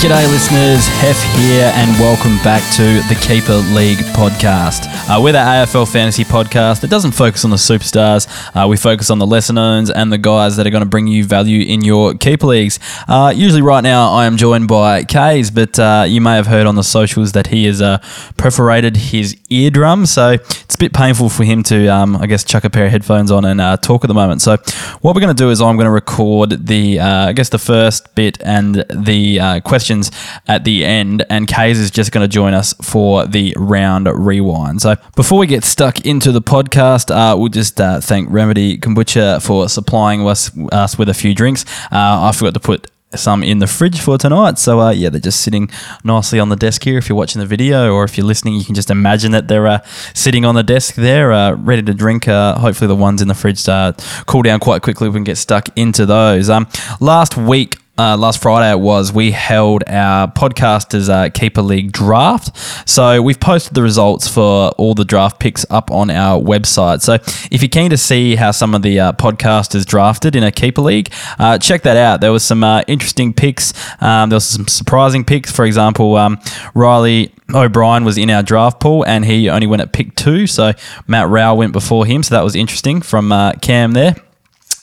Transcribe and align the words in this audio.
G'day, 0.00 0.26
listeners. 0.30 0.88
Hef 0.88 1.22
here, 1.36 1.70
and 1.74 1.90
welcome 2.00 2.38
back 2.38 2.62
to 2.76 2.82
the 3.10 3.20
Keeper 3.20 3.56
League 3.74 3.98
podcast. 4.16 4.86
Uh, 5.10 5.20
we're 5.20 5.32
the 5.32 5.38
AFL 5.38 5.86
fantasy 5.86 6.24
podcast 6.24 6.80
that 6.80 6.88
doesn't 6.88 7.12
focus 7.12 7.44
on 7.44 7.50
the 7.50 7.58
superstars. 7.58 8.26
Uh, 8.56 8.66
we 8.66 8.78
focus 8.78 9.10
on 9.10 9.18
the 9.18 9.26
lesser 9.26 9.52
knowns 9.52 9.90
and 9.90 10.10
the 10.10 10.16
guys 10.16 10.56
that 10.56 10.66
are 10.66 10.70
going 10.70 10.82
to 10.82 10.88
bring 10.88 11.06
you 11.06 11.22
value 11.22 11.66
in 11.66 11.84
your 11.84 12.14
Keeper 12.14 12.46
Leagues. 12.46 12.78
Uh, 13.08 13.30
usually, 13.36 13.60
right 13.60 13.82
now, 13.82 14.10
I 14.10 14.24
am 14.24 14.38
joined 14.38 14.68
by 14.68 15.04
Kaes, 15.04 15.54
but 15.54 15.78
uh, 15.78 16.06
you 16.08 16.22
may 16.22 16.34
have 16.34 16.46
heard 16.46 16.66
on 16.66 16.76
the 16.76 16.82
socials 16.82 17.32
that 17.32 17.48
he 17.48 17.66
has 17.66 17.82
uh, 17.82 17.98
perforated 18.38 18.96
his 18.96 19.36
eardrum, 19.50 20.06
so 20.06 20.30
it's 20.30 20.76
a 20.76 20.78
bit 20.78 20.94
painful 20.94 21.28
for 21.28 21.44
him 21.44 21.62
to, 21.64 21.88
um, 21.88 22.16
I 22.16 22.24
guess, 22.24 22.42
chuck 22.42 22.64
a 22.64 22.70
pair 22.70 22.86
of 22.86 22.90
headphones 22.90 23.30
on 23.30 23.44
and 23.44 23.60
uh, 23.60 23.76
talk 23.76 24.02
at 24.02 24.08
the 24.08 24.14
moment. 24.14 24.40
So, 24.40 24.56
what 25.02 25.14
we're 25.14 25.20
going 25.20 25.36
to 25.36 25.42
do 25.42 25.50
is 25.50 25.60
I'm 25.60 25.76
going 25.76 25.84
to 25.84 25.90
record 25.90 26.68
the, 26.68 27.00
I 27.00 27.32
guess, 27.34 27.50
the 27.50 27.58
first 27.58 28.14
bit 28.14 28.40
and 28.42 28.76
the 28.88 29.60
questions 29.90 30.10
at 30.46 30.64
the 30.64 30.84
end, 30.84 31.24
and 31.30 31.48
Kaes 31.48 31.72
is 31.72 31.90
just 31.90 32.12
going 32.12 32.24
to 32.24 32.28
join 32.28 32.54
us 32.54 32.74
for 32.82 33.26
the 33.26 33.54
round 33.58 34.08
rewind. 34.12 34.82
So 34.82 34.96
before 35.16 35.38
we 35.38 35.46
get 35.46 35.64
stuck 35.64 36.06
into 36.06 36.32
the 36.32 36.42
podcast, 36.42 37.10
uh, 37.10 37.36
we'll 37.36 37.48
just 37.48 37.80
uh, 37.80 38.00
thank 38.00 38.30
Remedy 38.30 38.78
Kombucha 38.78 39.42
for 39.42 39.68
supplying 39.68 40.26
us, 40.26 40.50
us 40.70 40.96
with 40.96 41.08
a 41.08 41.14
few 41.14 41.34
drinks. 41.34 41.64
Uh, 41.90 42.28
I 42.28 42.32
forgot 42.32 42.54
to 42.54 42.60
put 42.60 42.90
some 43.16 43.42
in 43.42 43.58
the 43.58 43.66
fridge 43.66 44.00
for 44.00 44.16
tonight. 44.16 44.56
So 44.58 44.80
uh, 44.80 44.90
yeah, 44.90 45.08
they're 45.08 45.20
just 45.20 45.40
sitting 45.40 45.68
nicely 46.04 46.38
on 46.38 46.48
the 46.48 46.56
desk 46.56 46.84
here. 46.84 46.96
If 46.96 47.08
you're 47.08 47.18
watching 47.18 47.40
the 47.40 47.46
video 47.46 47.92
or 47.92 48.04
if 48.04 48.16
you're 48.16 48.26
listening, 48.26 48.54
you 48.54 48.64
can 48.64 48.76
just 48.76 48.90
imagine 48.90 49.32
that 49.32 49.48
they're 49.48 49.66
uh, 49.66 49.80
sitting 50.14 50.44
on 50.44 50.54
the 50.54 50.62
desk 50.62 50.94
there, 50.94 51.32
uh, 51.32 51.54
ready 51.56 51.82
to 51.82 51.92
drink. 51.92 52.28
Uh, 52.28 52.56
hopefully, 52.56 52.86
the 52.86 52.94
ones 52.94 53.20
in 53.20 53.26
the 53.26 53.34
fridge 53.34 53.68
uh, 53.68 53.92
cool 54.26 54.42
down 54.42 54.60
quite 54.60 54.82
quickly. 54.82 55.08
We 55.08 55.14
can 55.14 55.24
get 55.24 55.38
stuck 55.38 55.76
into 55.76 56.06
those. 56.06 56.48
Um, 56.48 56.68
last 57.00 57.36
week 57.36 57.79
uh, 58.00 58.16
last 58.16 58.40
Friday 58.40 58.74
was, 58.74 59.12
we 59.12 59.30
held 59.30 59.84
our 59.86 60.26
podcasters 60.26 61.10
uh, 61.10 61.28
keeper 61.28 61.60
league 61.60 61.92
draft. 61.92 62.56
So 62.88 63.20
we've 63.20 63.38
posted 63.38 63.74
the 63.74 63.82
results 63.82 64.26
for 64.26 64.70
all 64.78 64.94
the 64.94 65.04
draft 65.04 65.38
picks 65.38 65.66
up 65.68 65.90
on 65.90 66.08
our 66.08 66.40
website. 66.40 67.02
So 67.02 67.14
if 67.50 67.60
you're 67.60 67.68
keen 67.68 67.90
to 67.90 67.98
see 67.98 68.36
how 68.36 68.52
some 68.52 68.74
of 68.74 68.80
the 68.80 68.98
uh, 68.98 69.12
podcasters 69.12 69.84
drafted 69.84 70.34
in 70.34 70.42
a 70.42 70.50
keeper 70.50 70.80
league, 70.80 71.12
uh, 71.38 71.58
check 71.58 71.82
that 71.82 71.98
out. 71.98 72.22
There 72.22 72.32
was 72.32 72.42
some 72.42 72.64
uh, 72.64 72.84
interesting 72.86 73.34
picks. 73.34 73.74
Um, 74.02 74.30
there 74.30 74.36
was 74.36 74.46
some 74.46 74.66
surprising 74.66 75.22
picks. 75.22 75.52
For 75.52 75.66
example, 75.66 76.16
um, 76.16 76.40
Reilly 76.74 77.34
O'Brien 77.54 78.04
was 78.04 78.16
in 78.16 78.30
our 78.30 78.42
draft 78.42 78.80
pool 78.80 79.04
and 79.06 79.26
he 79.26 79.50
only 79.50 79.66
went 79.66 79.82
at 79.82 79.92
pick 79.92 80.14
two. 80.14 80.46
So 80.46 80.72
Matt 81.06 81.28
Rowell 81.28 81.58
went 81.58 81.74
before 81.74 82.06
him. 82.06 82.22
So 82.22 82.34
that 82.34 82.44
was 82.44 82.56
interesting 82.56 83.02
from 83.02 83.30
uh, 83.30 83.52
Cam 83.60 83.92
there. 83.92 84.16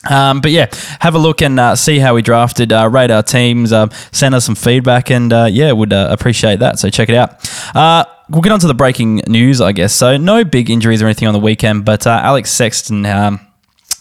Um, 0.08 0.40
but 0.40 0.50
yeah, 0.52 0.66
have 1.00 1.14
a 1.14 1.18
look 1.18 1.42
and 1.42 1.58
uh, 1.58 1.74
see 1.74 1.98
how 1.98 2.14
we 2.14 2.22
drafted, 2.22 2.72
uh, 2.72 2.88
rate 2.88 3.10
our 3.10 3.22
teams, 3.22 3.72
uh, 3.72 3.88
send 4.12 4.34
us 4.34 4.44
some 4.44 4.54
feedback, 4.54 5.10
and 5.10 5.32
uh, 5.32 5.48
yeah, 5.50 5.72
would 5.72 5.92
uh, 5.92 6.08
appreciate 6.10 6.60
that. 6.60 6.78
So 6.78 6.88
check 6.88 7.08
it 7.08 7.16
out. 7.16 7.50
Uh, 7.74 8.04
we'll 8.28 8.42
get 8.42 8.52
on 8.52 8.60
to 8.60 8.68
the 8.68 8.74
breaking 8.74 9.22
news, 9.26 9.60
I 9.60 9.72
guess. 9.72 9.92
So 9.92 10.16
no 10.16 10.44
big 10.44 10.70
injuries 10.70 11.02
or 11.02 11.06
anything 11.06 11.26
on 11.26 11.34
the 11.34 11.40
weekend, 11.40 11.84
but 11.84 12.06
Alex 12.06 12.50
Sexton. 12.50 13.06
Um, 13.06 13.47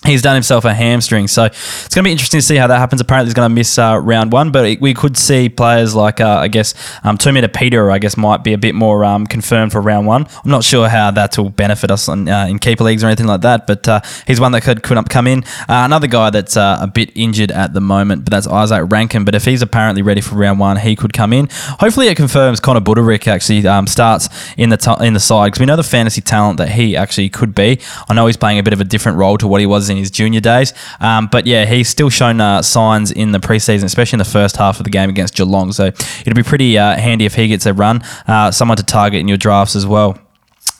He's 0.08 0.22
done 0.22 0.36
himself 0.36 0.64
a 0.64 0.74
hamstring, 0.74 1.28
so 1.28 1.44
it's 1.46 1.94
going 1.94 2.04
to 2.04 2.08
be 2.08 2.12
interesting 2.14 2.40
to 2.40 2.46
see 2.46 2.56
how 2.56 2.68
that 2.68 2.78
happens. 2.80 3.02
Apparently, 3.02 3.28
he's 3.28 3.34
going 3.34 3.50
to 3.50 3.54
miss 3.54 3.78
uh, 3.78 4.00
round 4.02 4.32
one, 4.32 4.52
but 4.52 4.80
we 4.80 4.94
could 4.94 5.18
see 5.18 5.50
players 5.50 5.94
like, 5.94 6.22
uh, 6.22 6.38
I 6.38 6.48
guess, 6.48 6.74
um, 7.04 7.18
two 7.18 7.34
meter 7.34 7.50
Peter, 7.50 7.92
I 7.92 8.00
guess, 8.00 8.16
might 8.16 8.42
be 8.42 8.54
a 8.54 8.58
bit 8.58 8.74
more 8.74 9.04
um, 9.04 9.28
confirmed 9.28 9.74
for 9.74 9.82
round 9.82 10.08
one. 10.08 10.26
I'm 10.46 10.50
not 10.50 10.64
sure 10.64 10.88
how 10.88 11.12
that 11.12 11.38
will 11.38 11.50
benefit 11.50 11.92
us 11.92 12.08
on, 12.08 12.30
uh, 12.30 12.48
in 12.48 12.58
keeper 12.58 12.86
leagues 12.86 13.04
or 13.04 13.08
anything 13.08 13.28
like 13.28 13.42
that, 13.42 13.68
but 13.68 13.86
uh, 13.88 14.00
he's 14.26 14.40
one 14.40 14.54
that 14.54 14.62
could 14.62 14.82
could 14.82 14.98
come 15.10 15.28
in. 15.28 15.44
Uh, 15.68 15.84
another 15.84 16.08
guy 16.08 16.30
that's 16.30 16.56
uh, 16.56 16.78
a 16.80 16.88
bit 16.88 17.12
injured 17.14 17.52
at 17.52 17.74
the 17.74 17.82
moment, 17.82 18.24
but 18.24 18.32
that's 18.32 18.48
Izak 18.48 18.90
Rankine. 18.90 19.26
But 19.26 19.36
if 19.36 19.44
he's 19.44 19.62
apparently 19.62 20.02
ready 20.02 20.22
for 20.22 20.36
round 20.36 20.60
one, 20.60 20.78
he 20.78 20.96
could 20.96 21.12
come 21.12 21.34
in. 21.34 21.50
Hopefully, 21.52 22.08
it 22.08 22.16
confirms 22.16 22.62
Connor 22.62 22.80
Budarick 22.80 23.28
actually 23.28 23.68
um, 23.68 23.88
starts 23.88 24.30
in 24.56 24.70
the 24.70 24.78
t- 24.78 25.06
in 25.06 25.14
the 25.14 25.20
side 25.20 25.48
because 25.48 25.60
we 25.60 25.66
know 25.66 25.76
the 25.76 25.84
fantasy 25.84 26.22
talent 26.22 26.58
that 26.60 26.70
he 26.70 26.96
actually 26.96 27.30
could 27.30 27.54
be. 27.54 27.80
I 28.08 28.14
know 28.14 28.26
he's 28.26 28.38
playing 28.38 28.60
a 28.60 28.64
bit 28.64 28.74
of 28.74 28.80
a 28.80 28.86
different 28.86 29.18
role 29.18 29.38
to 29.40 29.48
what 29.48 29.60
he 29.60 29.68
was 29.68 29.90
in 29.90 29.97
his 29.98 30.12
junior 30.12 30.40
days. 30.40 30.74
Um, 31.00 31.28
but 31.32 31.46
yeah, 31.46 31.66
he's 31.66 31.90
still 31.90 32.10
shown 32.10 32.40
uh, 32.40 32.62
signs 32.62 33.12
in 33.12 33.32
the 33.32 33.40
preseason, 33.40 33.84
especially 33.84 34.18
in 34.18 34.20
the 34.20 34.26
first 34.26 34.58
half 34.58 34.80
of 34.80 34.84
the 34.84 34.90
game 34.90 35.10
against 35.10 35.36
Geelong. 35.36 35.72
So 35.72 35.88
it'd 35.88 36.36
be 36.36 36.44
pretty 36.44 36.78
uh, 36.78 36.98
handy 36.98 37.26
if 37.26 37.36
he 37.36 37.48
gets 37.48 37.66
a 37.66 37.74
run, 37.74 38.02
uh, 38.28 38.52
someone 38.52 38.78
to 38.78 38.84
target 38.84 39.20
in 39.20 39.28
your 39.28 39.38
drafts 39.38 39.76
as 39.76 39.86
well. 39.86 40.18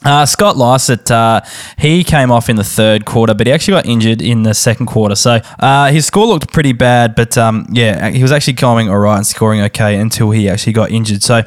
Uh, 0.04 0.24
Scott 0.24 0.56
Lycett, 0.56 1.10
uh, 1.10 1.40
he 1.76 2.04
came 2.04 2.30
off 2.30 2.48
in 2.48 2.54
the 2.54 2.64
third 2.64 3.04
quarter, 3.04 3.34
but 3.34 3.48
he 3.48 3.52
actually 3.52 3.72
got 3.72 3.86
injured 3.86 4.22
in 4.22 4.44
the 4.44 4.54
second 4.54 4.86
quarter. 4.86 5.16
So 5.16 5.40
uh, 5.58 5.90
his 5.90 6.06
score 6.06 6.26
looked 6.26 6.52
pretty 6.52 6.72
bad, 6.72 7.16
but 7.16 7.36
um, 7.36 7.66
yeah, 7.70 8.10
he 8.10 8.22
was 8.22 8.30
actually 8.30 8.52
going 8.54 8.88
all 8.88 8.98
right 8.98 9.16
and 9.16 9.26
scoring 9.26 9.60
okay 9.62 9.98
until 9.98 10.30
he 10.30 10.48
actually 10.48 10.72
got 10.72 10.92
injured. 10.92 11.24
So 11.24 11.42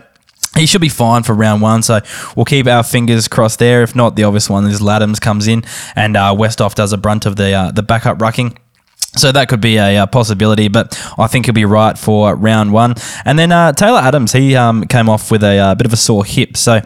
he 0.58 0.66
should 0.66 0.82
be 0.82 0.90
fine 0.90 1.24
for 1.24 1.34
round 1.34 1.62
one, 1.62 1.82
so 1.82 2.02
we'll 2.36 2.46
keep 2.46 2.68
our 2.68 2.84
fingers 2.84 3.28
crossed 3.28 3.60
there. 3.60 3.84
If 3.84 3.96
not, 3.96 4.16
the 4.16 4.24
obvious 4.24 4.50
one 4.50 4.66
is 4.68 4.82
Ladhams 4.82 5.22
comes 5.22 5.48
in 5.48 5.64
and 5.96 6.18
uh, 6.18 6.36
Westhoff 6.36 6.76
does 6.76 6.92
a 6.92 6.98
brunt 6.98 7.26
of 7.26 7.38
the 7.38 7.54
uh, 7.54 7.72
the 7.72 7.84
backup 7.84 8.18
rucking. 8.18 8.58
So 9.18 9.32
that 9.34 9.50
could 9.50 9.60
be 9.60 9.76
a, 9.76 9.98
uh, 9.98 10.06
possibility, 10.06 10.70
but 10.70 10.98
I 11.18 11.28
think 11.28 11.46
he'll 11.46 11.54
be 11.54 11.66
right 11.66 11.98
for 11.98 12.34
round 12.34 12.72
one. 12.72 12.96
And 13.26 13.38
then 13.38 13.52
uh, 13.52 13.74
Taylor 13.74 14.00
Adams, 14.00 14.32
he 14.32 14.56
um, 14.56 14.86
came 14.86 15.10
off 15.10 15.32
with 15.32 15.44
a, 15.44 15.58
a 15.58 15.60
uh, 15.60 15.76
bit 15.76 15.86
of 15.86 15.92
a 15.92 15.98
sore 15.98 16.24
hip, 16.24 16.56
so 16.56 16.80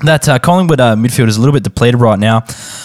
that 0.00 0.28
uh, 0.28 0.38
Collingwood 0.38 0.80
uh, 0.80 0.96
midfield 0.96 1.28
is 1.28 1.36
a 1.36 1.40
little 1.40 1.52
bit 1.52 1.62
depleted 1.62 2.00
right 2.00 2.18
now. 2.18 2.44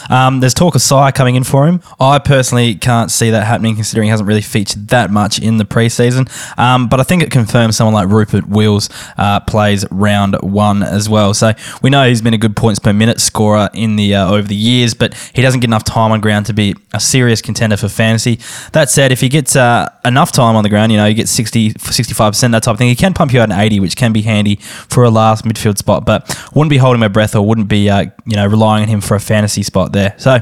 Um, 0.10 0.40
there's 0.40 0.54
talk 0.54 0.76
of 0.76 0.82
Sy 0.82 1.12
coming 1.12 1.36
in 1.36 1.44
for 1.44 1.68
him. 1.68 1.82
I 2.00 2.20
personally 2.20 2.76
can't 2.76 3.10
see 3.10 3.30
that 3.32 3.46
happening, 3.46 3.76
considering 3.76 4.08
he 4.08 4.10
hasn't 4.10 4.28
really 4.28 4.42
featured 4.42 4.90
that 4.90 5.12
much 5.12 5.40
in 5.40 5.58
the 5.58 5.66
preseason. 5.66 6.30
Um, 6.60 6.88
but 6.88 7.00
I 7.00 7.04
think 7.04 7.24
it 7.24 7.32
confirms 7.32 7.78
someone 7.78 7.94
like 7.94 8.10
Rupert 8.10 8.48
Wills 8.48 8.90
uh, 9.18 9.40
plays 9.42 9.86
round 9.92 10.36
one 10.42 10.84
as 10.84 11.08
well. 11.08 11.34
So 11.34 11.54
we 11.82 11.90
know 11.90 12.08
he's 12.08 12.22
been 12.22 12.34
a 12.34 12.38
good 12.38 12.56
points 12.56 12.80
per 12.80 12.94
minute 12.94 13.20
scorer 13.22 13.70
in 13.74 13.96
the 13.96 14.16
uh, 14.16 14.32
over 14.32 14.48
the 14.48 14.56
years, 14.56 14.94
but 14.94 15.14
he 15.34 15.42
doesn't 15.42 15.62
get 15.62 15.70
enough 15.70 15.84
time 15.84 16.12
on 16.12 16.20
ground 16.22 16.46
to 16.48 16.54
be 16.54 16.76
a 16.94 17.00
serious 17.00 17.42
contender 17.42 17.78
for 17.78 17.90
fantasy. 17.90 18.40
That 18.74 18.90
said, 18.90 19.12
if 19.12 19.22
he 19.22 19.30
gets 19.30 19.56
uh, 19.56 19.90
enough 20.04 20.32
time 20.32 20.56
on 20.56 20.64
the 20.64 20.70
ground, 20.70 20.92
you 20.92 20.98
know, 20.98 21.06
you 21.06 21.14
get 21.14 21.30
60, 21.30 21.74
65%, 21.74 22.52
that 22.52 22.64
type 22.64 22.74
of 22.74 22.78
thing, 22.78 22.90
he 22.90 22.96
can 22.96 23.14
pump 23.14 23.34
you 23.34 23.40
out 23.40 23.52
an 23.52 23.58
80, 23.58 23.80
which 23.80 23.96
can 23.96 24.12
be 24.12 24.22
handy 24.22 24.56
for 24.56 25.04
a 25.04 25.10
last 25.10 25.46
midfield 25.46 25.78
spot, 25.78 26.06
but 26.06 26.26
wouldn't 26.54 26.70
be 26.70 26.78
holding 26.78 27.05
breath 27.10 27.36
or 27.36 27.46
wouldn't 27.46 27.68
be, 27.68 27.90
uh, 27.90 28.06
you 28.26 28.36
know, 28.36 28.46
relying 28.46 28.84
on 28.84 28.90
him 28.90 29.02
for 29.02 29.16
a 29.16 29.20
fantasy 29.20 29.64
spot 29.64 29.92
there. 29.92 30.16
So 30.18 30.40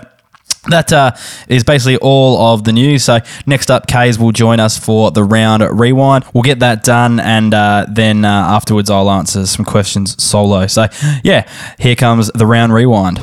that 0.69 0.93
uh, 0.93 1.11
is 1.47 1.63
basically 1.63 1.97
all 1.97 2.53
of 2.53 2.63
the 2.63 2.71
news. 2.71 3.03
So 3.03 3.19
next 3.45 3.69
up, 3.69 3.87
Kaes 3.87 4.17
will 4.17 4.31
join 4.31 4.59
us 4.59 4.77
for 4.77 5.11
the 5.11 5.23
round 5.23 5.63
rewind. 5.77 6.25
We'll 6.33 6.43
get 6.43 6.59
that 6.59 6.83
done, 6.83 7.19
and 7.19 7.53
uh, 7.53 7.85
then 7.89 8.23
uh, 8.23 8.29
afterwards, 8.29 8.89
I'll 8.89 9.11
answer 9.11 9.45
some 9.45 9.65
questions 9.65 10.21
solo. 10.23 10.67
So 10.67 10.87
yeah, 11.23 11.49
here 11.79 11.95
comes 11.95 12.31
the 12.33 12.45
round 12.45 12.73
rewind. 12.73 13.19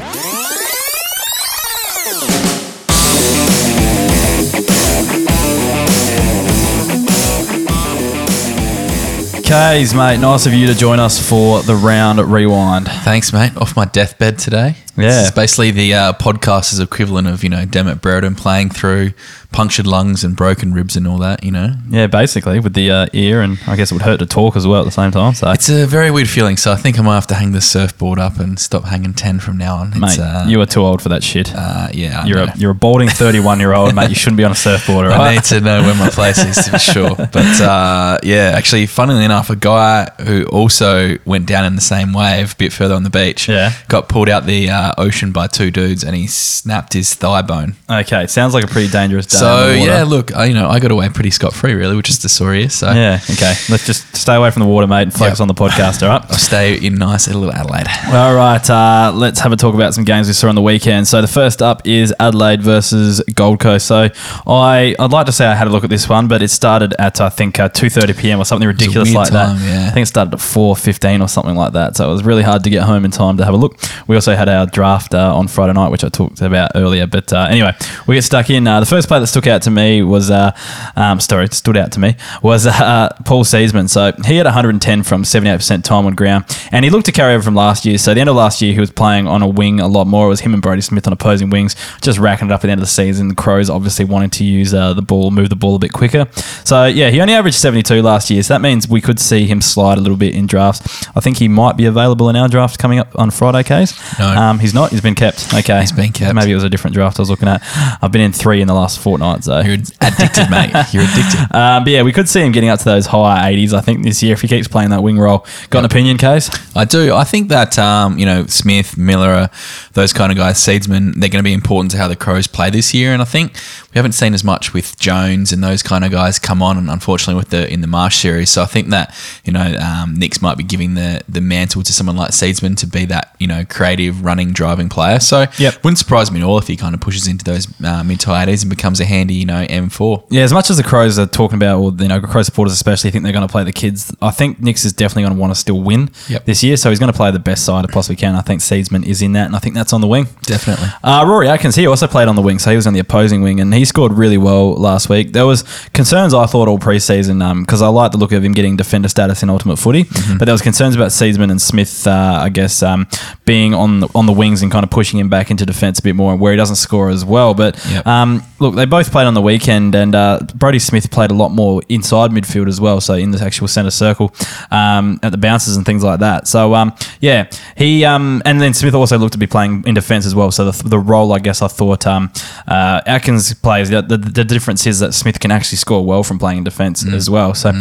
Kaes, 9.51 9.97
mate, 9.97 10.21
nice 10.21 10.47
of 10.47 10.55
you 10.55 10.69
to 10.69 10.75
join 10.75 11.01
us 11.01 11.19
for 11.29 11.61
the 11.63 11.75
round 11.75 12.21
rewind. 12.21 12.87
Thanks, 12.87 13.33
mate. 13.33 13.57
Off 13.57 13.75
my 13.75 13.85
deathbed 13.85 14.39
today. 14.39 14.77
Yeah. 14.97 15.23
It's 15.23 15.31
basically 15.31 15.71
the 15.71 15.95
uh, 15.95 16.13
is 16.61 16.81
equivalent 16.81 17.29
of, 17.29 17.43
you 17.43 17.49
know, 17.51 17.65
Dermott 17.65 18.01
Brereton 18.01 18.35
playing 18.35 18.71
through 18.71 19.13
punctured 19.53 19.87
lungs 19.87 20.23
and 20.23 20.37
broken 20.37 20.73
ribs 20.73 20.97
and 20.97 21.09
all 21.09 21.19
that, 21.19 21.43
you 21.43 21.51
know? 21.51 21.75
Yeah, 21.89 22.07
basically 22.07 22.61
with 22.61 22.75
the 22.75 22.91
uh, 22.91 23.07
ear, 23.13 23.41
and 23.43 23.59
I 23.67 23.75
guess 23.77 23.91
it 23.91 23.95
would 23.95 24.03
hurt 24.03 24.19
to 24.19 24.27
talk 24.27 24.55
as 24.57 24.67
well 24.67 24.81
at 24.81 24.85
the 24.85 24.91
same 24.93 25.11
time. 25.11 25.35
So 25.35 25.51
It's 25.51 25.69
a 25.69 25.87
very 25.87 26.11
weird 26.11 26.29
feeling. 26.29 26.57
So 26.57 26.71
I 26.73 26.77
think 26.77 26.99
I 26.99 27.03
might 27.03 27.15
have 27.17 27.27
to 27.29 27.35
hang 27.35 27.53
the 27.53 27.61
surfboard 27.61 28.19
up 28.19 28.39
and 28.39 28.59
stop 28.59 28.85
hanging 28.85 29.13
10 29.15 29.41
from 29.41 29.59
now 29.59 29.77
on. 29.77 29.89
It's, 29.89 29.99
mate, 29.99 30.19
uh, 30.21 30.45
you 30.47 30.61
are 30.61 30.67
too 30.67 30.83
old 30.83 31.03
for 31.03 31.09
that 31.09 31.25
shit. 31.25 31.53
uh, 31.55 31.89
yeah, 31.93 32.21
I 32.23 32.27
you're 32.27 32.47
know. 32.47 32.53
a 32.55 32.59
you're 32.59 32.71
a 32.71 32.75
balding 32.75 33.09
thirty 33.09 33.41
one 33.41 33.59
year 33.59 33.73
old, 33.73 33.95
mate. 33.95 34.09
You 34.11 34.15
shouldn't 34.15 34.37
be 34.37 34.45
on 34.45 34.53
a 34.53 34.55
surfboard, 34.55 35.07
all 35.07 35.13
I 35.21 35.35
need 35.35 35.45
to 35.45 35.61
know 35.61 35.83
where 35.83 35.95
my 35.95 36.11
place 36.11 36.39
is 36.39 36.57
to 36.67 36.73
be 36.73 36.79
sure. 36.79 37.15
But 37.17 37.61
uh, 37.61 38.19
yeah, 38.23 38.53
actually, 38.55 38.87
funnily 38.87 39.25
enough, 39.25 39.51
a 39.51 39.57
guy 39.57 40.11
who 40.25 40.45
also 40.47 41.17
went 41.25 41.47
down 41.47 41.65
in 41.65 41.75
the 41.75 41.81
same 41.81 42.13
wave 42.13 42.53
a 42.53 42.57
bit 42.57 42.73
further 42.73 42.95
on 42.95 43.03
the 43.03 43.11
beach 43.11 43.49
Yeah. 43.49 43.73
got 43.89 44.09
pulled 44.09 44.29
out 44.29 44.47
the 44.47 44.71
uh, 44.81 44.95
ocean 44.99 45.33
by 45.33 45.47
two 45.47 45.71
dudes 45.71 46.03
and 46.05 46.15
he 46.17 46.27
snapped 46.27 46.93
his 46.93 47.15
thigh 47.15 47.43
bone. 47.43 47.75
Okay, 47.89 48.27
sounds 48.27 48.55
like 48.55 48.65
a 48.65 48.67
pretty 48.67 48.89
dangerous 48.91 49.27
day. 49.27 49.39
So 49.39 49.69
in 49.69 49.73
the 49.75 49.79
water. 49.81 49.93
yeah, 49.93 50.03
look, 50.05 50.35
I, 50.37 50.45
you 50.47 50.55
know, 50.55 50.69
I 50.69 50.81
got 50.81 50.91
away 50.91 51.09
pretty 51.09 51.31
scot 51.31 51.53
free, 51.55 51.75
really, 51.75 51.97
which 51.97 52.09
is 52.11 52.19
the 52.21 52.29
story. 52.29 52.65
is. 52.65 52.75
So 52.75 52.91
yeah. 52.93 53.19
Okay, 53.31 53.55
let's 53.69 53.87
just 53.87 54.17
stay 54.17 54.35
away 54.35 54.51
from 54.51 54.61
the 54.63 54.69
water, 54.69 54.87
mate, 54.87 55.03
and 55.03 55.13
focus 55.13 55.39
Yep. 55.39 55.41
on 55.41 55.49
the 55.49 55.55
podcast. 55.55 56.03
All 56.03 56.09
right. 56.09 56.25
I'll 56.31 56.39
stay 56.39 56.77
in 56.77 56.95
nice 56.97 57.27
little 57.29 57.53
Adelaide. 57.53 57.87
All 58.09 58.35
right, 58.35 58.71
uh, 58.71 59.13
let's 59.15 59.41
have 59.41 59.53
a 59.53 59.57
talk 59.57 59.75
about 59.75 59.95
some 59.95 60.05
games 60.05 60.27
we 60.27 60.33
saw 60.35 60.49
on 60.49 60.55
the 60.55 60.63
weekend. 60.63 61.07
So 61.09 61.21
the 61.21 61.29
first 61.29 61.63
up 61.63 61.87
is 61.87 62.13
Adelaide 62.19 62.63
versus 62.63 63.23
Gold 63.35 63.61
Coast. 63.61 63.87
So 63.87 64.09
I 64.47 64.95
I'd 64.99 65.11
like 65.13 65.27
to 65.27 65.33
say 65.33 65.47
I 65.47 65.55
had 65.55 65.67
a 65.67 65.71
look 65.71 65.85
at 65.85 65.91
this 65.91 66.09
one, 66.09 66.29
but 66.29 66.43
it 66.43 66.49
started 66.49 66.95
at 66.99 67.21
I 67.21 67.29
think 67.29 67.59
uh, 67.61 67.69
two 67.69 67.91
thirty 67.91 68.13
p.m. 68.13 68.39
or 68.41 68.45
something 68.45 68.67
ridiculous 68.69 69.13
like 69.13 69.31
time, 69.31 69.57
that. 69.59 69.67
yeah. 69.69 69.87
I 69.89 69.91
think 69.91 70.05
it 70.05 70.07
started 70.07 70.35
at 70.35 70.41
four 70.41 70.77
fifteen 70.77 71.21
or 71.23 71.29
something 71.29 71.55
like 71.57 71.73
that. 71.75 71.97
So 71.97 72.09
it 72.09 72.13
was 72.13 72.23
really 72.25 72.43
hard 72.43 72.65
to 72.65 72.71
get 72.71 72.83
home 72.85 73.05
in 73.05 73.11
time 73.11 73.37
to 73.39 73.45
have 73.45 73.55
a 73.55 73.57
look. 73.57 73.77
We 74.07 74.15
also 74.17 74.35
had 74.35 74.49
our 74.49 74.67
draft 74.73 75.15
uh, 75.15 75.37
on 75.37 75.49
Friday 75.49 75.73
night, 75.73 75.91
which 75.91 76.05
I 76.05 76.09
talked 76.09 76.41
about 76.41 76.73
earlier. 76.75 77.07
But 77.07 77.33
uh, 77.33 77.47
anyway, 77.51 77.73
we 78.07 78.15
get 78.15 78.23
stuck 78.23 78.51
in. 78.51 78.67
Uh, 78.67 78.81
the 78.81 78.87
first 78.87 79.09
player 79.09 79.21
that 79.21 79.27
stuck 79.27 79.47
out 79.47 79.63
to 79.63 79.71
me 79.71 80.03
was, 80.03 80.31
uh, 80.31 80.53
um, 80.97 81.21
sorry, 81.21 81.49
stood 81.49 81.77
out 81.77 81.93
to 81.93 82.01
me 82.01 82.17
was 82.43 82.67
uh, 82.67 83.09
Paul 83.25 83.45
Seedsman. 83.45 83.89
So 83.89 84.13
he 84.25 84.37
had 84.37 84.47
110 84.47 85.03
from 85.03 85.23
78% 85.23 85.85
time 85.85 86.07
on 86.07 86.15
ground, 86.15 86.45
and 86.73 86.85
he 86.85 86.91
looked 86.91 87.07
to 87.07 87.13
carry 87.13 87.35
over 87.35 87.43
from 87.43 87.55
last 87.55 87.85
year. 87.85 87.99
So 87.99 88.15
the 88.15 88.21
end 88.21 88.29
of 88.29 88.37
last 88.37 88.61
year, 88.63 88.73
he 88.73 88.81
was 88.81 88.91
playing 88.91 89.27
on 89.27 89.43
a 89.43 89.49
wing 89.49 89.81
a 89.81 89.89
lot 89.89 90.07
more. 90.07 90.27
It 90.27 90.31
was 90.31 90.41
him 90.41 90.55
and 90.55 90.63
Brodie 90.63 90.83
Smith 90.83 91.07
on 91.07 91.13
opposing 91.13 91.51
wings, 91.51 91.77
just 92.03 92.19
racking 92.19 92.49
it 92.49 92.53
up 92.53 92.61
at 92.61 92.63
the 92.63 92.73
end 92.73 92.81
of 92.81 92.87
the 92.87 92.91
season. 92.93 93.29
The 93.29 93.35
Crows 93.35 93.71
obviously 93.71 94.05
wanting 94.05 94.31
to 94.31 94.45
use 94.45 94.75
uh, 94.75 94.95
the 94.95 95.03
ball, 95.03 95.31
move 95.31 95.49
the 95.49 95.57
ball 95.57 95.77
a 95.77 95.79
bit 95.79 95.93
quicker. 95.93 96.29
So 96.65 96.87
yeah, 96.87 97.11
he 97.11 97.21
only 97.21 97.35
averaged 97.35 97.57
72 97.57 98.03
last 98.03 98.31
year. 98.31 98.43
So 98.43 98.55
that 98.55 98.61
means 98.61 98.89
we 98.89 99.01
could 99.01 99.19
see 99.19 99.47
him 99.47 99.61
slide 99.61 99.99
a 99.99 100.01
little 100.01 100.17
bit 100.17 100.35
in 100.35 100.47
drafts. 100.47 101.07
I 101.17 101.21
think 101.21 101.39
he 101.39 101.49
might 101.49 101.77
be 101.77 101.87
available 101.87 102.29
in 102.29 102.37
our 102.37 102.49
draft 102.49 102.79
coming 102.79 102.99
up 102.99 103.19
on 103.19 103.31
Friday, 103.31 103.63
case. 103.63 104.19
No. 104.19 104.27
Um, 104.27 104.59
he's 104.61 104.75
not. 104.75 104.91
He's 104.91 105.01
been 105.01 105.15
kept. 105.15 105.53
Okay. 105.53 105.81
He's 105.81 105.93
been 105.93 106.13
kept. 106.13 106.35
Maybe 106.35 106.53
it 106.53 106.55
was 106.55 106.65
a 106.65 106.71
different 106.71 106.95
draft 106.95 107.19
I 107.19 107.23
was 107.23 107.31
looking 107.31 107.49
at. 107.49 107.63
I've 108.03 108.13
been 108.13 108.21
in 108.21 108.33
three 108.33 108.61
in 108.61 108.69
the 108.69 108.75
last 108.75 108.99
fortnight, 108.99 109.45
so. 109.45 109.61
You're 109.61 109.75
addicted, 110.01 110.51
mate. 110.51 110.73
You're 110.93 111.05
addicted. 111.05 111.41
Um, 111.61 111.85
but 111.85 111.91
yeah, 111.91 112.03
we 112.03 112.13
could 112.13 112.29
see 112.29 112.41
him 112.41 112.53
getting 112.53 112.71
up 112.71 112.79
to 112.79 112.85
those 112.85 113.07
higher 113.07 113.53
80s, 113.53 113.73
I 113.73 113.81
think, 113.81 114.03
this 114.05 114.23
year 114.23 114.33
if 114.33 114.41
he 114.41 114.49
keeps 114.49 114.69
playing 114.69 114.91
that 114.91 115.03
wing 115.03 115.19
role. 115.19 115.47
Got 115.69 115.81
an 115.81 115.85
opinion, 115.85 116.17
Case? 116.17 116.49
I 116.77 116.85
do. 116.85 117.15
I 117.15 117.25
think 117.25 117.49
that 117.49 117.79
um, 117.79 118.19
you 118.19 118.25
know 118.25 118.47
Smith, 118.47 118.97
Miller, 118.97 119.51
those 119.93 120.13
kind 120.13 120.31
of 120.33 120.39
guys, 120.39 120.57
Seedsman, 120.57 121.15
they're 121.15 121.29
going 121.29 121.43
to 121.43 121.49
be 121.49 121.53
important 121.53 121.91
to 121.93 121.99
how 121.99 122.09
the 122.09 122.17
Crows 122.17 122.47
play 122.47 122.71
this 122.71 122.95
year. 122.95 123.13
And 123.13 123.21
I 123.21 123.25
think 123.25 123.55
we 123.93 123.99
haven't 123.99 124.13
seen 124.13 124.35
as 124.35 124.45
much 124.45 124.73
with 124.73 124.99
Jones 124.99 125.53
and 125.53 125.63
those 125.65 125.83
kind 125.83 126.05
of 126.05 126.11
guys 126.11 126.39
come 126.39 126.63
on, 126.63 126.79
and 126.79 126.89
unfortunately 126.89 127.39
with 127.39 127.51
the 127.51 127.71
in 127.71 127.81
the 127.81 127.87
Marsh 127.87 128.17
series. 128.17 128.51
So 128.51 128.63
I 128.63 128.67
think 128.67 128.89
that 128.89 129.15
you 129.45 129.53
know 129.53 129.75
um, 129.77 130.15
Nicks 130.15 130.41
might 130.41 130.57
be 130.57 130.65
giving 130.65 130.95
the 130.95 131.23
the 131.29 131.41
mantle 131.41 131.83
to 131.83 131.93
someone 131.93 132.17
like 132.17 132.31
Seedsman 132.31 132.77
to 132.79 132.87
be 132.87 133.05
that 133.07 133.35
you 133.39 133.47
know 133.47 133.65
creative, 133.65 134.25
running, 134.25 134.50
driving 134.51 134.89
player. 134.89 135.21
So 135.21 135.47
Yep. 135.59 135.85
wouldn't 135.85 135.99
surprise 135.99 136.31
me 136.31 136.41
at 136.41 136.45
all 136.47 136.59
if 136.59 136.67
he 136.67 136.77
kind 136.77 136.95
of 136.95 137.01
pushes 137.01 137.27
into 137.27 137.45
those 137.45 137.67
uh, 137.85 138.03
mid 138.05 138.21
to 138.21 138.29
80s 138.31 138.63
and 138.63 138.71
becomes 138.71 139.01
a 139.01 139.05
handy 139.05 139.35
you 139.35 139.47
know 139.47 139.65
M4. 139.67 140.25
Yeah, 140.31 140.43
as 140.43 140.53
much 140.53 140.71
as 140.71 140.77
the 140.77 140.83
Crows 140.83 141.19
are 141.19 141.27
talking 141.27 141.57
about, 141.57 141.79
or 141.81 141.93
you 141.99 142.09
know, 142.09 142.21
Crow 142.21 142.43
supporters 142.43 142.73
especially 142.73 143.11
think 143.11 143.25
they're 143.25 143.33
going 143.33 143.47
to 143.47 143.51
play 143.51 143.65
the 143.65 143.73
kids, 143.73 144.15
I 144.23 144.31
think 144.31 144.61
Nicks 144.61 144.85
is 144.85 144.93
definitely 144.93 145.23
going 145.25 145.35
to 145.35 145.41
want 145.41 145.53
to 145.55 145.59
still 145.59 145.81
win 145.81 146.11
Yep. 146.29 146.45
this 146.45 146.63
year. 146.63 146.77
So 146.77 146.91
he's 146.91 146.99
going 146.99 147.13
to 147.13 147.17
play 147.17 147.31
the 147.31 147.39
best 147.39 147.65
side 147.65 147.85
he 147.85 147.93
possibly 147.93 148.17
can. 148.17 148.35
I 148.35 148.41
think 148.41 148.61
Seedsman 148.61 149.05
is 149.07 149.23
in 149.23 149.33
that, 149.33 149.47
and 149.47 149.57
I 149.57 149.59
think 149.59 149.75
that's 149.75 149.93
on 149.93 150.01
the 150.01 150.07
wing. 150.07 150.29
Definitely. 150.43 150.89
Uh, 151.03 151.25
Rory 151.27 151.49
Atkins, 151.49 151.75
he 151.77 151.87
also 151.87 152.07
played 152.07 152.29
on 152.29 152.37
the 152.37 152.43
wing, 152.43 152.59
so 152.59 152.71
he 152.71 152.77
was 152.77 152.87
on 152.87 152.93
the 152.95 153.01
opposing 153.01 153.43
wing, 153.43 153.61
and 153.61 153.73
he 153.75 153.85
scored 153.85 154.13
really 154.13 154.39
well 154.39 154.75
last 154.75 155.09
week. 155.09 155.33
There 155.33 155.47
was 155.47 155.63
concerns 155.93 156.35
I 156.35 156.47
thought 156.47 156.69
all 156.69 156.79
preseason 156.79 157.61
because 157.63 157.83
I 157.83 157.89
like 157.89 158.13
the 158.13 158.19
look 158.19 158.33
of 158.33 158.45
him 158.45 158.53
getting 158.53 158.77
defender 158.77 159.09
status 159.09 159.43
in 159.43 159.51
Ultimate 159.51 159.77
Footy, 159.77 160.05
but 160.39 160.45
there 160.45 160.53
was 160.55 160.63
concerns 160.63 160.95
about 160.95 161.09
Seedsman 161.09 161.51
and 161.51 161.61
Smith, 161.61 162.07
uh, 162.07 162.39
I 162.43 162.49
guess, 162.49 162.83
um, 162.83 163.07
being 163.45 163.75
on 163.75 164.01
the, 164.01 164.09
on 164.15 164.27
the 164.27 164.33
wings 164.41 164.63
and 164.63 164.73
kind 164.73 164.85
of 164.85 164.91
pushing 164.91 165.19
him 165.21 165.29
back 165.29 165.51
into 165.51 165.65
defence 165.67 165.99
a 165.99 166.03
bit 166.03 166.17
more, 166.17 166.31
and 166.33 166.41
where 166.41 166.53
he 166.53 166.57
doesn't 166.57 166.77
score 166.87 167.09
as 167.17 167.25
well. 167.25 167.53
But 167.55 167.73
Yep. 167.91 168.07
um, 168.07 168.43
look, 168.59 168.75
they 168.75 168.87
both 168.87 169.09
played 169.13 169.27
on 169.27 169.35
the 169.35 169.43
weekend, 169.53 169.95
and 169.95 170.15
uh, 170.15 170.41
Brodie 170.55 170.79
Smith 170.79 171.11
played 171.11 171.31
a 171.31 171.35
lot 171.43 171.51
more 171.51 171.83
inside 171.89 172.31
midfield 172.31 172.69
as 172.69 172.81
well, 172.81 173.01
so 173.01 173.15
in 173.15 173.31
the 173.33 173.41
actual 173.45 173.69
centre 173.69 173.91
circle 174.05 174.29
um, 174.71 175.19
at 175.23 175.31
the 175.33 175.39
bounces 175.39 175.77
and 175.77 175.85
things 175.87 176.03
like 176.03 176.21
that. 176.21 176.49
So 176.49 176.75
um, 176.75 176.89
yeah, 177.21 177.41
he 177.77 178.05
um, 178.13 178.43
and 178.45 178.61
then 178.61 178.73
Smith 178.75 178.95
also 178.95 179.19
looked 179.19 179.33
to 179.33 179.39
be 179.39 179.47
playing 179.47 179.85
in 179.87 179.95
defence 179.95 180.25
as 180.27 180.35
well. 180.35 180.51
So 180.51 180.71
the, 180.71 180.89
the 180.89 180.99
role, 180.99 181.33
I 181.33 181.39
guess, 181.39 181.63
I 181.63 181.69
thought 181.69 182.07
um, 182.07 182.31
uh, 182.67 183.01
Atkins 183.07 183.53
plays. 183.55 183.91
The, 183.91 184.03
the, 184.03 184.17
the 184.17 184.45
difference 184.45 184.87
is 184.87 184.99
that 185.01 185.13
Smith 185.15 185.39
can 185.41 185.51
actually 185.51 185.79
score 185.79 186.05
well 186.05 186.23
from 186.23 186.39
playing 186.39 186.59
in 186.59 186.65
defence 186.65 187.05
as 187.07 187.29
well. 187.29 187.55
So. 187.55 187.73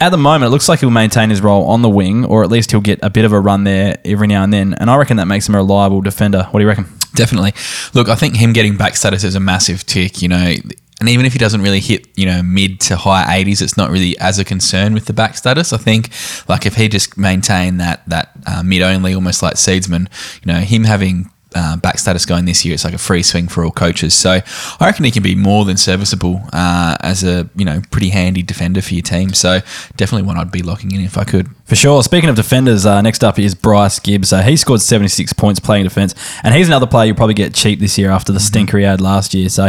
At 0.00 0.08
the 0.08 0.16
moment, 0.16 0.48
it 0.48 0.50
looks 0.50 0.66
like 0.66 0.80
he'll 0.80 0.90
maintain 0.90 1.28
his 1.28 1.42
role 1.42 1.66
on 1.66 1.82
the 1.82 1.88
wing, 1.90 2.24
or 2.24 2.42
at 2.42 2.50
least 2.50 2.70
he'll 2.70 2.80
get 2.80 2.98
a 3.02 3.10
bit 3.10 3.26
of 3.26 3.32
a 3.32 3.40
run 3.40 3.64
there 3.64 3.98
every 4.02 4.26
now 4.26 4.42
and 4.42 4.50
then. 4.50 4.72
And 4.74 4.90
I 4.90 4.96
reckon 4.96 5.18
that 5.18 5.26
makes 5.26 5.46
him 5.46 5.54
a 5.54 5.58
reliable 5.58 6.00
defender. 6.00 6.44
What 6.50 6.60
do 6.60 6.64
you 6.64 6.68
reckon? 6.68 6.86
Definitely. 7.14 7.52
Look, 7.92 8.08
I 8.08 8.14
think 8.14 8.36
him 8.36 8.54
getting 8.54 8.78
back 8.78 8.96
status 8.96 9.24
is 9.24 9.34
a 9.34 9.40
massive 9.40 9.84
tick, 9.84 10.22
you 10.22 10.28
know. 10.28 10.54
And 11.00 11.08
even 11.08 11.26
if 11.26 11.34
he 11.34 11.38
doesn't 11.38 11.60
really 11.60 11.80
hit, 11.80 12.06
you 12.16 12.24
know, 12.24 12.42
mid 12.42 12.80
to 12.80 12.96
high 12.96 13.42
80s, 13.42 13.60
it's 13.60 13.76
not 13.76 13.90
really 13.90 14.18
as 14.18 14.38
a 14.38 14.44
concern 14.44 14.94
with 14.94 15.04
the 15.04 15.12
back 15.12 15.36
status. 15.36 15.72
I 15.72 15.76
think, 15.76 16.10
like, 16.48 16.64
if 16.64 16.76
he 16.76 16.88
just 16.88 17.18
maintained 17.18 17.78
that 17.80 18.02
that 18.08 18.30
uh, 18.46 18.62
mid 18.62 18.80
only, 18.80 19.12
almost 19.12 19.42
like 19.42 19.56
Seedsman, 19.56 20.08
you 20.42 20.52
know, 20.52 20.60
him 20.60 20.84
having 20.84 21.30
uh, 21.54 21.76
back 21.76 21.98
status 21.98 22.26
going 22.26 22.44
this 22.44 22.64
year, 22.64 22.74
it's 22.74 22.84
like 22.84 22.94
a 22.94 22.98
free 22.98 23.22
swing 23.22 23.48
for 23.48 23.64
all 23.64 23.70
coaches. 23.70 24.14
So 24.14 24.30
I 24.30 24.86
reckon 24.86 25.04
he 25.04 25.10
can 25.10 25.22
be 25.22 25.34
more 25.34 25.64
than 25.64 25.76
serviceable 25.76 26.40
uh, 26.52 26.96
as 27.00 27.24
a, 27.24 27.48
you 27.56 27.64
know, 27.64 27.82
pretty 27.90 28.10
handy 28.10 28.42
defender 28.42 28.82
for 28.82 28.94
your 28.94 29.02
team. 29.02 29.32
So 29.34 29.60
definitely 29.96 30.26
one 30.26 30.38
I'd 30.38 30.52
be 30.52 30.62
locking 30.62 30.92
in 30.92 31.00
if 31.00 31.18
I 31.18 31.24
could. 31.24 31.48
For 31.64 31.76
sure. 31.76 32.02
Speaking 32.02 32.28
of 32.28 32.36
defenders, 32.36 32.86
uh, 32.86 33.00
next 33.00 33.22
up 33.22 33.38
is 33.38 33.54
Bryce 33.54 33.98
Gibbs. 33.98 34.32
Uh, 34.32 34.42
he 34.42 34.56
scored 34.56 34.80
76 34.80 35.32
points 35.34 35.60
playing 35.60 35.84
defence, 35.84 36.14
and 36.42 36.54
he's 36.54 36.66
another 36.66 36.86
player 36.86 37.06
you'll 37.06 37.16
probably 37.16 37.34
get 37.34 37.54
cheap 37.54 37.78
this 37.78 37.96
year 37.96 38.10
after 38.10 38.32
the 38.32 38.40
stinker 38.40 38.78
he 38.78 38.84
had 38.84 39.00
last 39.00 39.34
year. 39.34 39.48
So, 39.48 39.68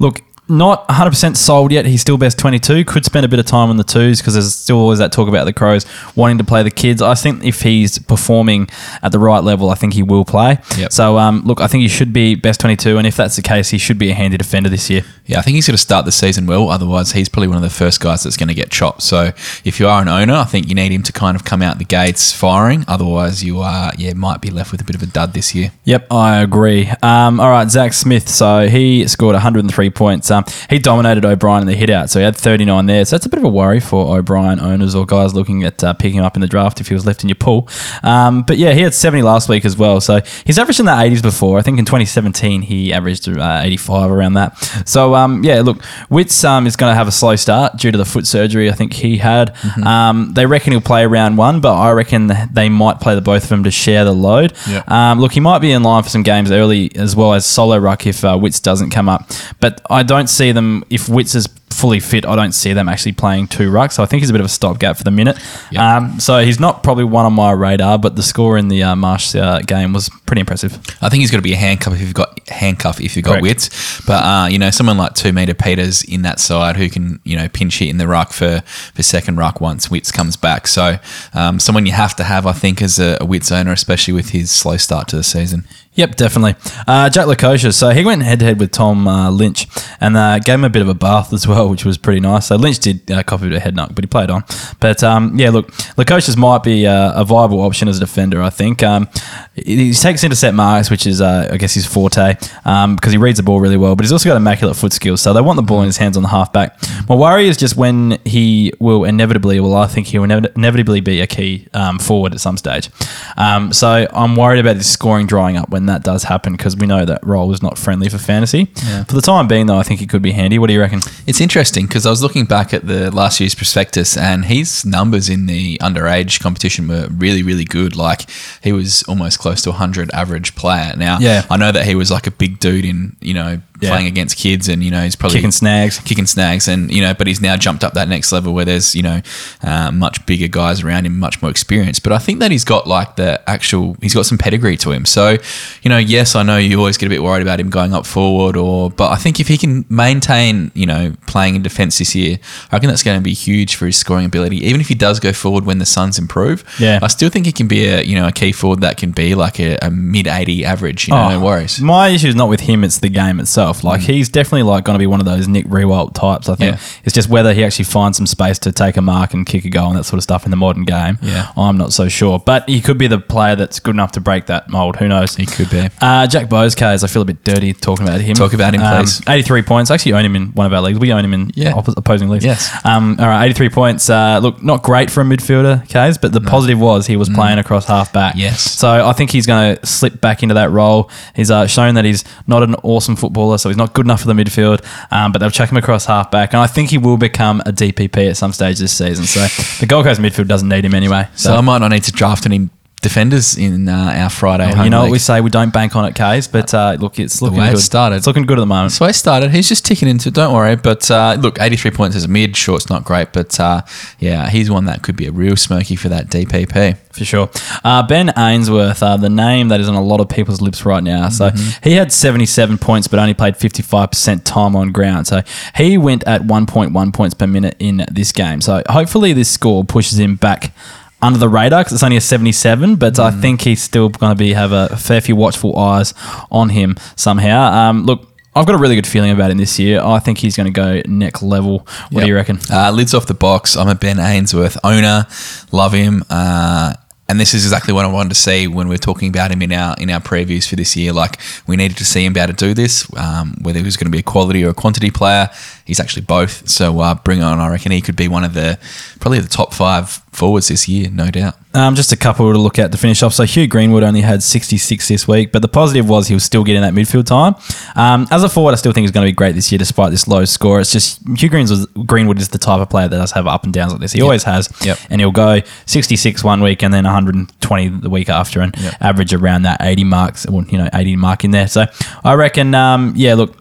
look, 0.00 0.22
not 0.48 0.86
100% 0.88 1.36
sold 1.36 1.72
yet. 1.72 1.86
He's 1.86 2.00
still 2.00 2.18
best 2.18 2.38
22. 2.38 2.84
Could 2.84 3.04
spend 3.04 3.24
a 3.24 3.28
bit 3.28 3.38
of 3.38 3.46
time 3.46 3.70
on 3.70 3.76
the 3.76 3.84
twos 3.84 4.20
because 4.20 4.34
there's 4.34 4.54
still 4.54 4.78
always 4.78 4.98
that 4.98 5.12
talk 5.12 5.28
about 5.28 5.44
the 5.44 5.52
Crows 5.52 5.86
wanting 6.14 6.38
to 6.38 6.44
play 6.44 6.62
the 6.62 6.70
kids. 6.70 7.02
I 7.02 7.14
think 7.14 7.44
if 7.44 7.62
he's 7.62 7.98
performing 7.98 8.68
at 9.02 9.12
the 9.12 9.18
right 9.18 9.42
level, 9.42 9.70
I 9.70 9.74
think 9.74 9.94
he 9.94 10.02
will 10.02 10.24
play. 10.24 10.58
Yep. 10.78 10.92
So, 10.92 11.18
um, 11.18 11.42
look, 11.42 11.60
I 11.60 11.66
think 11.66 11.82
he 11.82 11.88
should 11.88 12.12
be 12.12 12.34
best 12.34 12.60
22, 12.60 12.98
and 12.98 13.06
if 13.06 13.16
that's 13.16 13.36
the 13.36 13.42
case, 13.42 13.70
he 13.70 13.78
should 13.78 13.98
be 13.98 14.10
a 14.10 14.14
handy 14.14 14.36
defender 14.36 14.68
this 14.68 14.88
year. 14.88 15.02
Yeah, 15.26 15.38
I 15.38 15.42
think 15.42 15.56
he's 15.56 15.66
going 15.66 15.74
to 15.74 15.82
start 15.82 16.04
the 16.04 16.12
season 16.12 16.46
well. 16.46 16.68
Otherwise, 16.68 17.12
he's 17.12 17.28
probably 17.28 17.48
one 17.48 17.56
of 17.56 17.62
the 17.62 17.70
first 17.70 18.00
guys 18.00 18.22
that's 18.22 18.36
going 18.36 18.48
to 18.48 18.54
get 18.54 18.70
chopped. 18.70 19.02
So, 19.02 19.32
if 19.64 19.80
you 19.80 19.88
are 19.88 20.02
an 20.02 20.08
owner, 20.08 20.34
I 20.34 20.44
think 20.44 20.68
you 20.68 20.74
need 20.74 20.92
him 20.92 21.02
to 21.02 21.12
kind 21.12 21.36
of 21.36 21.44
come 21.44 21.62
out 21.62 21.78
the 21.78 21.84
gates 21.84 22.32
firing. 22.32 22.84
Otherwise, 22.86 23.42
you 23.42 23.60
are 23.60 23.92
yeah 23.98 24.12
might 24.12 24.40
be 24.40 24.50
left 24.50 24.72
with 24.72 24.80
a 24.80 24.84
bit 24.84 24.94
of 24.94 25.02
a 25.02 25.06
dud 25.06 25.32
this 25.32 25.54
year. 25.54 25.72
Yep, 25.84 26.12
I 26.12 26.40
agree. 26.40 26.90
Um, 27.02 27.40
all 27.40 27.50
right, 27.50 27.68
Zac 27.68 27.92
Smith. 27.92 28.28
So 28.28 28.68
he 28.68 29.06
scored 29.08 29.34
103 29.34 29.90
points. 29.90 30.30
Um, 30.36 30.44
he 30.70 30.78
dominated 30.78 31.24
O'Brien 31.24 31.62
in 31.62 31.66
the 31.66 31.74
hit 31.74 31.90
out, 31.90 32.10
so 32.10 32.18
he 32.18 32.24
had 32.24 32.36
39 32.36 32.86
there. 32.86 33.04
So 33.04 33.16
that's 33.16 33.26
a 33.26 33.28
bit 33.28 33.38
of 33.38 33.44
a 33.44 33.48
worry 33.48 33.80
for 33.80 34.16
O'Brien 34.16 34.60
owners 34.60 34.94
or 34.94 35.06
guys 35.06 35.34
looking 35.34 35.64
at 35.64 35.82
uh, 35.82 35.94
picking 35.94 36.18
him 36.18 36.24
up 36.24 36.36
in 36.36 36.40
the 36.40 36.46
draft 36.46 36.80
if 36.80 36.88
he 36.88 36.94
was 36.94 37.06
left 37.06 37.22
in 37.22 37.28
your 37.28 37.36
pool. 37.36 37.68
Um, 38.02 38.42
but 38.42 38.58
yeah, 38.58 38.72
he 38.72 38.82
had 38.82 38.94
70 38.94 39.22
last 39.22 39.48
week 39.48 39.64
as 39.64 39.76
well. 39.76 40.00
So 40.00 40.20
he's 40.44 40.58
averaged 40.58 40.80
in 40.80 40.86
the 40.86 40.92
80s 40.92 41.22
before. 41.22 41.58
I 41.58 41.62
think 41.62 41.78
in 41.78 41.84
2017 41.84 42.62
he 42.62 42.92
averaged 42.92 43.28
uh, 43.28 43.60
85 43.62 44.10
around 44.10 44.34
that. 44.34 44.56
So 44.86 45.14
um, 45.14 45.42
yeah, 45.44 45.60
look, 45.62 45.82
Witts 46.10 46.44
um, 46.44 46.66
is 46.66 46.76
going 46.76 46.90
to 46.90 46.94
have 46.94 47.08
a 47.08 47.12
slow 47.12 47.36
start 47.36 47.76
due 47.76 47.90
to 47.90 47.98
the 47.98 48.04
foot 48.04 48.26
surgery 48.26 48.70
I 48.70 48.72
think 48.72 48.92
he 48.92 49.16
had. 49.18 49.56
Um, 49.86 50.32
they 50.34 50.46
reckon 50.46 50.72
he'll 50.72 50.80
play 50.80 51.06
round 51.06 51.38
one, 51.38 51.60
but 51.60 51.74
I 51.74 51.90
reckon 51.92 52.30
they 52.52 52.68
might 52.68 53.00
play 53.00 53.14
the 53.14 53.20
both 53.20 53.44
of 53.44 53.48
them 53.48 53.64
to 53.64 53.70
share 53.70 54.04
the 54.04 54.12
load. 54.12 54.52
Um, 54.88 55.20
look, 55.20 55.32
he 55.32 55.40
might 55.40 55.60
be 55.60 55.72
in 55.72 55.82
line 55.82 56.02
for 56.02 56.08
some 56.08 56.22
games 56.22 56.50
early 56.50 56.94
as 56.96 57.14
well 57.16 57.34
as 57.34 57.46
solo 57.46 57.78
ruck 57.78 58.06
if 58.06 58.24
uh, 58.24 58.38
Witts 58.40 58.60
doesn't 58.60 58.90
come 58.90 59.08
up. 59.08 59.30
But 59.60 59.80
I 59.90 60.02
don't 60.02 60.25
see 60.28 60.52
them, 60.52 60.84
if 60.90 61.08
Witts 61.08 61.34
is 61.34 61.48
fully 61.76 62.00
fit, 62.00 62.24
I 62.24 62.34
don't 62.34 62.52
see 62.52 62.72
them 62.72 62.88
actually 62.88 63.12
playing 63.12 63.48
two 63.48 63.70
rucks. 63.70 63.92
So 63.92 64.02
I 64.02 64.06
think 64.06 64.22
he's 64.22 64.30
a 64.30 64.32
bit 64.32 64.40
of 64.40 64.46
a 64.46 64.50
stopgap 64.50 64.96
for 64.96 65.04
the 65.04 65.10
minute. 65.10 65.38
Yeah. 65.70 65.96
Um, 65.96 66.18
so 66.18 66.38
he's 66.38 66.58
not 66.58 66.82
probably 66.82 67.04
one 67.04 67.26
on 67.26 67.34
my 67.34 67.52
radar, 67.52 67.98
but 67.98 68.16
the 68.16 68.22
score 68.22 68.56
in 68.56 68.68
the 68.68 68.82
uh, 68.82 68.96
Marsh 68.96 69.34
uh, 69.34 69.60
game 69.60 69.92
was 69.92 70.08
pretty 70.24 70.40
impressive. 70.40 70.74
I 71.02 71.08
think 71.08 71.20
he's 71.20 71.30
going 71.30 71.42
to 71.42 71.46
be 71.46 71.52
a 71.52 71.56
handcuff 71.56 71.94
if 71.94 72.00
you've 72.00 72.14
got 72.14 72.48
handcuff 72.48 73.00
if 73.00 73.14
you've 73.14 73.24
got 73.24 73.32
Correct. 73.32 73.42
Witts. 73.42 74.00
But 74.06 74.24
uh, 74.24 74.48
you 74.50 74.58
know, 74.58 74.70
someone 74.70 74.96
like 74.96 75.14
two 75.14 75.32
meter 75.32 75.54
Peters 75.54 76.02
in 76.02 76.22
that 76.22 76.40
side 76.40 76.76
who 76.76 76.88
can 76.88 77.20
you 77.24 77.36
know 77.36 77.48
pinch 77.48 77.78
hit 77.78 77.88
in 77.88 77.98
the 77.98 78.08
ruck 78.08 78.32
for 78.32 78.62
for 78.94 79.02
second 79.02 79.36
ruck 79.36 79.60
once 79.60 79.90
Witts 79.90 80.10
comes 80.10 80.36
back. 80.36 80.66
So 80.66 80.98
um, 81.34 81.60
someone 81.60 81.84
you 81.84 81.92
have 81.92 82.16
to 82.16 82.24
have, 82.24 82.46
I 82.46 82.52
think, 82.52 82.80
as 82.80 82.98
a, 82.98 83.18
a 83.20 83.26
Witts 83.26 83.52
owner, 83.52 83.72
especially 83.72 84.14
with 84.14 84.30
his 84.30 84.50
slow 84.50 84.78
start 84.78 85.08
to 85.08 85.16
the 85.16 85.24
season. 85.24 85.64
Yep, 85.96 86.16
definitely. 86.16 86.54
Uh, 86.86 87.08
Jack 87.08 87.24
Lukosius, 87.26 87.72
so 87.72 87.88
he 87.88 88.04
went 88.04 88.22
head 88.22 88.38
to 88.40 88.44
head 88.44 88.60
with 88.60 88.70
Tom 88.70 89.08
uh, 89.08 89.30
Lynch 89.30 89.66
and 89.98 90.14
uh, 90.14 90.38
gave 90.38 90.56
him 90.56 90.64
a 90.64 90.68
bit 90.68 90.82
of 90.82 90.88
a 90.88 90.94
bath 90.94 91.32
as 91.32 91.48
well, 91.48 91.70
which 91.70 91.86
was 91.86 91.96
pretty 91.96 92.20
nice. 92.20 92.48
So 92.48 92.56
Lynch 92.56 92.78
did 92.78 93.10
uh, 93.10 93.22
copy 93.22 93.54
a 93.54 93.58
head 93.58 93.74
knock, 93.74 93.94
but 93.94 94.04
he 94.04 94.06
played 94.08 94.30
on. 94.30 94.44
But 94.78 95.02
um, 95.02 95.38
yeah, 95.38 95.48
look, 95.48 95.72
Lukosius 95.96 96.36
might 96.36 96.62
be 96.62 96.86
uh, 96.86 97.18
a 97.20 97.24
viable 97.24 97.60
option 97.62 97.88
as 97.88 97.96
a 97.96 98.00
defender, 98.00 98.42
I 98.42 98.50
think. 98.50 98.82
Um, 98.82 99.08
he 99.54 99.94
takes 99.94 100.22
intercept 100.22 100.54
marks, 100.54 100.90
which 100.90 101.06
is, 101.06 101.22
uh, 101.22 101.48
I 101.50 101.56
guess, 101.56 101.72
his 101.72 101.86
forte 101.86 102.34
um, 102.66 102.96
because 102.96 103.12
he 103.12 103.18
reads 103.18 103.38
the 103.38 103.42
ball 103.42 103.58
really 103.60 103.78
well, 103.78 103.96
but 103.96 104.04
he's 104.04 104.12
also 104.12 104.28
got 104.28 104.36
immaculate 104.36 104.76
foot 104.76 104.92
skills. 104.92 105.22
So 105.22 105.32
they 105.32 105.40
want 105.40 105.56
the 105.56 105.62
ball 105.62 105.80
in 105.80 105.86
his 105.86 105.96
hands 105.96 106.18
on 106.18 106.22
the 106.22 106.28
halfback. 106.28 106.78
My 107.08 107.14
worry 107.14 107.48
is 107.48 107.56
just 107.56 107.74
when 107.74 108.18
he 108.26 108.74
will 108.80 109.04
inevitably, 109.04 109.60
well, 109.60 109.74
I 109.76 109.86
think 109.86 110.08
he 110.08 110.18
will 110.18 110.30
inevitably 110.30 111.00
be 111.00 111.22
a 111.22 111.26
key 111.26 111.68
um, 111.72 111.98
forward 111.98 112.34
at 112.34 112.40
some 112.40 112.58
stage. 112.58 112.90
Um, 113.38 113.72
so 113.72 114.06
I'm 114.12 114.36
worried 114.36 114.60
about 114.60 114.76
his 114.76 114.88
scoring 114.88 115.26
drying 115.26 115.56
up 115.56 115.70
when 115.70 115.85
that 115.88 116.02
does 116.04 116.24
happen 116.24 116.52
because 116.54 116.76
we 116.76 116.86
know 116.86 117.04
that 117.04 117.24
role 117.26 117.52
is 117.52 117.62
not 117.62 117.78
friendly 117.78 118.08
for 118.08 118.18
fantasy. 118.18 118.66
For 119.08 119.14
the 119.14 119.20
time 119.22 119.48
being, 119.48 119.66
though, 119.66 119.78
I 119.78 119.82
think 119.82 120.00
he 120.00 120.06
could 120.06 120.22
be 120.22 120.32
handy. 120.32 120.58
What 120.58 120.66
do 120.68 120.72
you 120.74 120.80
reckon? 120.80 121.00
It's 121.26 121.40
interesting 121.40 121.86
because 121.86 122.06
I 122.06 122.10
was 122.10 122.22
looking 122.22 122.44
back 122.44 122.72
at 122.74 122.86
the 122.86 123.10
last 123.10 123.40
year's 123.40 123.54
prospectus 123.54 124.16
and 124.16 124.44
his 124.46 124.84
numbers 124.84 125.28
in 125.28 125.46
the 125.46 125.78
underage 125.78 126.40
competition 126.40 126.88
were 126.88 127.08
really, 127.10 127.42
really 127.42 127.64
good. 127.64 127.96
Like 127.96 128.28
he 128.62 128.72
was 128.72 129.02
almost 129.04 129.38
close 129.38 129.62
to 129.62 129.70
a 129.70 129.72
100 129.72 130.10
average 130.12 130.54
player. 130.56 130.94
Now, 130.96 131.18
Yeah. 131.20 131.44
I 131.50 131.56
know 131.56 131.72
that 131.72 131.86
he 131.86 131.94
was 131.94 132.10
like 132.10 132.26
a 132.26 132.30
big 132.30 132.58
dude 132.60 132.84
in, 132.84 133.16
you 133.20 133.34
know, 133.34 133.60
Yeah. 133.80 133.90
playing 133.90 134.06
against 134.06 134.36
kids, 134.38 134.68
and 134.68 134.82
you 134.82 134.90
know 134.90 135.02
he's 135.02 135.16
probably 135.16 135.38
Kicking 135.38 135.50
snags. 135.50 135.98
kicking 136.00 136.26
snags, 136.26 136.66
and 136.68 136.90
you 136.90 137.02
know, 137.02 137.12
but 137.14 137.26
he's 137.26 137.40
now 137.40 137.56
jumped 137.56 137.84
up 137.84 137.92
that 137.94 138.08
next 138.08 138.32
level 138.32 138.54
where 138.54 138.64
there's 138.64 138.94
you 138.94 139.02
know 139.02 139.20
uh, 139.62 139.90
much 139.90 140.24
bigger 140.26 140.48
guys 140.48 140.82
around 140.82 141.04
him, 141.06 141.18
much 141.18 141.42
more 141.42 141.50
experience. 141.50 141.98
But 142.00 142.12
I 142.12 142.18
think 142.18 142.40
that 142.40 142.50
he's 142.50 142.64
got 142.64 142.86
like 142.86 143.16
the 143.16 143.42
actual, 143.48 143.96
he's 144.00 144.14
got 144.14 144.24
some 144.26 144.38
pedigree 144.38 144.76
to 144.78 144.92
him. 144.92 145.04
So, 145.04 145.36
you 145.82 145.88
know, 145.90 145.98
yes, 145.98 146.34
I 146.34 146.42
know 146.42 146.56
you 146.56 146.78
always 146.78 146.96
get 146.96 147.06
a 147.06 147.10
bit 147.10 147.22
worried 147.22 147.42
about 147.42 147.60
him 147.60 147.68
going 147.70 147.92
up 147.92 148.06
forward, 148.06 148.56
or 148.56 148.90
but 148.90 149.10
I 149.12 149.16
think 149.16 149.40
if 149.40 149.48
he 149.48 149.58
can 149.58 149.84
maintain, 149.88 150.70
you 150.74 150.86
know, 150.86 151.12
playing 151.26 151.56
in 151.56 151.62
defence 151.62 151.98
this 151.98 152.14
year, 152.14 152.38
I 152.70 152.76
reckon 152.76 152.88
that's 152.88 153.02
going 153.02 153.18
to 153.18 153.22
be 153.24 153.34
huge 153.34 153.76
for 153.76 153.86
his 153.86 153.96
scoring 153.96 154.24
ability. 154.26 154.58
Even 154.64 154.80
if 154.80 154.88
he 154.88 154.94
does 154.94 155.20
go 155.20 155.32
forward 155.32 155.64
when 155.66 155.78
the 155.78 155.86
Suns 155.86 156.18
improve, 156.18 156.64
Yeah. 156.78 156.98
I 157.02 157.08
still 157.08 157.28
think 157.28 157.46
he 157.46 157.52
can 157.52 157.68
be 157.68 157.86
a 157.86 158.02
you 158.02 158.14
know 158.14 158.26
a 158.28 158.32
key 158.32 158.52
forward 158.52 158.80
that 158.80 158.96
can 158.96 159.10
be 159.10 159.34
like 159.34 159.58
a, 159.60 159.76
a 159.82 159.90
mid 159.90 160.26
eighty 160.26 160.64
average. 160.64 161.08
You 161.08 161.14
know, 161.14 161.28
no 161.28 161.40
worries. 161.40 161.80
My 161.80 162.08
issue 162.08 162.28
is 162.28 162.34
not 162.34 162.48
with 162.48 162.60
him; 162.60 162.82
it's 162.84 163.00
the 163.00 163.08
game 163.10 163.38
itself. 163.40 163.65
Like 163.84 164.00
he's 164.00 164.28
definitely 164.28 164.62
like 164.64 164.84
going 164.84 164.94
to 164.94 164.98
be 164.98 165.06
one 165.06 165.20
of 165.20 165.26
those 165.26 165.48
Nick 165.48 165.66
Riewoldt 165.66 166.14
types. 166.14 166.48
I 166.48 166.54
think 166.54 166.74
Yeah. 166.74 166.80
it's 167.04 167.14
just 167.14 167.28
whether 167.28 167.52
he 167.54 167.64
actually 167.64 167.84
finds 167.86 168.16
some 168.16 168.26
space 168.26 168.58
to 168.60 168.72
take 168.72 168.96
a 168.96 169.02
mark 169.02 169.34
and 169.34 169.46
kick 169.46 169.64
a 169.64 169.70
goal 169.70 169.88
and 169.88 169.98
that 169.98 170.04
sort 170.04 170.18
of 170.18 170.22
stuff 170.22 170.44
in 170.44 170.50
the 170.50 170.56
modern 170.56 170.84
game. 170.84 171.18
Yeah. 171.22 171.50
I'm 171.56 171.76
not 171.78 171.92
so 171.92 172.08
sure, 172.08 172.38
but 172.38 172.68
he 172.68 172.80
could 172.80 172.98
be 172.98 173.06
the 173.06 173.18
player 173.18 173.56
that's 173.56 173.80
good 173.80 173.94
enough 173.94 174.12
to 174.12 174.20
break 174.20 174.46
that 174.46 174.68
mold. 174.70 174.96
Who 174.96 175.08
knows? 175.08 175.34
He 175.36 175.46
could 175.46 175.70
be. 175.70 175.88
Uh, 176.00 176.26
Jack 176.26 176.48
Boscays, 176.48 177.02
I 177.04 177.06
feel 177.06 177.22
a 177.22 177.24
bit 177.24 177.44
dirty 177.44 177.72
talking 177.72 178.06
about 178.06 178.20
him. 178.20 178.34
Talk 178.34 178.52
about 178.52 178.74
him, 178.74 178.80
please. 178.80 179.20
83 179.28 179.62
points. 179.62 179.90
I 179.90 179.94
actually 179.94 180.12
own 180.14 180.24
him 180.24 180.36
in 180.36 180.46
one 180.48 180.66
of 180.66 180.72
our 180.72 180.80
leagues. 180.82 180.98
We 180.98 181.12
own 181.12 181.24
him 181.24 181.34
in 181.34 181.50
Yeah. 181.54 181.72
oppo- 181.72 181.94
opposing 181.96 182.28
leagues. 182.28 182.44
Yes. 182.44 182.70
Um, 182.84 183.16
all 183.18 183.26
right, 183.26 183.44
83 183.44 183.68
points. 183.70 184.08
Uh, 184.10 184.38
look, 184.42 184.62
not 184.62 184.82
great 184.82 185.10
for 185.10 185.20
a 185.20 185.24
midfielder, 185.24 185.86
Kaes, 185.88 186.20
but 186.20 186.32
the 186.32 186.40
positive 186.40 186.78
was 186.78 187.06
he 187.06 187.16
was 187.16 187.28
playing 187.28 187.58
across 187.58 187.86
half 187.86 188.12
back. 188.12 188.34
Mm. 188.34 188.40
Yes. 188.40 188.60
So 188.62 189.06
I 189.06 189.12
think 189.12 189.30
he's 189.30 189.46
going 189.46 189.76
to 189.76 189.86
slip 189.86 190.20
back 190.20 190.42
into 190.42 190.54
that 190.54 190.70
role. 190.70 191.10
He's 191.34 191.50
uh, 191.50 191.66
shown 191.66 191.94
that 191.94 192.04
he's 192.04 192.24
not 192.46 192.62
an 192.62 192.74
awesome 192.82 193.16
footballer, 193.16 193.55
so 193.58 193.68
he's 193.68 193.76
not 193.76 193.92
good 193.94 194.06
enough 194.06 194.20
for 194.22 194.26
the 194.26 194.34
midfield, 194.34 194.84
um, 195.10 195.32
but 195.32 195.38
they'll 195.38 195.50
chuck 195.50 195.70
him 195.70 195.76
across 195.76 196.06
halfback. 196.06 196.52
And 196.52 196.60
I 196.60 196.66
think 196.66 196.90
he 196.90 196.98
will 196.98 197.16
become 197.16 197.60
a 197.66 197.72
DPP 197.72 198.30
at 198.30 198.36
some 198.36 198.52
stage 198.52 198.78
this 198.78 198.96
season. 198.96 199.24
So 199.26 199.40
the 199.80 199.86
Gold 199.86 200.04
Coast 200.04 200.20
midfield 200.20 200.48
doesn't 200.48 200.68
need 200.68 200.84
him 200.84 200.94
anyway. 200.94 201.28
So 201.34 201.54
I 201.54 201.60
might 201.60 201.78
not 201.78 201.88
need 201.88 202.04
to 202.04 202.12
draft 202.12 202.46
any 202.46 202.68
defenders 203.02 203.56
in 203.56 203.88
uh, 203.88 203.92
our 204.16 204.30
Friday. 204.30 204.66
Well, 204.72 204.84
you 204.84 204.90
know 204.90 205.02
what 205.02 205.10
we 205.12 205.18
say, 205.18 205.40
we 205.40 205.50
don't 205.50 205.72
bank 205.72 205.94
on 205.94 206.04
it, 206.06 206.14
Kaes, 206.14 206.50
but 206.50 206.72
uh, 206.74 206.96
look, 206.98 207.18
it's 207.20 207.40
looking 207.40 207.56
the 207.58 207.60
way 207.62 207.68
it 207.68 207.72
good. 207.74 207.80
started. 207.80 208.16
It's 208.16 208.26
looking 208.26 208.46
good 208.46 208.58
at 208.58 208.62
the 208.62 208.66
moment. 208.66 208.92
So 208.92 209.04
I 209.04 209.12
started. 209.12 209.50
He's 209.52 209.68
just 209.68 209.84
ticking 209.84 210.08
into. 210.08 210.28
it, 210.30 210.34
Don't 210.34 210.52
worry. 210.54 210.74
But 210.76 211.08
uh, 211.10 211.36
look, 211.38 211.60
83 211.60 211.90
points 211.92 212.16
as 212.16 212.24
a 212.24 212.28
mid. 212.28 212.56
Sure, 212.56 212.74
it's 212.76 212.88
not 212.90 213.04
great, 213.04 213.32
but 213.32 213.58
uh, 213.60 213.82
yeah, 214.18 214.48
he's 214.48 214.70
one 214.70 214.86
that 214.86 215.02
could 215.02 215.14
be 215.16 215.26
a 215.26 215.32
real 215.32 215.56
smoky 215.56 215.94
for 215.94 216.08
that 216.08 216.28
DPP. 216.28 216.96
For 217.12 217.24
sure. 217.24 217.48
Uh, 217.84 218.06
ben 218.06 218.30
Ainsworth, 218.36 219.02
uh, 219.02 219.16
the 219.16 219.30
name 219.30 219.68
that 219.68 219.80
is 219.80 219.88
on 219.88 219.94
a 219.94 220.02
lot 220.02 220.20
of 220.20 220.28
people's 220.28 220.60
lips 220.60 220.84
right 220.84 221.02
now. 221.02 221.28
So 221.28 221.50
Mm-hmm. 221.50 221.88
he 221.88 221.94
had 221.94 222.12
77 222.12 222.76
points, 222.78 223.08
but 223.08 223.18
only 223.20 223.32
played 223.34 223.54
55% 223.54 224.42
time 224.44 224.74
on 224.76 224.90
ground. 224.92 225.26
So 225.26 225.42
he 225.76 225.96
went 225.96 226.24
at 226.24 226.42
1.1 226.42 227.14
points 227.14 227.34
per 227.34 227.46
minute 227.46 227.76
in 227.78 228.04
this 228.10 228.32
game. 228.32 228.60
So 228.60 228.82
hopefully 228.90 229.32
this 229.32 229.48
score 229.50 229.84
pushes 229.84 230.18
him 230.18 230.36
back 230.36 230.74
under 231.22 231.38
the 231.38 231.48
radar 231.48 231.80
because 231.80 231.94
it's 231.94 232.02
only 232.02 232.16
a 232.16 232.20
77, 232.20 232.96
but 232.96 233.14
Mm. 233.14 233.24
I 233.24 233.30
think 233.30 233.62
he's 233.62 233.82
still 233.82 234.08
going 234.08 234.30
to 234.32 234.38
be 234.38 234.52
have 234.52 234.72
a 234.72 234.96
fair 234.96 235.20
few 235.20 235.34
watchful 235.36 235.78
eyes 235.78 236.12
on 236.50 236.68
him 236.70 236.96
somehow. 237.16 237.72
Um, 237.72 238.04
look, 238.04 238.28
I've 238.54 238.64
got 238.66 238.74
a 238.74 238.78
really 238.78 238.94
good 238.94 239.06
feeling 239.06 239.30
about 239.30 239.50
him 239.50 239.58
this 239.58 239.78
year. 239.78 240.00
I 240.02 240.18
think 240.18 240.38
he's 240.38 240.56
going 240.56 240.66
to 240.66 240.72
go 240.72 241.02
next 241.06 241.42
level. 241.42 241.86
What 242.10 242.22
do 242.22 242.26
you 242.26 242.34
reckon? 242.34 242.58
Uh, 242.70 242.90
lids 242.90 243.12
off 243.12 243.26
the 243.26 243.34
box. 243.34 243.76
I'm 243.76 243.88
a 243.88 243.94
Ben 243.94 244.18
Ainsworth 244.18 244.78
owner. 244.82 245.26
Love 245.72 245.92
him. 245.92 246.24
Uh, 246.30 246.94
and 247.28 247.40
this 247.40 247.54
is 247.54 247.64
exactly 247.64 247.92
what 247.92 248.04
I 248.04 248.08
wanted 248.08 248.28
to 248.30 248.34
see 248.36 248.66
when 248.68 248.88
we're 248.88 248.98
talking 248.98 249.28
about 249.28 249.50
him 249.50 249.60
in 249.60 249.72
our 249.72 249.96
in 249.98 250.08
our 250.10 250.20
previews 250.20 250.66
for 250.68 250.76
this 250.76 250.96
year. 250.96 251.12
Like 251.12 251.38
we 251.66 251.76
needed 251.76 251.96
to 251.98 252.04
see 252.04 252.24
him 252.24 252.32
be 252.32 252.40
able 252.40 252.54
to 252.54 252.66
do 252.68 252.72
this. 252.72 253.06
Um, 253.16 253.56
whether 253.62 253.78
he 253.78 253.84
was 253.84 253.96
going 253.96 254.06
to 254.06 254.10
be 254.12 254.20
a 254.20 254.22
quality 254.22 254.64
or 254.64 254.70
a 254.70 254.74
quantity 254.74 255.10
player, 255.10 255.50
he's 255.86 256.00
actually 256.00 256.22
both. 256.22 256.68
So 256.68 257.00
uh, 257.00 257.14
bring 257.14 257.42
on. 257.42 257.60
I 257.60 257.70
reckon 257.70 257.92
he 257.92 258.00
could 258.02 258.16
be 258.16 258.28
one 258.28 258.44
of 258.44 258.52
the 258.54 258.78
probably 259.20 259.40
the 259.40 259.48
top 259.48 259.72
five 259.72 260.10
forwards 260.32 260.68
this 260.68 260.86
year, 260.86 261.08
no 261.10 261.30
doubt. 261.30 261.54
Um, 261.72 261.94
just 261.94 262.12
a 262.12 262.16
couple 262.16 262.52
to 262.52 262.58
look 262.58 262.78
at 262.78 262.92
to 262.92 262.98
finish 262.98 263.22
off. 263.22 263.32
So 263.32 263.44
Hugh 263.44 263.66
Greenwood 263.66 264.02
only 264.02 264.20
had 264.20 264.42
66 264.42 265.08
this 265.08 265.26
week, 265.26 265.50
but 265.52 265.62
the 265.62 265.68
positive 265.68 266.08
was 266.08 266.28
he 266.28 266.34
was 266.34 266.44
still 266.44 266.62
getting 266.64 266.82
that 266.82 266.92
midfield 266.92 267.24
time. 267.26 267.54
Um, 267.94 268.26
as 268.30 268.42
a 268.44 268.48
forward, 268.48 268.72
I 268.72 268.74
still 268.76 268.92
think 268.92 269.04
he's 269.04 269.10
going 269.12 269.24
to 269.26 269.30
be 269.30 269.34
great 269.34 269.54
this 269.54 269.72
year 269.72 269.78
despite 269.78 270.10
this 270.10 270.28
low 270.28 270.44
score. 270.44 270.80
It's 270.80 270.92
just 270.92 271.20
Hugh 271.38 271.48
Greens 271.48 271.70
was, 271.70 271.86
Greenwood 271.86 272.38
is 272.38 272.48
the 272.50 272.58
type 272.58 272.80
of 272.80 272.90
player 272.90 273.08
that 273.08 273.16
does 273.16 273.32
have 273.32 273.46
up 273.46 273.64
and 273.64 273.72
downs 273.72 273.92
like 273.92 274.00
this. 274.00 274.12
He 274.12 274.20
always 274.22 274.44
has. 274.44 274.70
Yep. 274.84 274.98
And 275.10 275.20
he'll 275.20 275.30
go 275.32 275.60
66 275.86 276.44
one 276.44 276.62
week 276.62 276.82
and 276.82 276.92
then 276.92 277.04
120 277.04 277.88
the 277.88 278.10
week 278.10 278.28
after 278.28 278.60
and 278.60 278.74
Yep. 278.76 278.94
average 279.00 279.32
around 279.34 279.62
that 279.62 279.78
80 279.80 280.04
marks, 280.04 280.46
well, 280.48 280.64
you 280.66 280.78
know, 280.78 280.88
80 280.92 281.16
mark 281.16 281.44
in 281.44 281.50
there. 281.50 281.68
So 281.68 281.86
I 282.24 282.34
reckon, 282.34 282.74
um, 282.74 283.14
yeah, 283.16 283.34
look, 283.34 283.56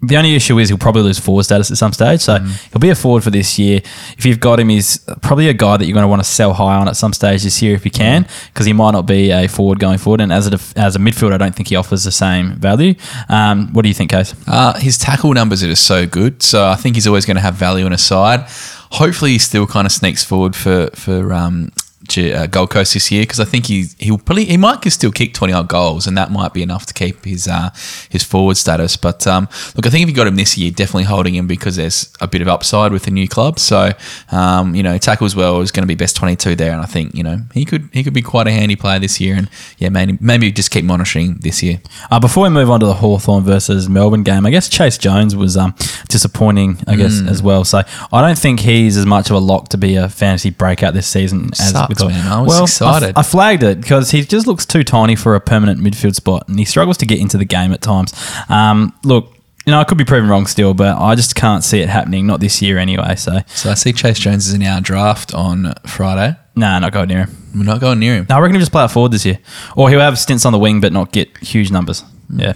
the 0.00 0.16
only 0.16 0.36
issue 0.36 0.58
is 0.58 0.68
he'll 0.68 0.78
probably 0.78 1.02
lose 1.02 1.18
forward 1.18 1.42
status 1.42 1.70
at 1.70 1.76
some 1.76 1.92
stage. 1.92 2.20
So 2.20 2.38
he'll 2.38 2.80
be 2.80 2.90
a 2.90 2.94
forward 2.94 3.24
for 3.24 3.30
this 3.30 3.58
year. 3.58 3.80
If 4.16 4.24
you've 4.24 4.38
got 4.38 4.60
him, 4.60 4.68
he's 4.68 4.98
probably 5.22 5.48
a 5.48 5.54
guy 5.54 5.76
that 5.76 5.86
you're 5.86 5.94
going 5.94 6.04
to 6.04 6.08
want 6.08 6.22
to 6.22 6.28
sell 6.28 6.52
high 6.52 6.76
on 6.76 6.88
at 6.88 6.96
some 6.96 7.12
stage 7.12 7.42
this 7.42 7.60
year 7.60 7.74
if 7.74 7.84
you 7.84 7.90
can, 7.90 8.26
because 8.52 8.66
he 8.66 8.72
might 8.72 8.92
not 8.92 9.06
be 9.06 9.30
a 9.30 9.48
forward 9.48 9.80
going 9.80 9.98
forward. 9.98 10.20
And 10.20 10.32
as 10.32 10.46
a 10.46 10.78
as 10.78 10.94
a 10.94 10.98
midfielder, 11.00 11.32
I 11.34 11.38
don't 11.38 11.54
think 11.54 11.68
he 11.68 11.76
offers 11.76 12.04
the 12.04 12.12
same 12.12 12.52
value. 12.52 12.94
Um, 13.28 13.72
what 13.72 13.82
do 13.82 13.88
you 13.88 13.94
think, 13.94 14.10
Case? 14.10 14.34
Uh, 14.46 14.78
his 14.78 14.98
tackle 14.98 15.34
numbers 15.34 15.64
are 15.64 15.68
just 15.68 15.84
so 15.84 16.06
good, 16.06 16.42
so 16.42 16.66
I 16.66 16.76
think 16.76 16.94
he's 16.94 17.06
always 17.06 17.26
going 17.26 17.36
to 17.36 17.42
have 17.42 17.54
value 17.54 17.84
on 17.84 17.92
his 17.92 18.02
side. 18.02 18.44
Hopefully, 18.92 19.32
he 19.32 19.38
still 19.38 19.66
kind 19.66 19.84
of 19.84 19.92
sneaks 19.92 20.22
forward 20.24 20.54
for 20.54 20.90
for 20.94 21.32
um, 21.32 21.72
uh, 22.16 22.46
Gold 22.46 22.70
Coast 22.70 22.94
this 22.94 23.10
year 23.10 23.22
because 23.24 23.40
I 23.40 23.44
think 23.44 23.66
he 23.66 23.86
he'll 23.98 24.16
probably 24.18 24.44
he 24.46 24.56
might 24.56 24.82
still 24.90 25.10
kick 25.12 25.34
twenty 25.34 25.52
odd 25.52 25.68
goals, 25.68 26.06
and 26.06 26.16
that 26.16 26.30
might 26.30 26.54
be 26.54 26.62
enough 26.62 26.86
to 26.86 26.94
keep 26.94 27.24
his 27.24 27.46
uh, 27.48 27.70
his 28.08 28.22
forward 28.22 28.56
status. 28.56 28.96
But 28.96 29.26
um, 29.26 29.48
look, 29.76 29.86
I 29.86 29.90
think 29.90 30.04
if 30.04 30.08
you 30.08 30.14
got 30.14 30.26
him 30.26 30.36
this 30.36 30.56
year, 30.56 30.70
definitely 30.70 31.04
holding 31.04 31.34
him 31.34 31.46
because 31.46 31.76
there's 31.76 32.10
a 32.20 32.26
bit 32.28 32.40
of 32.40 32.48
upside 32.48 32.92
with 32.92 33.02
the 33.02 33.10
new 33.10 33.28
club. 33.28 33.58
So 33.58 33.90
um, 34.30 34.74
you 34.74 34.82
know, 34.82 34.96
tackles 34.96 35.34
well 35.36 35.60
is 35.60 35.72
going 35.72 35.82
to 35.82 35.88
be 35.88 35.94
best 35.96 36.16
twenty 36.16 36.36
two 36.36 36.54
there, 36.54 36.72
and 36.72 36.80
I 36.80 36.86
think 36.86 37.14
you 37.14 37.22
know 37.24 37.40
he 37.52 37.64
could 37.64 37.88
he 37.92 38.04
could 38.04 38.14
be 38.14 38.22
quite 38.22 38.46
a 38.46 38.52
handy 38.52 38.76
player 38.76 38.98
this 39.00 39.20
year, 39.20 39.34
and 39.34 39.50
yeah, 39.78 39.88
maybe 39.88 40.16
maybe 40.20 40.50
just 40.52 40.70
keep 40.70 40.84
monitoring 40.84 41.34
this 41.40 41.62
year. 41.62 41.80
Uh, 42.10 42.20
before 42.20 42.44
we 42.44 42.48
move 42.50 42.70
on 42.70 42.80
to 42.80 42.86
the 42.86 42.94
Hawthorn 42.94 43.42
versus 43.44 43.88
Melbourne 43.88 44.22
game, 44.22 44.46
I 44.46 44.50
guess 44.50 44.68
Chayce 44.68 44.98
Jones 44.98 45.34
was 45.34 45.56
um, 45.56 45.74
disappointing, 46.08 46.78
I 46.86 46.96
guess, 46.96 47.08
Mm. 47.18 47.28
as 47.30 47.42
well. 47.42 47.64
So 47.64 47.82
I 48.12 48.20
don't 48.22 48.38
think 48.38 48.60
he's 48.60 48.96
as 48.96 49.06
much 49.06 49.30
of 49.30 49.36
a 49.36 49.38
lock 49.40 49.68
to 49.70 49.78
be 49.78 49.96
a 49.96 50.08
fantasy 50.08 50.50
breakout 50.50 50.94
this 50.94 51.06
season 51.08 51.50
as 51.58 51.70
Sucks, 51.70 51.88
with 51.88 51.97
all- 52.02 52.08
man. 52.10 52.26
I 52.26 52.40
was 52.40 52.48
well, 52.48 52.64
excited. 52.64 53.16
I, 53.16 53.20
I 53.20 53.22
flagged 53.22 53.62
it 53.62 53.80
because 53.80 54.10
he 54.10 54.22
just 54.22 54.46
looks 54.46 54.64
too 54.66 54.84
tiny 54.84 55.16
for 55.16 55.34
a 55.34 55.40
permanent 55.40 55.80
midfield 55.80 56.14
spot, 56.14 56.48
and 56.48 56.58
he 56.58 56.64
struggles 56.64 56.96
to 56.98 57.06
get 57.06 57.18
into 57.20 57.36
the 57.38 57.44
game 57.44 57.72
at 57.72 57.80
times. 57.82 58.12
Um, 58.48 58.92
look. 59.04 59.34
You 59.66 59.72
know, 59.72 59.80
I 59.80 59.84
could 59.84 59.98
be 59.98 60.04
proven 60.06 60.30
wrong 60.30 60.46
still, 60.46 60.72
but 60.72 60.96
I 60.96 61.14
just 61.14 61.34
can't 61.34 61.62
see 61.62 61.80
it 61.80 61.90
happening. 61.90 62.26
Not 62.26 62.40
this 62.40 62.62
year, 62.62 62.78
anyway. 62.78 63.16
So, 63.16 63.40
So 63.48 63.70
I 63.70 63.74
see 63.74 63.92
Chayce 63.92 64.18
Jones 64.18 64.46
is 64.46 64.54
in 64.54 64.62
our 64.62 64.80
draft 64.80 65.34
on 65.34 65.74
Friday. 65.86 66.36
nah, 66.56 66.78
not 66.78 66.94
going 66.94 67.08
near 67.08 67.26
him. 67.26 67.36
We're 67.54 67.64
not 67.64 67.78
going 67.78 67.98
near 67.98 68.14
him. 68.14 68.26
No, 68.30 68.36
I 68.36 68.38
reckon 68.38 68.54
he'll 68.54 68.62
just 68.62 68.72
play 68.72 68.86
it 68.86 68.90
forward 68.90 69.12
this 69.12 69.26
year, 69.26 69.38
or 69.76 69.90
he'll 69.90 70.00
have 70.00 70.18
stints 70.18 70.46
on 70.46 70.52
the 70.54 70.58
wing, 70.58 70.80
but 70.80 70.94
not 70.94 71.12
get 71.12 71.36
huge 71.38 71.70
numbers. 71.70 72.02
Yeah, 72.34 72.54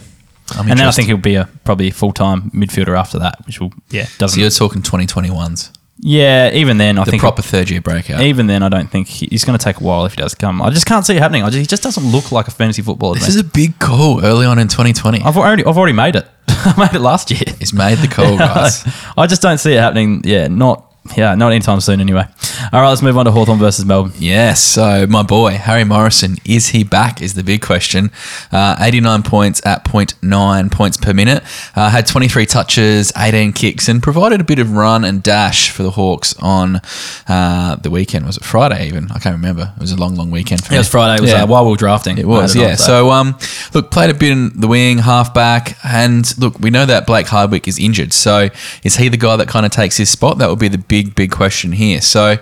I'm 0.52 0.70
and 0.70 0.78
then 0.78 0.88
I 0.88 0.90
think 0.90 1.08
he'll 1.08 1.18
be 1.18 1.34
a 1.34 1.50
probably 1.64 1.90
full 1.90 2.12
time 2.12 2.50
midfielder 2.52 2.98
after 2.98 3.18
that, 3.18 3.44
which 3.46 3.60
will 3.60 3.74
yeah 3.90 4.04
So 4.06 4.18
doesn't 4.18 4.40
you're 4.40 4.48
talking 4.48 4.80
2021s, 4.80 5.70
yeah. 6.02 6.50
Even 6.52 6.76
then, 6.76 6.98
I 6.98 7.04
the 7.04 7.12
think 7.12 7.20
proper 7.22 7.40
third 7.42 7.70
year 7.70 7.80
breakout. 7.80 8.20
even 8.20 8.46
then 8.48 8.62
I 8.62 8.68
don't 8.68 8.90
think 8.90 9.08
he, 9.08 9.26
he's 9.30 9.44
going 9.44 9.58
to 9.58 9.64
take 9.64 9.80
a 9.80 9.84
while 9.84 10.04
if 10.04 10.14
he 10.14 10.20
does 10.20 10.34
come. 10.34 10.60
I 10.60 10.68
just 10.70 10.84
can't 10.84 11.06
see 11.06 11.14
it 11.16 11.20
happening. 11.22 11.42
I 11.42 11.46
just, 11.46 11.58
he 11.58 11.66
just 11.66 11.82
doesn't 11.82 12.04
look 12.12 12.30
like 12.32 12.48
a 12.48 12.50
fantasy 12.50 12.82
footballer. 12.82 13.14
This 13.14 13.24
me. 13.24 13.28
is 13.28 13.36
a 13.36 13.44
big 13.44 13.78
call 13.78 14.22
early 14.24 14.44
on 14.44 14.58
in 14.58 14.68
2020. 14.68 15.22
I've 15.22 15.36
already 15.36 15.64
I've 15.64 15.78
already 15.78 15.94
made 15.94 16.16
it. 16.16 16.28
I 16.48 16.74
made 16.76 16.94
it 16.94 17.00
last 17.00 17.30
year. 17.30 17.40
He's 17.58 17.72
made 17.72 17.98
the 17.98 18.08
call, 18.08 18.36
guys. 18.38 18.84
I 19.16 19.26
just 19.26 19.40
don't 19.40 19.58
see 19.58 19.72
it 19.74 19.80
happening. 19.80 20.22
Yeah, 20.24 20.48
not 20.48 20.91
yeah, 21.16 21.34
not 21.34 21.52
anytime 21.52 21.80
soon. 21.80 22.00
Anyway. 22.00 22.24
All 22.72 22.80
right, 22.80 22.88
let's 22.88 23.02
move 23.02 23.18
on 23.18 23.24
to 23.26 23.32
Hawthorn 23.32 23.58
versus 23.58 23.84
Melbourne. 23.84 24.12
Yes, 24.18 24.62
so 24.62 25.06
my 25.08 25.22
boy 25.22 25.52
Harry 25.52 25.84
Morrison 25.84 26.36
is 26.44 26.68
he 26.68 26.84
back? 26.84 27.20
Is 27.20 27.34
the 27.34 27.42
big 27.42 27.60
question. 27.60 28.10
Uh, 28.52 28.76
89 28.80 29.22
points 29.24 29.60
at 29.66 29.84
0.9 29.84 30.70
points 30.70 30.96
per 30.96 31.12
minute. 31.12 31.42
Uh, 31.74 31.90
had 31.90 32.06
23 32.06 32.46
touches, 32.46 33.12
18 33.16 33.52
kicks, 33.52 33.88
and 33.88 34.02
provided 34.02 34.40
a 34.40 34.44
bit 34.44 34.58
of 34.58 34.72
run 34.72 35.04
and 35.04 35.22
dash 35.22 35.70
for 35.70 35.82
the 35.82 35.90
Hawks 35.90 36.34
on 36.40 36.80
uh, 37.28 37.76
the 37.76 37.90
weekend. 37.90 38.24
Was 38.26 38.36
it 38.36 38.44
Friday 38.44 38.86
even? 38.86 39.10
I 39.10 39.18
can't 39.18 39.34
remember. 39.34 39.72
It 39.76 39.80
was 39.80 39.92
a 39.92 39.96
long, 39.96 40.14
long 40.14 40.30
weekend 40.30 40.62
for 40.64 40.68
It 40.68 40.72
me. 40.72 40.78
was 40.78 40.88
Friday. 40.88 41.16
It 41.16 41.20
was 41.22 41.30
Yeah. 41.30 41.42
uh, 41.42 41.46
while 41.46 41.64
we 41.64 41.72
were 41.72 41.76
drafting. 41.76 42.18
It 42.18 42.26
was, 42.28 42.54
yeah. 42.54 42.76
So, 42.76 43.10
um, 43.10 43.36
look, 43.74 43.90
played 43.90 44.10
a 44.10 44.14
bit 44.14 44.30
in 44.32 44.52
the 44.60 44.68
wing, 44.68 44.98
halfback, 44.98 45.76
and 45.84 46.32
look, 46.38 46.58
we 46.60 46.70
know 46.70 46.86
that 46.86 47.06
Blake 47.06 47.26
Hardwick 47.26 47.66
is 47.66 47.78
injured. 47.78 48.12
So, 48.12 48.48
is 48.84 48.96
he 48.96 49.08
the 49.08 49.16
guy 49.16 49.36
that 49.36 49.48
kind 49.48 49.66
of 49.66 49.72
takes 49.72 49.96
his 49.96 50.08
spot? 50.08 50.38
That 50.38 50.48
would 50.48 50.58
be 50.58 50.68
the 50.68 50.78
big, 50.92 51.14
big 51.14 51.30
question 51.30 51.72
here. 51.72 52.00
So, 52.00 52.36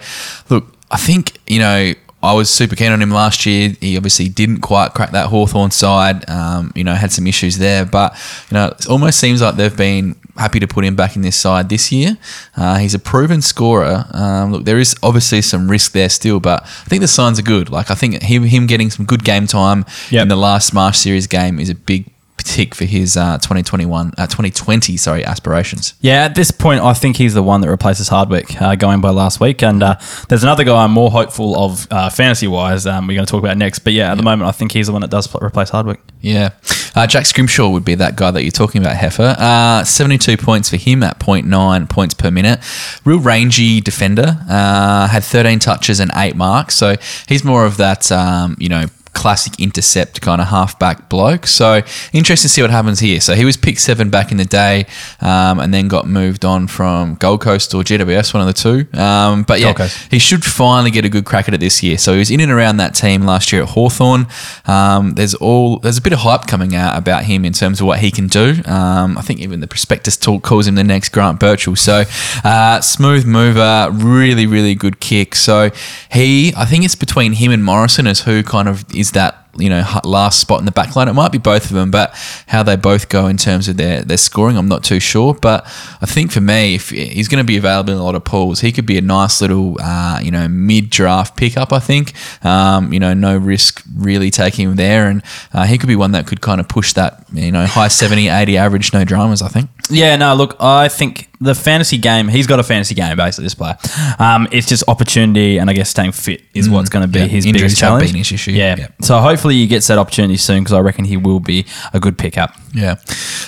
look, 0.51 0.65
I 0.91 0.99
think 1.07 1.25
you 1.47 1.61
know. 1.61 1.93
I 2.23 2.35
was 2.35 2.51
super 2.51 2.77
keen 2.77 2.93
on 2.93 3.01
him 3.01 3.11
last 3.11 3.47
year. 3.47 3.73
He 3.81 3.97
obviously 3.97 4.29
didn't 4.29 4.61
quite 4.61 4.93
crack 4.93 5.13
that 5.13 5.29
Hawthorn 5.33 5.71
side. 5.71 6.29
Um, 6.29 6.71
you 6.75 6.85
know, 6.85 6.93
had 6.93 7.13
some 7.13 7.27
issues 7.27 7.57
there, 7.57 7.87
but 7.87 8.13
you 8.51 8.57
know, 8.57 8.67
it 8.79 8.87
almost 8.91 9.19
seems 9.19 9.41
like 9.41 9.55
they've 9.57 9.75
been 9.75 10.17
happy 10.37 10.61
to 10.61 10.67
put 10.69 10.85
him 10.85 10.95
back 10.95 11.17
in 11.17 11.23
this 11.23 11.37
side 11.37 11.71
this 11.71 11.91
year. 11.91 12.19
Uh, 12.59 12.77
he's 12.77 12.93
a 12.95 12.99
proven 12.99 13.41
scorer. 13.41 14.05
Um, 14.13 14.53
look, 14.53 14.65
there 14.67 14.79
is 14.79 14.95
obviously 15.03 15.41
some 15.41 15.71
risk 15.71 15.93
there 15.93 16.11
still, 16.11 16.41
but 16.41 16.63
I 16.63 16.89
think 16.91 17.01
the 17.01 17.09
signs 17.09 17.39
are 17.39 17.49
good. 17.57 17.71
Like 17.71 17.91
I 17.91 17.95
think 17.95 18.23
him, 18.23 18.43
him 18.43 18.67
getting 18.67 18.91
some 18.91 19.07
good 19.07 19.25
game 19.25 19.47
time 19.47 19.87
Yep. 20.11 20.23
in 20.25 20.29
the 20.29 20.37
last 20.37 20.75
Marsh 20.75 20.99
Series 20.99 21.27
game 21.27 21.59
is 21.59 21.71
a 21.71 21.75
big 21.75 22.05
tick 22.43 22.75
for 22.75 22.85
his 22.85 23.17
uh, 23.17 23.39
2021, 23.39 24.13
uh, 24.19 24.27
2020, 24.27 24.97
sorry, 24.97 25.25
aspirations. 25.25 25.95
Yeah, 26.01 26.25
at 26.25 26.35
this 26.35 26.51
point, 26.51 26.83
I 26.83 26.95
think 26.95 27.17
he's 27.17 27.35
the 27.35 27.43
one 27.43 27.61
that 27.61 27.71
replaces 27.71 28.09
Hardwick 28.09 28.61
uh, 28.61 28.75
going 28.75 29.01
by 29.01 29.11
last 29.11 29.41
week. 29.41 29.63
And 29.63 29.83
uh, 29.83 29.97
there's 30.29 30.43
another 30.43 30.65
guy 30.65 30.85
I'm 30.85 30.93
more 30.93 31.11
hopeful 31.11 31.59
of 31.63 31.87
uh, 31.91 32.11
fantasy 32.11 32.47
wise. 32.49 32.87
Um, 32.87 33.07
we're 33.07 33.15
going 33.15 33.27
to 33.27 33.31
talk 33.31 33.43
about 33.43 33.57
next. 33.57 33.81
But 33.81 33.93
yeah, 33.93 34.13
at 34.13 34.17
the 34.17 34.23
moment, 34.23 34.49
I 34.49 34.53
think 34.53 34.73
he's 34.73 34.87
the 34.87 34.93
one 34.93 35.03
that 35.03 35.11
does 35.11 35.27
pl- 35.27 35.41
replace 35.43 35.71
Hardwick. 35.71 36.01
Yeah. 36.21 36.51
Uh, 36.95 37.07
Jack 37.07 37.27
Scrimshaw 37.27 37.69
would 37.71 37.85
be 37.85 37.95
that 37.95 38.17
guy 38.17 38.31
that 38.31 38.43
you're 38.43 38.51
talking 38.51 38.83
about, 38.83 38.97
Heifer. 38.97 39.37
Uh, 39.39 39.85
72 39.85 40.37
points 40.37 40.69
for 40.71 40.77
him 40.77 41.03
at 41.03 41.19
0.9 41.19 41.89
points 41.89 42.15
per 42.15 42.31
minute. 42.31 42.61
Real 43.05 43.21
rangy 43.21 43.81
defender. 43.81 44.45
Uh, 44.49 45.09
had 45.09 45.23
13 45.25 45.59
touches 45.59 46.01
and 46.01 46.11
8 46.15 46.37
marks. 46.37 46.75
So 46.75 46.97
he's 47.29 47.45
more 47.45 47.65
of 47.65 47.77
that, 47.77 48.11
um, 48.11 48.57
you 48.59 48.69
know, 48.69 48.87
classic 49.13 49.59
intercept 49.61 50.21
kind 50.21 50.41
of 50.41 50.49
halfback 50.49 51.09
bloke. 51.09 51.47
So 51.47 51.83
interesting 52.13 52.49
to 52.49 52.53
see 52.53 52.63
what 52.63 52.71
happens 52.71 53.01
here. 53.01 53.21
So 53.21 53.35
he 53.35 53.45
was 53.45 53.57
picked 53.57 53.81
seven 53.81 54.11
back 54.11 54.31
in 54.31 54.37
the 54.37 54.45
day, 54.45 54.87
um, 55.21 55.61
and 55.61 55.73
then 55.73 55.89
got 55.89 56.07
moved 56.07 56.45
on 56.45 56.67
from 56.67 57.15
Gold 57.17 57.41
Coast 57.41 57.75
or 57.75 57.83
GWS, 57.83 58.35
one 58.35 58.41
of 58.41 58.47
the 58.47 58.53
two. 58.53 58.99
Um, 58.99 59.43
but 59.43 59.61
yeah, 59.61 59.69
he 60.11 60.19
should 60.19 60.45
finally 60.45 60.91
get 60.91 61.05
a 61.05 61.09
good 61.09 61.25
crack 61.25 61.49
at 61.49 61.55
it 61.55 61.61
this 61.61 61.83
year. 61.83 61.99
So 61.99 62.13
he 62.13 62.19
was 62.19 62.31
in 62.31 62.41
and 62.41 62.51
around 62.51 62.79
that 62.79 62.95
team 62.95 63.23
last 63.23 63.53
year 63.53 63.63
at 63.63 63.71
Hawthorn. 63.71 64.27
Um, 64.67 65.15
there's 65.15 65.35
all 65.35 65.79
there's 65.79 65.99
a 65.99 66.03
bit 66.03 66.13
of 66.13 66.21
hype 66.21 66.47
coming 66.47 66.75
out 66.75 66.97
about 66.97 67.25
him 67.25 67.45
in 67.45 67.53
terms 67.53 67.81
of 67.81 67.87
what 67.87 68.01
he 68.01 68.11
can 68.11 68.27
do. 68.29 68.63
Um, 68.65 69.19
I 69.19 69.23
think 69.23 69.41
even 69.41 69.61
the 69.61 69.69
prospectus 69.69 70.17
talk 70.17 70.43
calls 70.43 70.67
him 70.67 70.75
the 70.75 70.85
next 70.85 71.11
Grant 71.11 71.41
Birchall. 71.41 71.77
So 71.77 72.05
uh, 72.45 72.81
smooth 72.81 73.27
mover, 73.27 73.89
really 73.93 74.47
really 74.47 74.75
good 74.75 75.01
kick. 75.01 75.35
So 75.35 75.71
he, 76.13 76.53
I 76.57 76.65
think 76.65 76.85
it's 76.85 76.95
between 76.95 77.35
him 77.35 77.53
and 77.53 77.65
Morrison 77.65 78.07
as 78.07 78.21
who 78.21 78.43
kind 78.43 78.69
of 78.69 78.85
is 79.01 79.13
that 79.13 79.49
you 79.59 79.69
know 79.69 79.85
last 80.05 80.41
spot 80.41 80.61
in 80.61 80.67
the 80.67 80.73
back 80.73 80.95
line. 80.95 81.09
It 81.09 81.13
might 81.13 81.33
be 81.33 81.39
both 81.39 81.65
of 81.65 81.73
them, 81.73 81.91
but 81.91 82.15
how 82.47 82.63
they 82.63 82.77
both 82.77 83.09
go 83.09 83.27
in 83.27 83.37
terms 83.37 83.69
of 83.69 83.77
their 83.77 84.03
their 84.03 84.17
scoring, 84.17 84.57
I'm 84.57 84.69
not 84.69 84.85
too 84.85 85.01
sure. 85.01 85.35
But 85.35 85.65
I 86.01 86.07
think 86.07 86.31
for 86.31 86.41
me, 86.41 86.75
if 86.75 86.91
he's 86.91 87.29
going 87.29 87.43
to 87.43 87.47
be 87.47 87.57
available 87.57 87.93
in 87.93 87.99
a 87.99 88.05
lot 88.05 88.15
of 88.15 88.25
pools, 88.25 88.61
he 88.61 88.73
could 88.73 88.87
be 88.87 88.99
a 88.99 89.03
nice 89.03 89.41
little 89.41 89.77
uh, 89.81 90.21
you 90.23 90.31
know 90.31 90.47
mid 90.49 90.91
draft 90.91 91.37
pickup. 91.37 91.73
I 91.73 91.81
think 91.81 92.13
um, 92.45 92.93
you 92.93 93.01
know 93.01 93.15
no 93.15 93.37
risk 93.37 93.83
really 93.97 94.31
taking 94.31 94.69
him 94.69 94.77
there, 94.77 95.09
and 95.09 95.23
uh, 95.53 95.65
he 95.65 95.79
could 95.79 95.89
be 95.89 95.97
one 95.97 96.13
that 96.13 96.27
could 96.27 96.41
kind 96.41 96.61
of 96.61 96.69
push 96.69 96.93
that 96.93 97.25
you 97.33 97.51
know 97.53 97.67
high 97.67 97.89
70, 97.89 98.29
80 98.29 98.57
average, 98.57 98.93
no 98.93 99.05
dramas. 99.05 99.43
I 99.43 99.49
think. 99.49 99.71
Yeah, 99.89 100.17
no, 100.17 100.35
look, 100.35 100.57
I 100.61 100.89
think 100.89 101.30
the 101.41 101.55
fantasy 101.55 101.97
game, 101.97 102.29
he's 102.29 102.47
got 102.47 102.61
a 102.61 102.63
fantasy 102.63 102.95
game, 102.95 103.17
basically, 103.17 103.45
this 103.45 103.55
player. 103.55 103.79
Um, 104.19 104.47
it's 104.53 104.67
just 104.67 104.85
opportunity 104.89 105.59
and 105.59 105.71
I 105.71 105.73
guess 105.73 105.89
staying 105.89 106.13
fit 106.13 106.43
is 106.55 106.69
what's 106.69 106.91
going 106.91 107.03
to 107.03 107.09
be 107.09 107.21
Mm. 107.21 107.23
Yeah, 107.23 107.29
his 107.29 107.47
injuries 107.47 107.63
biggest 107.63 107.81
challenge. 107.81 108.13
his 108.13 108.33
issue. 108.33 108.53
Yeah. 108.53 108.77
Yeah. 108.79 108.89
So 109.03 109.19
hopefully 109.19 109.55
he 109.55 109.67
gets 109.67 109.87
that 109.89 109.99
opportunity 109.99 110.37
soon 110.37 110.63
because 110.63 110.73
I 110.73 110.81
reckon 110.81 111.05
he 111.05 111.17
will 111.17 111.41
be 111.41 111.67
a 111.93 112.01
good 112.01 112.17
pickup. 112.17 112.55
Yeah. 112.73 112.97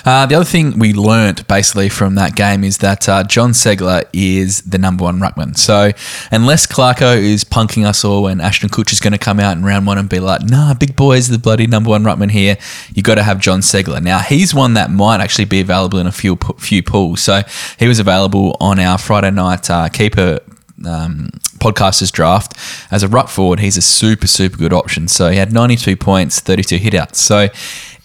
Uh, 0.05 0.25
the 0.25 0.35
other 0.35 0.43
thing 0.45 0.77
we 0.77 0.93
learnt 0.93 1.47
basically 1.47 1.87
from 1.89 2.15
that 2.15 2.35
game 2.35 2.63
is 2.63 2.79
that 2.79 3.07
uh, 3.07 3.23
Jon 3.23 3.51
Ceglar 3.51 4.03
is 4.11 4.61
the 4.63 4.77
number 4.77 5.05
one 5.05 5.19
ruckman. 5.19 5.57
So 5.57 5.91
unless 6.31 6.67
Clarko 6.67 7.15
is 7.17 7.43
punking 7.45 7.85
us 7.85 8.03
all 8.03 8.27
and 8.27 8.41
Ashton 8.41 8.69
Kutcher 8.69 8.93
is 8.93 8.99
going 8.99 9.13
to 9.13 9.19
come 9.19 9.39
out 9.39 9.55
in 9.55 9.63
round 9.63 9.87
one 9.87 9.97
and 9.97 10.09
be 10.09 10.19
like, 10.19 10.41
nah, 10.43 10.73
big 10.73 10.95
boy's 10.95 11.29
the 11.29 11.37
bloody 11.39 11.67
number 11.67 11.89
one 11.89 12.03
ruckman 12.03 12.31
here, 12.31 12.57
you've 12.93 13.05
got 13.05 13.15
to 13.15 13.23
have 13.23 13.39
Jon 13.39 13.61
Ceglar. 13.61 14.03
Now, 14.03 14.19
he's 14.19 14.53
one 14.53 14.73
that 14.73 14.91
might 14.91 15.21
actually 15.21 15.45
be 15.45 15.61
available 15.61 15.99
in 15.99 16.07
a 16.07 16.11
few, 16.11 16.37
few 16.57 16.83
pools. 16.83 17.21
So 17.21 17.43
he 17.83 17.87
was 17.89 17.99
available 17.99 18.55
on 18.61 18.79
our 18.79 18.97
Friday 18.97 19.29
night 19.29 19.69
uh, 19.69 19.89
keeper 19.89 20.39
um, 20.85 21.29
podcasters 21.59 22.13
draft 22.13 22.53
as 22.91 23.03
a 23.03 23.09
ruck 23.09 23.27
forward. 23.27 23.59
He's 23.59 23.75
a 23.75 23.81
super 23.81 24.25
super 24.25 24.55
good 24.55 24.71
option. 24.71 25.09
So 25.09 25.29
he 25.29 25.35
had 25.35 25.51
92 25.51 25.97
points, 25.97 26.39
32 26.39 26.77
hitouts. 26.77 27.15
So 27.15 27.49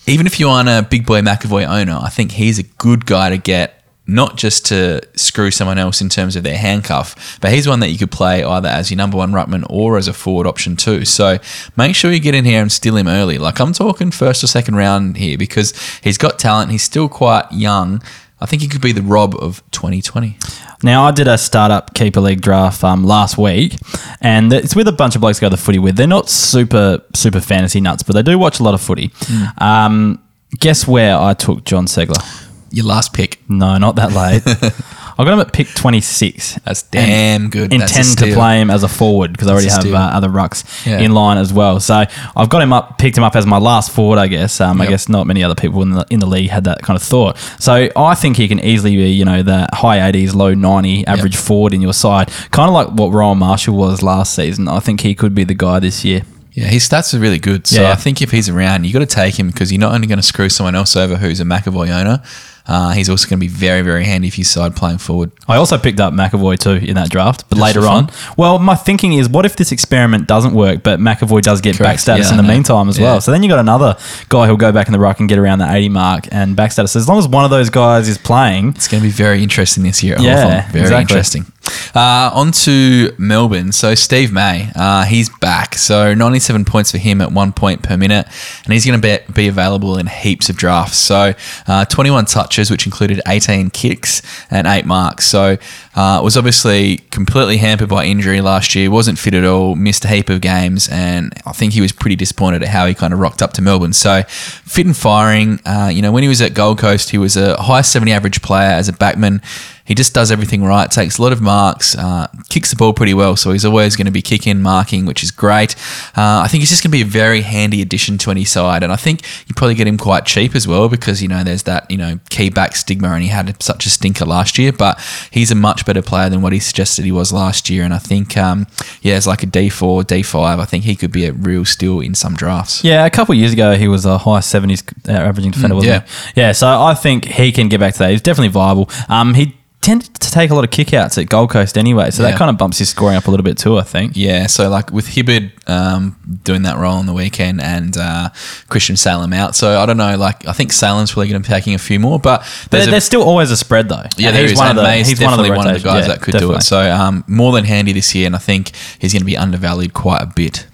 even 0.09 0.27
if 0.27 0.41
you 0.41 0.49
aren't 0.49 0.69
a 0.69 0.85
big 0.91 1.07
boy 1.07 1.21
McEvoy 1.21 1.65
owner, 1.65 1.97
I 2.03 2.09
think 2.09 2.33
he's 2.33 2.59
a 2.59 2.65
good 2.65 3.07
guy 3.07 3.31
to 3.31 3.39
get. 3.39 3.77
Not 4.11 4.39
just 4.39 4.65
to 4.67 5.03
screw 5.17 5.51
someone 5.51 5.77
else 5.77 6.01
in 6.01 6.09
terms 6.09 6.35
of 6.35 6.43
their 6.43 6.57
handcuff, 6.57 7.39
but 7.43 7.53
he's 7.53 7.69
one 7.69 7.81
that 7.81 7.91
you 7.91 7.99
could 7.99 8.11
play 8.11 8.43
either 8.43 8.67
as 8.67 8.91
your 8.91 8.97
number 8.97 9.19
one 9.19 9.33
ruckman 9.33 9.67
or 9.69 9.99
as 9.99 10.09
a 10.09 10.15
forward 10.15 10.47
option 10.47 10.77
too. 10.77 11.05
So 11.05 11.37
make 11.77 11.95
sure 11.95 12.11
you 12.11 12.19
get 12.19 12.35
in 12.35 12.47
here 12.47 12.63
and 12.63 12.73
steal 12.73 12.97
him 12.97 13.07
early. 13.07 13.37
Like 13.37 13.61
I'm 13.61 13.75
talking 13.75 14.11
first 14.11 14.43
or 14.43 14.47
second 14.47 14.77
round 14.77 15.19
here 15.19 15.37
because 15.37 15.75
he's 16.03 16.17
got 16.17 16.39
talent. 16.39 16.71
He's 16.71 16.83
still 16.83 17.11
quite 17.11 17.53
young. 17.53 18.03
I 18.41 18.47
think 18.47 18.63
he 18.63 18.69
could 18.69 18.81
be 18.81 18.93
the 18.93 19.03
Rob 19.03 19.35
of 19.35 19.63
2020. 19.73 20.37
Now, 20.83 21.05
I 21.05 21.11
did 21.11 21.27
a 21.27 21.37
startup 21.37 21.95
keeper 21.95 22.21
league 22.21 22.41
draft 22.41 22.85
um, 22.85 23.05
last 23.05 23.37
week, 23.37 23.75
and 24.21 24.53
it's 24.53 24.77
with 24.77 24.87
a 24.87 24.93
bunch 24.93 25.17
of 25.17 25.21
blokes 25.21 25.39
I 25.39 25.41
go 25.41 25.47
to 25.49 25.57
the 25.57 25.63
footy 25.63 25.79
with. 25.79 25.97
They're 25.97 26.07
not 26.07 26.29
super, 26.29 27.03
super 27.15 27.41
fantasy 27.41 27.81
nuts, 27.81 28.05
but 28.05 28.15
they 28.15 28.23
do 28.23 28.39
watch 28.39 28.61
a 28.61 28.63
lot 28.63 28.75
of 28.75 28.81
footy. 28.81 29.11
Hmm. 29.15 29.63
Um, 29.63 30.29
guess 30.61 30.87
where 30.87 31.19
I 31.19 31.35
took 31.35 31.65
Jon 31.65 31.87
Ceglar? 31.87 32.23
Your 32.71 32.87
last 32.87 33.13
pick. 33.13 33.41
No, 33.49 33.77
not 33.79 33.97
that 33.97 34.13
late. 34.13 34.43
I 35.19 35.25
got 35.25 35.33
him 35.35 35.41
at 35.41 35.53
pick 35.53 35.67
26. 35.75 36.61
That's 36.65 36.83
damn 36.85 37.51
good. 37.51 37.71
That's 37.73 37.97
Intend 37.97 38.19
to 38.19 38.33
play 38.35 38.61
him 38.61 38.71
as 38.71 38.85
a 38.85 38.89
forward 38.89 39.33
because 39.33 39.49
I 39.49 39.53
already 39.53 39.69
have 39.69 39.85
uh, 39.93 39.97
other 39.99 40.29
rucks 40.29 40.87
Yeah. 40.87 41.01
in 41.01 41.13
line 41.13 41.39
as 41.39 41.53
well. 41.53 41.81
So 41.81 42.05
I've 42.37 42.49
got 42.49 42.63
him 42.63 42.73
up, 42.73 42.99
picked 42.99 43.19
him 43.19 43.25
up 43.25 43.35
as 43.35 43.45
my 43.45 43.59
last 43.59 43.91
forward, 43.91 44.19
I 44.19 44.29
guess. 44.29 44.61
Um, 44.61 44.81
I 44.81 44.87
guess 44.87 45.09
not 45.09 45.27
many 45.27 45.43
other 45.43 45.57
people 45.57 45.83
in 45.83 45.91
the 45.91 46.07
in 46.11 46.21
the 46.21 46.27
league 46.27 46.51
had 46.51 46.65
that 46.65 46.83
kind 46.83 46.97
of 46.97 47.03
thought. 47.03 47.37
So 47.59 47.89
I 47.97 48.15
think 48.15 48.37
he 48.37 48.47
can 48.47 48.61
easily 48.61 48.95
be, 48.97 49.11
you 49.11 49.25
know, 49.25 49.43
the 49.43 49.67
high 49.73 49.99
80s, 50.13 50.35
low 50.35 50.55
90 50.55 51.07
average 51.07 51.37
forward 51.37 51.75
in 51.75 51.81
your 51.83 51.93
side, 51.95 52.29
kind 52.53 52.69
of 52.69 52.75
like 52.75 52.89
what 52.89 53.13
Rowan 53.13 53.39
Marshall 53.39 53.75
was 53.77 54.03
last 54.03 54.35
season. 54.35 54.69
I 54.69 54.79
think 54.79 55.01
he 55.01 55.15
could 55.15 55.35
be 55.35 55.43
the 55.45 55.55
guy 55.55 55.81
this 55.81 56.05
year. 56.05 56.23
Yeah, 56.53 56.65
his 56.67 56.89
stats 56.89 57.15
are 57.15 57.19
really 57.21 57.39
good. 57.39 57.67
So 57.69 57.83
Yeah. 57.83 57.93
I 57.93 57.95
think 57.95 58.21
if 58.23 58.31
he's 58.33 58.49
around, 58.49 58.85
you 58.85 58.93
got 58.93 58.99
to 59.01 59.07
take 59.07 59.39
him 59.39 59.49
because 59.49 59.71
you're 59.73 59.79
not 59.81 59.95
only 59.95 60.07
going 60.09 60.19
to 60.19 60.25
screw 60.25 60.49
someone 60.49 60.75
else 60.75 60.97
over 60.97 61.17
who's 61.17 61.39
a 61.41 61.45
McEvoy 61.45 61.89
owner. 61.91 62.21
Uh, 62.69 62.91
he's 62.93 63.09
also 63.09 63.27
going 63.29 63.39
to 63.39 63.41
be 63.41 63.49
very, 63.49 63.81
very 63.81 64.05
handy 64.05 64.29
if 64.29 64.37
you 64.37 64.45
side 64.45 64.77
playing 64.77 64.99
forward. 64.99 65.31
I 65.49 65.57
also 65.57 65.79
picked 65.79 66.01
up 66.01 66.13
McEvoy 66.13 66.59
too 66.59 66.73
in 66.87 66.97
that 66.97 67.09
draft, 67.09 67.49
but 67.49 67.57
Just 67.57 67.63
later 67.77 67.89
on. 67.89 68.11
Well, 68.37 68.59
my 68.59 68.75
thinking 68.75 69.15
is, 69.15 69.27
what 69.27 69.47
if 69.47 69.57
this 69.57 69.73
experiment 69.73 70.27
doesn't 70.27 70.53
work, 70.53 70.83
but 70.83 71.01
McEvoy 71.01 71.41
does 71.41 71.63
get 71.63 71.79
back 71.79 71.99
status 71.99 72.27
Yeah, 72.27 72.33
in 72.33 72.37
the 72.37 72.43
meantime 72.53 72.89
as 72.91 72.99
Yeah. 72.99 73.05
well? 73.07 73.21
So 73.23 73.31
then 73.33 73.43
you 73.43 73.49
got 73.49 73.59
another 73.59 73.97
guy 74.29 74.47
who'll 74.47 74.59
go 74.59 74.71
back 74.71 74.87
in 74.87 74.93
the 74.93 74.99
ruck 74.99 75.19
and 75.19 75.29
get 75.29 75.39
around 75.39 75.61
the 75.61 75.73
80 75.73 75.89
mark 75.89 76.29
and 76.31 76.55
back 76.57 76.73
status. 76.73 76.95
As 76.95 77.09
long 77.09 77.19
as 77.19 77.27
one 77.27 77.45
of 77.45 77.51
those 77.51 77.71
guys 77.71 78.07
is 78.07 78.19
playing, 78.19 78.69
It's 78.77 78.87
going 78.87 79.03
to 79.03 79.07
be 79.09 79.13
very 79.13 79.43
interesting 79.43 79.83
this 79.83 80.03
year. 80.03 80.17
Yeah, 80.21 80.71
very 80.71 80.83
exactly. 80.85 81.01
interesting. 81.01 81.47
Uh, 81.95 82.31
on 82.33 82.53
to 82.53 83.13
Melbourne. 83.19 83.73
So 83.73 83.95
Steve 83.95 84.33
May, 84.33 84.71
uh, 84.75 85.05
he's 85.05 85.29
back. 85.29 85.75
So 85.75 86.15
97 86.15 86.65
points 86.65 86.93
for 86.93 86.99
him 86.99 87.21
at 87.21 87.33
one 87.33 87.53
point 87.53 87.83
per 87.83 87.97
minute, 87.97 88.27
and 88.65 88.73
he's 88.73 88.87
going 88.87 89.01
to 89.01 89.23
be, 89.27 89.33
be 89.33 89.49
available 89.49 89.99
in 89.99 90.07
heaps 90.07 90.49
of 90.49 90.57
drafts. 90.57 90.97
So 90.97 91.35
uh, 91.67 91.85
21 91.87 92.27
touches, 92.27 92.71
which 92.71 92.87
included 92.87 93.21
18 93.27 93.71
kicks 93.71 94.23
and 94.51 94.67
eight 94.67 94.87
marks. 94.87 95.27
So 95.27 95.57
uh, 95.95 96.21
was 96.23 96.37
obviously 96.37 96.99
completely 97.11 97.57
hampered 97.57 97.89
by 97.89 98.05
injury 98.05 98.41
last 98.41 98.75
year. 98.75 98.91
wasn't 98.91 99.19
fit 99.19 99.35
at 99.35 99.45
all. 99.45 99.75
Missed 99.75 100.05
a 100.05 100.09
heap 100.09 100.31
of 100.31 100.41
games, 100.41 100.89
and 100.89 101.33
I 101.47 101.53
think 101.53 101.73
he 101.73 101.81
was 101.81 101.93
pretty 101.93 102.17
disappointed 102.17 102.63
at 102.63 102.69
how 102.69 102.87
he 102.87 102.95
kind 102.95 103.13
of 103.13 103.19
rocked 103.19 103.43
up 103.43 103.53
to 103.55 103.63
Melbourne. 103.63 103.93
So 103.93 104.23
fit 104.29 104.87
and 104.87 104.97
firing. 104.97 105.61
Uh, 105.67 105.91
you 105.93 106.03
know, 106.03 106.13
when 106.13 106.23
he 106.23 106.29
was 106.29 106.41
at 106.41 106.55
Gold 106.55 106.79
Coast, 106.79 107.11
he 107.11 107.19
was 107.19 107.37
a 107.37 107.61
high 107.61 107.81
70 107.81 108.13
average 108.13 108.43
player 108.43 108.71
as 108.71 108.89
a 108.89 108.93
backman. 108.93 109.43
He 109.89 109.95
just 109.95 110.15
does 110.15 110.31
everything 110.31 110.63
right, 110.63 110.89
takes 110.91 111.19
a 111.19 111.23
lot 111.23 111.33
of 111.33 111.41
marks, 111.41 111.97
uh, 111.97 112.29
kicks 112.51 112.71
the 112.71 112.77
ball 112.77 112.93
pretty 112.93 113.15
well. 113.15 113.35
So 113.37 113.53
he's 113.53 113.65
always 113.65 113.97
going 113.97 114.05
to 114.07 114.13
be 114.13 114.23
kicking, 114.23 114.63
marking, 114.63 115.07
which 115.07 115.23
is 115.25 115.31
great. 115.33 115.75
Uh, 116.17 116.43
I 116.45 116.49
think 116.49 116.61
he's 116.61 116.69
just 116.69 116.83
going 116.85 116.91
to 116.91 116.97
be 116.97 117.03
a 117.03 117.07
very 117.07 117.41
handy 117.41 117.83
addition 117.83 118.19
to 118.19 118.31
any 118.31 118.45
side. 118.45 118.83
And 118.83 118.93
I 118.93 118.97
think 118.97 119.23
you 119.49 119.55
probably 119.57 119.75
get 119.75 119.87
him 119.87 119.97
quite 119.99 120.27
cheap 120.27 120.55
as 120.55 120.69
well 120.69 120.89
because, 120.89 121.23
you 121.23 121.29
know, 121.29 121.43
there's 121.43 121.63
that, 121.65 121.91
you 121.91 121.97
know, 121.97 122.21
key 122.31 122.51
back 122.51 122.77
stigma 122.77 123.09
and 123.09 123.23
he 123.23 123.29
had 123.31 123.61
such 123.63 123.87
a 123.87 123.91
stinker 123.91 124.25
last 124.27 124.59
year. 124.59 124.73
But 124.73 125.01
he's 125.31 125.51
a 125.51 125.55
much 125.55 125.87
better 125.87 126.03
player 126.03 126.29
than 126.29 126.43
what 126.43 126.53
he 126.53 126.61
suggested 126.61 127.05
he 127.05 127.13
was 127.13 127.33
last 127.33 127.71
year. 127.71 127.83
And 127.83 127.95
I 127.95 127.99
think, 127.99 128.37
um, 128.37 128.67
yeah, 129.03 129.17
it's 129.17 129.27
like 129.27 129.43
a 129.43 129.47
D4, 129.47 130.05
D5. 130.05 130.59
I 130.61 130.65
think 130.67 130.85
he 130.85 130.95
could 130.97 131.13
be 131.13 131.25
a 131.27 131.33
real 131.33 131.65
steal 131.65 132.01
in 132.01 132.15
some 132.15 132.35
drafts. 132.35 132.85
yeah, 132.85 133.07
a 133.07 133.11
couple 133.11 133.33
of 133.33 133.39
years 133.39 133.53
ago, 133.55 133.75
he 133.75 133.89
was 133.89 134.05
a 134.05 134.19
high 134.19 134.41
70s 134.41 134.83
uh, 135.09 135.13
averaging 135.13 135.53
defender, 135.53 135.75
Mm, 135.75 135.77
wasn't 135.79 136.05
yeah. 136.07 136.33
he? 136.35 136.41
Yeah, 136.43 136.53
so 136.53 136.67
I 136.69 136.95
think 136.95 137.25
he 137.25 137.53
can 137.53 137.69
get 137.69 137.81
back 137.81 137.95
to 137.95 137.99
that. 138.01 138.11
He's 138.11 138.21
definitely 138.23 138.49
viable. 138.49 138.91
Um, 139.09 139.35
he 139.35 139.55
tended 139.81 140.13
to 140.15 140.31
take 140.31 140.51
a 140.51 140.55
lot 140.55 140.65
of 140.65 140.71
kickouts 140.71 141.21
at 141.21 141.29
Gold 141.29 141.51
Coast 141.51 141.79
anyway, 141.79 142.11
so 142.11 142.23
that 142.23 142.37
kind 142.37 142.51
of 142.51 142.59
bumps 142.59 142.79
his 142.79 142.89
scoring 142.89 143.17
up 143.17 143.27
a 143.27 143.31
little 143.31 143.45
bit 143.45 143.57
too, 143.57 143.79
I 143.79 143.83
think. 143.83 144.13
Yeah, 144.17 144.47
so 144.47 144.69
like 144.69 144.93
with 144.93 145.07
Hibberd 145.07 145.53
um, 145.69 146.17
doing 146.45 146.63
that 146.63 146.77
role 146.79 146.97
on 146.97 147.07
the 147.07 147.13
weekend 147.13 147.61
and 147.61 147.97
uh, 147.97 148.31
Christian 148.69 148.97
Salem 148.97 149.33
out, 149.33 149.55
so 149.55 149.81
I 149.81 149.87
don't 149.87 149.97
know. 149.97 150.17
Like 150.17 150.47
I 150.47 150.53
think 150.53 150.73
Salem's 150.73 151.13
probably 151.13 151.29
going 151.29 151.43
to 151.43 151.49
be 151.49 151.53
taking 151.53 151.75
a 151.75 151.79
few 151.79 152.01
more, 152.01 152.19
but 152.19 152.41
But 152.65 152.71
there's, 152.71 152.87
there's, 152.87 153.05
a, 153.05 153.07
still 153.07 153.23
always 153.23 153.51
a 153.51 153.57
spread 153.57 153.89
though. 153.89 154.05
yeah, 154.17 154.33
there 154.33 154.43
he's 154.43 154.53
is. 154.53 154.59
one 154.59 154.69
and 154.69 154.79
of 154.79 154.85
the 154.85 154.89
May's 154.91 155.09
he's 155.09 155.21
one 155.21 155.33
of 155.33 155.39
the, 155.39 155.45
definitely 155.45 155.57
one 155.59 155.77
of 155.77 155.83
the 155.83 155.89
guys 155.89 156.07
yeah, 156.07 156.15
that 156.15 156.23
could 156.23 156.35
do 156.39 156.53
it. 156.55 156.63
So 156.63 156.81
um, 156.91 157.25
more 157.27 157.53
than 157.53 157.65
handy 157.65 157.93
this 157.93 158.15
year, 158.15 158.27
and 158.27 158.35
I 158.35 158.41
think 158.41 158.73
he's 158.99 159.13
going 159.13 159.23
to 159.23 159.27
be 159.27 159.37
undervalued 159.37 159.95
quite 159.95 160.23
a 160.23 160.27
bit. 160.27 160.67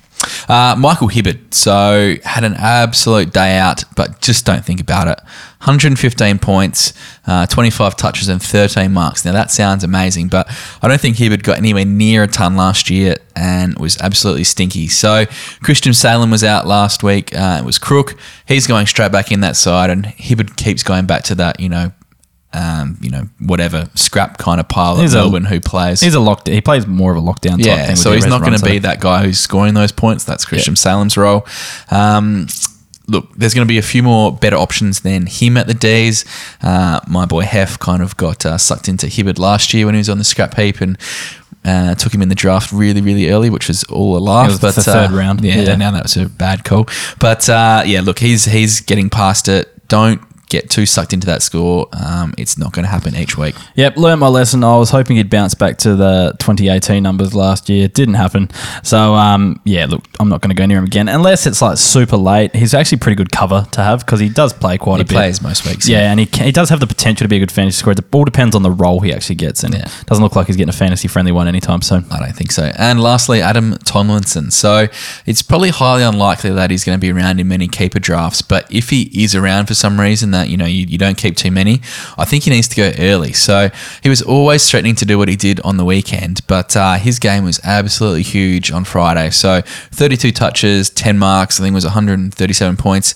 Uh, 0.48 0.74
Michael 0.78 1.08
Hibberd. 1.08 1.54
So 1.54 2.16
had 2.24 2.44
an 2.44 2.54
absolute 2.54 3.32
day 3.32 3.56
out, 3.56 3.84
but 3.96 4.20
just 4.20 4.44
don't 4.44 4.64
think 4.64 4.80
about 4.80 5.08
it. 5.08 5.18
115 5.64 6.38
points, 6.40 6.92
uh, 7.26 7.46
25 7.46 7.96
touches, 7.96 8.28
and 8.28 8.42
13 8.42 8.92
marks. 8.92 9.24
Now 9.24 9.32
that 9.32 9.50
sounds 9.50 9.82
amazing, 9.82 10.28
but 10.28 10.46
I 10.82 10.88
don't 10.88 11.00
think 11.00 11.16
Hibberd 11.16 11.42
got 11.42 11.56
anywhere 11.56 11.86
near 11.86 12.24
a 12.24 12.28
ton 12.28 12.54
last 12.54 12.90
year 12.90 13.16
and 13.34 13.78
was 13.78 13.96
absolutely 13.98 14.44
stinky. 14.44 14.88
So 14.88 15.24
Christian 15.62 15.94
Salem 15.94 16.30
was 16.30 16.44
out 16.44 16.66
last 16.66 17.02
week. 17.02 17.34
Uh, 17.34 17.58
it 17.60 17.64
was 17.64 17.78
Crook. 17.78 18.14
He's 18.46 18.66
going 18.66 18.86
straight 18.86 19.10
back 19.12 19.32
in 19.32 19.40
that 19.40 19.56
side, 19.56 19.88
and 19.88 20.04
Hibberd 20.04 20.56
keeps 20.56 20.82
going 20.82 21.06
back 21.06 21.24
to 21.24 21.34
that, 21.36 21.60
you 21.60 21.70
know, 21.70 21.92
um, 22.54 22.96
you 23.00 23.10
know, 23.10 23.28
whatever 23.40 23.88
scrap 23.94 24.38
kind 24.38 24.60
of 24.60 24.68
pile 24.68 24.96
He's 24.96 25.14
at 25.14 25.18
Melbourne 25.18 25.44
who 25.44 25.60
plays. 25.60 26.00
He's 26.00 26.14
a 26.14 26.20
locked. 26.20 26.46
He 26.46 26.60
plays 26.60 26.86
more 26.86 27.10
of 27.10 27.18
a 27.18 27.20
lockdown 27.20 27.58
type 27.58 27.66
yeah, 27.66 27.86
thing. 27.86 27.96
so 27.96 28.12
he's 28.12 28.26
not 28.26 28.42
going 28.42 28.56
to 28.56 28.64
be 28.64 28.78
that 28.78 29.00
guy 29.00 29.24
who's 29.24 29.40
scoring 29.40 29.74
those 29.74 29.92
points. 29.92 30.24
That's 30.24 30.44
Christian 30.44 30.76
Salem's 30.76 31.16
role. 31.16 31.46
Um, 31.90 32.46
look, 33.08 33.34
there's 33.34 33.54
going 33.54 33.66
to 33.66 33.70
be 33.70 33.78
a 33.78 33.82
few 33.82 34.02
more 34.02 34.32
better 34.32 34.56
options 34.56 35.00
than 35.00 35.26
him 35.26 35.56
at 35.56 35.66
the 35.66 35.74
D's. 35.74 36.24
Uh, 36.62 37.00
my 37.08 37.26
boy 37.26 37.42
Hef 37.42 37.78
kind 37.78 38.02
of 38.02 38.16
got 38.16 38.46
uh, 38.46 38.56
sucked 38.56 38.88
into 38.88 39.06
Hibberd 39.06 39.38
last 39.38 39.74
year 39.74 39.86
when 39.86 39.94
he 39.94 39.98
was 39.98 40.08
on 40.08 40.18
the 40.18 40.24
scrap 40.24 40.56
heap 40.56 40.80
and. 40.80 40.96
Uh, 41.66 41.94
took 41.94 42.12
him 42.12 42.20
in 42.20 42.28
the 42.28 42.34
draft 42.34 42.72
really, 42.72 43.00
really 43.00 43.30
early, 43.30 43.48
which 43.48 43.68
was 43.68 43.84
all 43.84 44.18
a 44.18 44.20
laugh. 44.20 44.50
It 44.50 44.52
was 44.52 44.60
but 44.60 44.74
the 44.74 44.82
third 44.82 45.12
uh, 45.12 45.16
round. 45.16 45.42
yeah, 45.42 45.62
Yeah. 45.62 45.76
now 45.76 45.92
that 45.92 46.02
was 46.02 46.14
a 46.18 46.28
bad 46.28 46.62
call. 46.62 46.86
But 47.18 47.48
uh, 47.48 47.84
yeah, 47.86 48.02
look, 48.02 48.18
he's 48.18 48.44
he's 48.44 48.82
getting 48.82 49.08
past 49.08 49.48
it. 49.48 49.88
Don't 49.88 50.20
get 50.54 50.70
too 50.70 50.86
sucked 50.86 51.12
into 51.12 51.26
that 51.26 51.42
score. 51.42 51.88
Um, 51.92 52.34
it's 52.38 52.56
not 52.58 52.72
going 52.72 52.84
to 52.84 52.90
happen 52.90 53.14
each 53.16 53.36
week. 53.36 53.54
Yep, 53.74 53.96
learned 53.96 54.20
my 54.20 54.28
lesson. 54.28 54.64
I 54.64 54.76
was 54.76 54.90
hoping 54.90 55.16
he'd 55.16 55.30
bounce 55.30 55.54
back 55.54 55.78
to 55.78 55.94
the 55.96 56.34
2018 56.38 57.02
numbers 57.02 57.34
last 57.34 57.68
year. 57.68 57.88
Didn't 57.88 58.14
happen. 58.14 58.50
So, 58.82 59.14
um, 59.14 59.60
yeah, 59.64 59.86
look, 59.86 60.04
I'm 60.20 60.28
not 60.28 60.40
going 60.40 60.50
to 60.50 60.54
go 60.54 60.66
near 60.66 60.78
him 60.78 60.84
again 60.84 61.08
unless 61.08 61.46
it's 61.46 61.60
like 61.62 61.78
super 61.78 62.16
late. 62.16 62.54
He's 62.54 62.74
actually 62.74 62.98
pretty 62.98 63.16
good 63.16 63.30
cover 63.32 63.66
to 63.72 63.80
have 63.82 64.00
because 64.00 64.20
he 64.20 64.28
does 64.28 64.52
play 64.52 64.78
quite 64.78 64.96
He 64.96 65.02
a 65.02 65.04
bit. 65.04 65.10
He 65.12 65.16
plays 65.16 65.42
most 65.42 65.66
weeks. 65.66 65.88
Yeah, 65.88 66.10
and 66.10 66.20
he, 66.20 66.26
can, 66.26 66.44
he 66.46 66.52
does 66.52 66.68
have 66.70 66.80
the 66.80 66.86
potential 66.86 67.24
to 67.24 67.28
be 67.28 67.36
a 67.36 67.40
good 67.40 67.52
fantasy 67.52 67.78
scorer. 67.78 67.92
It 67.98 68.04
all 68.14 68.24
depends 68.24 68.54
on 68.54 68.62
the 68.62 68.70
role 68.70 69.00
he 69.00 69.12
actually 69.12 69.36
gets, 69.36 69.64
and 69.64 69.74
Yeah. 69.74 69.88
doesn't 70.06 70.22
look 70.22 70.36
like 70.36 70.46
he's 70.46 70.56
getting 70.56 70.68
a 70.70 70.72
fantasy 70.72 71.08
friendly 71.08 71.32
one 71.32 71.48
anytime 71.48 71.82
soon. 71.82 72.04
I 72.10 72.18
don't 72.20 72.34
think 72.36 72.52
so. 72.52 72.70
And 72.76 73.00
lastly, 73.00 73.40
Adam 73.42 73.76
Tomlinson. 73.84 74.50
So 74.50 74.88
it's 75.26 75.42
probably 75.42 75.70
highly 75.70 76.02
unlikely 76.02 76.50
that 76.50 76.70
he's 76.70 76.84
going 76.84 76.96
to 76.98 77.00
be 77.00 77.10
around 77.10 77.40
in 77.40 77.48
many 77.48 77.68
keeper 77.68 77.98
drafts. 77.98 78.42
But 78.42 78.70
if 78.72 78.90
he 78.90 79.10
is 79.24 79.34
around 79.34 79.66
for 79.66 79.74
some 79.74 80.00
reason 80.00 80.30
that 80.32 80.43
you 80.48 80.56
know 80.56 80.66
you, 80.66 80.86
you 80.86 80.98
don't 80.98 81.16
keep 81.16 81.36
too 81.36 81.50
many, 81.50 81.80
I 82.18 82.24
think 82.24 82.44
he 82.44 82.50
needs 82.50 82.68
to 82.68 82.76
go 82.76 82.92
early. 82.98 83.32
So 83.32 83.70
he 84.02 84.08
was 84.08 84.22
always 84.22 84.68
threatening 84.68 84.94
to 84.96 85.04
do 85.04 85.18
what 85.18 85.28
he 85.28 85.36
did 85.36 85.60
on 85.60 85.76
the 85.76 85.84
weekend, 85.84 86.40
but 86.46 86.76
uh, 86.76 86.94
his 86.94 87.18
game 87.18 87.44
was 87.44 87.60
absolutely 87.64 88.22
huge 88.22 88.70
on 88.70 88.84
Friday. 88.84 89.30
So 89.30 89.62
32 89.62 90.32
touches, 90.32 90.90
10 90.90 91.18
marks. 91.18 91.60
I 91.60 91.64
think 91.64 91.72
it 91.72 91.74
was 91.74 91.84
137 91.84 92.76
points. 92.76 93.14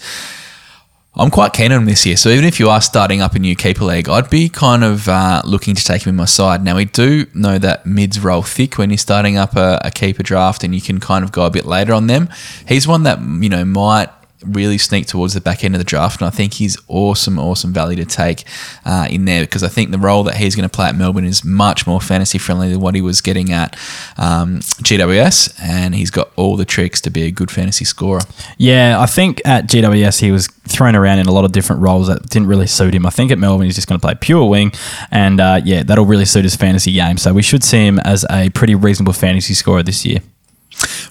I'm 1.19 1.31
quite 1.31 1.53
keen 1.53 1.73
on 1.73 1.81
him 1.81 1.87
this 1.87 2.07
year. 2.07 2.17
So 2.17 2.29
even 2.29 2.45
if 2.45 2.61
you 2.61 2.71
are 2.71 2.81
starting 2.81 3.21
up 3.21 3.35
a 3.35 3.41
new 3.41 3.57
keeper 3.57 3.85
league, 3.85 4.09
I'd 4.09 4.31
be 4.31 4.49
kind 4.49 4.85
of 4.85 5.09
uh, 5.09 5.43
looking 5.45 5.75
to 5.75 5.83
take 5.83 6.07
him 6.07 6.11
in 6.11 6.17
my 6.17 6.27
side. 6.27 6.63
Now 6.63 6.77
we 6.77 6.85
do 6.85 7.27
know 7.35 7.59
that 7.59 7.85
mids 7.85 8.21
roll 8.21 8.43
thick 8.43 8.79
when 8.79 8.91
you're 8.91 8.99
starting 8.99 9.37
up 9.37 9.57
a, 9.57 9.81
a 9.85 9.91
keeper 9.91 10.23
draft, 10.23 10.63
and 10.63 10.73
you 10.75 10.81
can 10.81 11.01
kind 11.01 11.25
of 11.25 11.33
go 11.33 11.45
a 11.45 11.51
bit 11.51 11.65
later 11.65 11.93
on 11.93 12.07
them. 12.07 12.29
He's 12.69 12.87
one 12.87 13.03
that 13.03 13.21
you 13.21 13.49
know 13.49 13.65
might 13.65 14.11
really 14.45 14.79
sneak 14.79 15.07
towards 15.07 15.35
the 15.35 15.41
back 15.41 15.65
end 15.65 15.75
of 15.75 15.79
the 15.79 15.85
draft, 15.85 16.21
and 16.21 16.29
I 16.29 16.31
think 16.31 16.55
he's 16.55 16.77
awesome, 16.89 17.39
awesome 17.39 17.73
value 17.73 17.97
to 17.97 18.05
take 18.05 18.45
uh, 18.85 19.07
in 19.11 19.25
there 19.25 19.43
because 19.43 19.63
I 19.63 19.69
think 19.69 19.91
the 19.91 19.99
role 19.99 20.23
that 20.25 20.37
he's 20.37 20.55
going 20.55 20.69
to 20.69 20.75
play 20.75 20.87
at 20.87 20.95
Melbourne 20.95 21.25
is 21.25 21.45
much 21.45 21.87
more 21.87 22.01
fantasy 22.01 22.39
friendly 22.39 22.71
than 22.71 22.81
what 22.81 22.95
he 22.95 23.01
was 23.01 23.21
getting 23.21 23.53
at 23.53 23.75
um, 24.17 24.61
GWS, 24.61 25.59
and 25.63 25.95
he's 25.95 26.11
got 26.11 26.31
all 26.37 26.57
the 26.57 26.65
tricks 26.65 27.01
to 27.03 27.11
be 27.11 27.23
a 27.23 27.31
good 27.31 27.51
fantasy 27.51 27.85
scorer. 27.85 28.21
Yeah, 28.57 29.01
I 29.01 29.07
think 29.07 29.43
at 29.45 29.67
GWS 29.67 30.21
he 30.21 30.31
was 30.31 30.47
thrown 30.47 30.95
around 30.95 31.19
in 31.19 31.27
a 31.27 31.33
lot 31.33 31.45
of 31.45 31.53
different 31.53 31.83
roles 31.83 32.09
that 32.09 32.29
didn't 32.29 32.49
really 32.49 32.67
suit 32.67 32.95
him. 32.95 33.07
I 33.07 33.11
think 33.11 33.31
at 33.31 33.39
Melbourne 33.39 33.67
he's 33.67 33.75
just 33.75 33.89
going 33.89 34.01
to 34.01 34.07
play 34.07 34.15
pure 34.15 34.49
wing, 34.49 34.73
and 35.11 35.41
uh, 35.41 35.61
yeah, 35.65 35.83
that'll 35.83 36.07
really 36.07 36.25
suit 36.25 36.45
his 36.45 36.57
fantasy 36.57 36.93
game. 36.93 37.19
So 37.19 37.33
we 37.33 37.43
should 37.43 37.65
see 37.65 37.87
him 37.87 37.99
as 38.01 38.25
a 38.31 38.51
pretty 38.51 38.75
reasonable 38.75 39.13
fantasy 39.13 39.55
scorer 39.55 39.83
this 39.83 40.05
year. 40.05 40.21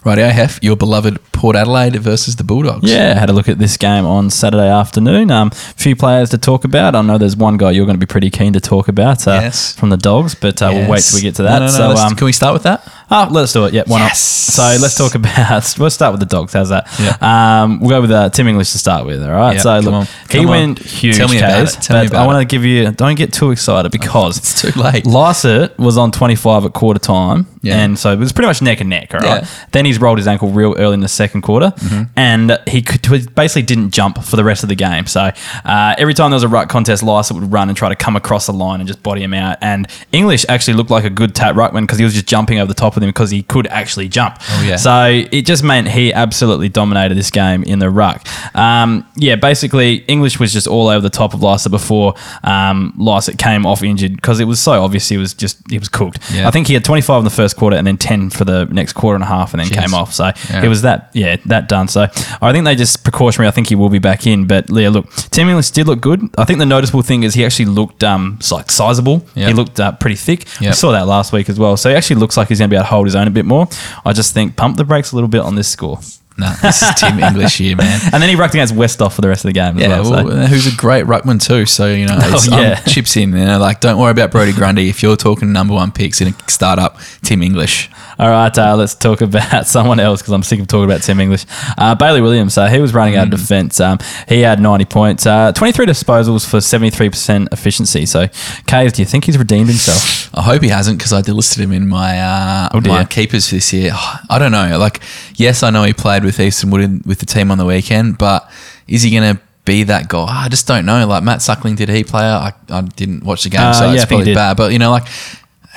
Right, 0.05 0.19
I 0.19 0.29
have 0.29 0.59
your 0.61 0.77
beloved 0.77 1.19
Port 1.33 1.55
Adelaide 1.55 1.95
versus 1.97 2.37
the 2.37 2.43
Bulldogs. 2.43 2.89
Yeah, 2.89 3.13
had 3.19 3.29
a 3.29 3.33
look 3.33 3.49
at 3.49 3.59
this 3.59 3.75
game 3.77 4.05
on 4.05 4.29
Saturday 4.29 4.69
afternoon. 4.69 5.29
Um, 5.31 5.49
few 5.51 5.95
players 5.95 6.29
to 6.29 6.37
talk 6.37 6.63
about. 6.63 6.95
I 6.95 7.01
know 7.01 7.17
there's 7.17 7.35
one 7.35 7.57
guy 7.57 7.71
you're 7.71 7.85
going 7.85 7.99
to 7.99 8.05
be 8.05 8.09
pretty 8.09 8.29
keen 8.29 8.53
to 8.53 8.59
talk 8.61 8.87
about 8.87 9.27
uh, 9.27 9.31
Yes. 9.41 9.75
from 9.75 9.89
the 9.89 9.97
Dogs, 9.97 10.35
but 10.35 10.61
uh, 10.61 10.69
we'll 10.73 10.89
wait 10.89 11.01
till 11.03 11.17
we 11.17 11.21
get 11.21 11.35
to 11.35 11.43
that. 11.43 11.59
No, 11.59 11.65
no, 11.67 11.89
no, 11.89 11.95
so, 11.95 12.01
um, 12.01 12.15
can 12.15 12.25
we 12.25 12.31
start 12.31 12.53
with 12.53 12.63
that? 12.63 12.87
Oh, 13.09 13.27
let's 13.31 13.53
do 13.53 13.63
it. 13.65 13.73
Yeah, 13.73 13.83
why 13.87 13.99
Yes. 13.99 14.57
not? 14.57 14.77
So 14.77 14.81
let's 14.81 14.95
talk 14.97 15.15
about. 15.15 15.75
We'll 15.79 15.89
start 15.89 16.11
with 16.13 16.19
the 16.19 16.25
dogs. 16.25 16.51
How's 16.53 16.69
that? 16.69 16.87
Yeah. 16.99 17.61
Um, 17.63 17.79
we'll 17.79 17.89
go 17.89 18.01
with 18.01 18.11
uh, 18.11 18.29
Tim 18.29 18.47
English 18.47 18.71
to 18.73 18.77
start 18.79 19.05
with. 19.05 19.23
All 19.23 19.29
right. 19.31 19.55
Yeah, 19.55 19.61
so 19.61 19.75
come 19.81 19.85
look, 19.85 19.93
on. 19.93 20.05
he 20.05 20.27
Come 20.39 20.39
on. 20.41 20.47
went 20.47 20.79
huge. 20.79 21.15
Tell 21.17 21.29
me 21.29 21.37
about 21.37 21.51
Kaz, 21.67 21.77
it. 21.77 21.81
Tell 21.83 21.97
me 22.01 22.07
but 22.07 22.11
about 22.13 22.23
I 22.23 22.25
want 22.27 22.49
to 22.49 22.53
give 22.53 22.65
you. 22.65 22.91
Don't 22.91 23.15
get 23.15 23.31
too 23.31 23.51
excited 23.51 23.91
because 23.91 24.37
It's 24.37 24.61
too 24.61 24.77
late. 24.79 25.05
Lycett 25.05 25.77
was 25.79 25.97
on 25.97 26.11
25 26.11 26.65
at 26.65 26.73
quarter 26.73 26.99
time, 26.99 27.47
Yeah. 27.61 27.77
and 27.77 27.97
so 27.97 28.11
it 28.11 28.19
was 28.19 28.33
pretty 28.33 28.47
much 28.47 28.61
neck 28.61 28.81
and 28.81 28.89
neck. 28.89 29.13
All 29.13 29.21
right. 29.21 29.25
Yeah. 29.27 29.39
Mm-hmm. 29.41 29.69
Then 29.71 29.85
he's 29.85 30.01
rolled 30.01 30.17
his 30.17 30.27
ankle 30.27 30.49
real 30.49 30.75
early 30.77 30.95
in 30.95 30.99
the 31.01 31.07
second 31.07 31.43
quarter, 31.43 31.73
and 32.17 32.59
he 32.67 32.81
could, 32.81 33.01
basically 33.35 33.61
didn't 33.61 33.91
jump 33.91 34.21
for 34.23 34.35
the 34.35 34.43
rest 34.43 34.63
of 34.63 34.69
the 34.69 34.75
game. 34.75 35.05
So 35.07 35.31
uh, 35.63 35.95
every 35.97 36.13
time 36.13 36.31
there 36.31 36.35
was 36.35 36.43
a 36.43 36.47
ruck 36.49 36.67
contest, 36.67 37.03
Lycett 37.03 37.37
would 37.37 37.51
run 37.53 37.69
and 37.69 37.77
try 37.77 37.87
to 37.89 37.95
come 37.95 38.15
across 38.17 38.47
the 38.47 38.53
line 38.53 38.81
and 38.81 38.87
just 38.87 39.01
body 39.01 39.23
him 39.23 39.33
out. 39.33 39.57
And 39.61 39.87
English 40.11 40.45
actually 40.49 40.73
looked 40.73 40.89
like 40.91 41.05
a 41.05 41.09
good 41.09 41.35
tap 41.35 41.55
ruckman 41.55 41.81
because 41.81 41.99
he 41.99 42.03
was 42.03 42.13
just 42.13 42.25
jumping 42.25 42.59
over 42.59 42.67
the 42.67 42.73
top 42.73 42.96
of 42.97 43.03
him 43.03 43.09
because 43.09 43.31
he 43.31 43.43
could 43.43 43.67
actually 43.67 44.07
jump. 44.09 44.37
Oh, 44.49 44.63
yeah. 44.67 44.75
So 44.75 45.05
it 45.31 45.43
just 45.45 45.63
meant 45.63 45.87
he 45.87 46.11
absolutely 46.13 46.69
dominated 46.69 47.15
this 47.15 47.31
game 47.31 47.63
in 47.63 47.79
the 47.79 47.89
ruck. 47.89 48.25
Um, 48.55 49.07
yeah, 49.15 49.35
basically 49.35 49.97
English 50.07 50.39
was 50.39 50.51
just 50.53 50.67
all 50.67 50.87
over 50.87 51.01
the 51.01 51.09
top 51.09 51.33
of 51.33 51.41
Lycett 51.41 51.71
before 51.71 52.15
um, 52.43 52.93
Lycett 52.97 53.37
came 53.37 53.65
off 53.65 53.83
injured 53.83 54.15
because 54.15 54.39
it 54.39 54.45
was 54.45 54.59
so 54.59 54.83
obvious 54.83 55.07
he 55.09 55.17
was 55.17 55.33
just 55.33 55.57
he 55.69 55.77
was 55.77 55.89
cooked. 55.89 56.19
Yeah. 56.31 56.47
I 56.47 56.51
think 56.51 56.67
he 56.67 56.73
had 56.73 56.83
25 56.85 57.19
in 57.19 57.23
the 57.23 57.29
first 57.29 57.55
quarter 57.55 57.75
and 57.77 57.85
then 57.85 57.97
10 57.97 58.29
for 58.29 58.45
the 58.45 58.65
next 58.65 58.93
quarter 58.93 59.15
and 59.15 59.23
a 59.23 59.27
half 59.27 59.53
and 59.53 59.61
then 59.61 59.67
Jeez. 59.67 59.79
came 59.81 59.93
off. 59.93 60.13
So 60.13 60.31
Yeah. 60.49 60.63
it 60.63 60.67
was 60.67 60.81
that 60.81 61.09
yeah 61.13 61.37
that 61.45 61.69
done. 61.69 61.87
So 61.87 62.07
I 62.41 62.51
think 62.51 62.65
they 62.65 62.75
just 62.75 63.03
precautionary. 63.03 63.47
I 63.47 63.51
think 63.51 63.67
he 63.69 63.75
will 63.75 63.89
be 63.89 63.99
back 63.99 64.25
in. 64.27 64.45
But 64.47 64.69
Leah, 64.69 64.91
look, 64.91 65.09
Tim 65.31 65.47
English 65.49 65.71
did 65.71 65.87
look 65.87 66.01
good. 66.01 66.21
I 66.37 66.45
think 66.45 66.59
the 66.59 66.65
noticeable 66.65 67.01
thing 67.01 67.23
is 67.23 67.33
he 67.33 67.45
actually 67.45 67.65
looked 67.65 68.03
um 68.03 68.39
like 68.51 68.71
sizable. 68.71 69.25
Yeah. 69.35 69.47
He 69.47 69.53
looked 69.53 69.79
uh, 69.79 69.91
pretty 69.93 70.15
thick. 70.15 70.45
Yeah. 70.61 70.69
We 70.69 70.73
saw 70.73 70.91
that 70.91 71.07
last 71.07 71.33
week 71.33 71.49
as 71.49 71.59
well. 71.59 71.77
So 71.77 71.89
he 71.89 71.95
actually 71.95 72.17
looks 72.19 72.37
like 72.37 72.47
he's 72.49 72.59
going 72.59 72.69
to 72.69 72.73
be 72.73 72.77
able 72.77 72.85
to 72.85 72.86
hold 72.87 73.07
his 73.07 73.15
own 73.15 73.27
a 73.27 73.31
bit 73.31 73.45
more. 73.45 73.67
I 74.05 74.13
just 74.13 74.33
think 74.33 74.55
pump 74.55 74.77
the 74.77 74.83
brakes 74.83 75.11
a 75.11 75.15
little 75.15 75.29
bit 75.29 75.41
on 75.41 75.55
this 75.55 75.67
score. 75.67 75.99
No, 76.37 76.53
this 76.61 76.81
is 76.83 76.89
Tim 76.95 77.19
English 77.19 77.57
here, 77.57 77.75
man. 77.75 77.99
And 78.13 78.21
then 78.21 78.29
he 78.29 78.35
rucked 78.35 78.53
against 78.53 78.75
Westhoff 78.75 79.13
for 79.13 79.21
the 79.21 79.27
rest 79.27 79.43
of 79.43 79.49
the 79.49 79.53
game 79.53 79.77
as 79.77 79.81
Yeah, 79.81 80.01
well. 80.01 80.25
well, 80.25 80.29
so. 80.29 80.45
who's 80.47 80.71
a 80.71 80.75
great 80.77 81.05
ruckman 81.05 81.41
too. 81.45 81.65
So 81.65 81.87
you 81.87 82.05
know, 82.05 82.17
Oh, 82.21 82.43
yeah. 82.51 82.73
um, 82.73 82.83
chips 82.85 83.17
in. 83.17 83.31
You 83.31 83.45
know, 83.45 83.59
like 83.59 83.79
don't 83.79 83.99
worry 83.99 84.11
about 84.11 84.31
Brodie 84.31 84.53
Grundy 84.53 84.89
if 84.89 85.01
you're 85.01 85.15
talking 85.17 85.51
number 85.51 85.73
one 85.73 85.91
picks 85.91 86.21
in 86.21 86.27
a 86.29 86.49
startup. 86.49 86.97
Tim 87.23 87.41
English. 87.41 87.89
All 88.19 88.29
right, 88.29 88.55
uh, 88.57 88.75
let's 88.75 88.95
talk 88.95 89.21
about 89.21 89.67
someone 89.67 89.99
else 89.99 90.21
because 90.21 90.33
I'm 90.33 90.41
sick 90.43 90.59
of 90.59 90.67
talking 90.67 90.85
about 90.85 91.01
Tim 91.03 91.19
English. 91.19 91.45
Uh, 91.77 91.93
Bailey 91.95 92.21
Williams, 92.21 92.57
uh, 92.57 92.67
he 92.67 92.79
was 92.79 92.93
running 92.93 93.15
out 93.15 93.27
of 93.27 93.33
Mm. 93.33 93.37
defence. 93.37 93.79
Um, 93.79 93.99
he 94.27 94.41
had 94.41 94.59
90 94.59 94.85
points, 94.85 95.25
uh, 95.27 95.51
23 95.51 95.85
disposals 95.85 96.43
for 96.47 96.57
73% 96.59 97.47
efficiency. 97.51 98.05
So, 98.07 98.27
Caves, 98.65 98.93
do 98.93 99.01
you 99.01 99.05
think 99.05 99.25
he's 99.25 99.37
redeemed 99.37 99.69
himself? 99.69 100.29
I 100.33 100.41
hope 100.41 100.61
he 100.63 100.69
hasn't 100.69 100.97
because 100.97 101.13
I 101.13 101.21
delisted 101.21 101.59
him 101.59 101.71
in 101.71 101.87
my 101.87 102.19
uh, 102.19 102.69
Oh, 102.73 102.81
my 102.81 103.05
keepers 103.05 103.49
for 103.49 103.55
this 103.55 103.71
year. 103.73 103.91
I 104.29 104.39
don't 104.39 104.51
know. 104.51 104.77
Like, 104.79 104.99
yes, 105.35 105.61
I 105.61 105.69
know 105.69 105.83
he 105.83 105.93
played 105.93 106.23
with 106.27 106.39
Easton 106.39 106.69
Wood 106.69 106.81
in, 106.81 107.01
with 107.05 107.19
the 107.19 107.25
team 107.25 107.49
on 107.51 107.57
the 107.57 107.65
weekend, 107.65 108.17
but 108.19 108.49
is 108.87 109.01
he 109.03 109.09
going 109.11 109.35
to 109.35 109.41
be 109.65 109.83
that 109.83 110.07
guy? 110.09 110.25
I 110.45 110.49
just 110.49 110.67
don't 110.67 110.85
know. 110.85 111.07
Like 111.07 111.23
Matt 111.23 111.41
Suckling, 111.41 111.75
did 111.75 111.89
he 111.89 112.03
play? 112.03 112.23
I, 112.23 112.53
I 112.69 112.81
didn't 112.81 113.23
watch 113.23 113.43
the 113.43 113.49
game, 113.49 113.61
Uh, 113.61 113.73
so 113.73 113.85
yeah, 113.87 113.93
it's 113.95 114.05
probably 114.05 114.33
bad. 114.35 114.57
But 114.57 114.71
you 114.73 114.79
know, 114.79 114.91
like. 114.91 115.07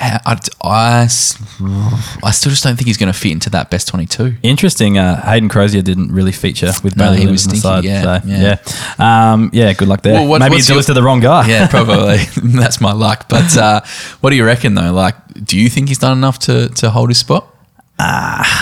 I, 0.03 0.19
I, 0.25 1.03
I 2.23 2.31
still 2.31 2.49
just 2.49 2.63
don't 2.63 2.75
think 2.75 2.87
he's 2.87 2.97
going 2.97 3.13
to 3.13 3.17
fit 3.19 3.33
into 3.33 3.51
that 3.51 3.69
best 3.69 3.87
22. 3.89 4.37
Interesting. 4.41 4.97
Uh, 4.97 5.21
Hayden 5.21 5.47
Crozier 5.47 5.83
didn't 5.83 6.11
really 6.11 6.31
feature 6.31 6.71
with 6.83 6.97
No, 6.97 7.11
Bailey 7.11 7.21
he 7.21 7.27
was 7.27 7.45
on 7.45 7.51
the 7.53 7.57
stinky, 7.57 7.61
side. 7.61 7.83
yeah, 7.85 8.19
so, 8.21 8.27
yeah. 8.27 8.57
yeah. 8.99 9.33
Um, 9.33 9.51
yeah, 9.53 9.73
good 9.73 9.87
luck 9.87 10.01
there. 10.01 10.13
Well, 10.13 10.27
what- 10.27 10.39
Maybe 10.39 10.55
what's 10.55 10.69
you 10.69 10.81
to 10.81 10.93
the 10.95 11.03
wrong 11.03 11.19
guy. 11.19 11.47
Yeah, 11.47 11.67
probably. 11.69 12.17
That's 12.43 12.81
my 12.81 12.93
luck. 12.93 13.29
But 13.29 13.55
uh, 13.55 13.81
what 14.21 14.31
do 14.31 14.37
you 14.37 14.43
reckon, 14.45 14.73
though? 14.73 14.91
Like, 14.91 15.15
do 15.45 15.55
you 15.59 15.69
think 15.69 15.89
he's 15.89 15.99
done 15.99 16.17
enough 16.17 16.39
to, 16.39 16.69
to 16.69 16.89
hold 16.89 17.09
his 17.09 17.19
spot? 17.19 17.50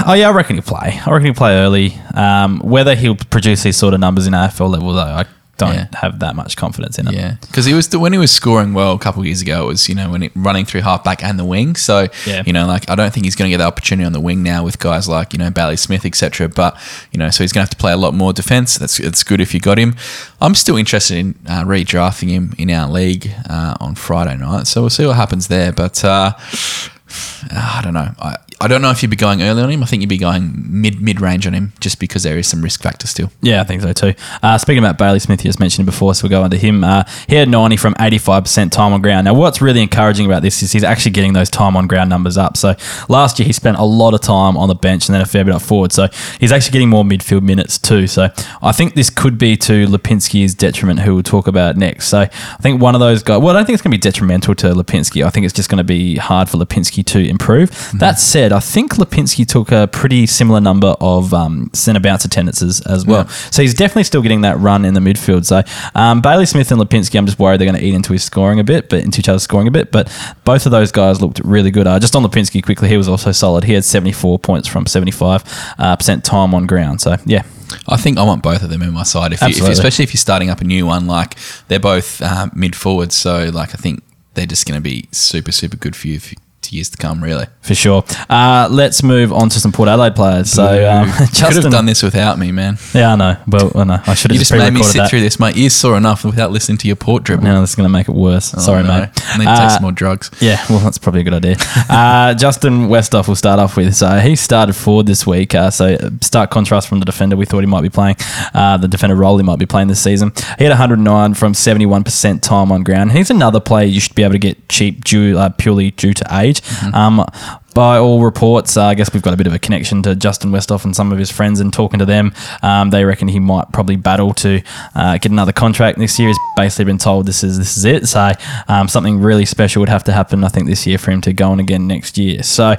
Oh 0.07 0.13
yeah, 0.13 0.29
I 0.29 0.31
reckon 0.31 0.55
he'll 0.57 0.63
play. 0.63 0.99
I 1.05 1.09
reckon 1.11 1.25
he'll 1.25 1.33
play 1.33 1.53
early. 1.55 1.93
Um, 2.13 2.59
whether 2.59 2.95
he'll 2.95 3.15
produce 3.15 3.63
these 3.63 3.77
sort 3.77 3.93
of 3.93 3.99
numbers 3.99 4.27
in 4.27 4.33
AFL 4.33 4.69
level, 4.69 4.91
though, 4.93 5.01
I 5.01 5.25
don't 5.57 5.73
Yeah. 5.75 5.87
have 5.95 6.19
that 6.19 6.35
much 6.37 6.55
confidence 6.55 6.97
in 6.97 7.07
him. 7.07 7.13
Yeah, 7.13 7.35
because 7.41 7.65
he 7.65 7.73
was 7.73 7.89
when 7.95 8.13
he 8.13 8.17
was 8.19 8.31
scoring 8.31 8.73
well 8.73 8.93
a 8.93 8.97
couple 8.99 9.19
of 9.21 9.25
years 9.25 9.41
ago. 9.41 9.63
It 9.63 9.67
was 9.67 9.89
you 9.89 9.95
know 9.95 10.09
when 10.09 10.23
it, 10.23 10.31
running 10.35 10.63
through 10.65 10.81
halfback 10.81 11.21
and 11.23 11.37
the 11.37 11.43
wing. 11.45 11.75
So 11.75 12.07
Yeah. 12.25 12.43
you 12.45 12.53
know 12.53 12.65
like 12.65 12.89
I 12.89 12.95
don't 12.95 13.13
think 13.13 13.25
he's 13.25 13.35
going 13.35 13.49
to 13.49 13.51
get 13.51 13.57
the 13.57 13.65
opportunity 13.67 14.05
on 14.05 14.13
the 14.13 14.21
wing 14.21 14.41
now 14.41 14.63
with 14.63 14.79
guys 14.79 15.07
like 15.09 15.33
you 15.33 15.39
know 15.39 15.49
Bailey 15.49 15.75
Smith 15.77 16.05
etc. 16.05 16.47
But 16.47 16.77
you 17.11 17.19
know 17.19 17.29
so 17.29 17.43
he's 17.43 17.51
going 17.51 17.59
to 17.61 17.63
have 17.65 17.69
to 17.71 17.77
play 17.77 17.91
a 17.91 17.97
lot 17.97 18.13
more 18.13 18.31
defense. 18.33 18.77
That's 18.77 18.99
it's 19.01 19.23
good 19.23 19.41
if 19.41 19.53
you 19.53 19.59
got 19.59 19.77
him. 19.77 19.95
I'm 20.41 20.55
still 20.55 20.77
interested 20.77 21.17
in 21.17 21.35
uh, 21.45 21.63
redrafting 21.65 22.29
him 22.29 22.53
in 22.57 22.71
our 22.71 22.89
league 22.89 23.29
uh, 23.49 23.75
on 23.81 23.95
Friday 23.95 24.37
night. 24.37 24.65
So 24.67 24.81
we'll 24.81 24.89
see 24.89 25.05
what 25.05 25.17
happens 25.17 25.47
there. 25.49 25.73
But 25.73 26.03
uh, 26.05 26.31
I 27.51 27.81
don't 27.83 27.93
know. 27.93 28.11
I, 28.19 28.37
I 28.61 28.67
don't 28.67 28.81
know 28.81 28.91
if 28.91 29.01
you'd 29.01 29.09
be 29.09 29.15
going 29.15 29.41
early 29.41 29.61
on 29.61 29.69
him. 29.69 29.83
I 29.83 29.85
think 29.85 30.01
you'd 30.01 30.09
be 30.09 30.17
going 30.17 30.53
mid 30.67 31.01
mid 31.01 31.21
range 31.21 31.47
on 31.47 31.53
him, 31.53 31.71
just 31.79 31.99
because 31.99 32.23
there 32.23 32.37
is 32.37 32.47
some 32.47 32.61
risk 32.61 32.81
factor 32.81 33.07
still. 33.07 33.31
Yeah, 33.41 33.61
I 33.61 33.63
think 33.63 33.81
so 33.81 33.93
too. 33.93 34.13
Uh, 34.43 34.57
speaking 34.57 34.83
about 34.83 34.97
Bailey 34.97 35.19
Smith, 35.19 35.43
you 35.43 35.49
just 35.49 35.59
mentioned 35.59 35.85
before, 35.85 36.13
so 36.13 36.27
we'll 36.27 36.41
go 36.41 36.47
to 36.47 36.57
him. 36.57 36.83
Uh, 36.83 37.03
he 37.27 37.35
had 37.35 37.47
90 37.47 37.77
from 37.77 37.93
85% 37.95 38.71
time 38.71 38.91
on 38.91 39.01
ground. 39.01 39.25
Now, 39.25 39.33
what's 39.33 39.61
really 39.61 39.81
encouraging 39.81 40.25
about 40.25 40.41
this 40.41 40.61
is 40.61 40.71
he's 40.71 40.83
actually 40.83 41.11
getting 41.11 41.33
those 41.33 41.49
time 41.49 41.77
on 41.77 41.87
ground 41.87 42.09
numbers 42.09 42.37
up. 42.37 42.57
So 42.57 42.75
last 43.07 43.39
year 43.39 43.45
he 43.45 43.53
spent 43.53 43.77
a 43.77 43.83
lot 43.83 44.13
of 44.13 44.21
time 44.21 44.57
on 44.57 44.67
the 44.67 44.75
bench 44.75 45.07
and 45.07 45.13
then 45.15 45.21
a 45.21 45.25
fair 45.25 45.45
bit 45.45 45.53
up 45.53 45.61
forward. 45.61 45.93
So 45.93 46.07
he's 46.39 46.51
actually 46.51 46.73
getting 46.73 46.89
more 46.89 47.03
midfield 47.03 47.43
minutes 47.43 47.77
too. 47.77 48.07
So 48.07 48.29
I 48.61 48.71
think 48.73 48.95
this 48.95 49.09
could 49.09 49.37
be 49.37 49.55
to 49.57 49.87
Lipinski's 49.87 50.53
detriment, 50.53 50.99
who 50.99 51.13
we'll 51.13 51.23
talk 51.23 51.47
about 51.47 51.77
next. 51.77 52.07
So 52.07 52.19
I 52.19 52.57
think 52.61 52.81
one 52.81 52.93
of 52.93 52.99
those 52.99 53.23
guys, 53.23 53.39
well, 53.39 53.55
I 53.55 53.59
don't 53.59 53.65
think 53.65 53.75
it's 53.75 53.83
going 53.83 53.91
to 53.91 53.97
be 53.97 54.01
detrimental 54.01 54.53
to 54.55 54.67
Lipinski. 54.73 55.25
I 55.25 55.29
think 55.29 55.45
it's 55.45 55.53
just 55.53 55.69
going 55.69 55.77
to 55.77 55.83
be 55.83 56.17
hard 56.17 56.49
for 56.49 56.57
Lipinski 56.57 57.05
to 57.05 57.19
improve. 57.19 57.69
That 57.93 58.19
said, 58.19 58.48
I 58.51 58.59
think 58.59 58.95
Lipinski 58.95 59.45
took 59.45 59.71
a 59.71 59.87
pretty 59.87 60.25
similar 60.27 60.59
number 60.59 60.95
of 60.99 61.33
um, 61.33 61.69
centre 61.73 61.99
bounce 61.99 62.25
attendances 62.25 62.81
as 62.81 63.05
well. 63.05 63.27
So 63.51 63.61
he's 63.61 63.73
definitely 63.73 64.03
still 64.03 64.21
getting 64.21 64.41
that 64.41 64.57
run 64.59 64.85
in 64.85 64.93
the 64.93 64.99
midfield. 64.99 65.45
So 65.45 65.61
um, 65.95 66.21
Bailey 66.21 66.45
Smith 66.45 66.71
and 66.71 66.79
Lipinski, 66.79 67.17
I'm 67.17 67.25
just 67.25 67.39
worried 67.39 67.59
they're 67.59 67.67
going 67.67 67.79
to 67.79 67.85
eat 67.85 67.93
into 67.93 68.13
his 68.13 68.23
scoring 68.23 68.59
a 68.59 68.63
bit, 68.63 68.89
but 68.89 69.03
into 69.03 69.19
each 69.19 69.29
other's 69.29 69.43
scoring 69.43 69.67
a 69.67 69.71
bit. 69.71 69.91
But 69.91 70.07
both 70.45 70.65
of 70.65 70.71
those 70.71 70.91
guys 70.91 71.21
looked 71.21 71.39
really 71.39 71.71
good. 71.71 71.87
Uh, 71.87 71.99
just 71.99 72.15
on 72.15 72.23
Lipinski 72.23 72.63
quickly, 72.63 72.89
he 72.89 72.97
was 72.97 73.07
also 73.07 73.31
solid. 73.31 73.63
He 73.63 73.73
had 73.73 73.85
74 73.85 74.39
points 74.39 74.67
from 74.67 74.85
75 74.85 75.43
uh, 75.77 75.95
percent 75.95 76.23
time 76.23 76.53
on 76.53 76.67
ground. 76.67 77.01
So 77.01 77.17
yeah, 77.25 77.43
I 77.87 77.97
think 77.97 78.17
I 78.17 78.23
want 78.23 78.43
both 78.43 78.63
of 78.63 78.69
them 78.69 78.81
in 78.81 78.93
my 78.93 79.03
side, 79.03 79.33
if 79.33 79.41
you, 79.41 79.47
if, 79.49 79.61
especially 79.61 80.03
if 80.03 80.13
you're 80.13 80.19
starting 80.19 80.49
up 80.49 80.61
a 80.61 80.63
new 80.63 80.85
one. 80.85 81.07
Like 81.07 81.35
they're 81.67 81.79
both 81.79 82.21
uh, 82.21 82.49
mid 82.53 82.75
forwards, 82.75 83.15
so 83.15 83.49
like 83.53 83.69
I 83.73 83.77
think 83.77 84.03
they're 84.33 84.45
just 84.45 84.65
going 84.65 84.77
to 84.77 84.81
be 84.81 85.07
super 85.11 85.51
super 85.51 85.75
good 85.75 85.95
for 85.95 86.07
you 86.07 86.19
for 86.19 86.35
to 86.69 86.75
years 86.75 86.89
to 86.89 86.97
come. 86.97 87.23
Really, 87.23 87.45
for 87.61 87.75
sure. 87.75 88.03
Uh, 88.29 88.67
let's 88.71 89.03
move 89.03 89.31
on 89.33 89.49
to 89.49 89.59
some 89.59 89.71
Port 89.71 89.89
Adelaide 89.89 90.15
players. 90.15 90.49
So 90.51 90.63
um, 90.89 91.07
you 91.07 91.13
could 91.13 91.19
have 91.21 91.33
Justin, 91.33 91.71
done 91.71 91.85
this 91.85 92.01
without 92.03 92.39
me, 92.39 92.51
man. 92.51 92.77
yeah, 92.93 93.13
I 93.13 93.15
know. 93.15 93.37
Well, 93.47 93.71
I 93.75 93.83
know. 93.83 94.01
I 94.05 94.13
should 94.13 94.31
have 94.31 94.35
You 94.35 94.39
just, 94.39 94.51
made 94.51 94.73
me 94.73 94.83
sit 94.83 94.99
that. 94.99 95.09
through 95.09 95.21
this. 95.21 95.39
My 95.39 95.51
ears 95.53 95.73
sore 95.73 95.97
enough 95.97 96.23
without 96.23 96.51
listening 96.51 96.77
to 96.79 96.87
your 96.87 96.95
port 96.95 97.23
dribble. 97.23 97.43
Now 97.43 97.61
this 97.61 97.71
is 97.71 97.75
going 97.75 97.87
to 97.87 97.91
make 97.93 98.07
it 98.07 98.15
worse. 98.15 98.53
Oh, 98.55 98.59
Sorry, 98.59 98.83
no. 98.83 98.89
mate. 99.01 99.09
I 99.27 99.37
need 99.37 99.45
to 99.45 99.51
Uh, 99.51 99.59
take 99.61 99.71
some 99.71 99.81
more 99.83 99.91
drugs. 99.91 100.31
Yeah, 100.39 100.63
well, 100.69 100.79
that's 100.79 100.97
probably 100.97 101.21
a 101.21 101.23
good 101.23 101.33
idea. 101.33 101.55
Uh, 101.89 102.33
Justin 102.35 102.87
Westhoff 102.87 103.27
will 103.27 103.35
start 103.35 103.59
off 103.59 103.75
with. 103.75 103.95
So 103.95 104.19
he 104.19 104.35
started 104.35 104.73
forward 104.73 105.05
this 105.07 105.25
week. 105.25 105.55
Uh, 105.55 105.69
so 105.71 105.97
stark 106.21 106.51
contrast 106.51 106.87
from 106.87 106.99
the 106.99 107.05
defender 107.05 107.35
we 107.35 107.45
thought 107.45 107.61
he 107.61 107.65
might 107.65 107.81
be 107.81 107.89
playing. 107.89 108.15
Uh, 108.53 108.77
the 108.77 108.87
defender 108.87 109.15
role 109.15 109.37
he 109.37 109.43
might 109.43 109.57
be 109.59 109.65
playing 109.65 109.87
this 109.87 109.99
season. 110.01 110.31
He 110.57 110.63
had 110.65 110.69
109 110.69 111.33
from 111.33 111.53
71% 111.53 112.41
time 112.41 112.71
on 112.71 112.83
ground. 112.83 113.11
He's 113.13 113.29
another 113.31 113.59
player 113.59 113.85
you 113.85 113.99
should 113.99 114.15
be 114.15 114.23
able 114.23 114.33
to 114.33 114.39
get 114.39 114.69
cheap 114.69 115.03
due 115.03 115.37
uh, 115.37 115.49
purely 115.49 115.91
due 115.91 116.13
to 116.13 116.25
age. 116.39 116.58
Um, 116.93 117.25
by 117.73 117.97
all 117.97 118.21
reports, 118.21 118.75
uh, 118.75 118.85
I 118.85 118.95
guess 118.95 119.13
we've 119.13 119.23
got 119.23 119.33
a 119.33 119.37
bit 119.37 119.47
of 119.47 119.53
a 119.53 119.59
connection 119.59 120.03
to 120.03 120.15
Justin 120.15 120.51
Westhoff 120.51 120.85
and 120.85 120.95
some 120.95 121.11
of 121.11 121.17
his 121.17 121.31
friends, 121.31 121.59
and 121.59 121.71
talking 121.71 121.99
to 121.99 122.05
them, 122.05 122.33
um, 122.61 122.89
they 122.89 123.05
reckon 123.05 123.27
he 123.27 123.39
might 123.39 123.71
probably 123.71 123.95
battle 123.95 124.33
to 124.33 124.61
uh, 124.95 125.17
get 125.17 125.31
another 125.31 125.53
contract 125.53 125.97
next 125.97 126.19
year. 126.19 126.29
He's 126.29 126.39
basically 126.55 126.85
been 126.85 126.97
told 126.97 127.25
this 127.25 127.43
is 127.43 127.57
this 127.57 127.77
is 127.77 127.85
it. 127.85 128.07
So 128.07 128.31
um, 128.67 128.87
something 128.87 129.19
really 129.21 129.45
special 129.45 129.79
would 129.81 129.89
have 129.89 130.03
to 130.05 130.11
happen, 130.11 130.43
I 130.43 130.49
think, 130.49 130.67
this 130.67 130.85
year 130.85 130.97
for 130.97 131.11
him 131.11 131.21
to 131.21 131.33
go 131.33 131.51
on 131.51 131.59
again 131.59 131.87
next 131.87 132.17
year. 132.17 132.43
So, 132.43 132.75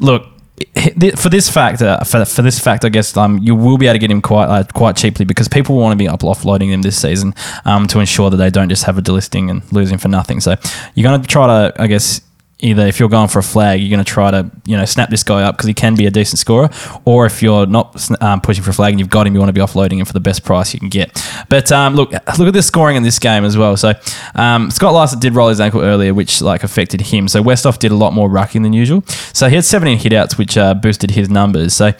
look. 0.00 0.26
For 1.18 1.28
this 1.28 1.50
fact, 1.50 1.82
uh, 1.82 2.02
for, 2.02 2.24
for 2.24 2.40
this 2.40 2.58
fact, 2.58 2.86
I 2.86 2.88
guess 2.88 3.14
um, 3.14 3.36
you 3.42 3.54
will 3.54 3.76
be 3.76 3.88
able 3.88 3.96
to 3.96 3.98
get 3.98 4.10
him 4.10 4.22
quite 4.22 4.46
uh, 4.46 4.64
quite 4.72 4.96
cheaply 4.96 5.26
because 5.26 5.48
people 5.48 5.76
want 5.76 5.92
to 5.92 5.96
be 5.96 6.08
up 6.08 6.20
offloading 6.20 6.70
him 6.70 6.80
this 6.80 6.98
season 6.98 7.34
um, 7.66 7.86
to 7.88 8.00
ensure 8.00 8.30
that 8.30 8.38
they 8.38 8.48
don't 8.48 8.70
just 8.70 8.84
have 8.84 8.96
a 8.96 9.02
delisting 9.02 9.50
and 9.50 9.70
lose 9.70 9.90
him 9.90 9.98
for 9.98 10.08
nothing. 10.08 10.40
So 10.40 10.56
you're 10.94 11.06
going 11.06 11.20
to 11.20 11.28
try 11.28 11.46
to, 11.46 11.82
I 11.82 11.86
guess, 11.86 12.22
either 12.58 12.86
if 12.86 12.98
you're 12.98 13.08
going 13.08 13.28
for 13.28 13.38
a 13.38 13.42
flag, 13.42 13.80
you're 13.80 13.90
going 13.90 14.04
to 14.04 14.10
try 14.10 14.30
to 14.30 14.50
you 14.64 14.76
know 14.76 14.84
snap 14.84 15.10
this 15.10 15.22
guy 15.22 15.42
up 15.42 15.56
because 15.56 15.66
he 15.66 15.74
can 15.74 15.94
be 15.94 16.06
a 16.06 16.10
decent 16.10 16.38
scorer, 16.38 16.70
or 17.04 17.26
if 17.26 17.42
you're 17.42 17.66
not 17.66 18.10
um, 18.22 18.40
pushing 18.40 18.64
for 18.64 18.70
a 18.70 18.74
flag 18.74 18.92
and 18.92 19.00
you've 19.00 19.10
got 19.10 19.26
him, 19.26 19.34
you 19.34 19.40
want 19.40 19.48
to 19.48 19.52
be 19.52 19.60
offloading 19.60 19.98
him 19.98 20.06
for 20.06 20.12
the 20.12 20.20
best 20.20 20.44
price 20.44 20.72
you 20.72 20.80
can 20.80 20.88
get. 20.88 21.22
But 21.48 21.70
um, 21.72 21.94
look, 21.94 22.12
look 22.12 22.48
at 22.48 22.54
the 22.54 22.62
scoring 22.62 22.96
in 22.96 23.02
this 23.02 23.18
game 23.18 23.44
as 23.44 23.56
well. 23.56 23.76
So 23.76 23.92
um, 24.34 24.70
Scott 24.70 24.94
Lycett 24.94 25.20
did 25.20 25.34
roll 25.34 25.48
his 25.48 25.60
ankle 25.60 25.82
earlier, 25.82 26.14
which 26.14 26.40
like 26.40 26.62
affected 26.64 27.00
him. 27.02 27.28
So 27.28 27.42
Westhoff 27.42 27.78
did 27.78 27.92
a 27.92 27.96
lot 27.96 28.12
more 28.12 28.28
rucking 28.28 28.62
than 28.62 28.72
usual. 28.72 29.02
So 29.32 29.48
he 29.48 29.56
had 29.56 29.64
17 29.64 29.98
hitouts, 29.98 30.38
which 30.38 30.56
uh, 30.56 30.74
boosted 30.74 31.10
his 31.10 31.28
numbers. 31.28 31.74
So 31.74 31.92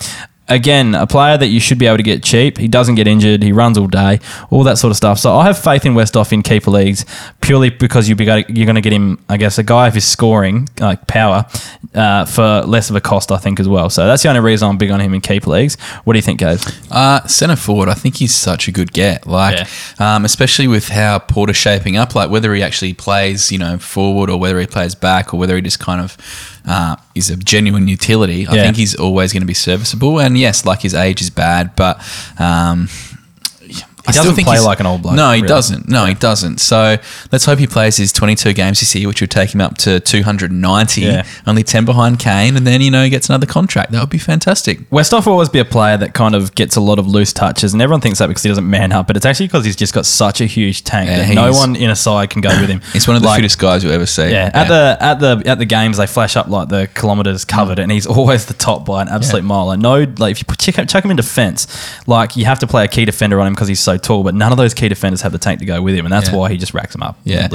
again, 0.49 0.95
a 0.95 1.07
player 1.07 1.37
that 1.37 1.49
you 1.49 1.61
should 1.61 1.79
be 1.79 1.87
able 1.87 1.97
to 1.97 2.03
get 2.03 2.23
cheap. 2.23 2.59
He 2.59 2.69
doesn't 2.69 2.95
get 2.95 3.07
injured. 3.07 3.43
He 3.43 3.53
runs 3.53 3.77
all 3.79 3.87
day, 3.87 4.21
all 4.51 4.65
that 4.65 4.79
sort 4.79 4.91
of 4.91 4.97
stuff. 4.97 5.19
So 5.19 5.35
I 5.35 5.45
have 5.45 5.59
faith 5.59 5.85
in 5.85 5.95
Westhoff 5.95 6.33
in 6.33 6.43
keeper 6.43 6.71
leagues 6.71 7.05
purely 7.41 7.71
because 7.71 8.09
you'll 8.09 8.19
be 8.19 8.25
you're 8.25 8.43
going 8.67 8.75
to 8.75 8.81
get 8.81 8.93
him, 8.93 9.23
I 9.29 9.37
guess, 9.37 9.59
a 9.59 9.63
guy 9.63 9.89
of 9.89 9.95
his 9.95 10.05
scoring 10.05 10.69
like 10.79 11.07
power 11.07 11.47
uh, 11.95 12.25
for 12.25 12.63
less 12.63 12.91
of 12.91 12.97
a 12.97 13.01
cost, 13.01 13.33
I 13.33 13.39
think, 13.39 13.61
as 13.61 13.69
well. 13.69 13.91
So 13.91 14.07
that's 14.07 14.23
the 14.23 14.29
only 14.29 14.41
reason 14.41 14.69
I'm 14.69 14.79
big 14.79 14.91
on 14.91 15.01
him 15.01 15.15
in 15.15 15.21
keeper 15.21 15.51
leagues. 15.51 15.81
What 16.05 16.13
do 16.13 16.19
you 16.19 16.23
think, 16.23 16.41
Gabe? 16.41 16.59
Uh, 16.91 17.27
centre 17.27 17.57
forward, 17.57 17.89
I 17.89 17.95
think 17.95 18.17
he's 18.17 18.35
such 18.35 18.69
a 18.69 18.73
good 18.73 18.93
get. 18.93 19.27
Like, 19.27 19.59
um, 20.01 20.25
especially 20.25 20.69
with 20.69 20.89
how 20.89 21.19
Porter's 21.19 21.57
shaping 21.57 21.97
up, 21.97 22.15
like 22.15 22.31
whether 22.31 22.55
he 22.55 22.63
actually 22.63 22.95
plays, 22.95 23.51
you 23.51 23.59
know, 23.59 23.79
forward 23.79 24.31
or 24.31 24.39
whether 24.39 24.61
he 24.61 24.67
plays 24.67 24.95
back 24.95 25.33
or 25.33 25.39
whether 25.39 25.57
he 25.57 25.63
just 25.63 25.81
kind 25.81 26.01
of 26.01 26.17
uh, 26.67 26.97
is 27.15 27.31
a 27.31 27.37
genuine 27.37 27.89
utility. 27.89 28.47
I 28.47 28.55
Yeah. 28.55 28.63
think 28.65 28.77
he's 28.77 28.95
always 28.95 29.33
going 29.33 29.43
to 29.43 29.47
be 29.47 29.55
serviceable. 29.55 30.19
And 30.21 30.37
yes, 30.39 30.65
like 30.65 30.83
his 30.83 30.95
age 30.95 31.21
is 31.23 31.31
bad, 31.31 31.75
but. 31.77 32.01
Um, 32.39 32.89
I 34.09 34.13
doesn't 34.13 34.35
play 34.35 34.55
he's- 34.55 34.65
like 34.65 34.81
an 34.81 34.87
old 34.87 35.03
bloke, 35.03 35.15
No, 35.17 35.31
he 35.33 35.37
really. 35.43 35.49
doesn't. 35.49 35.89
No, 35.89 36.05
he 36.05 36.15
doesn't. 36.15 36.61
So 36.61 36.97
let's 37.33 37.45
hope 37.45 37.59
he 37.59 37.67
plays 37.67 37.97
his 37.97 38.13
22 38.13 38.53
games 38.53 38.81
this 38.81 38.95
year, 38.95 39.09
which 39.09 39.21
would 39.21 39.31
take 39.31 39.55
him 39.55 39.61
up 39.61 39.79
to 39.79 40.01
290, 40.01 41.01
Yeah. 41.03 41.25
only 41.47 41.63
10 41.63 41.85
behind 41.85 42.19
Kane, 42.19 42.57
and 42.57 42.67
then, 42.67 42.81
you 42.81 42.91
know, 42.91 43.03
he 43.05 43.11
gets 43.11 43.29
another 43.29 43.47
contract. 43.47 43.93
That 43.93 44.01
would 44.01 44.11
be 44.11 44.19
fantastic. 44.19 44.89
Westhoff 44.91 45.27
will 45.27 45.33
always 45.33 45.49
be 45.49 45.59
a 45.59 45.65
player 45.65 45.97
that 45.97 46.15
kind 46.15 46.35
of 46.35 46.55
gets 46.55 46.77
a 46.77 46.81
lot 46.81 46.99
of 46.99 47.07
loose 47.07 47.33
touches, 47.33 47.73
and 47.73 47.83
everyone 47.83 48.01
thinks 48.01 48.19
that 48.19 48.29
because 48.29 48.43
he 48.43 48.49
doesn't 48.49 48.69
man 48.69 48.93
up, 48.93 49.07
but 49.07 49.17
it's 49.17 49.27
actually 49.27 49.47
because 49.47 49.65
he's 49.65 49.77
just 49.77 49.93
got 49.95 50.07
such 50.07 50.41
a 50.41 50.47
huge 50.47 50.85
tank 50.85 51.09
Yeah, 51.11 51.19
that 51.27 51.35
no 51.35 51.53
one 51.53 51.77
in 51.77 51.91
a 51.91 51.97
side 51.97 52.31
can 52.31 52.41
go 52.43 52.49
with 52.61 52.69
him. 52.71 52.81
He's 52.93 53.07
one 53.07 53.17
of 53.17 53.23
the 53.23 53.29
Like, 53.29 53.37
fittest 53.39 53.59
guys 53.59 53.83
you'll 53.83 53.93
ever 53.93 54.07
see. 54.07 54.31
Yeah, 54.31 54.51
at 54.53 54.69
the 54.69 54.97
at 55.01 55.21
the 55.21 55.43
at 55.47 55.59
the 55.59 55.65
games 55.65 55.97
they 55.99 56.07
flash 56.07 56.37
up 56.37 56.49
like 56.49 56.69
the 56.69 56.89
kilometers 56.95 57.45
covered, 57.45 57.79
and 57.79 57.91
he's 57.93 58.07
always 58.17 58.47
the 58.47 58.55
top 58.55 58.85
by 58.85 59.03
an 59.03 59.09
absolute 59.09 59.43
Yeah. 59.43 59.49
mile. 59.49 59.67
Like 59.67 59.79
no, 59.81 60.07
like 60.19 60.33
if 60.33 60.39
you 60.41 60.45
put, 60.47 60.59
chuck, 60.59 60.87
chuck 60.89 61.05
him 61.05 61.11
in 61.11 61.17
defense, 61.17 61.67
like 62.07 62.37
you 62.37 62.45
have 62.45 62.59
to 62.61 62.67
play 62.67 62.85
a 62.85 62.89
key 62.89 63.05
defender 63.05 63.41
on 63.41 63.47
him 63.47 63.55
because 63.55 63.69
he's 63.69 63.81
so 63.81 63.96
tall. 63.99 64.23
But 64.23 64.35
none 64.35 64.53
of 64.53 64.59
those 64.59 64.75
key 64.75 64.89
defenders 64.89 65.23
have 65.23 65.33
the 65.33 65.39
tank 65.39 65.61
to 65.61 65.67
go 65.67 65.81
with 65.83 65.95
him, 65.95 66.05
and 66.07 66.13
that's 66.13 66.29
Yeah. 66.31 66.37
why 66.37 66.51
he 66.51 66.57
just 66.57 66.75
racks 66.75 66.93
them 66.93 67.03
up. 67.03 67.19
Yeah. 67.25 67.49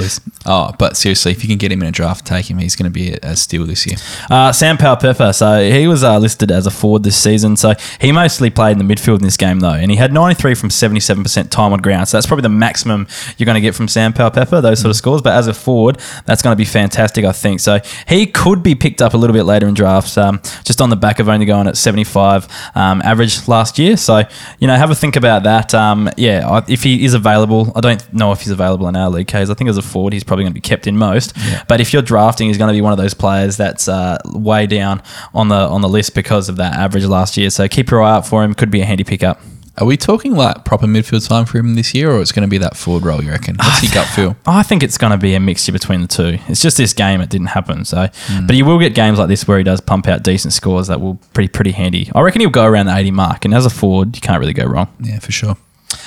Oh, 0.46 0.72
but 0.78 0.96
seriously, 0.96 1.32
if 1.32 1.42
you 1.42 1.48
can 1.48 1.58
get 1.58 1.70
him 1.70 1.82
in 1.82 1.88
a 1.88 1.92
draft, 1.92 2.24
take 2.26 2.50
him. 2.50 2.58
He's 2.58 2.76
going 2.76 2.84
to 2.84 2.90
be 2.90 3.12
a, 3.22 3.36
steal 3.36 3.64
this 3.64 3.86
year. 3.86 3.96
Uh, 4.30 4.52
Sam 4.52 4.76
Powell 4.76 4.96
Pepper, 4.96 5.32
so 5.32 5.62
he 5.70 5.86
was 5.86 6.02
uh, 6.04 6.18
listed 6.18 6.50
as 6.50 6.66
a 6.66 6.70
forward 6.70 7.02
this 7.04 7.16
season. 7.16 7.56
So 7.56 7.74
he 8.00 8.12
mostly 8.12 8.50
played 8.50 8.78
in 8.78 8.86
the 8.86 8.94
midfield 8.94 9.16
in 9.18 9.22
this 9.24 9.36
game, 9.36 9.60
though, 9.60 9.72
and 9.72 9.90
he 9.90 9.96
had 9.96 10.12
93 10.12 10.54
from 10.54 10.68
77% 10.68 11.50
time 11.50 11.72
on 11.72 11.80
ground. 11.80 12.08
So 12.08 12.16
that's 12.16 12.26
probably 12.26 12.42
the 12.42 12.48
maximum 12.48 13.06
you're 13.38 13.44
going 13.46 13.54
to 13.54 13.60
get 13.60 13.74
from 13.74 13.88
Sam 13.88 14.12
Powell 14.12 14.30
Pepper, 14.30 14.60
those 14.60 14.80
sort 14.80 14.90
of 14.90 14.96
scores. 14.96 15.22
But 15.22 15.34
as 15.34 15.46
a 15.46 15.54
forward, 15.54 15.98
that's 16.26 16.42
going 16.42 16.52
to 16.52 16.56
be 16.56 16.64
fantastic, 16.64 17.24
I 17.24 17.32
think. 17.32 17.60
So 17.60 17.78
he 18.06 18.26
could 18.26 18.62
be 18.62 18.74
picked 18.74 19.00
up 19.02 19.14
a 19.14 19.16
little 19.16 19.34
bit 19.34 19.44
later 19.44 19.66
in 19.68 19.74
drafts, 19.74 20.16
um, 20.18 20.40
just 20.64 20.80
on 20.80 20.90
the 20.90 20.96
back 20.96 21.18
of 21.18 21.28
only 21.28 21.46
going 21.46 21.66
at 21.66 21.76
75 21.76 22.48
um, 22.74 23.00
average 23.04 23.46
last 23.48 23.78
year. 23.78 23.96
So, 23.96 24.22
you 24.58 24.66
know, 24.66 24.76
have 24.76 24.90
a 24.90 24.94
think 24.94 25.16
about 25.16 25.42
that. 25.44 25.74
Um, 25.74 26.10
yeah, 26.16 26.31
I, 26.40 26.64
if 26.68 26.82
he 26.82 27.04
is 27.04 27.14
available, 27.14 27.72
I 27.74 27.80
don't 27.80 28.12
know 28.12 28.32
if 28.32 28.40
he's 28.40 28.50
available 28.50 28.88
in 28.88 28.96
our 28.96 29.10
league 29.10 29.28
case. 29.28 29.50
I 29.50 29.54
think 29.54 29.70
as 29.70 29.76
a 29.76 29.82
forward, 29.82 30.12
he's 30.12 30.24
probably 30.24 30.44
going 30.44 30.52
to 30.52 30.54
be 30.54 30.60
kept 30.60 30.86
in 30.86 30.96
most. 30.96 31.34
But 31.68 31.80
if 31.80 31.92
you're 31.92 32.02
drafting, 32.02 32.48
he's 32.48 32.58
going 32.58 32.68
to 32.68 32.74
be 32.74 32.80
one 32.80 32.92
of 32.92 32.98
those 32.98 33.14
players 33.14 33.56
that's 33.56 33.88
uh, 33.88 34.18
way 34.26 34.66
down 34.66 35.02
on 35.34 35.48
the 35.48 35.56
on 35.56 35.80
the 35.80 35.88
list 35.88 36.14
because 36.14 36.48
of 36.48 36.56
that 36.56 36.74
average 36.74 37.04
last 37.04 37.36
year. 37.36 37.50
So 37.50 37.68
keep 37.68 37.90
your 37.90 38.02
eye 38.02 38.16
out 38.16 38.26
for 38.26 38.42
him. 38.44 38.54
Could 38.54 38.70
be 38.70 38.80
a 38.80 38.84
handy 38.84 39.04
pickup. 39.04 39.40
Are 39.78 39.86
we 39.86 39.96
talking 39.96 40.34
like 40.34 40.66
proper 40.66 40.86
midfield 40.86 41.26
time 41.26 41.46
for 41.46 41.56
him 41.56 41.76
this 41.76 41.94
year, 41.94 42.10
or 42.10 42.20
it's 42.20 42.30
going 42.30 42.42
to 42.42 42.50
be 42.50 42.58
that 42.58 42.76
forward 42.76 43.04
role? 43.04 43.24
You 43.24 43.30
reckon? 43.30 43.56
What's 43.56 43.82
your 43.82 43.90
gut 43.90 44.06
feel? 44.08 44.36
I 44.44 44.62
think 44.62 44.82
it's 44.82 44.98
going 44.98 45.12
to 45.12 45.16
be 45.16 45.34
a 45.34 45.40
mixture 45.40 45.72
between 45.72 46.02
the 46.02 46.06
two. 46.08 46.38
It's 46.46 46.60
just 46.60 46.76
this 46.76 46.92
game; 46.92 47.22
it 47.22 47.30
didn't 47.30 47.46
happen. 47.46 47.86
So, 47.86 48.08
but 48.46 48.54
you 48.54 48.66
will 48.66 48.78
get 48.78 48.94
games 48.94 49.18
like 49.18 49.28
this 49.28 49.48
where 49.48 49.56
he 49.56 49.64
does 49.64 49.80
pump 49.80 50.08
out 50.08 50.22
decent 50.22 50.52
scores 50.52 50.88
that 50.88 51.00
will 51.00 51.14
pretty 51.32 51.48
pretty 51.48 51.70
handy. 51.70 52.10
I 52.14 52.20
reckon 52.20 52.42
he'll 52.42 52.50
go 52.50 52.66
around 52.66 52.84
the 52.86 52.94
eighty 52.94 53.10
mark, 53.10 53.46
and 53.46 53.54
as 53.54 53.64
a 53.64 53.70
forward, 53.70 54.14
you 54.14 54.20
can't 54.20 54.38
really 54.40 54.52
go 54.52 54.66
wrong. 54.66 54.88
Yeah, 55.00 55.20
for 55.20 55.32
sure. 55.32 55.56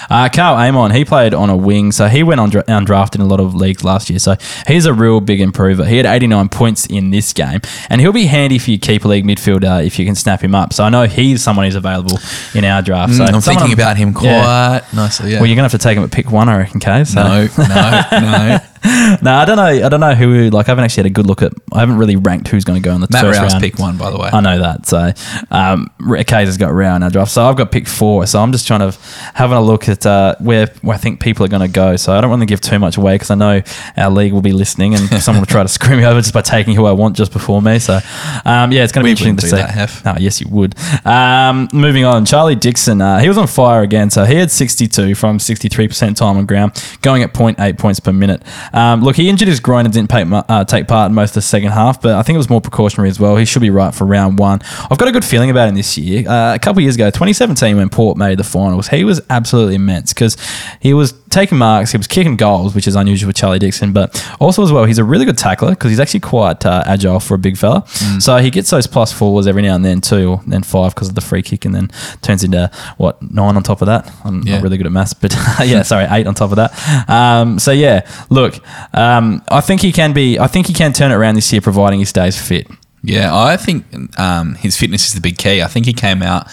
Uh, 0.10 0.30
Karl 0.34 0.56
Amon, 0.56 0.92
he 0.92 1.06
played 1.06 1.34
on 1.34 1.50
a 1.50 1.56
wing, 1.58 1.92
so 1.92 2.08
he 2.08 2.24
went 2.24 2.40
on 2.40 2.50
dra- 2.50 2.64
undrafted 2.66 3.16
in 3.16 3.22
a 3.22 3.26
lot 3.26 3.40
of 3.40 3.56
leagues 3.56 3.84
last 3.84 4.10
year. 4.10 4.20
So 4.20 4.36
he's 4.68 4.86
a 4.86 4.94
real 4.94 5.20
big 5.22 5.42
improver. 5.42 5.86
He 5.86 5.98
had 5.98 6.06
89 6.06 6.50
points 6.50 6.86
in 6.86 7.12
this 7.12 7.34
game, 7.34 7.62
and 7.90 8.02
he'll 8.02 8.14
be 8.14 8.26
handy 8.26 8.58
for 8.60 8.72
your 8.72 8.80
keeper 8.80 9.08
league 9.08 9.26
midfielder 9.26 9.86
if 9.86 9.98
you 10.00 10.06
can 10.06 10.16
snap 10.16 10.42
him 10.42 10.54
up. 10.56 10.74
So 10.74 10.84
I 10.84 10.90
know 10.90 11.04
he's 11.06 11.42
someone 11.44 11.66
who's 11.66 11.76
available 11.76 12.18
in 12.54 12.64
our 12.66 12.82
draft. 12.82 13.14
So 13.16 13.26
Mm, 13.26 13.34
I'm 13.34 13.42
thinking 13.42 13.74
about 13.74 13.98
him 13.98 14.14
quite 14.14 14.26
Yeah. 14.30 14.82
nicely. 14.94 15.32
Yeah. 15.32 15.40
Well, 15.40 15.48
you're 15.48 15.56
gonna 15.56 15.64
have 15.66 15.72
to 15.72 15.78
take 15.78 15.98
him 15.98 16.04
at 16.04 16.12
pick 16.12 16.32
one, 16.32 16.50
I 16.50 16.58
reckon, 16.58 16.80
Kay. 16.80 17.04
So. 17.06 17.24
no, 17.24 17.48
no, 17.58 18.04
no. 18.12 18.60
no, 19.22 19.34
I 19.34 19.46
don't 19.46 19.58
know. 19.58 19.64
I 19.64 19.90
don't 19.90 20.00
know 20.00 20.14
who. 20.16 20.50
Like, 20.50 20.68
I 20.68 20.72
haven't 20.72 20.84
actually 20.84 21.04
had 21.04 21.12
a 21.12 21.14
good 21.14 21.28
look 21.28 21.42
at. 21.42 21.54
I 21.72 21.80
haven't 21.80 21.98
really 21.98 22.16
ranked 22.16 22.48
who's 22.48 22.64
going 22.64 22.82
to 22.82 22.88
go 22.88 22.94
in 22.94 23.02
the 23.02 23.08
Matt 23.12 23.24
first 23.24 23.40
Rouse 23.40 23.52
round. 23.54 23.64
pick 23.64 23.80
one, 23.80 23.98
by 23.98 24.12
the 24.12 24.18
way. 24.18 24.30
I 24.32 24.42
know 24.42 24.60
that. 24.60 24.86
So, 24.86 25.12
um, 25.52 25.92
Kaes 26.00 26.46
has 26.46 26.58
got 26.58 26.74
Rao 26.74 26.96
in 26.96 27.04
our 27.04 27.10
draft. 27.10 27.32
So 27.32 27.46
I've 27.46 27.56
got 27.56 27.72
pick 27.72 27.88
four. 27.88 28.26
So 28.28 28.42
I'm 28.42 28.52
just 28.52 28.68
trying 28.68 28.92
to 28.92 28.98
having 29.34 29.58
a 29.58 29.62
look 29.62 29.90
at 29.90 30.06
uh, 30.06 30.36
where, 30.40 30.68
where 30.82 30.96
I 30.96 30.98
think 30.98 31.20
people 31.20 31.46
are 31.46 31.50
going 31.50 31.62
to 31.62 31.68
go. 31.68 31.96
So 31.96 32.14
I 32.14 32.22
don't 32.22 32.30
want 32.30 32.42
to 32.42 32.46
give 32.46 32.62
too 32.62 32.80
much 32.80 32.98
away 32.98 33.16
because 33.16 33.32
I 33.32 33.36
know 33.36 33.62
our 33.98 34.12
league 34.12 34.34
will 34.34 34.42
be 34.42 34.54
listening 34.54 34.96
and 34.96 35.10
someone 35.22 35.42
will 35.42 35.48
try 35.48 35.64
to 35.64 35.70
screw 35.70 35.96
me 35.98 36.06
over 36.06 36.22
just 36.22 36.34
by 36.34 36.42
taking 36.42 36.76
who 36.76 36.86
I 36.86 36.92
want 36.92 37.16
just 37.16 37.32
before 37.32 37.62
me. 37.62 37.80
So, 37.80 38.00
um, 38.46 38.72
yeah, 38.72 38.84
it's 38.84 38.92
going 38.92 39.04
to 39.04 39.08
be 39.08 39.12
interesting 39.12 39.38
to 39.38 39.48
see. 39.48 39.56
that, 39.56 39.72
Hef. 39.72 40.06
Oh, 40.06 40.16
yes, 40.20 40.42
you 40.42 40.48
would. 40.50 40.76
Um, 41.06 41.70
moving 41.74 42.06
on, 42.06 42.26
Charlie 42.26 42.56
Dixon. 42.56 43.02
Uh, 43.02 43.20
he 43.20 43.28
was 43.28 43.38
on 43.38 43.48
fire 43.48 43.82
again. 43.82 44.10
So 44.10 44.26
he 44.26 44.36
had 44.36 44.52
62 44.52 45.16
from 45.16 45.38
63% 45.38 46.16
time 46.16 46.38
on 46.38 46.46
ground, 46.46 46.82
going 47.02 47.24
at 47.24 47.34
0.8 47.34 47.78
points 47.78 48.00
per 48.00 48.12
minute. 48.12 48.44
Um, 48.74 49.04
look, 49.04 49.16
he 49.16 49.30
injured 49.30 49.48
his 49.48 49.60
groin 49.60 49.86
and 49.86 49.94
didn't 49.94 50.10
take, 50.10 50.28
uh, 50.32 50.66
take 50.66 50.88
part 50.88 51.10
in 51.10 51.16
most 51.16 51.32
of 51.32 51.36
the 51.36 51.42
second 51.42 51.72
half, 51.72 52.02
but 52.02 52.16
I 52.16 52.24
think 52.24 52.36
it 52.36 52.38
was 52.38 52.50
more 52.50 52.62
precautionary 52.62 53.10
as 53.10 53.20
well. 53.20 53.36
He 53.36 53.46
should 53.46 53.62
be 53.62 53.70
right 53.70 53.94
for 53.94 54.06
round 54.06 54.40
one. 54.40 54.62
I've 54.90 54.98
got 54.98 55.08
a 55.08 55.12
good 55.12 55.26
feeling 55.26 55.50
about 55.50 55.70
him 55.70 55.76
this 55.76 55.98
year. 55.98 56.28
Uh, 56.28 56.56
a 56.56 56.60
couple 56.60 56.80
of 56.80 56.84
years 56.84 56.96
ago, 56.96 57.08
2017, 57.08 57.78
when 57.78 57.90
Port 57.90 58.18
made 58.18 58.38
the 58.38 58.44
finals, 58.44 58.88
he 58.88 59.04
was 59.04 59.22
absolutely 59.30 59.76
immense 59.76 60.14
because 60.14 60.38
he 60.80 60.94
was 60.94 61.14
taking 61.36 61.58
marks, 61.58 61.92
he 61.92 61.98
was 61.98 62.08
kicking 62.08 62.36
goals, 62.38 62.74
which 62.74 62.88
is 62.88 62.96
unusual 62.96 63.30
for 63.30 63.34
Charlie 63.38 63.60
Dixon, 63.60 63.94
but 63.94 64.08
also 64.40 64.64
as 64.64 64.72
well, 64.72 64.86
he's 64.86 64.98
a 64.98 65.04
really 65.04 65.26
good 65.26 65.38
tackler 65.38 65.72
because 65.72 65.92
he's 65.92 66.00
actually 66.00 66.22
quite 66.22 66.66
uh, 66.66 66.82
agile 66.88 67.20
for 67.20 67.36
a 67.36 67.38
big 67.38 67.58
fella. 67.58 67.82
Mm. 67.84 68.22
So 68.22 68.38
he 68.38 68.50
gets 68.50 68.70
those 68.70 68.88
plus 68.88 69.12
fours 69.12 69.46
every 69.46 69.62
now 69.62 69.76
and 69.76 69.84
then 69.86 70.02
too, 70.02 70.30
or 70.32 70.42
then 70.48 70.64
five 70.64 70.96
because 70.96 71.10
of 71.10 71.16
the 71.16 71.22
free 71.22 71.42
kick, 71.44 71.66
and 71.66 71.76
then 71.76 71.90
turns 72.22 72.44
into 72.44 72.72
what 72.98 73.22
nine 73.22 73.56
on 73.56 73.64
top 73.64 73.82
of 73.82 73.86
that. 73.88 74.12
I'm 74.24 74.42
Yeah. 74.44 74.56
not 74.56 74.64
really 74.64 74.78
good 74.78 74.86
at 74.88 74.92
maths, 74.92 75.14
but 75.14 75.34
yeah, 75.64 75.84
sorry, 75.84 76.06
eight 76.10 76.26
on 76.26 76.34
top 76.34 76.52
of 76.52 76.56
that. 76.56 77.10
Um, 77.10 77.60
so 77.60 77.72
yeah, 77.72 78.08
look, 78.30 78.56
um, 78.96 79.44
I 79.50 79.62
think 79.62 79.82
he 79.82 79.92
can 79.92 80.14
be. 80.14 80.40
I 80.40 80.48
think 80.48 80.68
he 80.68 80.74
can 80.74 80.94
turn 80.94 81.12
it 81.12 81.16
around 81.16 81.36
this 81.36 81.52
year, 81.52 81.62
providing 81.62 82.00
he 82.00 82.06
stays 82.06 82.40
fit. 82.42 82.68
Yeah, 83.06 83.36
I 83.36 83.58
think 83.58 83.86
um, 84.20 84.56
his 84.56 84.76
fitness 84.78 85.08
is 85.08 85.14
the 85.14 85.22
big 85.22 85.38
key. 85.38 85.62
I 85.62 85.68
think 85.68 85.86
he 85.86 85.94
came 85.94 86.22
out 86.24 86.48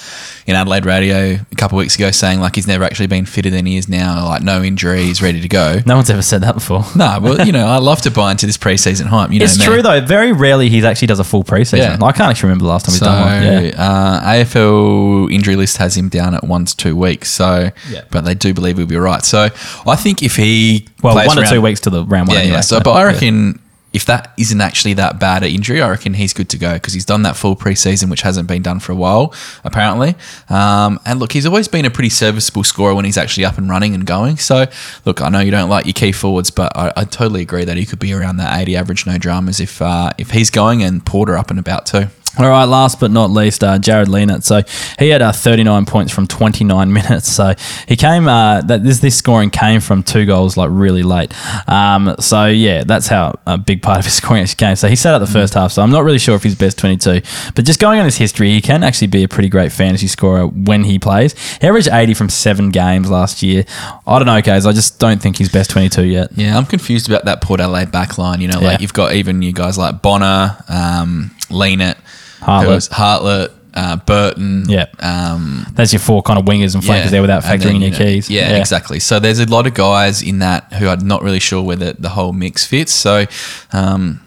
in 0.46 0.54
Adelaide 0.56 0.84
Radio 0.84 1.38
a 1.50 1.54
couple 1.56 1.78
of 1.78 1.82
weeks 1.84 1.94
ago 1.94 2.10
saying 2.10 2.40
like 2.40 2.56
he's 2.56 2.66
never 2.66 2.82
actually 2.84 3.06
been 3.06 3.24
fitter 3.26 3.48
than 3.48 3.64
he 3.64 3.76
is 3.76 3.88
now, 3.88 4.24
like 4.26 4.42
no 4.42 4.62
injury, 4.62 5.04
he's 5.04 5.22
ready 5.22 5.40
to 5.40 5.48
go. 5.48 5.78
No 5.86 5.94
one's 5.96 6.10
ever 6.10 6.20
said 6.22 6.42
that 6.42 6.54
before. 6.54 6.84
No, 6.96 7.18
well, 7.22 7.46
you 7.46 7.52
know, 7.52 7.66
I 7.68 7.78
love 7.78 8.02
to 8.02 8.10
buy 8.10 8.32
into 8.32 8.46
this 8.46 8.58
preseason 8.58 9.06
hype. 9.06 9.30
You 9.30 9.38
know, 9.38 9.44
It's 9.44 9.58
me. 9.58 9.64
true 9.64 9.82
though. 9.82 10.00
Very 10.00 10.32
rarely 10.32 10.68
he 10.68 10.84
actually 10.84 11.06
does 11.08 11.20
a 11.20 11.24
full 11.24 11.44
preseason. 11.44 11.78
Yeah. 11.78 11.98
I 12.02 12.12
can't 12.12 12.30
actually 12.30 12.48
remember 12.48 12.64
the 12.64 12.70
last 12.70 12.86
time 12.86 12.92
he's 12.92 12.98
So 13.00 13.06
done 13.06 13.54
one. 13.54 13.64
Yeah. 13.64 13.70
uh, 13.78 14.20
AFL 14.32 15.32
injury 15.32 15.56
list 15.56 15.76
has 15.78 15.96
him 15.96 16.08
down 16.08 16.34
at 16.34 16.44
one 16.44 16.64
to 16.64 16.76
two 16.76 16.96
weeks. 16.96 17.30
So, 17.30 17.70
Yeah. 17.88 18.02
but 18.10 18.24
they 18.24 18.34
do 18.34 18.52
believe 18.52 18.78
he'll 18.78 18.86
be 18.86 18.96
right. 18.96 19.22
So, 19.24 19.48
I 19.86 19.96
think 19.96 20.22
if 20.22 20.36
he 20.36 20.86
Well, 21.02 21.14
one 21.14 21.28
to 21.36 21.42
around- 21.42 21.50
two 21.50 21.62
weeks 21.62 21.80
to 21.80 21.90
the 21.90 22.04
round 22.04 22.28
one. 22.28 22.36
yeah, 22.36 22.42
anyway, 22.42 22.56
yeah. 22.56 22.60
So, 22.62 22.80
but 22.80 22.92
I 22.92 23.04
reckon 23.04 23.58
if 23.92 24.06
that 24.06 24.32
isn't 24.38 24.60
actually 24.60 24.94
that 24.94 25.20
bad 25.20 25.42
an 25.42 25.50
injury, 25.50 25.82
I 25.82 25.90
reckon 25.90 26.14
he's 26.14 26.32
good 26.32 26.48
to 26.50 26.58
go 26.58 26.74
because 26.74 26.94
he's 26.94 27.04
done 27.04 27.22
that 27.22 27.36
full 27.36 27.56
preseason, 27.56 28.10
which 28.10 28.22
hasn't 28.22 28.48
been 28.48 28.62
done 28.62 28.80
for 28.80 28.92
a 28.92 28.94
while, 28.94 29.34
apparently. 29.64 30.14
Um, 30.48 30.98
and 31.04 31.18
look, 31.18 31.32
he's 31.32 31.46
always 31.46 31.68
been 31.68 31.84
a 31.84 31.90
pretty 31.90 32.08
serviceable 32.08 32.64
scorer 32.64 32.94
when 32.94 33.04
he's 33.04 33.18
actually 33.18 33.44
up 33.44 33.58
and 33.58 33.68
running 33.68 33.94
and 33.94 34.06
going. 34.06 34.38
So, 34.38 34.66
look, 35.04 35.20
I 35.20 35.28
know 35.28 35.40
you 35.40 35.50
don't 35.50 35.68
like 35.68 35.86
your 35.86 35.92
key 35.92 36.12
forwards, 36.12 36.50
but 36.50 36.76
I, 36.76 36.92
I 36.96 37.04
totally 37.04 37.42
agree 37.42 37.64
that 37.64 37.76
he 37.76 37.84
could 37.84 37.98
be 37.98 38.12
around 38.12 38.38
that 38.38 38.58
80 38.60 38.76
average, 38.76 39.06
no 39.06 39.18
dramas, 39.18 39.60
if 39.60 39.82
uh, 39.82 40.10
if 40.18 40.30
he's 40.30 40.50
going 40.50 40.82
and 40.82 41.04
Porter 41.04 41.36
up 41.36 41.50
and 41.50 41.58
about 41.58 41.86
too. 41.86 42.06
All 42.38 42.48
right, 42.48 42.64
last 42.64 42.98
but 42.98 43.10
not 43.10 43.30
least, 43.30 43.62
uh, 43.62 43.78
Jarrod 43.78 44.06
Lienert. 44.06 44.42
So 44.42 44.62
he 44.98 45.10
had 45.10 45.20
uh, 45.20 45.32
39 45.32 45.84
points 45.84 46.12
from 46.12 46.26
29 46.26 46.90
minutes. 46.92 47.30
So 47.30 47.54
he 47.86 47.94
came. 47.96 48.26
Uh, 48.26 48.62
that 48.62 48.82
this 48.84 49.00
this 49.00 49.16
scoring 49.16 49.50
came 49.50 49.80
from 49.80 50.02
two 50.02 50.24
goals 50.24 50.56
like 50.56 50.70
really 50.72 51.02
late. 51.02 51.34
Um, 51.68 52.14
so 52.20 52.46
yeah, 52.46 52.84
that's 52.84 53.06
how 53.06 53.38
a 53.46 53.58
big 53.58 53.82
part 53.82 53.98
of 53.98 54.04
his 54.06 54.14
scoring 54.20 54.42
actually 54.42 54.56
came. 54.66 54.76
So 54.76 54.88
he 54.88 54.96
sat 54.96 55.12
out 55.14 55.18
the 55.18 55.26
first 55.26 55.52
half. 55.54 55.72
So 55.72 55.82
I'm 55.82 55.90
not 55.90 56.04
really 56.04 56.18
sure 56.18 56.34
if 56.34 56.42
he's 56.42 56.54
best 56.54 56.78
22, 56.78 57.20
but 57.54 57.64
just 57.66 57.78
going 57.80 57.98
on 57.98 58.06
his 58.06 58.16
history, 58.16 58.50
he 58.50 58.60
can 58.62 58.82
actually 58.82 59.08
be 59.08 59.24
a 59.24 59.28
pretty 59.28 59.48
great 59.50 59.70
fantasy 59.72 60.06
scorer 60.06 60.46
when 60.46 60.84
he 60.84 60.98
plays. 60.98 61.34
He 61.58 61.66
averaged 61.66 61.88
80 61.92 62.14
from 62.14 62.30
seven 62.30 62.70
games 62.70 63.10
last 63.10 63.42
year. 63.42 63.64
I 64.06 64.18
don't 64.18 64.26
know, 64.26 64.40
guys. 64.40 64.64
I 64.64 64.72
just 64.72 64.98
don't 64.98 65.20
think 65.20 65.36
he's 65.36 65.50
best 65.50 65.70
22 65.70 66.04
yet. 66.06 66.30
Yeah, 66.34 66.56
I'm 66.56 66.64
confused 66.66 67.08
about 67.10 67.26
that 67.26 67.42
Port 67.42 67.60
Adelaide 67.60 67.92
back 67.92 68.16
line. 68.16 68.40
You 68.40 68.48
know, 68.48 68.58
like 68.60 68.78
Yeah. 68.78 68.78
you've 68.80 68.94
got 68.94 69.12
even 69.14 69.42
you 69.42 69.52
guys 69.52 69.76
like 69.76 70.00
Bonner, 70.00 70.56
um, 70.68 71.30
Lienert, 71.50 71.96
Hartlett. 72.42 72.88
Hartlett, 72.90 73.52
uh, 73.74 73.96
Burton. 73.96 74.68
Yeah. 74.68 74.86
Um, 74.98 75.66
That's 75.72 75.92
your 75.92 76.00
four 76.00 76.22
kind 76.22 76.38
of 76.38 76.44
wingers 76.44 76.74
and 76.74 76.84
flankers 76.84 77.06
yeah, 77.06 77.10
there 77.10 77.20
without 77.22 77.42
factoring 77.42 77.62
then, 77.62 77.76
in 77.76 77.82
your 77.82 77.90
know, 77.92 77.98
keys. 77.98 78.30
Yeah, 78.30 78.56
exactly. 78.56 79.00
So 79.00 79.18
there's 79.18 79.38
a 79.38 79.46
lot 79.46 79.66
of 79.66 79.74
guys 79.74 80.22
in 80.22 80.40
that 80.40 80.72
who 80.74 80.88
I'm 80.88 81.06
not 81.06 81.22
really 81.22 81.40
sure 81.40 81.62
whether 81.62 81.92
the, 81.92 82.10
whole 82.10 82.32
mix 82.32 82.66
fits. 82.66 82.92
So, 82.92 83.24
um, 83.72 84.20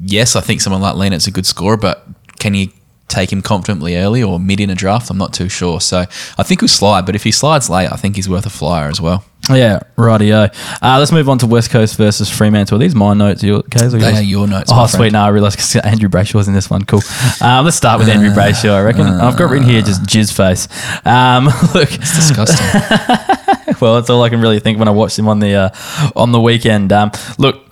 yes, 0.00 0.36
I 0.36 0.40
think 0.40 0.60
someone 0.60 0.80
like 0.80 0.94
Lienert's 0.94 1.26
a 1.26 1.32
good 1.32 1.46
scorer, 1.46 1.76
but 1.76 2.06
can 2.38 2.54
you 2.54 2.68
take 3.08 3.32
him 3.32 3.42
confidently 3.42 3.96
early 3.96 4.22
or 4.22 4.38
mid 4.38 4.60
in 4.60 4.70
a 4.70 4.74
draft? 4.74 5.10
I'm 5.10 5.18
not 5.18 5.32
too 5.32 5.48
sure. 5.48 5.80
So 5.80 6.04
I 6.38 6.42
think 6.42 6.60
he'll 6.60 6.68
slide, 6.68 7.06
but 7.06 7.16
if 7.16 7.24
he 7.24 7.32
slides 7.32 7.68
late, 7.68 7.90
I 7.90 7.96
think 7.96 8.16
he's 8.16 8.28
worth 8.28 8.46
a 8.46 8.50
flyer 8.50 8.88
as 8.88 9.00
well. 9.00 9.24
Yeah, 9.48 9.80
rightio. 9.96 10.52
Uh, 10.82 10.98
let's 10.98 11.12
move 11.12 11.28
on 11.28 11.38
to 11.38 11.46
West 11.46 11.70
Coast 11.70 11.96
versus 11.96 12.28
Fremantle. 12.30 12.76
Are 12.76 12.78
these 12.80 12.94
my 12.94 13.14
notes? 13.14 13.42
Your, 13.42 13.58
or 13.58 13.62
They 13.68 13.80
yours? 13.98 14.02
are 14.18 14.22
your 14.22 14.46
notes, 14.48 14.70
Oh, 14.74 14.86
sweet. 14.86 15.12
Now 15.12 15.20
No, 15.22 15.26
I 15.26 15.28
realised 15.30 15.58
'cause 15.58 15.76
Andrew 15.76 16.08
Brayshaw 16.08 16.34
was 16.34 16.48
in 16.48 16.54
this 16.54 16.68
one. 16.68 16.84
Cool. 16.84 17.00
Um, 17.40 17.64
let's 17.64 17.76
start 17.76 17.98
with 18.00 18.08
Andrew 18.08 18.30
Brayshaw, 18.30 18.72
I 18.72 18.82
reckon. 18.82 19.06
I've 19.06 19.36
got 19.36 19.50
written 19.50 19.68
here 19.68 19.82
just 19.82 20.02
jizz 20.02 20.32
face. 20.32 20.66
Um, 21.06 21.44
look, 21.74 21.92
It's 21.92 22.16
disgusting. 22.16 22.66
well, 23.80 23.94
that's 23.96 24.10
all 24.10 24.22
I 24.22 24.28
can 24.30 24.40
really 24.40 24.58
think 24.60 24.78
when 24.78 24.88
I 24.88 24.92
watched 24.92 25.18
him 25.18 25.28
on 25.28 25.38
the 25.40 25.54
uh, 25.54 25.68
on 26.16 26.32
the 26.32 26.40
weekend. 26.40 26.92
Um, 26.92 27.10
look, 27.38 27.62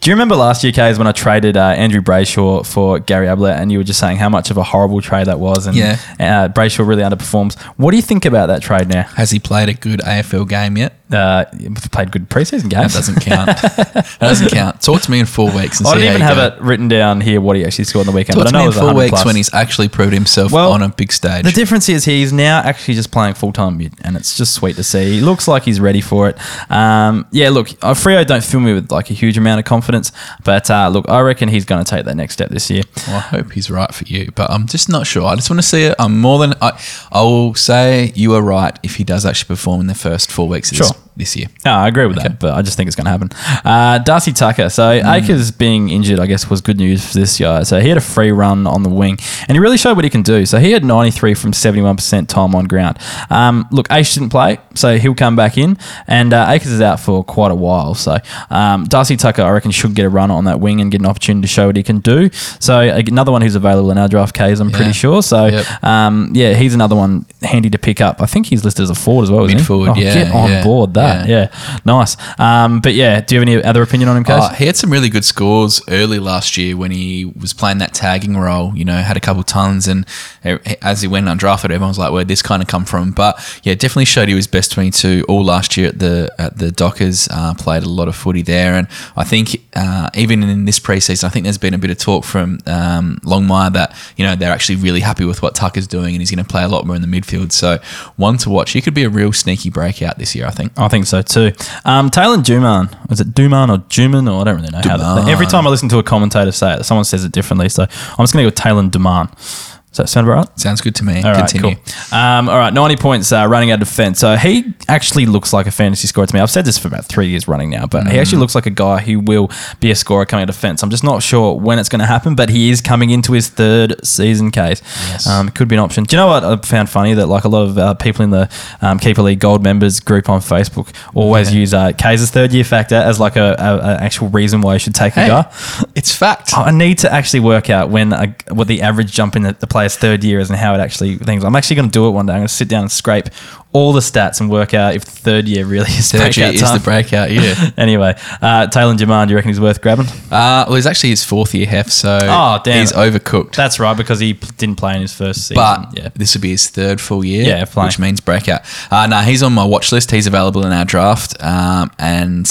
do 0.00 0.10
you 0.10 0.14
remember 0.14 0.36
last 0.36 0.62
year, 0.62 0.72
Kaes, 0.72 0.98
when 0.98 1.06
I 1.06 1.12
traded 1.12 1.56
uh, 1.56 1.68
Andrew 1.68 2.02
Brayshaw 2.02 2.66
for 2.66 2.98
Gary 2.98 3.26
Ablett, 3.26 3.58
and 3.58 3.72
you 3.72 3.78
were 3.78 3.84
just 3.84 3.98
saying 3.98 4.18
how 4.18 4.28
much 4.28 4.50
of 4.50 4.58
a 4.58 4.62
horrible 4.62 5.00
trade 5.00 5.28
that 5.28 5.40
was, 5.40 5.66
and 5.66 5.74
Yeah. 5.76 5.96
uh, 6.20 6.48
Brayshaw 6.48 6.86
really 6.86 7.02
underperforms. 7.02 7.58
What 7.78 7.92
do 7.92 7.96
you 7.96 8.02
think 8.02 8.26
about 8.26 8.48
that 8.48 8.60
trade 8.60 8.88
now? 8.88 9.04
Has 9.16 9.30
he 9.30 9.38
played 9.38 9.70
a 9.70 9.74
good 9.74 10.00
AFL 10.00 10.44
game 10.46 10.76
yet? 10.76 10.92
Uh, 11.12 11.44
played 11.92 12.10
good 12.10 12.30
preseason 12.30 12.70
That 12.70 12.80
games. 12.80 12.94
doesn't 12.94 13.20
count. 13.20 13.46
that 13.48 14.16
doesn't 14.20 14.48
count. 14.50 14.80
Talk 14.80 15.02
to 15.02 15.10
me 15.10 15.20
in 15.20 15.26
four 15.26 15.50
weeks 15.54 15.78
and 15.78 15.86
I 15.86 15.92
see 15.92 15.98
didn't 15.98 16.14
even 16.14 16.20
have 16.22 16.38
you 16.38 16.42
it 16.44 16.60
written 16.62 16.88
down 16.88 17.20
here 17.20 17.42
what 17.42 17.56
he 17.56 17.64
actually 17.64 17.84
scored 17.84 18.08
on 18.08 18.12
the 18.14 18.16
weekend, 18.16 18.36
Talk 18.38 18.46
but 18.46 18.54
I 18.54 18.58
know 18.58 18.70
me 18.70 18.74
in 18.74 18.80
four 18.80 18.94
weeks 18.94 19.10
plus. 19.10 19.24
when 19.26 19.36
he's 19.36 19.52
actually 19.52 19.88
proved 19.88 20.14
himself 20.14 20.50
Well, 20.50 20.72
on 20.72 20.80
a 20.82 20.88
big 20.88 21.12
stage. 21.12 21.44
The 21.44 21.52
difference 21.52 21.90
is 21.90 22.06
he's 22.06 22.32
now 22.32 22.60
actually 22.60 22.94
just 22.94 23.12
playing 23.12 23.34
full 23.34 23.52
time 23.52 23.76
mid, 23.76 23.92
and 24.02 24.16
it's 24.16 24.34
just 24.36 24.54
sweet 24.54 24.76
to 24.76 24.82
see. 24.82 25.12
He 25.16 25.20
looks 25.20 25.46
like 25.46 25.64
he's 25.64 25.78
ready 25.78 26.00
for 26.00 26.30
it. 26.30 26.38
Um, 26.70 27.26
yeah, 27.30 27.50
look, 27.50 27.68
uh, 27.82 27.92
Freo 27.92 28.26
don't 28.26 28.42
fill 28.42 28.60
me 28.60 28.72
with 28.72 28.90
like 28.90 29.10
a 29.10 29.14
huge 29.14 29.36
amount 29.36 29.58
of 29.58 29.66
confidence, 29.66 30.10
but 30.42 30.70
uh, 30.70 30.88
look, 30.88 31.06
I 31.10 31.20
reckon 31.20 31.50
he's 31.50 31.66
going 31.66 31.84
to 31.84 31.88
take 31.88 32.06
that 32.06 32.16
next 32.16 32.32
step 32.32 32.48
this 32.48 32.70
year. 32.70 32.82
Well, 33.06 33.16
I 33.16 33.20
hope 33.20 33.52
he's 33.52 33.70
right 33.70 33.92
for 33.94 34.04
you, 34.04 34.32
but 34.34 34.50
I'm 34.50 34.66
just 34.66 34.88
not 34.88 35.06
sure. 35.06 35.24
I 35.26 35.34
just 35.36 35.50
want 35.50 35.58
to 35.60 35.66
see 35.68 35.82
it. 35.82 35.94
I'm 35.98 36.18
more 36.18 36.38
than 36.38 36.54
I. 36.62 36.82
I 37.12 37.20
will 37.22 37.54
say 37.54 38.10
you 38.14 38.32
are 38.34 38.42
right 38.42 38.76
if 38.82 38.96
he 38.96 39.04
does 39.04 39.26
actually 39.26 39.48
perform 39.48 39.82
in 39.82 39.86
the 39.86 39.94
first 39.94 40.32
four 40.32 40.48
weeks 40.48 40.70
of 40.72 40.78
Sure. 40.78 40.86
this, 40.88 40.93
this 41.16 41.36
year. 41.36 41.46
No, 41.64 41.70
I 41.72 41.86
agree 41.86 42.06
with 42.06 42.16
that, 42.16 42.40
but 42.40 42.54
I 42.54 42.62
just 42.62 42.76
think 42.76 42.88
it's 42.88 42.96
going 42.96 43.04
to 43.04 43.10
happen. 43.12 43.30
Uh, 43.64 43.98
Darcy 43.98 44.32
Tucker. 44.32 44.68
So 44.68 44.90
Akers 44.90 45.52
being 45.52 45.88
injured, 45.88 46.18
I 46.18 46.26
guess, 46.26 46.50
was 46.50 46.60
good 46.60 46.76
news 46.76 47.06
for 47.12 47.18
this 47.20 47.38
guy. 47.38 47.62
So 47.62 47.78
he 47.78 47.88
had 47.88 47.96
a 47.98 48.00
free 48.00 48.32
run 48.32 48.66
on 48.66 48.82
the 48.82 48.88
wing, 48.88 49.18
and 49.46 49.52
he 49.52 49.60
really 49.60 49.76
showed 49.76 49.94
what 49.94 50.02
he 50.04 50.10
can 50.10 50.22
do. 50.22 50.44
So 50.44 50.58
he 50.58 50.72
had 50.72 50.84
93 50.84 51.34
from 51.34 51.52
71% 51.52 52.26
time 52.28 52.54
on 52.56 52.64
ground. 52.66 52.98
Um, 53.30 53.68
look, 53.70 53.86
Ace 53.92 54.14
didn't 54.14 54.30
play, 54.30 54.58
so 54.74 54.98
he'll 54.98 55.14
come 55.14 55.36
back 55.36 55.56
in, 55.56 55.78
and 56.08 56.32
uh, 56.32 56.46
Akers 56.48 56.72
is 56.72 56.80
out 56.80 56.98
for 56.98 57.22
quite 57.22 57.52
a 57.52 57.54
while. 57.54 57.94
So 57.94 58.16
um, 58.50 58.84
Darcy 58.84 59.16
Tucker, 59.16 59.42
I 59.42 59.50
reckon, 59.50 59.70
should 59.70 59.94
get 59.94 60.06
a 60.06 60.08
run 60.10 60.30
on 60.32 60.44
that 60.46 60.58
wing 60.58 60.80
and 60.80 60.90
get 60.90 61.00
an 61.00 61.06
opportunity 61.06 61.42
to 61.46 61.48
show 61.52 61.66
what 61.66 61.76
he 61.76 61.82
can 61.84 62.00
do. 62.00 62.30
So 62.58 62.80
another 62.80 63.30
one 63.30 63.42
who's 63.42 63.54
available 63.54 63.90
in 63.92 63.98
our 63.98 64.08
draft 64.08 64.34
Kaes, 64.34 64.60
I'm 64.60 64.70
pretty 64.72 64.92
sure. 64.92 65.22
So 65.22 65.46
Yep. 65.46 65.84
um, 65.84 66.30
yeah, 66.34 66.54
he's 66.54 66.74
another 66.74 66.96
one 66.96 67.24
handy 67.42 67.70
to 67.70 67.78
pick 67.78 68.00
up. 68.00 68.20
I 68.20 68.26
think 68.26 68.46
he's 68.46 68.64
listed 68.64 68.82
as 68.82 68.90
a 68.90 68.94
forward 68.96 69.24
as 69.24 69.30
well. 69.30 69.46
Mid-forward, 69.46 69.90
Oh, 69.90 69.94
yeah, 69.94 70.14
Get 70.14 70.32
on 70.34 70.50
yeah, 70.50 70.64
board 70.64 70.83
that. 70.92 71.28
yeah. 71.28 71.34
Yeah, 71.34 71.80
nice. 71.84 72.16
Um, 72.38 72.80
but 72.80 72.94
yeah, 72.94 73.20
do 73.20 73.34
you 73.34 73.40
have 73.40 73.48
any 73.48 73.62
other 73.64 73.82
opinion 73.82 74.08
on 74.08 74.16
him, 74.16 74.24
Kaes? 74.24 74.40
Uh, 74.40 74.54
he 74.54 74.66
had 74.66 74.76
some 74.76 74.90
really 74.90 75.08
good 75.08 75.24
scores 75.24 75.80
early 75.88 76.18
last 76.18 76.56
year 76.56 76.76
when 76.76 76.90
he 76.90 77.24
was 77.24 77.52
playing 77.52 77.78
that 77.78 77.92
tagging 77.92 78.36
role. 78.36 78.72
You 78.76 78.84
know, 78.84 78.96
had 78.96 79.16
a 79.16 79.20
couple 79.20 79.42
tons, 79.42 79.88
and 79.88 80.06
as 80.44 81.02
he 81.02 81.08
went 81.08 81.26
undrafted, 81.26 81.64
everyone 81.64 81.88
was 81.88 81.98
like, 81.98 82.12
"Where'd 82.12 82.28
this 82.28 82.42
kind 82.42 82.62
of 82.62 82.68
come 82.68 82.84
from?" 82.84 83.12
But 83.12 83.36
yeah, 83.64 83.74
definitely 83.74 84.04
showed 84.04 84.28
he 84.28 84.34
was 84.34 84.46
best 84.46 84.72
twenty-two 84.72 85.24
all 85.28 85.44
last 85.44 85.76
year 85.76 85.88
at 85.88 85.98
the 85.98 86.32
at 86.38 86.58
the 86.58 86.70
Dockers. 86.70 87.28
Uh, 87.30 87.54
played 87.54 87.82
a 87.82 87.88
lot 87.88 88.08
of 88.08 88.14
footy 88.14 88.42
there, 88.42 88.74
and 88.74 88.86
I 89.16 89.24
think 89.24 89.56
uh, 89.74 90.10
even 90.14 90.42
in 90.42 90.64
this 90.66 90.78
preseason, 90.78 91.24
I 91.24 91.28
think 91.30 91.44
there's 91.44 91.58
been 91.58 91.74
a 91.74 91.78
bit 91.78 91.90
of 91.90 91.98
talk 91.98 92.24
from 92.24 92.60
um, 92.66 93.18
Longmuir 93.24 93.70
that 93.70 93.96
you 94.16 94.24
know 94.24 94.36
they're 94.36 94.52
actually 94.52 94.76
really 94.76 95.00
happy 95.00 95.24
with 95.24 95.42
what 95.42 95.54
Tucker's 95.54 95.86
doing, 95.86 96.14
and 96.14 96.20
he's 96.20 96.30
going 96.30 96.44
to 96.44 96.48
play 96.48 96.62
a 96.62 96.68
lot 96.68 96.86
more 96.86 96.96
in 96.96 97.02
the 97.02 97.08
midfield. 97.08 97.52
So 97.52 97.78
one 98.16 98.38
to 98.38 98.50
watch. 98.50 98.72
He 98.72 98.80
could 98.80 98.94
be 98.94 99.04
a 99.04 99.10
real 99.10 99.32
sneaky 99.32 99.70
breakout 99.70 100.18
this 100.18 100.34
year. 100.34 100.46
I 100.46 100.50
think. 100.50 100.72
I 100.76 100.88
think 100.88 101.06
so 101.06 101.22
too. 101.22 101.52
Um, 101.84 102.10
Taylin 102.10 102.42
Duman, 102.42 103.10
is 103.10 103.20
it 103.20 103.28
Duman 103.28 103.70
or 103.70 103.78
Duman 103.88 104.32
or 104.32 104.40
I 104.40 104.44
don't 104.44 104.56
really 104.56 104.70
know 104.70 104.78
how. 104.78 104.96
Duman. 104.96 105.24
That, 105.24 105.28
every 105.28 105.46
time 105.46 105.66
I 105.66 105.70
listen 105.70 105.88
to 105.90 105.98
a 105.98 106.02
commentator 106.02 106.52
say 106.52 106.74
it, 106.74 106.84
someone 106.84 107.04
says 107.04 107.24
it 107.24 107.32
differently. 107.32 107.68
So 107.68 107.82
I'm 107.82 108.22
just 108.22 108.32
going 108.32 108.44
to 108.44 108.50
go 108.50 108.54
Taylin 108.54 108.90
Duman. 108.90 109.73
Does 109.94 109.98
that 109.98 110.08
sound 110.08 110.26
right? 110.26 110.46
Sounds 110.58 110.80
good 110.80 110.96
to 110.96 111.04
me. 111.04 111.18
All 111.22 111.30
right, 111.30 111.36
Continue. 111.48 111.76
cool. 111.76 112.18
Um, 112.18 112.48
all 112.48 112.58
right, 112.58 112.74
90 112.74 112.96
points 112.96 113.30
uh, 113.30 113.46
running 113.48 113.70
out 113.70 113.80
of 113.80 113.86
defense. 113.88 114.18
So 114.18 114.34
he 114.34 114.74
actually 114.88 115.24
looks 115.24 115.52
like 115.52 115.68
a 115.68 115.70
fantasy 115.70 116.08
scorer 116.08 116.26
to 116.26 116.34
me. 116.34 116.40
I've 116.40 116.50
said 116.50 116.64
this 116.64 116.76
for 116.78 116.88
about 116.88 117.04
three 117.04 117.28
years 117.28 117.46
running 117.46 117.70
now, 117.70 117.86
but 117.86 118.08
he 118.08 118.14
Mm. 118.16 118.20
actually 118.20 118.38
looks 118.38 118.56
like 118.56 118.66
a 118.66 118.70
guy 118.70 118.98
who 119.00 119.20
will 119.20 119.50
be 119.78 119.92
a 119.92 119.94
scorer 119.94 120.26
coming 120.26 120.42
out 120.42 120.48
of 120.48 120.56
defense. 120.56 120.82
I'm 120.82 120.90
just 120.90 121.04
not 121.04 121.22
sure 121.22 121.54
when 121.60 121.78
it's 121.78 121.88
going 121.88 122.00
to 122.00 122.06
happen, 122.06 122.34
but 122.34 122.48
he 122.48 122.70
is 122.70 122.80
coming 122.80 123.10
into 123.10 123.32
his 123.34 123.48
third 123.48 123.94
season 124.04 124.50
Kaes. 124.50 124.82
Yes. 125.10 125.28
Um, 125.28 125.48
could 125.50 125.68
be 125.68 125.76
an 125.76 125.80
option. 125.80 126.02
Do 126.02 126.16
you 126.16 126.20
know 126.20 126.26
what 126.26 126.42
I 126.44 126.56
found 126.56 126.90
funny? 126.90 127.14
That 127.14 127.26
like 127.26 127.44
a 127.44 127.48
lot 127.48 127.62
of 127.62 127.78
uh, 127.78 127.94
people 127.94 128.24
in 128.24 128.30
the 128.30 128.50
um, 128.82 128.98
Keeper 128.98 129.22
League 129.22 129.38
Gold 129.38 129.62
members 129.62 130.00
group 130.00 130.28
on 130.28 130.40
Facebook 130.40 130.92
always 131.14 131.52
Yeah. 131.54 131.60
use 131.60 131.72
uh, 131.72 131.92
Kayser's 131.92 132.30
third 132.30 132.52
year 132.52 132.64
factor 132.64 132.96
as 132.96 133.20
like 133.20 133.36
a, 133.36 133.54
a, 133.58 133.78
a 133.78 134.02
actual 134.02 134.28
reason 134.30 134.60
why 134.60 134.72
you 134.72 134.78
should 134.80 134.94
take 134.96 135.12
Hey, 135.14 135.26
a 135.26 135.28
guy. 135.28 135.52
it's 135.94 136.12
fact. 136.12 136.50
I 136.56 136.72
need 136.72 136.98
to 136.98 137.12
actually 137.12 137.40
work 137.40 137.70
out 137.70 137.90
when 137.90 138.12
a, 138.12 138.34
what 138.50 138.66
the 138.66 138.82
average 138.82 139.12
jump 139.12 139.36
in 139.36 139.42
the, 139.42 139.52
the 139.52 139.66
player's 139.84 139.96
third 139.96 140.24
year 140.24 140.38
is 140.40 140.50
and 140.50 140.58
how 140.58 140.74
it 140.74 140.78
actually 140.80 141.16
things. 141.16 141.44
I'm 141.44 141.54
actually 141.56 141.76
going 141.76 141.88
to 141.88 141.92
do 141.92 142.06
it 142.08 142.10
one 142.12 142.26
day. 142.26 142.32
I'm 142.32 142.38
going 142.40 142.48
to 142.48 142.54
sit 142.54 142.68
down 142.68 142.82
and 142.82 142.90
scrape 142.92 143.26
all 143.72 143.92
the 143.92 144.00
stats 144.00 144.40
and 144.40 144.48
work 144.50 144.72
out 144.72 144.94
if 144.94 145.04
the 145.04 145.10
third 145.10 145.46
year 145.48 145.66
really 145.66 145.90
is 145.98 146.10
Third 146.12 146.36
year 146.36 146.46
breakout 146.46 146.54
is 146.54 146.60
time. 146.62 146.78
the 146.78 146.84
breakout 146.84 147.30
year. 147.30 147.54
anyway, 147.76 148.14
uh, 148.40 148.66
Taylor 148.68 148.94
Jaman, 148.94 149.28
do 149.28 149.32
you 149.32 149.36
reckon 149.36 149.50
he's 149.50 149.60
worth 149.60 149.80
grabbing? 149.82 150.06
Uh, 150.30 150.64
well, 150.68 150.74
it's 150.74 150.86
actually 150.86 151.10
his 151.10 151.24
fourth 151.24 151.54
year 151.54 151.66
hef, 151.66 151.90
so 151.90 152.18
Oh, 152.22 152.60
damn. 152.64 152.80
he's 152.80 152.92
overcooked. 152.92 153.54
That's 153.56 153.78
right 153.80 153.96
because 153.96 154.20
he 154.20 154.34
p- 154.34 154.48
didn't 154.56 154.76
play 154.76 154.94
in 154.94 155.00
his 155.02 155.12
first 155.14 155.42
season. 155.48 155.56
but 155.56 155.96
yeah, 155.98 156.08
this 156.14 156.34
would 156.34 156.42
be 156.42 156.50
his 156.50 156.68
third 156.70 157.00
full 157.00 157.24
year, 157.24 157.44
Yeah, 157.46 157.64
fine. 157.64 157.86
which 157.86 157.98
means 157.98 158.20
breakout. 158.20 158.62
Uh, 158.92 159.06
no, 159.08 159.18
he's 159.20 159.42
on 159.42 159.52
my 159.52 159.64
watch 159.64 159.90
list. 159.92 160.10
He's 160.12 160.26
available 160.26 160.64
in 160.64 160.72
our 160.72 160.84
draft, 160.84 161.34
um, 161.42 161.90
and 161.98 162.46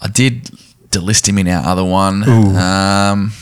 I 0.00 0.08
did 0.08 0.50
delist 0.90 1.26
him 1.28 1.38
in 1.38 1.48
our 1.48 1.64
other 1.64 1.84
one 1.84 2.22
um, 2.28 3.32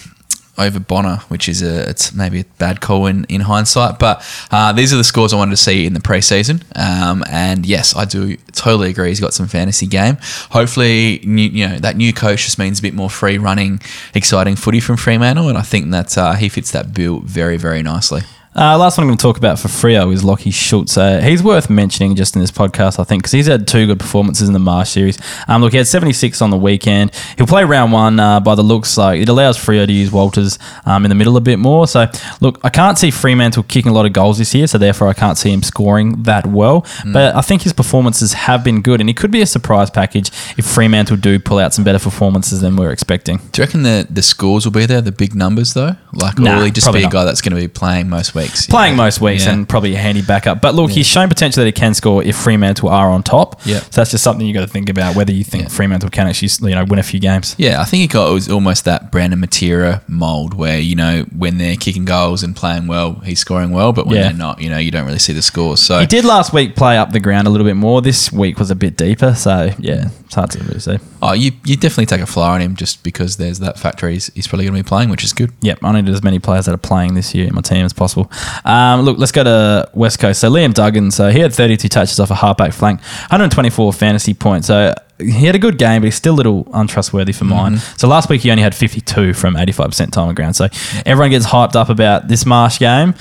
over 0.60 0.78
Bonner, 0.78 1.16
which 1.28 1.48
is 1.48 1.62
a 1.62 1.88
it's 1.88 2.12
maybe 2.12 2.40
a 2.40 2.44
bad 2.58 2.80
call 2.80 3.06
in, 3.06 3.24
in 3.24 3.40
hindsight. 3.42 3.98
But 3.98 4.24
uh, 4.50 4.72
these 4.72 4.92
are 4.92 4.96
the 4.96 5.04
scores 5.04 5.32
I 5.32 5.36
wanted 5.36 5.52
to 5.52 5.56
see 5.56 5.86
in 5.86 5.94
the 5.94 6.00
preseason, 6.00 6.62
um, 6.76 7.24
and 7.30 7.66
yes, 7.66 7.96
I 7.96 8.04
do 8.04 8.36
totally 8.52 8.90
agree. 8.90 9.08
He's 9.08 9.20
got 9.20 9.34
some 9.34 9.48
fantasy 9.48 9.86
game. 9.86 10.18
Hopefully, 10.50 11.20
new, 11.24 11.48
you 11.48 11.68
know 11.68 11.78
that 11.78 11.96
new 11.96 12.12
coach 12.12 12.44
just 12.44 12.58
means 12.58 12.78
a 12.78 12.82
bit 12.82 12.94
more 12.94 13.10
free 13.10 13.38
running, 13.38 13.80
exciting 14.14 14.56
footy 14.56 14.80
from 14.80 14.96
Fremantle, 14.96 15.48
and 15.48 15.58
I 15.58 15.62
think 15.62 15.90
that 15.90 16.16
uh, 16.16 16.34
he 16.34 16.48
fits 16.48 16.70
that 16.72 16.94
bill 16.94 17.20
very 17.20 17.56
very 17.56 17.82
nicely. 17.82 18.22
Uh, 18.52 18.76
last 18.76 18.98
one 18.98 19.04
I'm 19.04 19.08
going 19.08 19.18
to 19.18 19.22
talk 19.22 19.36
about 19.36 19.60
for 19.60 19.68
Freo 19.68 20.12
is 20.12 20.24
Lachie 20.24 20.52
Schultz. 20.52 20.98
Uh, 20.98 21.20
he's 21.20 21.40
worth 21.40 21.70
mentioning 21.70 22.16
just 22.16 22.34
in 22.34 22.40
this 22.40 22.50
podcast, 22.50 22.98
I 22.98 23.04
think, 23.04 23.22
because 23.22 23.30
he's 23.30 23.46
had 23.46 23.68
two 23.68 23.86
good 23.86 24.00
performances 24.00 24.48
in 24.48 24.54
the 24.54 24.58
Marsh 24.58 24.88
series. 24.88 25.18
Um, 25.46 25.62
look, 25.62 25.70
he 25.70 25.78
had 25.78 25.86
76 25.86 26.42
on 26.42 26.50
the 26.50 26.56
weekend. 26.56 27.14
He'll 27.36 27.46
play 27.46 27.62
round 27.62 27.92
one 27.92 28.18
uh, 28.18 28.40
by 28.40 28.56
the 28.56 28.64
looks. 28.64 28.98
Like 28.98 29.20
it 29.20 29.28
allows 29.28 29.56
Freo 29.56 29.86
to 29.86 29.92
use 29.92 30.10
Walters 30.10 30.58
um, 30.84 31.04
in 31.04 31.10
the 31.10 31.14
middle 31.14 31.36
a 31.36 31.40
bit 31.40 31.60
more. 31.60 31.86
So, 31.86 32.06
look, 32.40 32.58
I 32.64 32.70
can't 32.70 32.98
see 32.98 33.12
Fremantle 33.12 33.62
kicking 33.62 33.92
a 33.92 33.94
lot 33.94 34.04
of 34.04 34.12
goals 34.12 34.38
this 34.38 34.52
year, 34.52 34.66
so 34.66 34.78
therefore 34.78 35.06
I 35.06 35.12
can't 35.12 35.38
see 35.38 35.52
him 35.52 35.62
scoring 35.62 36.24
that 36.24 36.44
well. 36.44 36.84
But 37.12 37.36
I 37.36 37.42
think 37.42 37.62
his 37.62 37.72
performances 37.72 38.32
have 38.32 38.64
been 38.64 38.82
good, 38.82 38.98
and 38.98 39.08
he 39.08 39.14
could 39.14 39.30
be 39.30 39.42
a 39.42 39.46
surprise 39.46 39.90
package 39.90 40.28
if 40.58 40.66
Fremantle 40.66 41.18
do 41.18 41.38
pull 41.38 41.58
out 41.58 41.72
some 41.72 41.84
better 41.84 42.00
performances 42.00 42.62
than 42.62 42.74
we're 42.74 42.90
expecting. 42.90 43.38
Do 43.52 43.62
you 43.62 43.66
reckon 43.66 43.84
the, 43.84 44.08
the 44.10 44.22
scores 44.22 44.64
will 44.64 44.72
be 44.72 44.86
there, 44.86 45.00
the 45.00 45.12
big 45.12 45.36
numbers 45.36 45.74
though? 45.74 45.94
Like, 46.12 46.40
or 46.40 46.42
will 46.42 46.64
he 46.64 46.72
just 46.72 46.92
be 46.92 46.98
a 46.98 47.02
not. 47.02 47.12
guy 47.12 47.24
that's 47.24 47.40
going 47.40 47.54
to 47.54 47.60
be 47.60 47.68
playing 47.68 48.08
most 48.08 48.34
weeks? 48.34 48.39
Playing 48.68 48.96
most 48.96 49.20
weeks 49.20 49.44
Yeah. 49.46 49.52
and 49.52 49.68
probably 49.68 49.94
a 49.94 49.98
handy 49.98 50.22
backup. 50.22 50.60
But 50.60 50.74
look, 50.74 50.90
he's 50.90 51.06
shown 51.06 51.28
potential 51.28 51.60
that 51.62 51.66
he 51.66 51.72
can 51.72 51.94
score 51.94 52.22
if 52.22 52.36
Fremantle 52.36 52.88
are 52.88 53.10
on 53.10 53.22
top. 53.22 53.60
Yeah. 53.64 53.80
So 53.80 53.88
that's 54.00 54.10
just 54.12 54.24
something 54.24 54.46
you 54.46 54.54
got 54.54 54.60
to 54.62 54.66
think 54.66 54.88
about 54.88 55.16
whether 55.16 55.32
you 55.32 55.44
think 55.44 55.64
Yeah. 55.64 55.68
Fremantle 55.70 56.10
can 56.10 56.26
actually 56.26 56.68
you 56.68 56.74
know 56.74 56.84
win 56.84 56.98
a 56.98 57.02
few 57.02 57.20
games. 57.20 57.54
Yeah, 57.58 57.80
I 57.80 57.84
think 57.84 58.00
he 58.02 58.06
got 58.06 58.30
it 58.30 58.32
was 58.32 58.48
almost 58.48 58.84
that 58.84 59.10
Brandon 59.12 59.40
Matera 59.40 60.02
mold 60.08 60.54
where 60.54 60.78
you 60.78 60.94
know 60.96 61.24
when 61.36 61.58
they're 61.58 61.76
kicking 61.76 62.04
goals 62.04 62.42
and 62.42 62.54
playing 62.56 62.86
well, 62.86 63.14
he's 63.24 63.40
scoring 63.40 63.70
well, 63.70 63.92
but 63.92 64.06
when 64.06 64.16
Yeah. 64.16 64.22
they're 64.28 64.32
not, 64.38 64.60
you 64.60 64.70
know, 64.70 64.78
you 64.78 64.90
don't 64.90 65.06
really 65.06 65.18
see 65.18 65.32
the 65.32 65.42
scores. 65.42 65.80
So 65.80 66.00
He 66.00 66.06
did 66.06 66.24
last 66.24 66.52
week 66.52 66.76
play 66.76 66.96
up 66.98 67.12
the 67.12 67.20
ground 67.20 67.46
a 67.46 67.50
little 67.50 67.66
bit 67.66 67.76
more. 67.76 68.00
This 68.02 68.32
week 68.32 68.58
was 68.58 68.70
a 68.70 68.74
bit 68.74 68.96
deeper. 68.96 69.34
So 69.34 69.72
yeah, 69.78 70.08
it's 70.24 70.34
hard 70.34 70.50
to 70.52 70.58
really 70.64 70.80
see. 70.80 70.98
oh, 71.22 71.32
you 71.32 71.52
you 71.64 71.76
definitely 71.76 72.06
take 72.06 72.20
a 72.20 72.26
flyer 72.26 72.54
on 72.54 72.60
him 72.60 72.76
just 72.76 73.02
because 73.02 73.36
there's 73.36 73.58
that 73.60 73.78
factor 73.78 74.08
he's, 74.08 74.30
he's 74.34 74.46
probably 74.46 74.64
going 74.64 74.76
to 74.76 74.82
be 74.82 74.88
playing, 74.88 75.08
which 75.10 75.24
is 75.24 75.32
good. 75.32 75.52
Yep, 75.60 75.80
I 75.82 75.92
need 76.00 76.08
as 76.08 76.22
many 76.22 76.38
players 76.38 76.66
that 76.66 76.74
are 76.74 76.78
playing 76.78 77.14
this 77.14 77.34
year 77.34 77.46
in 77.46 77.54
my 77.54 77.60
team 77.60 77.84
as 77.84 77.92
possible. 77.92 78.29
Um, 78.64 79.02
look, 79.02 79.18
let's 79.18 79.32
go 79.32 79.44
to 79.44 79.90
West 79.94 80.18
Coast. 80.18 80.40
So 80.40 80.50
Liam 80.50 80.74
Duggan, 80.74 81.10
so 81.10 81.30
he 81.30 81.40
had 81.40 81.52
32 81.52 81.88
touches 81.88 82.20
off 82.20 82.30
a 82.30 82.34
halfback 82.34 82.72
flank, 82.72 83.00
124 83.00 83.92
fantasy 83.92 84.34
points. 84.34 84.66
So 84.66 84.94
he 85.18 85.46
had 85.46 85.54
a 85.54 85.58
good 85.58 85.78
game, 85.78 86.02
but 86.02 86.06
he's 86.06 86.14
still 86.14 86.34
a 86.34 86.36
little 86.36 86.68
untrustworthy 86.72 87.32
for 87.32 87.44
mine. 87.44 87.78
So 87.96 88.08
last 88.08 88.30
week 88.30 88.40
he 88.42 88.50
only 88.50 88.62
had 88.62 88.74
52 88.74 89.34
from 89.34 89.54
85% 89.54 90.12
time 90.12 90.28
on 90.28 90.34
ground. 90.34 90.56
So 90.56 90.68
everyone 91.04 91.30
gets 91.30 91.46
hyped 91.46 91.76
up 91.76 91.88
about 91.88 92.28
this 92.28 92.46
Marsh 92.46 92.78
game, 92.78 93.14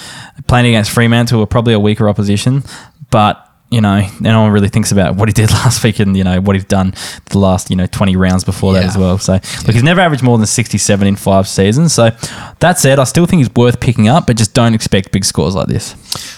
playing 0.47 0.67
against 0.67 0.91
Fremantle, 0.91 1.37
who 1.37 1.43
are 1.43 1.47
probably 1.47 1.73
a 1.73 1.79
weaker 1.79 2.07
opposition, 2.07 2.63
but 3.11 3.48
you 3.71 3.81
know, 3.81 4.07
no 4.19 4.41
one 4.41 4.51
really 4.51 4.69
thinks 4.69 4.91
about 4.91 5.15
what 5.15 5.29
he 5.29 5.33
did 5.33 5.51
last 5.63 5.83
week 5.83 5.99
and, 5.99 6.17
you 6.17 6.23
know, 6.23 6.41
what 6.41 6.55
he's 6.55 6.65
done 6.65 6.93
the 7.25 7.37
last, 7.37 7.69
you 7.69 7.75
know, 7.75 7.85
20 7.85 8.15
rounds 8.15 8.43
before 8.43 8.73
that 8.73 8.83
as 8.83 8.97
well. 8.97 9.17
So, 9.19 9.33
look, 9.33 9.73
he's 9.73 9.83
never 9.83 10.01
averaged 10.01 10.23
more 10.23 10.37
than 10.37 10.47
67 10.47 11.07
in 11.07 11.15
five 11.15 11.47
seasons. 11.47 11.93
So, 11.93 12.09
that 12.59 12.79
said, 12.79 12.97
I 12.97 13.03
still 13.03 13.25
think 13.25 13.41
he's 13.41 13.53
worth 13.53 13.79
picking 13.79 14.07
up, 14.07 14.25
but 14.27 14.37
just 14.37 14.53
don't 14.53 14.73
expect 14.73 15.11
big 15.11 15.23
scores 15.23 15.53
like 15.55 15.67
this. 15.67 15.95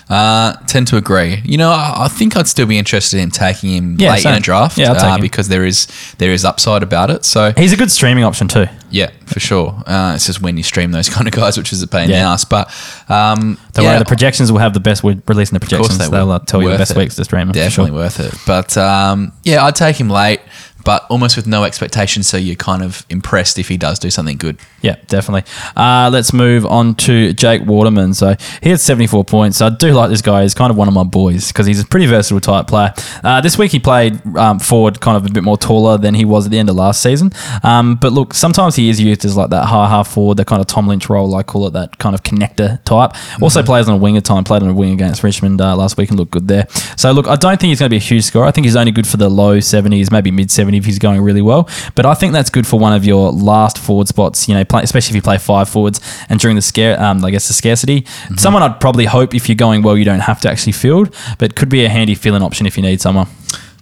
Uh, 0.10 0.54
tend 0.68 0.88
to 0.88 0.98
agree. 0.98 1.42
You 1.46 1.58
know, 1.58 1.70
I, 1.72 2.06
I 2.06 2.08
think 2.10 2.36
I'd 2.36 2.48
still 2.48 2.66
be 2.66 2.78
interested 2.78 3.20
in 3.20 3.32
taking 3.32 3.72
him 3.72 3.96
Yeah, 4.00 4.12
late 4.14 4.26
in 4.26 4.34
a 4.34 4.40
draft 4.40 4.78
Yeah, 4.78 4.92
uh, 4.92 5.18
because 5.20 5.48
there 5.48 5.64
is 5.66 5.88
there 6.18 6.32
is 6.34 6.44
upside 6.44 6.84
about 6.84 7.10
it. 7.10 7.24
So 7.26 7.54
He's 7.56 7.72
a 7.74 7.78
good 7.78 7.92
streaming 7.92 8.24
option 8.26 8.48
too. 8.50 8.66
yeah, 8.90 9.12
for 9.26 9.40
sure. 9.40 9.82
Uh, 9.88 10.14
it's 10.16 10.26
just 10.26 10.42
when 10.42 10.58
you 10.58 10.64
stream 10.64 10.92
those 10.92 11.08
kind 11.16 11.28
of 11.28 11.34
guys, 11.34 11.58
which 11.58 11.72
is 11.72 11.82
a 11.82 11.88
pain 11.88 12.04
in 12.06 12.10
the 12.12 12.16
Yeah. 12.18 12.32
ass. 12.34 12.44
But 12.46 12.68
um, 13.10 13.58
Don't 13.74 13.86
yeah, 13.86 13.92
worry, 13.92 14.00
the 14.00 14.06
projections 14.06 14.52
will 14.52 14.60
have 14.60 14.74
the 14.74 14.80
best. 14.82 15.04
We're 15.04 15.22
releasing 15.28 15.58
the 15.58 15.60
course 15.66 15.70
projections. 15.70 15.98
they 16.00 16.08
They'll 16.10 16.26
will. 16.28 16.34
uh, 16.34 16.40
tell 16.40 16.62
you 16.62 16.70
the 16.72 16.78
best 16.78 16.92
it. 16.92 16.98
weeks 16.98 17.16
to 17.16 17.24
stream. 17.24 17.52
definitely 17.52 17.92
sure. 17.92 18.00
worth 18.00 18.20
it. 18.20 18.34
But 18.46 18.76
um, 18.78 19.32
yeah, 19.44 19.64
I'd 19.64 19.76
take 19.76 19.96
him 19.98 20.10
late, 20.10 20.42
but 20.84 21.06
almost 21.10 21.36
with 21.36 21.48
no 21.48 21.64
expectation. 21.64 22.24
So 22.24 22.38
you're 22.38 22.56
kind 22.56 22.84
of 22.84 23.06
impressed 23.10 23.60
if 23.60 23.68
he 23.68 23.78
does 23.78 24.00
do 24.00 24.10
something 24.10 24.38
good. 24.38 24.58
Yeah, 24.82 24.96
definitely. 25.08 25.50
Uh, 25.76 26.10
let's 26.12 26.34
move 26.34 26.66
on 26.66 26.96
to 26.96 27.34
Jake 27.34 27.66
Waterman. 27.66 28.14
So 28.14 28.36
he 28.64 28.70
had 28.70 28.80
74 28.80 29.26
points. 29.26 29.62
I 29.62 29.70
do 29.70 29.92
like 29.94 30.10
this 30.10 30.22
guy. 30.22 30.42
He's 30.42 30.54
kind 30.54 30.72
of 30.72 30.78
one 30.78 30.88
of 30.88 30.94
my 30.94 31.04
boys 31.04 31.50
because 31.50 31.66
he's 31.68 31.82
a 31.82 31.86
pretty 31.86 32.08
versatile 32.08 32.40
type 32.40 32.68
player. 32.68 32.94
Uh, 33.24 33.42
this 33.42 33.58
week 33.58 33.72
he 33.72 33.80
played 33.80 34.20
um, 34.36 34.60
forward, 34.60 35.00
kind 35.00 35.18
of 35.18 35.26
a 35.26 35.30
bit 35.30 35.44
more 35.44 35.58
taller 35.58 35.98
than 35.98 36.16
he 36.16 36.26
was 36.26 36.46
at 36.46 36.52
the 36.52 36.58
end 36.58 36.70
of 36.70 36.76
last 36.76 37.02
season. 37.02 37.32
Um, 37.64 37.96
but 37.96 38.12
look, 38.12 38.34
sometimes 38.34 38.76
he 38.76 38.90
is 38.90 39.00
used 39.00 39.24
as 39.26 39.38
like 39.38 39.52
that 39.52 39.66
high 39.66 39.88
half 39.88 40.08
forward, 40.08 40.38
the 40.38 40.46
kind 40.46 40.62
of 40.62 40.68
Tom 40.68 40.88
Lynch 40.88 41.10
role, 41.10 41.36
I 41.36 41.44
call 41.44 41.68
it 41.68 41.74
that 41.74 42.00
kind 42.00 42.16
of 42.16 42.24
connector 42.24 42.84
type. 42.84 43.12
Also 43.42 43.62
plays 43.62 43.88
on 43.88 43.96
a 43.96 43.98
wing 43.98 44.18
at 44.18 44.26
time. 44.26 44.44
Played 44.44 44.64
on 44.64 44.70
a 44.70 44.74
wing 44.74 44.94
against 44.94 45.24
Richmond 45.24 45.62
uh, 45.62 45.76
last 45.76 45.98
week 45.98 46.10
and 46.10 46.18
looked 46.18 46.32
good 46.32 46.48
there. 46.48 46.68
So 46.98 47.12
look, 47.12 47.28
I 47.28 47.36
don't 47.36 47.60
think 47.60 47.70
he's 47.70 47.80
going 47.80 47.90
to 47.90 47.94
be 47.94 47.98
a 47.98 48.00
huge 48.00 48.24
scorer. 48.24 48.46
I 48.46 48.52
think 48.52 48.66
he's 48.66 48.76
only 48.76 48.92
good 48.92 49.08
for 49.08 49.18
the 49.18 49.30
low 49.30 49.58
70s, 49.58 50.12
maybe 50.12 50.32
mid 50.32 50.48
70s 50.48 50.71
if 50.74 50.86
he's 50.86 51.00
going 51.00 51.22
really 51.22 51.42
well. 51.42 51.70
But 51.96 52.06
I 52.06 52.14
think 52.14 52.34
that's 52.34 52.50
good 52.50 52.68
for 52.68 52.80
one 52.80 52.94
of 52.94 53.06
your 53.06 53.32
last 53.32 53.78
forward 53.78 54.08
spots. 54.08 54.48
You 54.48 54.56
know, 54.56 54.66
play, 54.66 54.84
especially 54.84 55.12
if 55.12 55.16
you 55.16 55.22
play 55.22 55.38
five 55.38 55.70
forwards 55.70 56.00
and 56.30 56.40
during 56.40 56.56
the 56.56 56.62
scare, 56.62 57.02
um, 57.02 57.24
I 57.24 57.32
guess 57.32 57.48
the 57.48 57.54
scarcity. 57.54 58.06
Someone 58.38 58.64
I'd 58.64 58.80
probably 58.80 59.06
hope 59.06 59.34
if 59.34 59.48
you're 59.50 59.56
going 59.56 59.82
well, 59.82 59.98
you 59.98 60.06
don't 60.06 60.22
have 60.22 60.42
to 60.42 60.50
actually 60.50 60.74
field, 60.74 61.16
but 61.40 61.56
could 61.56 61.70
be 61.70 61.86
a 61.86 61.90
handy 61.90 62.16
filling 62.16 62.42
option 62.42 62.66
if 62.66 62.78
you 62.78 62.84
need 62.84 63.02
someone. 63.02 63.28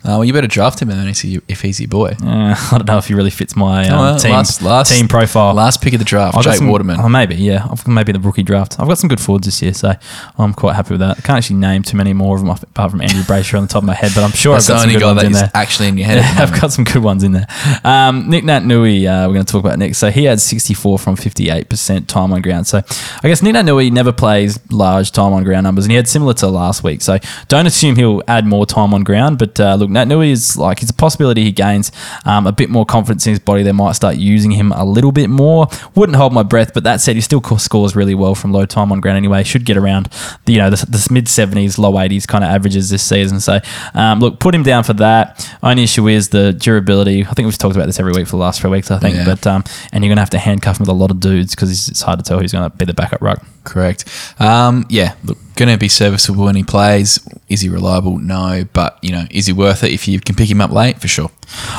Uh, 0.02 0.16
well, 0.16 0.26
you 0.26 0.32
better 0.34 0.48
draft 0.48 0.82
him 0.82 0.90
and 0.90 0.98
then 1.00 1.14
see 1.14 1.40
if 1.50 1.62
he's 1.62 1.80
your 1.80 1.90
boy. 1.90 2.16
Uh, 2.30 2.56
I 2.72 2.78
don't 2.78 2.86
know 2.88 2.98
if 2.98 3.08
he 3.08 3.14
really 3.16 3.30
fits 3.32 3.56
my 3.56 3.88
um, 3.90 4.16
Oh, 4.16 4.18
team, 4.18 4.32
last- 4.32 4.62
last- 4.62 4.92
team 4.92 5.08
profile. 5.08 5.54
Last 5.54 5.82
pick 5.82 5.94
of 5.94 6.00
the 6.00 6.06
draft, 6.06 6.38
I've 6.38 6.44
Jake 6.44 6.56
some- 6.56 6.68
Waterman. 6.70 7.00
Oh, 7.00 7.10
maybe, 7.10 7.36
yeah. 7.36 7.68
I've 7.70 7.86
maybe 7.88 8.12
the 8.14 8.20
rookie 8.20 8.44
draft. 8.44 8.80
I've 8.80 8.88
got 8.88 8.98
some 8.98 9.08
good 9.10 9.20
forwards 9.20 9.46
this 9.46 9.62
year, 9.62 9.74
so 9.74 9.94
I'm 10.38 10.54
quite 10.54 10.76
happy 10.76 10.92
with 10.94 11.02
that. 11.02 11.18
I 11.18 11.22
can't 11.22 11.38
actually 11.38 11.58
name 11.58 11.84
too 11.84 11.98
many 11.98 12.14
more 12.14 12.36
of 12.38 12.42
them 12.42 12.50
apart 12.50 12.92
from 12.92 13.02
Andrew 13.02 13.22
Brayshaw 13.24 13.58
on 13.58 13.64
the 13.64 13.68
top 13.68 13.84
of 13.84 13.88
my 13.88 13.94
head, 13.94 14.12
but 14.16 14.24
I'm 14.24 14.32
sure 14.32 14.54
That's 14.54 14.70
I've 14.70 14.76
got 14.78 14.82
some 14.84 14.92
good 14.94 15.04
ones 15.04 15.24
in 15.24 15.32
that's 15.34 15.52
there. 15.52 15.62
actually 15.62 15.88
in 15.90 15.98
your 15.98 16.08
head. 16.08 16.18
Yeah, 16.18 16.36
I've 16.44 16.62
got 16.62 16.72
some 16.72 16.86
good 16.86 17.04
ones 17.04 17.24
in 17.24 17.34
there. 17.34 17.48
Um, 17.84 18.30
Nic 18.30 18.44
Naitanui, 18.46 19.06
uh, 19.06 19.28
we're 19.28 19.34
going 19.34 19.46
to 19.46 19.52
talk 19.52 19.64
about 19.66 19.78
next. 19.80 19.98
So 19.98 20.10
he 20.12 20.24
had 20.26 20.40
64 20.40 20.98
from 21.00 21.16
58% 21.18 22.08
time 22.08 22.32
on 22.32 22.42
ground. 22.42 22.68
So 22.68 22.82
I 23.24 23.28
guess 23.28 23.42
Nic 23.42 23.54
Naitanui 23.56 23.92
never 23.92 24.12
plays 24.14 24.60
large 24.72 25.12
time 25.12 25.34
on 25.34 25.44
ground 25.44 25.64
numbers, 25.66 25.86
and 25.86 25.92
he 25.92 25.96
had 25.98 26.08
similar 26.08 26.34
to 26.36 26.48
last 26.48 26.84
week. 26.84 27.02
So 27.02 27.18
don't 27.48 27.66
assume 27.68 27.96
he'll 27.96 28.22
add 28.28 28.46
more 28.46 28.66
time 28.66 28.94
on 28.94 29.04
ground. 29.04 29.38
But 29.40 29.60
uh, 29.60 29.76
look, 29.76 29.89
Naitanui 29.90 30.30
is 30.32 30.58
like 30.58 30.82
it's 30.82 30.92
a 30.92 30.94
possibility 30.94 31.44
he 31.44 31.52
gains 31.52 31.92
um, 32.26 32.48
a 32.48 32.52
bit 32.52 32.70
more 32.70 32.86
confidence 32.86 33.26
in 33.28 33.32
his 33.32 33.40
body. 33.40 33.64
They 33.64 33.72
might 33.72 33.94
start 33.94 34.16
using 34.18 34.52
him 34.52 34.72
a 34.72 34.86
little 34.86 35.12
bit 35.12 35.30
more. 35.30 35.68
Wouldn't 35.96 36.16
hold 36.16 36.34
my 36.34 36.44
breath, 36.44 36.74
but 36.74 36.84
that 36.84 37.02
said, 37.02 37.16
he 37.16 37.22
still 37.22 37.42
scores 37.58 37.96
really 37.96 38.16
well 38.16 38.36
from 38.36 38.52
low 38.52 38.66
time 38.66 38.92
on 38.92 39.00
ground 39.02 39.18
anyway. 39.18 39.44
Should 39.44 39.66
get 39.66 39.78
around 39.78 40.10
the 40.46 40.54
you 40.54 40.60
know 40.60 40.70
the, 40.70 40.86
the 40.86 41.08
mid 41.12 41.26
70s, 41.26 41.78
low 41.78 41.94
80s 41.94 42.28
kind 42.28 42.44
of 42.44 42.50
averages 42.50 42.90
this 42.90 43.04
season. 43.04 43.40
So 43.40 43.60
um, 43.94 44.20
look, 44.20 44.40
put 44.40 44.54
him 44.56 44.64
down 44.64 44.84
for 44.84 44.94
that. 44.94 45.50
Only 45.64 45.84
issue 45.84 46.08
is 46.08 46.30
the 46.30 46.54
durability. 46.54 47.26
I 47.26 47.32
think 47.34 47.46
we've 47.46 47.58
talked 47.58 47.76
about 47.76 47.86
this 47.88 48.00
every 48.00 48.12
week 48.14 48.26
for 48.28 48.32
the 48.38 48.42
last 48.44 48.62
three 48.62 48.70
weeks. 48.70 48.92
I 48.92 49.00
think, 49.00 49.16
Yeah. 49.16 49.26
but 49.26 49.46
um, 49.48 49.64
and 49.92 50.04
you're 50.04 50.12
gonna 50.12 50.22
have 50.22 50.30
to 50.32 50.40
handcuff 50.40 50.78
him 50.80 50.84
with 50.84 50.90
a 50.90 50.94
lot 50.94 51.12
of 51.12 51.20
dudes 51.20 51.56
because 51.56 51.90
it's 51.90 52.02
hard 52.02 52.20
to 52.20 52.24
tell 52.24 52.40
who's 52.40 52.52
gonna 52.52 52.70
be 52.70 52.86
the 52.86 52.94
backup 52.94 53.22
ruck. 53.22 53.44
Correct. 53.64 54.06
Um, 54.40 54.86
yeah, 54.90 55.16
look, 55.24 55.38
going 55.60 55.70
to 55.70 55.78
be 55.78 55.90
serviceable 55.90 56.46
when 56.46 56.56
he 56.56 56.64
plays. 56.64 57.20
Is 57.50 57.62
he 57.62 57.70
reliable? 57.70 58.18
No, 58.18 58.66
but 58.72 58.98
you 59.04 59.12
know, 59.12 59.26
is 59.30 59.46
he 59.46 59.54
worth 59.54 59.84
it 59.84 59.92
if 59.92 60.08
you 60.08 60.20
can 60.20 60.36
pick 60.36 60.50
him 60.50 60.62
up 60.62 60.72
late 60.72 61.00
for 61.00 61.08
sure? 61.10 61.30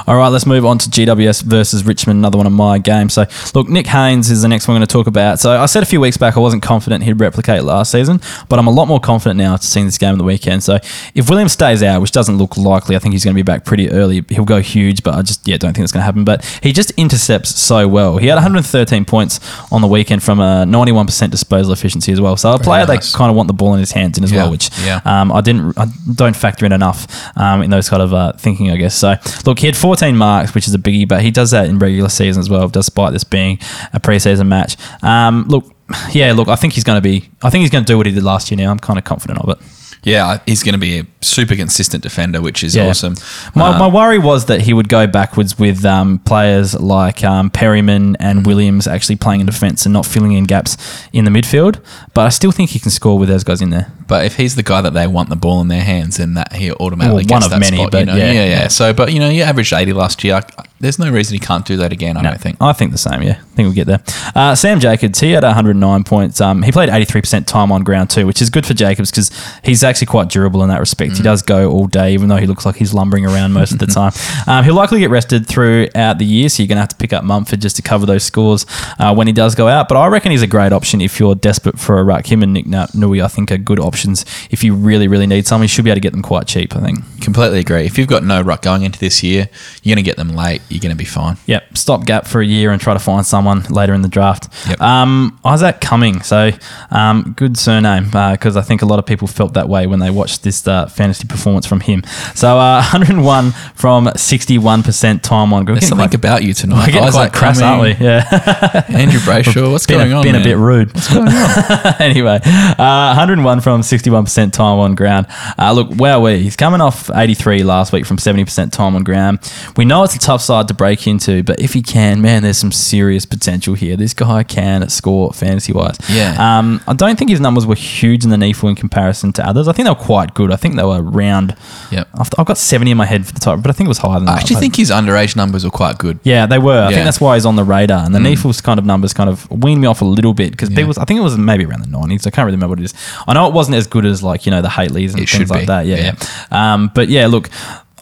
All 0.06 0.16
right, 0.16 0.28
let's 0.28 0.46
move 0.46 0.64
on 0.64 0.78
to 0.78 0.90
GWS 0.90 1.42
versus 1.42 1.84
Richmond, 1.84 2.18
another 2.18 2.38
one 2.38 2.46
of 2.46 2.52
my 2.52 2.78
games. 2.78 3.14
So, 3.14 3.26
look, 3.54 3.68
Nick 3.68 3.86
Haynes 3.86 4.30
is 4.30 4.42
the 4.42 4.48
next 4.48 4.66
one 4.68 4.76
I'm 4.76 4.80
going 4.80 4.86
to 4.88 4.92
talk 4.92 5.06
about. 5.06 5.38
So, 5.38 5.60
I 5.60 5.66
said 5.66 5.82
a 5.82 5.86
few 5.86 6.00
weeks 6.00 6.16
back 6.16 6.36
I 6.36 6.40
wasn't 6.40 6.62
confident 6.62 7.04
he'd 7.04 7.20
replicate 7.20 7.62
last 7.64 7.92
season, 7.92 8.20
but 8.48 8.58
I'm 8.58 8.66
a 8.66 8.70
lot 8.70 8.88
more 8.88 9.00
confident 9.00 9.38
now 9.38 9.56
to 9.56 9.66
seeing 9.66 9.86
this 9.86 9.98
game 9.98 10.12
on 10.12 10.18
the 10.18 10.24
weekend. 10.24 10.62
So, 10.62 10.78
if 11.14 11.28
Williams 11.28 11.52
stays 11.52 11.82
out, 11.82 12.00
which 12.00 12.12
doesn't 12.12 12.38
look 12.38 12.56
likely, 12.56 12.96
I 12.96 12.98
think 12.98 13.12
he's 13.12 13.24
going 13.24 13.34
to 13.34 13.38
be 13.38 13.42
back 13.46 13.64
pretty 13.64 13.90
early. 13.90 14.24
He'll 14.28 14.44
go 14.44 14.60
huge, 14.60 15.02
but 15.02 15.14
I 15.14 15.22
just 15.22 15.46
yeah 15.46 15.56
don't 15.56 15.72
think 15.74 15.84
it's 15.84 15.92
going 15.92 16.00
to 16.00 16.04
happen. 16.04 16.24
But 16.24 16.44
he 16.62 16.72
just 16.72 16.90
intercepts 16.92 17.58
so 17.60 17.86
well. 17.88 18.16
He 18.18 18.26
had 18.26 18.34
113 18.36 19.04
points 19.04 19.40
on 19.72 19.80
the 19.80 19.88
weekend 19.88 20.22
from 20.22 20.40
a 20.40 20.64
91% 20.66 21.30
disposal 21.30 21.72
efficiency 21.72 22.12
as 22.12 22.20
well. 22.20 22.36
So, 22.36 22.52
a 22.52 22.58
player 22.58 22.86
nice. 22.86 23.12
they 23.12 23.16
kind 23.18 23.30
of 23.30 23.36
want 23.36 23.46
the 23.46 23.52
ball 23.54 23.74
in 23.74 23.80
his 23.80 23.92
hands 23.92 24.18
in 24.18 24.24
as 24.24 24.32
Yeah, 24.32 24.42
well, 24.42 24.50
which 24.50 24.70
yeah. 24.84 25.00
um, 25.04 25.32
I 25.32 25.40
didn't, 25.40 25.78
I 25.78 25.86
don't 26.14 26.36
factor 26.36 26.66
in 26.66 26.72
enough 26.72 27.06
um, 27.36 27.62
in 27.62 27.70
those 27.70 27.88
kind 27.88 28.02
of 28.02 28.12
uh, 28.14 28.32
thinking, 28.34 28.70
I 28.70 28.76
guess. 28.76 28.94
So, 28.96 29.14
look, 29.46 29.58
he 29.60 29.66
had 29.66 29.76
14 29.76 30.16
marks, 30.16 30.54
which 30.54 30.66
is 30.66 30.74
a 30.74 30.78
biggie, 30.78 31.06
but 31.06 31.22
he 31.22 31.30
does 31.30 31.50
that 31.52 31.66
in 31.68 31.78
regular 31.78 32.08
season 32.08 32.40
as 32.40 32.48
well, 32.50 32.68
despite 32.68 33.12
this 33.12 33.24
being 33.24 33.58
a 33.92 34.00
preseason 34.00 34.46
match. 34.48 34.76
Um, 35.02 35.44
look, 35.48 35.64
yeah, 36.12 36.32
look, 36.32 36.48
I 36.48 36.56
think 36.56 36.72
he's 36.74 36.84
going 36.84 36.96
to 36.96 37.02
be, 37.02 37.28
I 37.42 37.50
think 37.50 37.62
he's 37.62 37.70
going 37.70 37.84
to 37.84 37.92
do 37.92 37.96
what 37.96 38.06
he 38.06 38.12
did 38.12 38.22
last 38.22 38.50
year. 38.50 38.58
Now, 38.58 38.70
I'm 38.70 38.78
kind 38.78 38.98
of 38.98 39.04
confident 39.04 39.38
of 39.40 39.48
it. 39.50 39.58
Yeah, 40.02 40.38
he's 40.46 40.62
going 40.62 40.72
to 40.72 40.78
be 40.78 41.00
a 41.00 41.06
super 41.20 41.54
consistent 41.54 42.02
defender, 42.02 42.40
which 42.40 42.64
is 42.64 42.74
Yeah. 42.74 42.88
awesome. 42.88 43.16
My, 43.54 43.68
Uh, 43.74 43.78
my 43.80 43.86
worry 43.86 44.18
was 44.18 44.46
that 44.46 44.62
he 44.62 44.72
would 44.72 44.88
go 44.88 45.06
backwards 45.06 45.58
with 45.58 45.84
um, 45.84 46.20
players 46.20 46.72
like 46.80 47.22
um, 47.22 47.50
Perryman 47.50 48.16
and 48.18 48.46
Williams 48.46 48.86
actually 48.86 49.16
playing 49.16 49.40
in 49.40 49.46
defence 49.46 49.84
and 49.84 49.92
not 49.92 50.06
filling 50.06 50.32
in 50.32 50.44
gaps 50.44 50.78
in 51.12 51.26
the 51.26 51.30
midfield. 51.30 51.80
But 52.14 52.22
I 52.24 52.30
still 52.30 52.50
think 52.50 52.70
he 52.70 52.78
can 52.78 52.90
score 52.90 53.18
with 53.18 53.28
those 53.28 53.44
guys 53.44 53.60
in 53.60 53.68
there. 53.68 53.92
But 54.10 54.26
if 54.26 54.36
he's 54.36 54.56
the 54.56 54.62
guy 54.62 54.80
that 54.82 54.92
they 54.92 55.06
want 55.06 55.28
the 55.30 55.36
ball 55.36 55.60
in 55.62 55.68
their 55.68 55.84
hands, 55.84 56.18
then 56.18 56.34
that 56.34 56.52
he 56.52 56.70
automatically 56.72 57.24
Well, 57.28 57.38
one 57.38 57.40
gets 57.40 57.44
of 57.46 57.50
that 57.52 57.60
many, 57.60 57.76
spot. 57.78 57.92
but 57.92 57.98
you 58.00 58.06
know? 58.06 58.16
yeah, 58.16 58.32
yeah, 58.32 58.44
yeah. 58.46 58.68
So, 58.68 58.92
but 58.92 59.12
you 59.12 59.20
know, 59.20 59.30
you 59.30 59.42
averaged 59.44 59.72
eighty 59.72 59.92
last 59.92 60.22
year. 60.24 60.42
There's 60.80 60.98
no 60.98 61.10
reason 61.10 61.34
he 61.34 61.38
can't 61.40 61.64
do 61.66 61.76
that 61.76 61.92
again. 61.92 62.16
I 62.16 62.22
don't 62.22 62.40
think. 62.40 62.56
I 62.60 62.72
think 62.72 62.90
the 62.92 62.98
same. 62.98 63.22
Yeah, 63.22 63.32
I 63.32 63.54
think 63.54 63.66
we'll 63.66 63.72
get 63.74 63.86
there. 63.86 64.00
Uh, 64.34 64.54
Sam 64.54 64.80
Jacobs, 64.80 65.20
he 65.20 65.32
had 65.32 65.42
109 65.44 66.04
points. 66.04 66.40
Um, 66.40 66.62
he 66.62 66.72
played 66.72 66.88
83% 66.88 67.44
time 67.46 67.70
on 67.70 67.82
ground 67.84 68.08
too, 68.08 68.26
which 68.26 68.40
is 68.40 68.48
good 68.48 68.64
for 68.64 68.72
Jacobs 68.72 69.10
because 69.10 69.30
he's 69.62 69.84
actually 69.84 70.06
quite 70.06 70.30
durable 70.30 70.62
in 70.62 70.70
that 70.70 70.80
respect. 70.80 71.12
Mm. 71.12 71.16
He 71.18 71.22
does 71.22 71.42
go 71.42 71.70
all 71.70 71.86
day, 71.86 72.14
even 72.14 72.30
though 72.30 72.38
he 72.38 72.46
looks 72.46 72.64
like 72.64 72.76
he's 72.76 72.94
lumbering 72.94 73.26
around 73.26 73.52
most 73.52 73.72
of 73.72 73.78
the 73.78 73.86
time. 74.00 74.12
Um, 74.46 74.64
he'll 74.64 74.72
likely 74.74 75.00
get 75.00 75.10
rested 75.10 75.46
throughout 75.46 76.16
the 76.16 76.24
year, 76.24 76.48
so 76.48 76.62
you're 76.62 76.68
going 76.68 76.76
to 76.76 76.80
have 76.80 76.88
to 76.88 76.96
pick 76.96 77.12
up 77.12 77.24
Mumford 77.24 77.60
just 77.60 77.76
to 77.76 77.82
cover 77.82 78.06
those 78.06 78.24
scores 78.24 78.64
uh, 78.98 79.14
when 79.14 79.26
he 79.26 79.34
does 79.34 79.54
go 79.54 79.68
out. 79.68 79.86
But 79.86 79.98
I 79.98 80.06
reckon 80.06 80.30
he's 80.32 80.40
a 80.40 80.46
great 80.46 80.72
option 80.72 81.02
if 81.02 81.20
you're 81.20 81.34
desperate 81.34 81.78
for 81.78 81.98
a 81.98 82.04
ruck. 82.04 82.24
Him 82.32 82.42
and 82.42 82.54
Nick 82.54 82.66
Nui, 82.94 83.20
I 83.20 83.28
think, 83.28 83.52
are 83.52 83.58
good 83.58 83.78
options 83.80 83.99
if 84.04 84.64
you 84.64 84.74
really, 84.74 85.08
really 85.08 85.26
need 85.26 85.46
some. 85.46 85.62
You 85.62 85.68
should 85.68 85.84
be 85.84 85.90
able 85.90 85.96
to 85.96 86.00
get 86.00 86.12
them 86.12 86.22
quite 86.22 86.46
cheap, 86.46 86.74
I 86.76 86.80
think. 86.80 86.98
Completely 87.20 87.60
agree. 87.60 87.84
If 87.84 87.98
you've 87.98 88.08
got 88.08 88.24
no 88.24 88.40
ruck 88.40 88.62
going 88.62 88.82
into 88.82 88.98
this 88.98 89.22
year, 89.22 89.48
you're 89.82 89.94
going 89.94 90.04
to 90.04 90.08
get 90.08 90.16
them 90.16 90.30
late. 90.30 90.62
You're 90.68 90.80
going 90.80 90.90
to 90.90 90.96
be 90.96 91.04
fine. 91.04 91.36
Yep, 91.46 91.76
stop 91.76 92.04
gap 92.06 92.26
for 92.26 92.40
a 92.40 92.46
year 92.46 92.70
and 92.70 92.80
try 92.80 92.94
to 92.94 93.00
find 93.00 93.26
someone 93.26 93.62
later 93.64 93.94
in 93.94 94.02
the 94.02 94.08
draft. 94.08 94.48
Yep. 94.68 94.80
Um, 94.80 95.38
Isaac 95.44 95.80
Cumming, 95.80 96.22
so 96.22 96.50
um, 96.90 97.34
good 97.36 97.56
surname 97.56 98.04
because 98.04 98.56
I 98.56 98.62
think 98.62 98.82
a 98.82 98.86
lot 98.86 98.98
of 98.98 99.06
people 99.06 99.28
felt 99.28 99.54
that 99.54 99.68
way 99.68 99.86
when 99.86 99.98
they 99.98 100.10
watched 100.10 100.42
this 100.42 100.66
uh, 100.66 100.86
fantasy 100.86 101.26
performance 101.26 101.66
from 101.66 101.80
him. 101.80 102.02
So 102.34 102.58
uh, 102.58 102.82
101 102.92 103.52
from 103.74 104.06
61% 104.06 105.22
time 105.22 105.52
on. 105.52 105.64
There's 105.64 105.86
something 105.86 106.08
quite, 106.08 106.14
about 106.14 106.42
you 106.42 106.54
tonight. 106.54 106.86
we're 106.86 106.92
getting 106.92 107.02
Isaac 107.02 107.12
quite 107.12 107.32
crass, 107.32 107.62
aren't 107.62 107.82
we? 107.82 108.04
Yeah. 108.04 108.84
Andrew 108.88 109.20
Brayshaw, 109.20 109.70
what's 109.70 109.86
been 109.86 109.98
going 109.98 110.12
a, 110.12 110.16
on? 110.16 110.22
Been 110.22 110.34
a 110.36 110.42
bit 110.42 110.56
rude. 110.56 110.94
What's 110.94 111.12
going 111.12 111.28
on? 111.28 111.94
anyway, 112.00 112.40
uh, 112.44 113.14
101 113.16 113.60
from 113.60 113.82
61% 113.90 114.52
time 114.52 114.78
on 114.78 114.94
ground. 114.94 115.26
Uh, 115.58 115.72
look, 115.72 115.90
wow, 115.96 116.24
he's 116.26 116.56
coming 116.56 116.80
off 116.80 117.10
83 117.10 117.62
last 117.62 117.92
week 117.92 118.06
from 118.06 118.16
70% 118.16 118.72
time 118.72 118.94
on 118.94 119.02
ground. 119.04 119.38
We 119.76 119.84
know 119.84 120.02
it's 120.04 120.14
a 120.14 120.18
tough 120.18 120.42
side 120.42 120.68
to 120.68 120.74
break 120.74 121.06
into, 121.06 121.42
but 121.42 121.60
if 121.60 121.72
he 121.72 121.82
can, 121.82 122.22
man, 122.22 122.42
there's 122.42 122.58
some 122.58 122.72
serious 122.72 123.26
potential 123.26 123.74
here. 123.74 123.96
This 123.96 124.14
guy 124.14 124.42
can 124.42 124.88
score 124.88 125.32
fantasy 125.32 125.72
wise. 125.72 125.96
Yeah. 126.08 126.36
Um, 126.38 126.80
I 126.86 126.94
don't 126.94 127.18
think 127.18 127.30
his 127.30 127.40
numbers 127.40 127.66
were 127.66 127.74
huge 127.74 128.24
in 128.24 128.30
the 128.30 128.36
NEAFL 128.36 128.70
in 128.70 128.74
comparison 128.76 129.32
to 129.34 129.46
others. 129.46 129.68
I 129.68 129.72
think 129.72 129.84
they 129.86 129.90
were 129.90 129.96
quite 129.96 130.34
good. 130.34 130.52
I 130.52 130.56
think 130.56 130.76
they 130.76 130.84
were 130.84 131.02
around. 131.02 131.56
Yep. 131.90 132.08
I've, 132.38 132.46
got 132.46 132.58
70 132.58 132.90
in 132.90 132.96
my 132.96 133.06
head 133.06 133.26
for 133.26 133.32
the 133.32 133.40
top, 133.40 133.62
but 133.62 133.70
I 133.70 133.72
think 133.72 133.86
it 133.86 133.88
was 133.88 133.98
higher 133.98 134.18
than 134.18 134.26
that. 134.26 134.36
I 134.36 134.40
actually 134.40 134.56
think 134.56 134.76
his 134.76 134.90
underage 134.90 135.36
numbers 135.36 135.64
were 135.64 135.70
quite 135.70 135.98
good. 135.98 136.18
Yeah, 136.22 136.46
they 136.46 136.58
were. 136.58 136.72
I 136.72 136.84
Yeah. 136.84 136.90
Mm. 136.90 136.94
think 136.94 137.04
that's 137.04 137.20
why 137.20 137.34
he's 137.36 137.46
on 137.46 137.56
the 137.56 137.64
radar. 137.64 138.04
And 138.04 138.14
the 138.14 138.18
NEAFL's 138.18 138.60
kind 138.60 138.78
of 138.78 138.84
numbers 138.86 139.12
kind 139.12 139.30
of 139.30 139.50
weaned 139.50 139.80
me 139.80 139.86
off 139.86 140.00
a 140.02 140.04
little 140.04 140.34
bit 140.34 140.50
because 140.52 140.68
people, 140.68 140.92
I 140.98 141.04
think 141.04 141.18
it 141.18 141.22
was 141.22 141.36
maybe 141.38 141.64
around 141.64 141.82
the 141.82 141.88
90s. 141.88 142.26
I 142.26 142.30
can't 142.30 142.46
really 142.46 142.56
remember 142.56 142.70
what 142.74 142.80
it 142.80 142.84
is. 142.84 142.94
I 143.26 143.32
know 143.34 143.46
it 143.46 143.54
wasn't 143.54 143.76
as 143.80 143.86
good 143.88 144.06
as 144.06 144.22
like, 144.22 144.46
you 144.46 144.50
know, 144.52 144.62
the 144.62 144.68
Hatelys 144.68 145.10
and 145.10 145.20
It 145.20 145.28
things 145.28 145.28
should 145.30 145.50
like 145.50 145.60
be. 145.62 145.66
that. 145.66 145.86
Yeah. 145.86 145.96
Yeah. 145.96 146.12
yeah. 146.52 146.74
Um, 146.74 146.90
but 146.94 147.08
yeah, 147.08 147.26
look, 147.26 147.48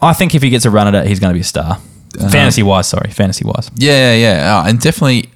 I 0.02 0.12
think 0.12 0.34
if 0.34 0.42
he 0.42 0.50
gets 0.50 0.64
a 0.66 0.70
run 0.70 0.86
at 0.86 0.94
it, 0.94 1.08
he's 1.08 1.20
going 1.20 1.30
to 1.32 1.34
be 1.34 1.40
a 1.40 1.44
star. 1.44 1.72
Uh-huh. 2.18 2.28
Fantasy 2.30 2.62
wise, 2.62 2.86
sorry. 2.88 3.10
Fantasy 3.10 3.44
wise. 3.44 3.70
Yeah, 3.76 4.14
yeah, 4.14 4.36
yeah. 4.42 4.58
Uh, 4.58 4.68
and 4.68 4.80
definitely, 4.80 5.30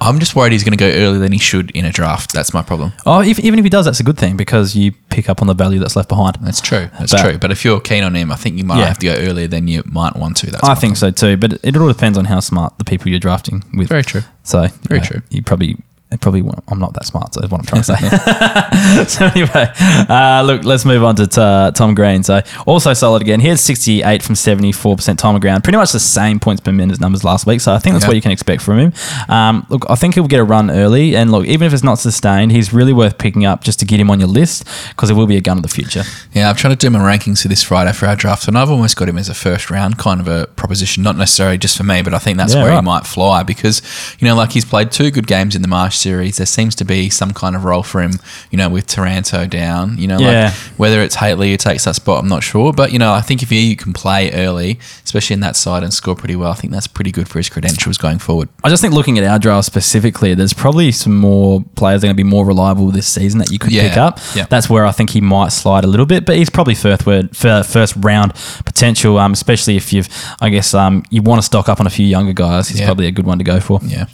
I'm 0.00 0.18
just 0.18 0.36
worried 0.36 0.52
he's 0.52 0.64
going 0.64 0.76
to 0.76 0.84
go 0.84 0.90
earlier 0.90 1.18
than 1.18 1.32
he 1.32 1.38
should 1.38 1.70
in 1.70 1.84
a 1.86 1.90
draft. 1.92 2.32
That's 2.34 2.52
my 2.52 2.62
problem. 2.62 2.92
Oh, 3.06 3.22
if, 3.22 3.38
even 3.38 3.58
if 3.58 3.64
he 3.64 3.70
does, 3.70 3.86
that's 3.86 4.00
a 4.00 4.02
good 4.04 4.18
thing 4.18 4.36
because 4.36 4.76
you 4.76 4.92
pick 5.08 5.30
up 5.30 5.40
on 5.40 5.46
the 5.48 5.54
value 5.54 5.78
that's 5.78 5.96
left 5.96 6.08
behind. 6.10 6.36
That's 6.42 6.60
true. 6.60 6.90
That's 6.98 7.12
But- 7.12 7.22
true. 7.22 7.38
But 7.38 7.50
if 7.52 7.64
you're 7.64 7.80
keen 7.80 8.02
on 8.04 8.14
him, 8.14 8.30
I 8.30 8.36
think 8.36 8.58
you 8.58 8.64
might 8.64 8.80
Yeah. 8.80 8.86
have 8.86 8.98
to 8.98 9.06
go 9.06 9.14
earlier 9.14 9.46
than 9.46 9.66
you 9.66 9.82
might 9.86 10.16
want 10.16 10.36
to. 10.38 10.50
That's 10.50 10.62
I 10.64 10.68
my 10.68 10.74
think 10.74 10.96
so 10.96 11.10
too, 11.10 11.36
but 11.38 11.58
it 11.62 11.76
all 11.76 11.88
depends 11.88 12.18
on 12.18 12.26
how 12.26 12.40
smart 12.40 12.76
the 12.78 12.84
people 12.84 13.08
you're 13.10 13.20
drafting 13.20 13.64
with. 13.72 13.88
Very 13.88 14.02
true. 14.04 14.22
So 14.42 14.66
Very 14.88 14.98
you 14.98 15.04
know, 15.04 15.06
true. 15.06 15.22
You 15.30 15.42
probably. 15.42 15.76
It 16.14 16.20
Probably, 16.20 16.42
won't- 16.42 16.62
I'm 16.68 16.78
not 16.78 16.94
that 16.94 17.04
smart. 17.04 17.34
So 17.34 17.40
is 17.42 17.50
what 17.50 17.60
I'm 17.60 17.66
trying 17.66 17.82
to 17.82 17.96
say. 17.96 19.04
so 19.08 19.26
anyway, 19.26 19.66
uh, 20.08 20.42
look, 20.46 20.64
let's 20.64 20.84
move 20.84 21.02
on 21.04 21.16
to 21.16 21.40
uh, 21.42 21.70
Tom 21.72 21.94
Green. 21.94 22.22
So 22.22 22.40
also 22.66 22.92
solid 22.94 23.20
again. 23.22 23.40
He 23.40 23.48
had 23.48 23.58
68 23.58 24.22
from 24.22 24.34
74 24.34 24.96
percent 24.96 25.18
time 25.18 25.34
on 25.34 25.40
ground, 25.40 25.64
pretty 25.64 25.76
much 25.76 25.92
the 25.92 26.00
same 26.00 26.40
points 26.40 26.60
per 26.60 26.72
minute 26.72 27.00
numbers 27.00 27.24
last 27.24 27.46
week. 27.46 27.60
So 27.60 27.72
I 27.74 27.78
think 27.78 27.94
that's 27.94 28.04
Okay. 28.04 28.10
what 28.10 28.16
you 28.16 28.22
can 28.22 28.30
expect 28.30 28.62
from 28.62 28.78
him. 28.78 28.92
Um, 29.28 29.66
look, 29.68 29.84
I 29.90 29.94
think 29.96 30.14
he'll 30.14 30.26
get 30.28 30.40
a 30.40 30.44
run 30.44 30.70
early, 30.70 31.16
and 31.16 31.30
look, 31.32 31.46
even 31.46 31.66
if 31.66 31.72
it's 31.72 31.82
not 31.82 31.98
sustained, 31.98 32.52
he's 32.52 32.72
really 32.72 32.92
worth 32.92 33.18
picking 33.18 33.44
up 33.44 33.64
just 33.64 33.78
to 33.80 33.84
get 33.84 33.98
him 34.00 34.10
on 34.10 34.20
your 34.20 34.28
list 34.28 34.64
because 34.90 35.10
it 35.10 35.14
will 35.14 35.26
be 35.26 35.36
a 35.36 35.40
gun 35.40 35.56
of 35.58 35.62
the 35.62 35.68
future. 35.68 36.02
Yeah, 36.32 36.48
I'm 36.48 36.56
trying 36.56 36.76
to 36.76 36.78
do 36.78 36.90
my 36.90 36.98
rankings 37.00 37.42
for 37.42 37.48
this 37.48 37.62
Friday 37.62 37.92
for 37.92 38.06
our 38.06 38.16
draft, 38.16 38.46
and 38.48 38.56
I've 38.56 38.70
almost 38.70 38.96
got 38.96 39.08
him 39.08 39.18
as 39.18 39.28
a 39.28 39.34
first 39.34 39.70
round 39.70 39.98
kind 39.98 40.20
of 40.20 40.28
a 40.28 40.46
proposition. 40.48 41.02
Not 41.02 41.16
necessarily 41.16 41.58
just 41.58 41.76
for 41.76 41.82
me, 41.84 42.02
but 42.02 42.14
I 42.14 42.18
think 42.18 42.38
that's 42.38 42.54
Yeah, 42.54 42.62
where 42.62 42.74
he 42.74 42.80
might 42.80 43.06
fly 43.06 43.42
because, 43.42 43.82
you 44.20 44.28
know, 44.28 44.36
like 44.36 44.52
he's 44.52 44.64
played 44.64 44.90
two 44.92 45.10
good 45.10 45.26
games 45.26 45.56
in 45.56 45.62
the 45.62 45.68
Marsh 45.68 45.96
series. 46.04 46.36
There 46.36 46.46
seems 46.46 46.74
to 46.76 46.84
be 46.84 47.10
some 47.10 47.32
kind 47.32 47.56
of 47.56 47.64
role 47.64 47.82
for 47.82 48.00
him, 48.02 48.12
you 48.50 48.58
know, 48.58 48.68
with 48.68 48.86
Taranto 48.86 49.46
down. 49.46 49.98
You 49.98 50.06
know, 50.08 50.18
Yeah. 50.20 50.44
like 50.44 50.54
whether 50.76 51.02
it's 51.02 51.16
Hately 51.16 51.50
who 51.50 51.56
takes 51.56 51.84
that 51.86 51.94
spot, 51.96 52.22
I'm 52.22 52.28
not 52.28 52.42
sure. 52.42 52.72
But, 52.72 52.92
you 52.92 52.98
know, 52.98 53.12
I 53.12 53.22
think 53.22 53.42
if 53.42 53.50
you 53.50 53.74
can 53.76 53.92
play 53.92 54.30
early, 54.32 54.78
especially 55.04 55.34
in 55.34 55.40
that 55.40 55.56
side, 55.56 55.82
and 55.82 55.92
score 55.92 56.14
pretty 56.14 56.36
well, 56.36 56.52
I 56.52 56.54
think 56.54 56.72
that's 56.72 56.86
pretty 56.86 57.10
good 57.10 57.28
for 57.28 57.38
his 57.38 57.48
credentials 57.48 57.98
going 57.98 58.18
forward. 58.18 58.48
I 58.62 58.68
just 58.68 58.82
think 58.82 58.94
looking 58.94 59.18
at 59.18 59.24
our 59.24 59.38
draft 59.38 59.66
specifically, 59.66 60.34
there's 60.34 60.52
probably 60.52 60.92
some 60.92 61.16
more 61.18 61.64
players 61.74 62.00
that 62.02 62.06
are 62.06 62.08
going 62.08 62.16
to 62.16 62.22
be 62.24 62.28
more 62.28 62.44
reliable 62.44 62.90
this 62.90 63.06
season 63.06 63.38
that 63.40 63.50
you 63.50 63.58
could 63.58 63.72
Yeah, 63.72 63.88
pick 63.88 63.96
up. 63.96 64.20
yeah. 64.34 64.46
That's 64.50 64.68
where 64.70 64.84
I 64.86 64.92
think 64.92 65.10
he 65.10 65.20
might 65.20 65.52
slide 65.52 65.84
a 65.84 65.86
little 65.88 66.06
bit, 66.06 66.24
but 66.26 66.36
he's 66.36 66.50
probably 66.50 66.74
first 66.74 67.06
word, 67.06 67.34
fir- 67.36 67.62
first 67.62 67.94
round 67.96 68.32
potential, 68.64 69.18
um, 69.18 69.32
especially 69.32 69.76
if 69.76 69.92
you've, 69.92 70.08
I 70.40 70.48
guess, 70.50 70.74
um, 70.74 71.02
you 71.10 71.22
want 71.22 71.38
to 71.40 71.44
stock 71.46 71.68
up 71.68 71.80
on 71.80 71.86
a 71.86 71.90
few 71.90 72.06
younger 72.06 72.32
guys. 72.32 72.68
He's 72.68 72.80
probably 72.82 73.06
a 73.06 73.10
good 73.12 73.26
one 73.26 73.38
to 73.38 73.44
go 73.44 73.60
for. 73.60 73.80
Yeah. 73.84 74.06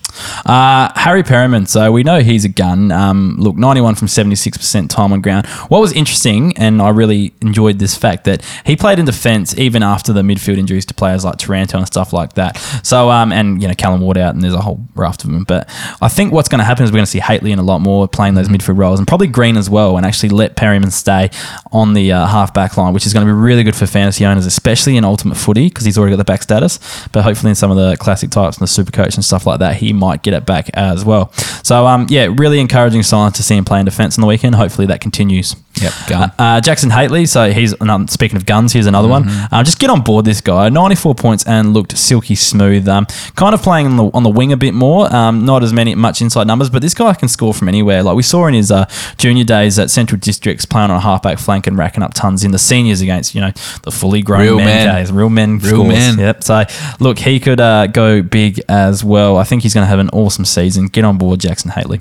Uh, 0.46 0.88
Harry 0.96 1.22
Perryman. 1.22 1.66
So 1.70 1.92
we 1.92 2.02
know 2.02 2.20
he's 2.20 2.44
a 2.44 2.48
gun. 2.48 2.90
Um, 2.90 3.36
look, 3.38 3.56
91 3.56 3.94
from 3.94 4.08
76% 4.08 4.88
time 4.88 5.12
on 5.12 5.20
ground. 5.20 5.46
What 5.68 5.80
was 5.80 5.92
interesting, 5.92 6.56
and 6.56 6.82
I 6.82 6.88
really 6.88 7.32
enjoyed 7.40 7.78
this 7.78 7.96
fact 7.96 8.24
that 8.24 8.44
he 8.66 8.74
played 8.74 8.98
in 8.98 9.04
defence 9.04 9.56
even 9.56 9.84
after 9.84 10.12
the 10.12 10.22
midfield 10.22 10.58
injuries 10.58 10.84
to 10.86 10.94
players 10.94 11.24
like 11.24 11.36
Taranto 11.36 11.78
and 11.78 11.86
stuff 11.86 12.12
like 12.12 12.32
that. 12.32 12.56
So, 12.82 13.08
um, 13.08 13.32
and 13.32 13.62
you 13.62 13.68
know, 13.68 13.74
Callum 13.74 14.00
Ward 14.00 14.18
out, 14.18 14.34
and 14.34 14.42
there's 14.42 14.52
a 14.52 14.60
whole 14.60 14.80
raft 14.96 15.22
of 15.22 15.30
them. 15.30 15.44
But 15.44 15.70
I 16.02 16.08
think 16.08 16.32
what's 16.32 16.48
going 16.48 16.58
to 16.58 16.64
happen 16.64 16.82
is 16.82 16.90
we're 16.90 16.96
going 16.96 17.04
to 17.04 17.10
see 17.10 17.20
Hately 17.20 17.52
in 17.52 17.60
a 17.60 17.62
lot 17.62 17.80
more 17.80 18.08
playing 18.08 18.34
those 18.34 18.48
midfield 18.48 18.76
roles, 18.76 18.98
and 18.98 19.06
probably 19.06 19.28
Green 19.28 19.56
as 19.56 19.70
well, 19.70 19.96
and 19.96 20.04
actually 20.04 20.30
let 20.30 20.56
Perryman 20.56 20.90
stay 20.90 21.30
on 21.70 21.94
the 21.94 22.10
uh, 22.10 22.26
half 22.26 22.52
back 22.52 22.76
line, 22.76 22.92
which 22.92 23.06
is 23.06 23.12
going 23.12 23.24
to 23.24 23.32
be 23.32 23.36
really 23.36 23.62
good 23.62 23.76
for 23.76 23.86
fantasy 23.86 24.26
owners, 24.26 24.44
especially 24.44 24.96
in 24.96 25.04
Ultimate 25.04 25.36
Footy 25.36 25.68
because 25.68 25.84
he's 25.84 25.96
already 25.96 26.16
got 26.16 26.18
the 26.18 26.24
back 26.24 26.42
status. 26.42 26.80
But 27.12 27.22
hopefully 27.22 27.50
in 27.50 27.54
some 27.54 27.70
of 27.70 27.76
the 27.76 27.96
classic 27.96 28.30
types 28.30 28.56
and 28.56 28.64
the 28.64 28.68
super 28.68 28.90
coach 28.90 29.14
and 29.14 29.24
stuff 29.24 29.46
like 29.46 29.60
that, 29.60 29.76
he 29.76 29.92
might 29.92 30.24
get 30.24 30.34
it 30.34 30.44
back 30.44 30.68
as 30.74 31.04
well. 31.04 31.32
So 31.62 31.86
um, 31.86 32.06
yeah, 32.08 32.28
really 32.36 32.60
encouraging 32.60 33.02
sign 33.02 33.32
to 33.32 33.42
see 33.42 33.56
him 33.56 33.64
play 33.64 33.80
in 33.80 33.84
defence 33.84 34.16
on 34.18 34.22
the 34.22 34.26
weekend. 34.26 34.54
Hopefully 34.54 34.86
that 34.88 35.00
continues. 35.00 35.56
Yep. 35.80 35.92
Gun. 36.08 36.32
Uh, 36.38 36.60
Jackson 36.60 36.90
Hately, 36.90 37.28
so 37.28 37.52
he's 37.52 37.78
um, 37.80 38.06
speaking 38.08 38.36
of 38.36 38.46
guns. 38.46 38.72
Here's 38.72 38.86
another 38.86 39.08
one. 39.08 39.28
Uh, 39.28 39.62
just 39.62 39.78
get 39.78 39.90
on 39.90 40.02
board 40.02 40.24
this 40.24 40.40
guy. 40.40 40.68
94 40.68 41.14
points 41.14 41.44
and 41.46 41.72
looked 41.72 41.96
silky 41.96 42.34
smooth. 42.34 42.86
Um, 42.88 43.06
kind 43.36 43.54
of 43.54 43.62
playing 43.62 43.86
on 43.86 43.96
the, 43.96 44.04
on 44.12 44.22
the 44.22 44.30
wing 44.30 44.52
a 44.52 44.56
bit 44.56 44.74
more. 44.74 45.12
Um, 45.14 45.44
not 45.44 45.62
as 45.62 45.72
many 45.72 45.94
much 45.94 46.20
inside 46.20 46.46
numbers, 46.46 46.70
but 46.70 46.82
this 46.82 46.94
guy 46.94 47.14
can 47.14 47.28
score 47.28 47.54
from 47.54 47.68
anywhere. 47.68 48.02
Like 48.02 48.16
we 48.16 48.22
saw 48.22 48.46
in 48.46 48.54
his 48.54 48.70
uh, 48.70 48.86
junior 49.18 49.44
days 49.44 49.78
at 49.78 49.90
Central 49.90 50.18
Districts, 50.20 50.64
playing 50.64 50.90
on 50.90 50.96
a 50.96 51.00
halfback 51.00 51.38
flank 51.38 51.66
and 51.66 51.76
racking 51.78 52.02
up 52.02 52.14
tons 52.14 52.44
in 52.44 52.50
the 52.50 52.58
seniors 52.58 53.00
against 53.00 53.34
you 53.34 53.40
know 53.40 53.50
the 53.82 53.90
fully 53.90 54.22
grown 54.22 54.40
Real 54.42 54.56
men, 54.56 54.66
men. 54.66 54.86
guys, 54.86 55.12
real 55.12 55.30
men, 55.30 55.58
Real 55.58 55.74
scores. 55.84 55.88
men. 55.88 56.18
Yep. 56.18 56.44
So 56.44 56.64
look, 57.00 57.18
he 57.18 57.40
could 57.40 57.60
uh, 57.60 57.86
go 57.86 58.22
big 58.22 58.60
as 58.68 59.02
well. 59.04 59.36
I 59.36 59.44
think 59.44 59.62
he's 59.62 59.74
going 59.74 59.84
to 59.84 59.88
have 59.88 59.98
an 59.98 60.10
awesome 60.10 60.44
season. 60.44 60.86
Get 60.86 61.04
on 61.04 61.18
board, 61.18 61.40
Jackson 61.40 61.70
Hately. 61.70 62.00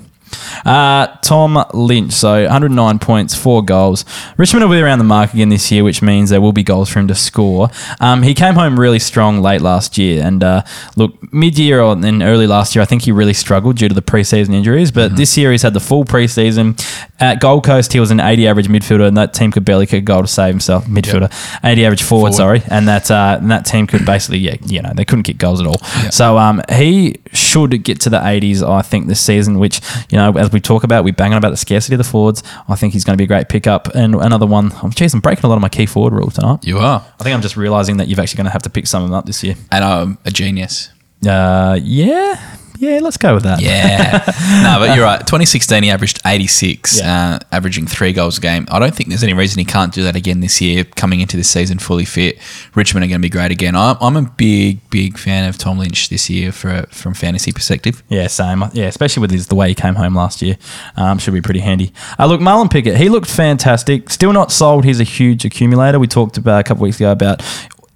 Uh, 0.64 1.06
Tom 1.22 1.64
Lynch, 1.72 2.12
so 2.12 2.42
109 2.42 2.98
points, 2.98 3.34
four 3.34 3.62
goals. 3.64 4.04
Richmond 4.36 4.68
will 4.68 4.76
be 4.76 4.82
around 4.82 4.98
the 4.98 5.04
mark 5.04 5.32
again 5.34 5.48
this 5.48 5.70
year, 5.70 5.82
which 5.84 6.02
means 6.02 6.30
there 6.30 6.40
will 6.40 6.52
be 6.52 6.62
goals 6.62 6.90
for 6.90 6.98
him 6.98 7.08
to 7.08 7.14
score. 7.14 7.68
Um, 8.00 8.22
he 8.22 8.34
came 8.34 8.54
home 8.54 8.78
really 8.78 8.98
strong 8.98 9.40
late 9.40 9.60
last 9.60 9.96
year, 9.98 10.22
and 10.24 10.42
uh, 10.44 10.62
look, 10.96 11.32
mid-year 11.32 11.80
or 11.80 11.92
in 11.92 12.22
early 12.22 12.46
last 12.46 12.74
year, 12.74 12.82
I 12.82 12.86
think 12.86 13.02
he 13.02 13.12
really 13.12 13.32
struggled 13.34 13.76
due 13.76 13.88
to 13.88 13.94
the 13.94 14.02
preseason 14.02 14.52
injuries. 14.54 14.90
But 14.90 15.16
this 15.16 15.36
year, 15.38 15.50
he's 15.52 15.62
had 15.62 15.74
the 15.74 15.80
full 15.80 16.04
preseason. 16.04 16.78
At 17.18 17.40
Gold 17.40 17.64
Coast, 17.64 17.92
he 17.92 18.00
was 18.00 18.10
an 18.10 18.20
80 18.20 18.46
average 18.48 18.68
midfielder, 18.68 19.06
and 19.06 19.16
that 19.16 19.34
team 19.34 19.52
could 19.52 19.64
barely 19.64 19.86
kick 19.86 19.98
a 20.02 20.04
goal 20.04 20.22
to 20.22 20.28
save 20.28 20.52
himself. 20.54 20.86
Midfielder, 20.86 21.30
80 21.64 21.84
average 21.86 22.02
forward, 22.02 22.34
Forward. 22.34 22.62
sorry, 22.62 22.62
and 22.70 22.88
that 22.88 23.10
uh, 23.10 23.38
and 23.40 23.50
that 23.50 23.64
team 23.66 23.86
could 23.86 24.04
basically, 24.04 24.38
yeah, 24.38 24.56
you 24.64 24.82
know, 24.82 24.92
they 24.94 25.04
couldn't 25.04 25.24
kick 25.24 25.38
goals 25.38 25.60
at 25.60 25.66
all. 25.66 25.78
So 26.10 26.38
um, 26.38 26.62
he 26.70 27.16
should 27.32 27.82
get 27.84 28.00
to 28.00 28.10
the 28.10 28.18
80s, 28.18 28.62
I 28.62 28.82
think, 28.82 29.06
this 29.06 29.20
season. 29.20 29.58
Which 29.58 29.80
you 30.10 30.18
know, 30.18 30.32
as 30.36 30.52
we 30.52 30.60
talk 30.60 30.84
about, 30.84 31.04
we 31.04 31.10
bang 31.10 31.32
on 31.32 31.38
about 31.38 31.50
the 31.50 31.56
scarcity 31.56 31.94
of 31.94 31.98
the 31.98 32.04
forwards. 32.04 32.42
I 32.68 32.76
think 32.76 32.92
he's 32.92 33.04
going 33.04 33.14
to 33.14 33.20
be 33.20 33.24
a 33.24 33.28
great 33.28 33.48
pickup. 33.48 33.88
And 33.94 34.14
another 34.14 34.46
one, 34.46 34.72
oh, 34.82 34.90
geez, 34.90 35.14
I'm 35.14 35.20
breaking 35.20 35.44
a 35.44 35.48
lot 35.48 35.56
of 35.56 35.62
my 35.62 35.68
key 35.68 35.86
forward 35.86 36.12
rules 36.12 36.34
tonight. 36.34 36.64
You 36.64 36.78
are. 36.78 37.04
I 37.18 37.24
think 37.24 37.34
I'm 37.34 37.42
just 37.42 37.56
realizing 37.56 37.96
that 37.98 38.08
you're 38.08 38.20
actually 38.20 38.38
going 38.38 38.46
to 38.46 38.52
have 38.52 38.62
to 38.62 38.70
pick 38.70 38.86
some 38.86 39.02
of 39.02 39.08
them 39.08 39.16
up 39.16 39.26
this 39.26 39.42
year. 39.42 39.54
And 39.70 39.84
I'm 39.84 40.18
a 40.24 40.30
genius. 40.30 40.90
Uh, 41.26 41.78
yeah, 41.82 42.56
yeah, 42.80 42.98
let's 43.00 43.16
go 43.18 43.34
with 43.34 43.42
that. 43.44 43.60
Yeah. 43.60 44.24
no, 44.64 44.78
but 44.78 44.96
you're 44.96 45.04
right. 45.04 45.20
2016, 45.20 45.82
he 45.82 45.90
averaged 45.90 46.18
86, 46.24 46.98
Yeah. 46.98 47.34
uh, 47.34 47.38
averaging 47.52 47.86
three 47.86 48.12
goals 48.14 48.38
a 48.38 48.40
game. 48.40 48.66
I 48.70 48.78
don't 48.78 48.94
think 48.94 49.10
there's 49.10 49.22
any 49.22 49.34
reason 49.34 49.58
he 49.58 49.64
can't 49.66 49.92
do 49.92 50.02
that 50.04 50.16
again 50.16 50.40
this 50.40 50.60
year, 50.60 50.84
coming 50.84 51.20
into 51.20 51.36
this 51.36 51.48
season 51.50 51.78
fully 51.78 52.06
fit. 52.06 52.38
Richmond 52.74 53.04
are 53.04 53.08
going 53.08 53.20
to 53.20 53.22
be 53.22 53.28
great 53.28 53.50
again. 53.50 53.76
I'm, 53.76 53.96
I'm 54.00 54.16
a 54.16 54.22
big, 54.22 54.88
big 54.88 55.18
fan 55.18 55.46
of 55.48 55.58
Tom 55.58 55.78
Lynch 55.78 56.08
this 56.08 56.30
year 56.30 56.52
for 56.52 56.86
from 56.90 57.12
fantasy 57.14 57.52
perspective. 57.52 58.02
Yeah, 58.08 58.26
same. 58.28 58.64
Yeah, 58.72 58.86
especially 58.86 59.20
with 59.20 59.30
his 59.30 59.46
the 59.48 59.54
way 59.54 59.68
he 59.68 59.74
came 59.74 59.94
home 59.96 60.14
last 60.14 60.40
year, 60.40 60.56
um, 60.96 61.18
should 61.18 61.34
be 61.34 61.42
pretty 61.42 61.60
handy. 61.60 61.92
Uh, 62.18 62.26
look, 62.26 62.40
Marlon 62.40 62.70
Pickett, 62.70 62.96
he 62.96 63.08
looked 63.10 63.28
fantastic. 63.30 64.08
Still 64.10 64.32
not 64.32 64.50
sold. 64.50 64.84
He's 64.84 65.00
a 65.00 65.04
huge 65.04 65.44
accumulator. 65.44 65.98
We 65.98 66.06
talked 66.06 66.38
about 66.38 66.60
a 66.60 66.64
couple 66.64 66.82
weeks 66.84 66.96
ago 66.96 67.12
about 67.12 67.42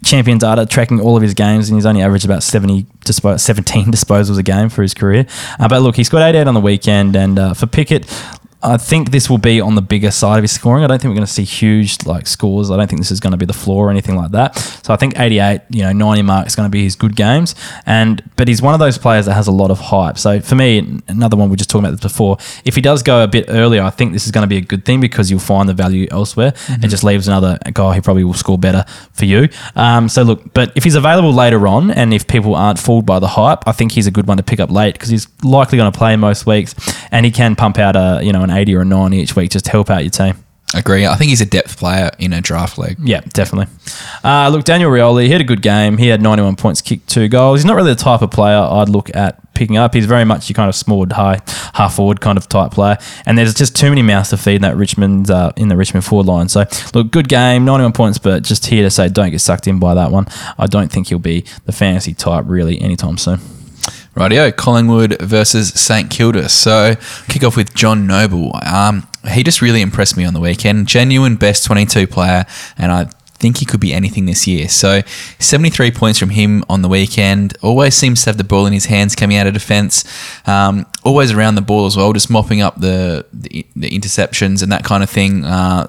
champion 0.05 0.39
data 0.39 0.67
tracking 0.67 1.01
all 1.01 1.17
of 1.17 1.23
his 1.23 1.35
games, 1.35 1.69
and 1.69 1.77
he's 1.77 1.87
only 1.87 2.03
averaged 2.03 2.25
about 2.25 2.43
70 2.43 2.85
dispo- 3.05 3.41
17 3.41 3.87
disposals 3.93 4.39
a 4.39 4.43
game 4.43 4.69
for 4.69 4.83
his 4.83 4.95
career. 4.95 5.27
Uh, 5.59 5.69
but 5.69 5.81
look, 5.83 5.97
he 5.97 6.05
scored 6.05 6.23
88 6.23 6.47
on 6.47 6.55
the 6.55 6.61
weekend, 6.61 7.17
and 7.17 7.39
uh, 7.39 7.55
for 7.55 7.67
Pickett. 7.67 8.07
I 8.65 8.79
think 8.79 9.11
this 9.11 9.29
will 9.29 9.39
be 9.39 9.61
on 9.61 9.75
the 9.75 9.83
bigger 9.83 10.11
side 10.11 10.39
of 10.39 10.43
his 10.43 10.53
scoring. 10.53 10.85
I 10.85 10.87
don't 10.87 11.01
think 11.01 11.11
we're 11.11 11.17
going 11.17 11.27
to 11.27 11.33
see 11.33 11.45
huge 11.45 12.07
like 12.07 12.27
scores. 12.27 12.71
I 12.71 12.77
don't 12.79 12.89
think 12.89 13.01
this 13.01 13.11
is 13.11 13.21
going 13.21 13.33
to 13.33 13.37
be 13.37 13.45
the 13.45 13.53
floor 13.53 13.89
or 13.89 13.91
anything 13.91 14.17
like 14.17 14.31
that. 14.31 14.57
So 14.57 14.95
I 14.95 14.97
think 14.97 15.21
88, 15.21 15.61
you 15.69 15.83
know, 15.83 15.93
90 15.93 16.23
mark 16.23 16.47
is 16.47 16.57
going 16.57 16.67
to 16.67 16.71
be 16.71 16.83
his 16.83 16.97
good 16.97 17.15
games. 17.15 17.55
And 17.85 18.23
but 18.37 18.49
he's 18.49 18.63
one 18.63 18.73
of 18.73 18.81
those 18.81 18.97
players 18.97 19.27
that 19.27 19.35
has 19.35 19.49
a 19.49 19.53
lot 19.53 19.71
of 19.71 19.79
hype. 19.79 20.17
So 20.17 20.41
for 20.41 20.55
me, 20.55 21.03
another 21.09 21.37
one 21.37 21.49
we 21.49 21.53
were 21.53 21.57
just 21.57 21.69
talking 21.69 21.85
about 21.85 22.01
this 22.01 22.13
before. 22.13 22.39
If 22.65 22.75
he 22.75 22.81
does 22.81 23.03
go 23.03 23.23
a 23.23 23.29
bit 23.29 23.45
earlier, 23.49 23.83
I 23.83 23.91
think 23.91 24.15
this 24.15 24.25
is 24.25 24.33
going 24.33 24.45
to 24.45 24.49
be 24.49 24.57
a 24.57 24.63
good 24.63 24.87
thing 24.87 24.99
because 24.99 25.31
you'll 25.31 25.41
find 25.41 25.69
the 25.69 25.75
value 25.75 26.09
elsewhere. 26.11 26.55
It 26.69 26.89
just 26.89 27.05
leaves 27.05 27.29
another 27.29 27.59
guy 27.75 27.95
who 27.95 28.01
probably 28.01 28.25
will 28.25 28.33
score 28.33 28.59
better 28.59 28.87
for 29.13 29.27
you. 29.27 29.51
Um, 29.77 30.09
so 30.09 30.23
look, 30.23 30.55
but 30.55 30.73
if 30.75 30.85
he's 30.85 30.95
available 30.95 31.35
later 31.35 31.67
on, 31.69 31.91
and 31.91 32.15
if 32.15 32.27
people 32.27 32.55
aren't 32.55 32.79
fooled 32.79 33.05
by 33.05 33.19
the 33.19 33.29
hype, 33.29 33.69
I 33.69 33.73
think 33.73 33.93
he's 33.93 34.07
a 34.07 34.11
good 34.11 34.27
one 34.27 34.39
to 34.39 34.43
pick 34.43 34.59
up 34.59 34.71
late 34.71 34.95
because 34.95 35.11
he's 35.11 35.29
likely 35.43 35.77
going 35.77 35.93
to 35.93 35.97
play 35.97 36.17
most 36.17 36.47
weeks, 36.47 36.75
and 37.11 37.27
he 37.27 37.33
can 37.33 37.57
pump 37.57 37.79
out 37.79 37.95
a 37.95 38.25
you 38.25 38.33
know 38.33 38.43
an 38.43 38.54
80 38.55 38.75
or 38.75 38.81
a 38.83 38.85
90 38.85 39.17
each 39.19 39.37
week 39.37 39.51
just 39.51 39.69
help 39.69 39.91
out 39.91 40.03
your 40.03 40.11
team. 40.11 40.37
Agree. 40.75 41.07
I 41.07 41.15
think 41.15 41.29
he's 41.29 41.41
a 41.41 41.47
depth 41.47 41.79
player 41.79 42.11
in 42.19 42.33
a 42.33 42.41
draft 42.41 42.79
league. 42.79 42.97
Yeah, 42.99 43.21
definitely. 43.33 43.73
Uh, 44.25 44.49
look, 44.49 44.65
Daniel 44.65 44.91
Rioli, 44.91 45.27
he 45.27 45.31
had 45.31 45.41
a 45.41 45.45
good 45.45 45.63
game. 45.63 45.99
He 45.99 46.09
had 46.09 46.21
91 46.21 46.57
points, 46.57 46.81
kicked 46.81 47.09
two 47.09 47.29
goals. 47.29 47.61
He's 47.61 47.65
not 47.65 47.77
really 47.77 47.93
the 47.93 48.01
type 48.01 48.23
of 48.23 48.33
player 48.33 48.59
I'd 48.59 48.89
look 48.89 49.15
at 49.15 49.41
picking 49.55 49.77
up. 49.77 49.95
He's 49.95 50.07
very 50.07 50.25
much 50.25 50.49
your 50.49 50.55
kind 50.55 50.69
of 50.69 50.75
small, 50.75 51.07
high, 51.09 51.41
half 51.75 51.95
forward 51.95 52.21
kind 52.21 52.37
of 52.37 52.49
type 52.49 52.73
player. 52.73 52.99
And 53.25 53.39
there's 53.39 53.55
just 53.55 53.77
too 53.77 53.89
many 53.89 54.03
mouths 54.03 54.31
to 54.31 54.37
feed 54.37 54.57
in 54.57 54.63
that 54.63 54.77
Richmond 54.77 55.31
uh, 55.31 55.53
in 55.57 55.69
the 55.69 55.77
Richmond 55.77 56.05
forward 56.05 56.27
line. 56.27 56.49
So 56.49 56.65
look, 56.93 57.13
good 57.13 57.29
game, 57.29 57.65
91 57.65 57.93
points, 57.93 58.19
but 58.19 58.43
just 58.43 58.67
here 58.67 58.83
to 58.83 58.91
say, 58.91 59.09
don't 59.09 59.31
get 59.31 59.41
sucked 59.41 59.69
in 59.69 59.79
by 59.79 59.95
that 59.95 60.11
one. 60.11 60.27
I 60.59 60.67
don't 60.67 60.91
think 60.91 61.09
he'll 61.09 61.21
be 61.21 61.45
the 61.67 61.73
fantasy 61.73 62.15
type 62.15 62.47
really 62.49 62.81
anytime 62.81 63.17
soon. 63.17 63.39
Rightio, 64.15 64.55
Collingwood 64.55 65.21
versus 65.21 65.69
St 65.71 66.11
Kilda. 66.11 66.49
So 66.49 66.95
kick 67.29 67.43
off 67.43 67.57
with 67.57 67.75
John 67.75 68.07
Noble. 68.07 68.53
Um, 68.65 69.07
he 69.29 69.43
just 69.43 69.61
really 69.61 69.81
impressed 69.81 70.17
me 70.17 70.25
on 70.25 70.35
the 70.35 70.41
weekend. 70.41 70.87
Genuine 70.87 71.37
best 71.37 71.65
22 71.65 72.07
player, 72.07 72.45
and 72.79 72.93
I 72.93 73.09
think 73.35 73.59
he 73.59 73.67
could 73.67 73.81
be 73.81 73.93
anything 73.93 74.27
this 74.27 74.47
year. 74.47 74.69
So 74.69 75.03
73 75.39 75.91
points 75.91 76.19
from 76.19 76.31
him 76.31 76.65
on 76.69 76.83
the 76.83 76.89
weekend. 76.89 77.57
Always 77.63 77.95
seems 77.95 78.23
to 78.25 78.31
have 78.31 78.39
the 78.39 78.45
ball 78.45 78.67
in 78.67 78.73
his 78.73 78.87
hands 78.87 79.15
coming 79.15 79.37
out 79.37 79.47
of 79.47 79.53
defence. 79.53 80.05
Um, 80.47 80.87
always 81.03 81.33
around 81.33 81.57
the 81.57 81.63
ball 81.63 81.87
as 81.87 81.97
well, 81.97 82.13
just 82.13 82.31
mopping 82.31 82.61
up 82.61 82.81
the, 82.81 83.27
the, 83.33 83.67
the 83.75 83.91
interceptions 83.91 84.63
and 84.63 84.71
that 84.73 84.85
kind 84.85 85.03
of 85.03 85.11
thing. 85.11 85.45
Uh, 85.45 85.89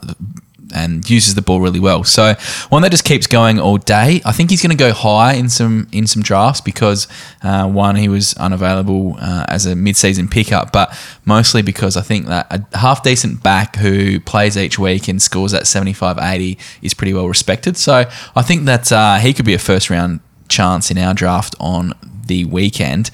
and 0.73 1.07
uses 1.09 1.35
the 1.35 1.41
ball 1.41 1.61
really 1.61 1.79
well. 1.79 2.03
So 2.03 2.33
one 2.69 2.81
that 2.81 2.91
just 2.91 3.03
keeps 3.03 3.27
going 3.27 3.59
all 3.59 3.77
day. 3.77 4.21
I 4.25 4.31
think 4.31 4.49
he's 4.49 4.61
going 4.61 4.75
to 4.75 4.81
go 4.81 4.93
high 4.93 5.33
in 5.33 5.49
some 5.49 5.87
in 5.91 6.07
some 6.07 6.21
drafts 6.21 6.61
because 6.61 7.07
uh, 7.43 7.67
one 7.67 7.95
he 7.95 8.07
was 8.07 8.33
unavailable 8.35 9.17
uh, 9.19 9.45
as 9.47 9.65
a 9.65 9.75
mid-season 9.75 10.27
pickup, 10.27 10.71
but 10.71 10.97
mostly 11.25 11.61
because 11.61 11.97
I 11.97 12.01
think 12.01 12.27
that 12.27 12.47
a 12.51 12.77
half 12.77 13.03
decent 13.03 13.43
back 13.43 13.75
who 13.77 14.19
plays 14.19 14.57
each 14.57 14.79
week 14.79 15.07
and 15.07 15.21
scores 15.21 15.53
at 15.53 15.67
75 15.67 16.17
80 16.19 16.57
is 16.81 16.93
pretty 16.93 17.13
well 17.13 17.27
respected. 17.27 17.77
So 17.77 18.09
I 18.35 18.41
think 18.41 18.65
that 18.65 18.91
uh, 18.91 19.17
he 19.17 19.33
could 19.33 19.45
be 19.45 19.53
a 19.53 19.59
first 19.59 19.89
round 19.89 20.19
chance 20.47 20.91
in 20.91 20.97
our 20.97 21.13
draft 21.13 21.55
on 21.59 21.93
the 22.27 22.45
weekend. 22.45 23.11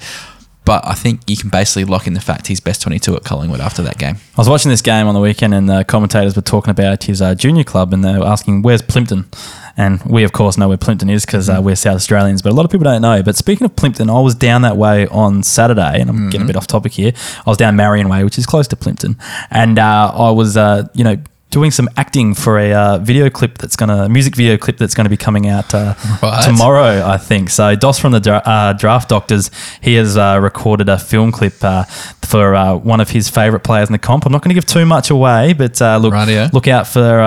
But 0.64 0.86
I 0.86 0.94
think 0.94 1.22
you 1.26 1.36
can 1.36 1.50
basically 1.50 1.84
lock 1.84 2.06
in 2.06 2.14
the 2.14 2.20
fact 2.20 2.46
he's 2.46 2.60
best 2.60 2.82
22 2.82 3.16
at 3.16 3.24
Collingwood 3.24 3.60
after 3.60 3.82
that 3.82 3.98
game. 3.98 4.16
I 4.16 4.40
was 4.40 4.48
watching 4.48 4.70
this 4.70 4.82
game 4.82 5.08
on 5.08 5.14
the 5.14 5.20
weekend, 5.20 5.54
and 5.54 5.68
the 5.68 5.84
commentators 5.84 6.36
were 6.36 6.42
talking 6.42 6.70
about 6.70 7.02
his 7.04 7.20
uh, 7.20 7.34
junior 7.34 7.64
club, 7.64 7.92
and 7.92 8.04
they 8.04 8.16
were 8.16 8.24
asking, 8.24 8.62
"Where's 8.62 8.80
Plympton?" 8.80 9.28
And 9.76 10.02
we, 10.04 10.22
of 10.22 10.32
course, 10.32 10.56
know 10.58 10.68
where 10.68 10.76
Plympton 10.76 11.10
is 11.10 11.24
because 11.24 11.48
uh, 11.48 11.60
we're 11.62 11.76
South 11.76 11.96
Australians, 11.96 12.42
but 12.42 12.52
a 12.52 12.54
lot 12.54 12.64
of 12.64 12.70
people 12.70 12.84
don't 12.84 13.02
know. 13.02 13.22
But 13.22 13.36
speaking 13.36 13.64
of 13.64 13.74
Plympton, 13.74 14.08
I 14.10 14.20
was 14.20 14.34
down 14.34 14.62
that 14.62 14.76
way 14.76 15.06
on 15.08 15.42
Saturday, 15.42 16.00
and 16.00 16.08
I'm 16.10 16.30
getting 16.30 16.42
a 16.42 16.46
bit 16.46 16.56
off 16.56 16.66
topic 16.66 16.92
here. 16.92 17.12
I 17.44 17.50
was 17.50 17.56
down 17.56 17.74
Marion 17.74 18.08
Way, 18.08 18.22
which 18.22 18.38
is 18.38 18.46
close 18.46 18.68
to 18.68 18.76
Plympton, 18.76 19.16
and 19.50 19.78
uh, 19.78 20.12
I 20.14 20.30
was, 20.30 20.56
uh, 20.56 20.88
you 20.94 21.04
know. 21.04 21.16
Doing 21.52 21.70
some 21.70 21.88
acting 21.98 22.32
for 22.34 22.58
a 22.58 22.72
uh, 22.72 22.98
video 22.98 23.28
clip 23.28 23.58
that's 23.58 23.76
gonna, 23.76 24.08
music 24.08 24.34
video 24.34 24.56
clip 24.56 24.78
that's 24.78 24.94
gonna 24.94 25.10
be 25.10 25.18
coming 25.18 25.46
out 25.48 25.74
uh, 25.74 25.94
Right. 26.22 26.42
tomorrow, 26.44 27.04
I 27.06 27.18
think. 27.18 27.50
So 27.50 27.76
Dos 27.76 27.98
from 27.98 28.12
the 28.12 28.20
dra- 28.20 28.42
uh, 28.44 28.72
Draft 28.72 29.10
Doctors, 29.10 29.50
he 29.82 29.92
has 29.96 30.16
uh, 30.16 30.38
recorded 30.42 30.88
a 30.88 30.98
film 30.98 31.30
clip 31.30 31.62
uh, 31.62 31.84
for 32.22 32.54
uh, 32.54 32.74
one 32.76 33.00
of 33.02 33.10
his 33.10 33.28
favourite 33.28 33.64
players 33.64 33.88
in 33.90 33.92
the 33.92 33.98
comp. 33.98 34.24
I'm 34.24 34.32
not 34.32 34.40
going 34.42 34.48
to 34.48 34.54
give 34.54 34.64
too 34.64 34.86
much 34.86 35.10
away, 35.10 35.52
but 35.52 35.80
uh, 35.82 35.98
look, 35.98 36.14
Rightio. 36.14 36.50
look 36.54 36.68
out 36.68 36.86
for. 36.86 37.20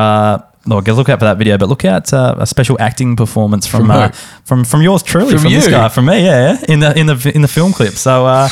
Look, 0.67 0.87
look 0.87 1.09
out 1.09 1.19
for 1.19 1.25
that 1.25 1.37
video, 1.37 1.57
but 1.59 1.69
look 1.69 1.85
out 1.85 2.11
uh, 2.11 2.35
a 2.39 2.47
special 2.47 2.75
acting 2.79 3.15
performance 3.15 3.67
from 3.67 3.81
From 3.81 3.91
uh, 3.91 4.09
from 4.45 4.63
from 4.63 4.81
yours 4.81 5.03
truly, 5.03 5.33
From 5.33 5.43
from, 5.43 5.53
this 5.53 5.67
guy, 5.67 5.89
from 5.89 6.05
me, 6.05 6.23
yeah, 6.23 6.53
yeah, 6.53 6.73
in 6.73 6.79
the 6.79 6.99
in 6.99 7.05
the 7.05 7.31
in 7.35 7.41
the 7.41 7.47
film 7.47 7.71
clip. 7.71 7.93
So 7.93 8.25
uh, 8.25 8.49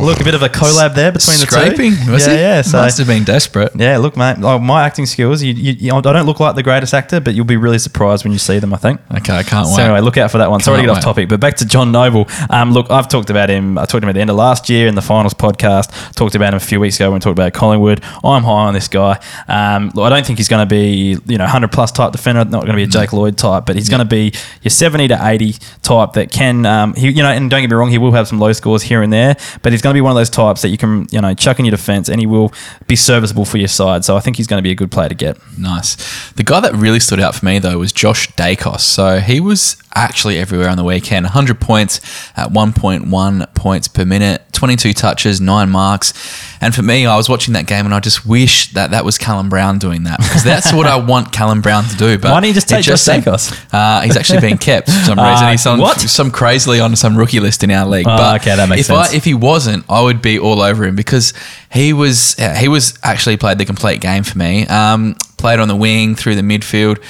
look, 0.00 0.20
a 0.20 0.24
bit 0.24 0.34
of 0.34 0.42
a 0.42 0.48
collab 0.48 0.94
there 0.94 1.10
between 1.10 1.38
the 1.40 1.46
Scraping, 1.46 1.92
two. 2.04 2.12
was 2.12 2.26
yeah, 2.26 2.34
he? 2.34 2.40
yeah. 2.40 2.62
So 2.62 2.78
Must 2.78 2.98
have 2.98 3.06
been 3.08 3.24
desperate. 3.24 3.72
yeah, 3.74 3.98
look, 3.98 4.16
mate, 4.16 4.36
oh, 4.42 4.58
my 4.60 4.84
acting 4.84 5.06
skills. 5.06 5.42
You, 5.42 5.54
you, 5.54 5.72
you, 5.72 5.94
I 5.94 6.00
don't 6.00 6.26
look 6.26 6.38
like 6.38 6.54
the 6.54 6.62
greatest 6.62 6.94
actor, 6.94 7.20
but 7.20 7.34
you'll 7.34 7.44
be 7.44 7.56
really 7.56 7.78
surprised 7.78 8.24
when 8.24 8.32
you 8.32 8.38
see 8.38 8.60
them. 8.60 8.72
I 8.72 8.76
think. 8.76 9.00
Okay, 9.12 9.36
I 9.36 9.42
can't 9.42 9.66
wait. 9.66 9.74
So 9.74 9.78
wait. 9.78 9.84
anyway, 9.86 10.00
look 10.00 10.16
out 10.18 10.30
for 10.30 10.38
that 10.38 10.50
one. 10.50 10.60
Sorry 10.60 10.78
to 10.78 10.86
get 10.86 10.90
off 10.90 11.02
topic, 11.02 11.28
but 11.28 11.40
back 11.40 11.56
to 11.56 11.66
John 11.66 11.90
Noble. 11.90 12.28
Um, 12.48 12.72
look, 12.72 12.90
I've 12.90 13.08
talked 13.08 13.30
about 13.30 13.50
him. 13.50 13.76
I 13.76 13.86
talked 13.86 14.04
about 14.04 14.04
him 14.04 14.10
at 14.10 14.14
the 14.14 14.20
end 14.20 14.30
of 14.30 14.36
last 14.36 14.68
year 14.70 14.86
in 14.86 14.94
the 14.94 15.02
finals 15.02 15.34
podcast. 15.34 16.14
Talked 16.14 16.36
about 16.36 16.52
him 16.52 16.58
a 16.58 16.60
few 16.60 16.78
weeks 16.78 16.96
ago 16.96 17.10
when 17.10 17.14
we 17.14 17.20
talked 17.20 17.38
about 17.38 17.52
Collingwood. 17.54 18.04
I'm 18.22 18.44
high 18.44 18.66
on 18.66 18.74
this 18.74 18.86
guy. 18.86 19.20
Um, 19.48 19.90
look, 19.94 20.04
I 20.04 20.10
don't 20.10 20.24
think 20.24 20.38
he's 20.38 20.48
going 20.48 20.66
to 20.66 20.70
be 20.70 21.18
you 21.26 21.38
know 21.38 21.46
100 21.56 21.72
plus 21.72 21.90
type 21.90 22.12
defender. 22.12 22.44
Not 22.44 22.64
going 22.64 22.66
to 22.66 22.74
be 22.74 22.82
a 22.82 22.86
Jake 22.86 23.12
Lloyd 23.12 23.38
type, 23.38 23.64
but 23.64 23.76
he's 23.76 23.88
going 23.88 24.00
to 24.00 24.04
be 24.04 24.32
your 24.60 24.70
70 24.70 25.08
to 25.08 25.18
80 25.20 25.52
type 25.82 26.12
that 26.12 26.30
can 26.30 26.66
um, 26.66 26.92
he 26.94 27.08
you 27.08 27.22
know. 27.22 27.30
And 27.30 27.50
don't 27.50 27.62
get 27.62 27.70
me 27.70 27.76
wrong, 27.76 27.90
he 27.90 27.98
will 27.98 28.12
have 28.12 28.28
some 28.28 28.38
low 28.38 28.52
scores 28.52 28.82
here 28.82 29.02
and 29.02 29.12
there, 29.12 29.36
but 29.62 29.72
he's 29.72 29.80
going 29.80 29.94
to 29.94 29.96
be 29.96 30.02
one 30.02 30.12
of 30.12 30.16
those 30.16 30.30
types 30.30 30.62
that 30.62 30.68
you 30.68 30.76
can 30.76 31.06
you 31.10 31.20
know 31.20 31.32
chuck 31.32 31.58
in 31.58 31.64
your 31.64 31.70
defense 31.70 32.08
and 32.08 32.20
he 32.20 32.26
will 32.26 32.52
be 32.86 32.96
serviceable 32.96 33.46
for 33.46 33.56
your 33.56 33.68
side. 33.68 34.04
So 34.04 34.16
I 34.16 34.20
think 34.20 34.36
he's 34.36 34.46
going 34.46 34.58
to 34.58 34.62
be 34.62 34.70
a 34.70 34.74
good 34.74 34.90
player 34.90 35.08
to 35.08 35.14
get. 35.14 35.38
Nice. 35.58 35.96
The 36.32 36.44
guy 36.44 36.60
that 36.60 36.74
really 36.74 37.00
stood 37.00 37.20
out 37.20 37.34
for 37.34 37.46
me 37.46 37.58
though 37.58 37.78
was 37.78 37.92
Josh 37.92 38.30
Daicos. 38.32 38.80
So 38.80 39.20
he 39.20 39.40
was 39.40 39.76
actually 39.96 40.38
everywhere 40.38 40.68
on 40.68 40.76
the 40.76 40.84
weekend. 40.84 41.24
100 41.24 41.60
points 41.60 42.00
at 42.36 42.50
1.1 42.50 43.54
points 43.54 43.88
per 43.88 44.04
minute, 44.04 44.42
22 44.52 44.92
touches, 44.92 45.40
nine 45.40 45.70
marks. 45.70 46.12
And 46.60 46.74
for 46.74 46.82
me, 46.82 47.06
I 47.06 47.16
was 47.16 47.28
watching 47.28 47.54
that 47.54 47.66
game 47.66 47.86
and 47.86 47.94
I 47.94 48.00
just 48.00 48.26
wish 48.26 48.72
that 48.74 48.90
that 48.90 49.04
was 49.04 49.18
Callum 49.18 49.48
Brown 49.48 49.78
doing 49.78 50.04
that 50.04 50.18
because 50.18 50.44
that's 50.44 50.72
what 50.72 50.86
I 50.86 50.96
want 50.96 51.32
Callum 51.32 51.45
Brown 51.60 51.84
to 51.84 51.96
do. 51.96 52.18
But 52.18 52.30
Why 52.32 52.40
don't 52.40 52.48
you 52.48 52.54
just 52.54 52.68
take 52.68 52.84
Josh 52.84 53.00
seemed- 53.00 53.24
Daicos? 53.24 53.52
Uh, 53.72 54.00
he's 54.02 54.16
actually 54.16 54.40
being 54.40 54.58
kept 54.58 54.86
for 54.88 54.92
some 55.04 55.18
reason. 55.18 55.44
Uh, 55.46 55.50
he's 55.50 55.66
on 55.66 55.78
what? 55.80 55.98
some 56.00 56.30
crazily 56.30 56.80
on 56.80 56.94
some 56.96 57.16
rookie 57.16 57.40
list 57.40 57.62
in 57.64 57.70
our 57.70 57.86
league. 57.86 58.06
Oh, 58.06 58.16
but 58.16 58.40
okay, 58.42 58.56
that 58.56 58.68
makes 58.68 58.80
if 58.80 58.86
sense. 58.86 59.12
I, 59.12 59.16
if 59.16 59.24
he 59.24 59.34
wasn't, 59.34 59.84
I 59.88 60.00
would 60.02 60.20
be 60.22 60.38
all 60.38 60.60
over 60.60 60.84
him 60.84 60.96
because 60.96 61.32
he 61.72 61.92
was 61.92 62.36
yeah, 62.38 62.56
he 62.58 62.68
was 62.68 62.98
actually 63.02 63.36
played 63.36 63.58
the 63.58 63.64
complete 63.64 64.00
game 64.00 64.22
for 64.24 64.36
me. 64.38 64.66
Um, 64.66 65.16
played 65.38 65.60
on 65.60 65.68
the 65.68 65.76
wing 65.76 66.14
through 66.14 66.34
the 66.36 66.42
midfield. 66.42 67.02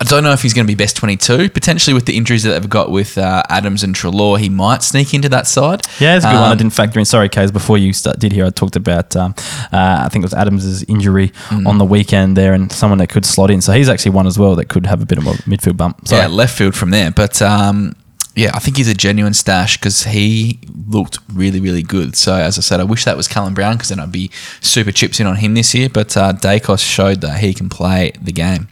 I 0.00 0.04
don't 0.04 0.22
know 0.22 0.32
if 0.32 0.40
he's 0.40 0.54
going 0.54 0.66
to 0.66 0.70
be 0.70 0.74
best 0.74 0.96
22. 0.96 1.50
Potentially 1.50 1.92
with 1.92 2.06
the 2.06 2.16
injuries 2.16 2.42
that 2.44 2.58
they've 2.58 2.70
got 2.70 2.90
with 2.90 3.18
uh, 3.18 3.42
Adams 3.50 3.82
and 3.82 3.94
Treloar, 3.94 4.38
he 4.38 4.48
might 4.48 4.82
sneak 4.82 5.12
into 5.12 5.28
that 5.28 5.46
side. 5.46 5.82
Yeah, 6.00 6.16
it's 6.16 6.24
a 6.24 6.28
good 6.28 6.34
one. 6.36 6.44
I 6.48 6.52
Um, 6.52 6.56
didn't 6.58 6.72
factor 6.72 6.98
in. 6.98 7.04
Sorry, 7.04 7.28
Kaes. 7.28 7.52
Before 7.52 7.76
you 7.76 7.92
start, 7.92 8.18
did 8.18 8.32
here, 8.32 8.46
I 8.46 8.50
talked 8.50 8.76
about 8.76 9.14
um, 9.14 9.34
uh, 9.72 10.02
I 10.04 10.08
think 10.08 10.22
it 10.22 10.26
was 10.26 10.34
Adams' 10.34 10.82
injury 10.84 11.32
Mm. 11.50 11.66
on 11.66 11.76
the 11.78 11.84
weekend 11.84 12.36
there, 12.36 12.54
and 12.54 12.72
someone 12.72 12.98
that 12.98 13.08
could 13.08 13.26
slot 13.26 13.50
in. 13.50 13.60
So 13.60 13.72
he's 13.72 13.88
actually 13.90 14.12
one 14.12 14.26
as 14.26 14.38
well 14.38 14.54
that 14.56 14.66
could 14.68 14.86
have 14.86 15.02
a 15.02 15.06
bit 15.06 15.18
of 15.18 15.26
a 15.26 15.32
midfield 15.48 15.76
bump. 15.76 16.08
So 16.08 16.16
Yeah, 16.16 16.28
left 16.28 16.56
field 16.56 16.74
from 16.74 16.90
there. 16.92 17.10
But 17.10 17.42
um, 17.42 17.94
yeah, 18.34 18.52
I 18.54 18.58
think 18.58 18.78
he's 18.78 18.88
a 18.88 18.94
genuine 18.94 19.34
stash 19.34 19.76
because 19.76 20.04
he 20.04 20.60
looked 20.88 21.18
really, 21.32 21.60
really 21.60 21.82
good. 21.82 22.16
So 22.16 22.34
as 22.36 22.56
I 22.56 22.62
said, 22.62 22.80
I 22.80 22.84
wish 22.84 23.04
that 23.04 23.16
was 23.18 23.28
Callum 23.28 23.52
Brown 23.52 23.74
because 23.74 23.90
then 23.90 24.00
I'd 24.00 24.12
be 24.12 24.30
super 24.62 24.92
chips 24.92 25.20
in 25.20 25.26
on 25.26 25.36
him 25.36 25.52
this 25.54 25.74
year. 25.74 25.88
But 25.90 26.16
uh, 26.16 26.32
Daicos 26.32 26.80
showed 26.80 27.20
that 27.20 27.40
he 27.40 27.52
can 27.52 27.68
play 27.68 28.12
the 28.22 28.32
game. 28.32 28.68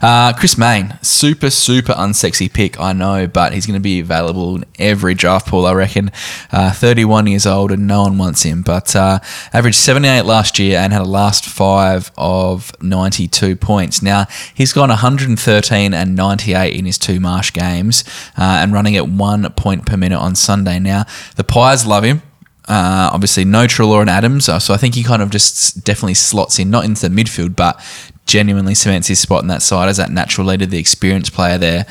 Uh, 0.00 0.32
Chris 0.32 0.56
Mayne, 0.56 0.98
super, 1.02 1.50
super 1.50 1.92
unsexy 1.92 2.52
pick, 2.52 2.78
I 2.80 2.92
know, 2.92 3.26
but 3.26 3.52
he's 3.52 3.66
going 3.66 3.78
to 3.78 3.80
be 3.80 4.00
available 4.00 4.56
in 4.56 4.64
every 4.78 5.14
draft 5.14 5.46
pool, 5.48 5.66
I 5.66 5.72
reckon. 5.74 6.10
Uh, 6.52 6.72
31 6.72 7.26
years 7.26 7.46
old 7.46 7.72
and 7.72 7.86
no 7.86 8.02
one 8.02 8.18
wants 8.18 8.42
him, 8.42 8.62
but 8.62 8.94
uh, 8.94 9.18
averaged 9.52 9.78
78 9.78 10.22
last 10.22 10.58
year 10.58 10.78
and 10.78 10.92
had 10.92 11.02
a 11.02 11.04
last 11.04 11.46
five 11.46 12.10
of 12.16 12.72
92 12.82 13.56
points. 13.56 14.02
Now, 14.02 14.26
he's 14.54 14.72
gone 14.72 14.88
113 14.88 15.94
and 15.94 16.16
98 16.16 16.74
in 16.74 16.84
his 16.84 16.98
two 16.98 17.20
Marsh 17.20 17.52
games 17.52 18.04
uh, 18.36 18.60
and 18.62 18.72
running 18.72 18.96
at 18.96 19.08
one 19.08 19.50
point 19.52 19.86
per 19.86 19.96
minute 19.96 20.18
on 20.18 20.34
Sunday. 20.34 20.78
Now, 20.78 21.04
the 21.36 21.44
Pies 21.44 21.86
love 21.86 22.04
him. 22.04 22.22
Uh, 22.68 23.10
obviously, 23.12 23.44
no 23.44 23.66
Treloar 23.66 24.02
and 24.02 24.10
Adams, 24.10 24.48
uh, 24.48 24.58
so 24.58 24.74
I 24.74 24.76
think 24.76 24.94
he 24.94 25.02
kind 25.02 25.22
of 25.22 25.30
just 25.30 25.84
definitely 25.84 26.14
slots 26.14 26.58
in, 26.58 26.70
not 26.70 26.84
into 26.84 27.08
the 27.08 27.14
midfield, 27.14 27.56
but 27.56 27.80
genuinely 28.26 28.74
cements 28.74 29.08
his 29.08 29.18
spot 29.18 29.40
in 29.40 29.48
that 29.48 29.62
side 29.62 29.88
as 29.88 29.96
that 29.96 30.10
natural 30.10 30.46
leader, 30.46 30.66
the 30.66 30.78
experienced 30.78 31.32
player 31.32 31.56
there. 31.56 31.86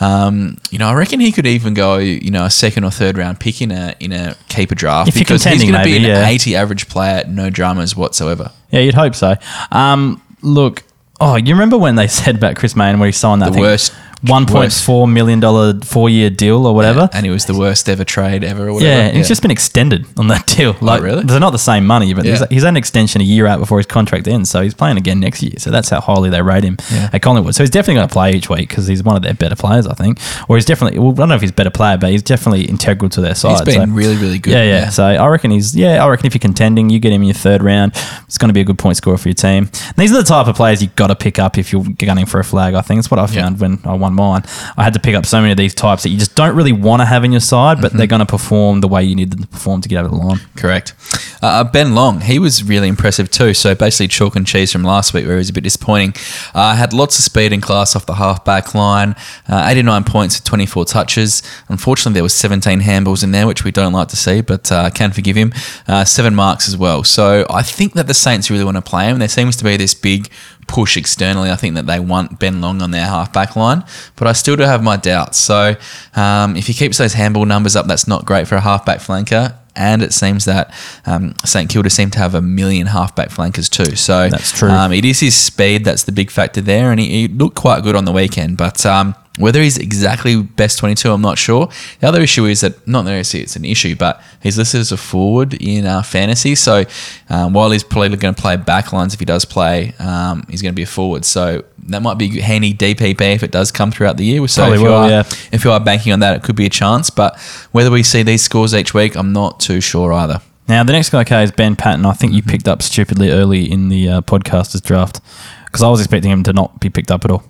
Um, 0.00 0.56
you 0.70 0.78
know, 0.78 0.88
I 0.88 0.94
reckon 0.94 1.20
he 1.20 1.32
could 1.32 1.46
even 1.46 1.74
go, 1.74 1.98
you 1.98 2.30
know, 2.30 2.46
a 2.46 2.50
second 2.50 2.84
or 2.84 2.90
third 2.90 3.18
round 3.18 3.40
pick 3.40 3.60
in 3.60 3.70
a 3.70 3.94
in 4.00 4.10
a 4.12 4.34
keeper 4.48 4.74
draft 4.74 5.08
If 5.10 5.14
because 5.18 5.44
he's 5.44 5.62
going 5.62 5.74
to 5.74 5.84
be 5.84 5.96
an 5.98 6.02
yeah. 6.04 6.26
80 6.26 6.56
average 6.56 6.88
player, 6.88 7.24
no 7.28 7.50
dramas 7.50 7.94
whatsoever. 7.94 8.50
yeah, 8.70 8.80
you'd 8.80 8.94
hope 8.94 9.14
so. 9.14 9.34
Um, 9.70 10.22
look, 10.40 10.82
oh, 11.20 11.36
you 11.36 11.52
remember 11.52 11.76
when 11.76 11.96
they 11.96 12.06
said 12.08 12.36
about 12.36 12.56
Chris 12.56 12.74
Mayne 12.74 12.98
when 12.98 13.08
he 13.08 13.12
signed 13.12 13.42
that 13.42 13.48
The 13.48 13.52
thing? 13.56 13.62
worst- 13.62 13.92
One 14.22 14.46
point 14.46 14.72
four 14.72 15.08
million 15.08 15.40
dollar 15.40 15.80
four 15.80 16.08
year 16.08 16.30
deal 16.30 16.64
or 16.66 16.74
whatever. 16.74 17.08
And 17.12 17.26
it 17.26 17.30
was 17.30 17.46
the 17.46 17.56
worst 17.58 17.88
ever 17.88 18.04
trade 18.04 18.44
ever 18.44 18.68
or 18.68 18.74
whatever. 18.74 18.90
Yeah, 19.14 19.18
it's 19.18 19.26
just 19.28 19.42
been 19.42 19.50
extended 19.50 20.06
on 20.16 20.28
that 20.28 20.46
deal. 20.56 20.76
Like, 20.80 21.02
really? 21.02 21.24
They're 21.24 21.40
not 21.40 21.50
the 21.50 21.58
same 21.58 21.86
money, 21.86 22.14
but 22.14 22.24
Yeah. 22.24 22.44
he's, 22.48 22.62
had 22.62 22.68
an 22.68 22.76
extension 22.76 23.20
a 23.20 23.24
year 23.24 23.46
out 23.48 23.58
before 23.58 23.78
his 23.78 23.86
contract 23.86 24.28
ends, 24.28 24.48
so 24.48 24.62
he's 24.62 24.74
playing 24.74 24.96
again 24.96 25.18
next 25.18 25.42
year. 25.42 25.54
So 25.58 25.70
that's 25.72 25.88
how 25.88 26.00
highly 26.00 26.30
they 26.30 26.40
rate 26.40 26.62
him 26.62 26.76
Yeah. 26.92 27.10
at 27.12 27.20
Collingwood. 27.22 27.54
So 27.56 27.64
he's 27.64 27.70
definitely 27.70 27.94
going 27.96 28.08
to 28.08 28.12
play 28.12 28.32
each 28.32 28.48
week 28.48 28.68
because 28.68 28.86
he's 28.86 29.02
one 29.02 29.16
of 29.16 29.22
their 29.22 29.34
better 29.34 29.56
players, 29.56 29.88
I 29.88 29.94
think. 29.94 30.18
Or 30.48 30.56
he's 30.56 30.66
definitely, 30.66 31.00
well, 31.00 31.10
I 31.10 31.14
don't 31.16 31.28
know 31.30 31.34
if 31.34 31.40
he's 31.40 31.50
a 31.50 31.54
better 31.54 31.70
player, 31.70 31.98
but 31.98 32.10
he's 32.10 32.22
definitely 32.22 32.62
integral 32.66 33.08
to 33.10 33.20
their 33.20 33.34
side. 33.34 33.50
He's 33.66 33.76
been 33.76 33.88
so- 33.90 33.94
really, 33.96 34.16
really 34.16 34.38
good. 34.38 34.52
Yeah, 34.52 34.62
yeah, 34.62 34.88
So 34.90 35.04
I 35.04 35.26
reckon 35.26 35.50
he's, 35.50 35.74
yeah, 35.74 36.04
I 36.04 36.08
reckon 36.08 36.26
if 36.26 36.34
you're 36.34 36.38
contending, 36.40 36.90
you 36.90 37.00
get 37.00 37.12
him 37.12 37.22
in 37.22 37.26
your 37.28 37.34
third 37.34 37.60
round, 37.62 37.92
it's 38.26 38.38
going 38.38 38.50
to 38.50 38.54
be 38.54 38.60
a 38.60 38.64
good 38.64 38.78
point 38.78 38.96
scorer 38.98 39.18
for 39.18 39.28
your 39.28 39.34
team. 39.34 39.68
And 39.86 39.96
these 39.96 40.12
are 40.12 40.16
the 40.18 40.22
type 40.22 40.46
of 40.46 40.54
players 40.54 40.80
you've 40.80 40.94
got 40.94 41.08
to 41.08 41.16
pick 41.16 41.40
up 41.40 41.58
if 41.58 41.72
you're 41.72 41.82
gunning 41.98 42.26
for 42.26 42.38
a 42.38 42.44
flag, 42.44 42.74
I 42.74 42.82
think. 42.82 43.00
It's 43.00 43.10
what 43.10 43.18
I 43.18 43.26
found 43.26 43.58
when 43.58 43.80
I 43.84 43.94
won 43.94 44.11
mine. 44.14 44.42
I 44.76 44.84
had 44.84 44.94
to 44.94 45.00
pick 45.00 45.14
up 45.14 45.26
so 45.26 45.40
many 45.40 45.52
of 45.52 45.58
these 45.58 45.74
types 45.74 46.02
that 46.02 46.10
you 46.10 46.18
just 46.18 46.34
don't 46.34 46.54
really 46.54 46.72
want 46.72 47.00
to 47.00 47.06
have 47.06 47.24
in 47.24 47.32
your 47.32 47.40
side, 47.40 47.80
but 47.80 47.92
they're 47.92 48.06
going 48.06 48.20
to 48.20 48.26
perform 48.26 48.80
the 48.80 48.88
way 48.88 49.02
you 49.02 49.14
need 49.14 49.30
them 49.30 49.42
to 49.42 49.48
perform 49.48 49.80
to 49.82 49.88
get 49.88 49.98
over 49.98 50.08
the 50.08 50.14
line. 50.14 50.40
Correct. 50.56 50.94
Uh, 51.42 51.64
Ben 51.64 51.94
Long, 51.94 52.20
he 52.20 52.38
was 52.38 52.62
really 52.62 52.88
impressive 52.88 53.30
too. 53.30 53.54
So 53.54 53.74
basically, 53.74 54.08
chalk 54.08 54.36
and 54.36 54.46
cheese 54.46 54.72
from 54.72 54.84
last 54.84 55.12
week, 55.12 55.24
where 55.24 55.34
he 55.34 55.38
was 55.38 55.50
a 55.50 55.52
bit 55.52 55.64
disappointing. 55.64 56.14
Uh, 56.54 56.76
had 56.76 56.92
lots 56.92 57.18
of 57.18 57.24
speed 57.24 57.52
and 57.52 57.62
class 57.62 57.96
off 57.96 58.06
the 58.06 58.14
half 58.14 58.44
back 58.44 58.74
line. 58.74 59.16
Uh, 59.48 59.64
89 59.66 60.04
points 60.04 60.38
with 60.38 60.44
24 60.44 60.84
touches. 60.84 61.42
Unfortunately, 61.68 62.14
there 62.14 62.22
was 62.22 62.34
17 62.34 62.80
handballs 62.80 63.24
in 63.24 63.32
there, 63.32 63.46
which 63.46 63.64
we 63.64 63.70
don't 63.70 63.92
like 63.92 64.08
to 64.08 64.16
see, 64.16 64.40
but 64.40 64.70
uh, 64.70 64.90
can 64.90 65.12
forgive 65.12 65.36
him. 65.36 65.52
Uh, 65.88 66.04
seven 66.04 66.34
marks 66.34 66.68
as 66.68 66.76
well. 66.76 67.02
So 67.04 67.46
I 67.50 67.62
think 67.62 67.94
that 67.94 68.06
the 68.06 68.14
Saints 68.14 68.50
really 68.50 68.64
want 68.64 68.76
to 68.76 68.82
play 68.82 69.06
him. 69.06 69.18
There 69.18 69.28
seems 69.28 69.56
to 69.56 69.64
be 69.64 69.76
this 69.76 69.94
big 69.94 70.30
push 70.66 70.96
externally. 70.96 71.50
I 71.50 71.56
think 71.56 71.74
that 71.74 71.86
they 71.86 72.00
want 72.00 72.38
Ben 72.38 72.60
Long 72.60 72.82
on 72.82 72.90
their 72.90 73.06
half 73.06 73.32
back 73.32 73.56
line, 73.56 73.84
but 74.16 74.26
I 74.26 74.32
still 74.32 74.56
do 74.56 74.62
have 74.62 74.82
my 74.82 74.96
doubts. 74.96 75.38
So 75.38 75.76
um, 76.14 76.56
if 76.56 76.66
he 76.66 76.74
keeps 76.74 76.98
those 76.98 77.14
handball 77.14 77.44
numbers 77.44 77.76
up, 77.76 77.86
that's 77.86 78.08
not 78.08 78.24
great 78.24 78.48
for 78.48 78.54
a 78.54 78.60
half 78.60 78.84
back 78.86 78.98
flanker. 79.00 79.56
And 79.74 80.02
it 80.02 80.12
seems 80.12 80.44
that 80.44 80.74
um, 81.06 81.34
St 81.46 81.70
Kilda 81.70 81.88
seem 81.88 82.10
to 82.10 82.18
have 82.18 82.34
a 82.34 82.42
million 82.42 82.88
halfback 82.88 83.30
flankers 83.30 83.70
too. 83.70 83.96
So 83.96 84.28
That's 84.28 84.52
true. 84.52 84.68
Um, 84.68 84.92
it 84.92 85.04
is 85.04 85.20
his 85.20 85.34
speed 85.34 85.84
that's 85.84 86.04
the 86.04 86.12
big 86.12 86.30
factor 86.30 86.60
there, 86.60 86.90
and 86.90 87.00
he, 87.00 87.08
he 87.08 87.28
looked 87.28 87.56
quite 87.56 87.82
good 87.82 87.96
on 87.96 88.04
the 88.04 88.12
weekend. 88.12 88.58
But 88.58 88.84
um, 88.84 89.14
whether 89.38 89.62
he's 89.62 89.78
exactly 89.78 90.42
best 90.42 90.78
22, 90.78 91.10
I'm 91.10 91.22
not 91.22 91.38
sure. 91.38 91.68
The 92.00 92.08
other 92.08 92.20
issue 92.20 92.44
is 92.44 92.60
that, 92.60 92.86
not 92.86 93.04
necessarily 93.04 93.44
it's 93.44 93.56
an 93.56 93.64
issue, 93.64 93.96
but 93.96 94.22
he's 94.42 94.58
listed 94.58 94.80
as 94.80 94.92
a 94.92 94.96
forward 94.96 95.54
in 95.54 95.86
uh, 95.86 96.02
fantasy. 96.02 96.54
So 96.54 96.84
um, 97.30 97.54
while 97.54 97.70
he's 97.70 97.82
probably 97.82 98.16
going 98.16 98.34
to 98.34 98.40
play 98.40 98.56
back 98.56 98.92
lines 98.92 99.14
if 99.14 99.20
he 99.20 99.24
does 99.24 99.44
play, 99.44 99.94
um, 99.98 100.44
he's 100.50 100.60
going 100.60 100.72
to 100.72 100.76
be 100.76 100.82
a 100.82 100.86
forward. 100.86 101.24
So 101.24 101.64
that 101.84 102.02
might 102.02 102.18
be 102.18 102.40
handy 102.40 102.74
DPP 102.74 103.20
if 103.34 103.42
it 103.42 103.50
does 103.50 103.72
come 103.72 103.90
throughout 103.90 104.18
the 104.18 104.24
year. 104.24 104.46
So 104.48 104.62
Probably 104.62 104.76
if 104.76 104.82
you, 104.82 104.88
will, 104.88 104.94
are, 104.94 105.08
yeah. 105.08 105.22
if 105.50 105.64
you 105.64 105.72
are 105.72 105.80
banking 105.80 106.12
on 106.12 106.20
that, 106.20 106.36
it 106.36 106.42
could 106.42 106.56
be 106.56 106.66
a 106.66 106.70
chance. 106.70 107.08
But 107.08 107.38
whether 107.72 107.90
we 107.90 108.02
see 108.02 108.22
these 108.22 108.42
scores 108.42 108.74
each 108.74 108.92
week, 108.92 109.16
I'm 109.16 109.32
not 109.32 109.60
too 109.60 109.80
sure 109.80 110.12
either. 110.12 110.42
Now, 110.68 110.84
the 110.84 110.92
next 110.92 111.10
guy, 111.10 111.22
okay, 111.22 111.42
is 111.42 111.50
Ben 111.50 111.74
Paton. 111.74 112.06
I 112.06 112.12
think 112.12 112.32
you 112.32 112.42
picked 112.42 112.68
up 112.68 112.82
stupidly 112.82 113.30
early 113.30 113.70
in 113.70 113.88
the 113.88 114.08
uh, 114.08 114.20
podcasters 114.20 114.82
draft 114.82 115.20
because 115.66 115.82
I 115.82 115.88
was 115.88 116.00
expecting 116.00 116.30
him 116.30 116.42
to 116.44 116.52
not 116.52 116.80
be 116.80 116.90
picked 116.90 117.10
up 117.10 117.24
at 117.24 117.30
all. 117.30 117.42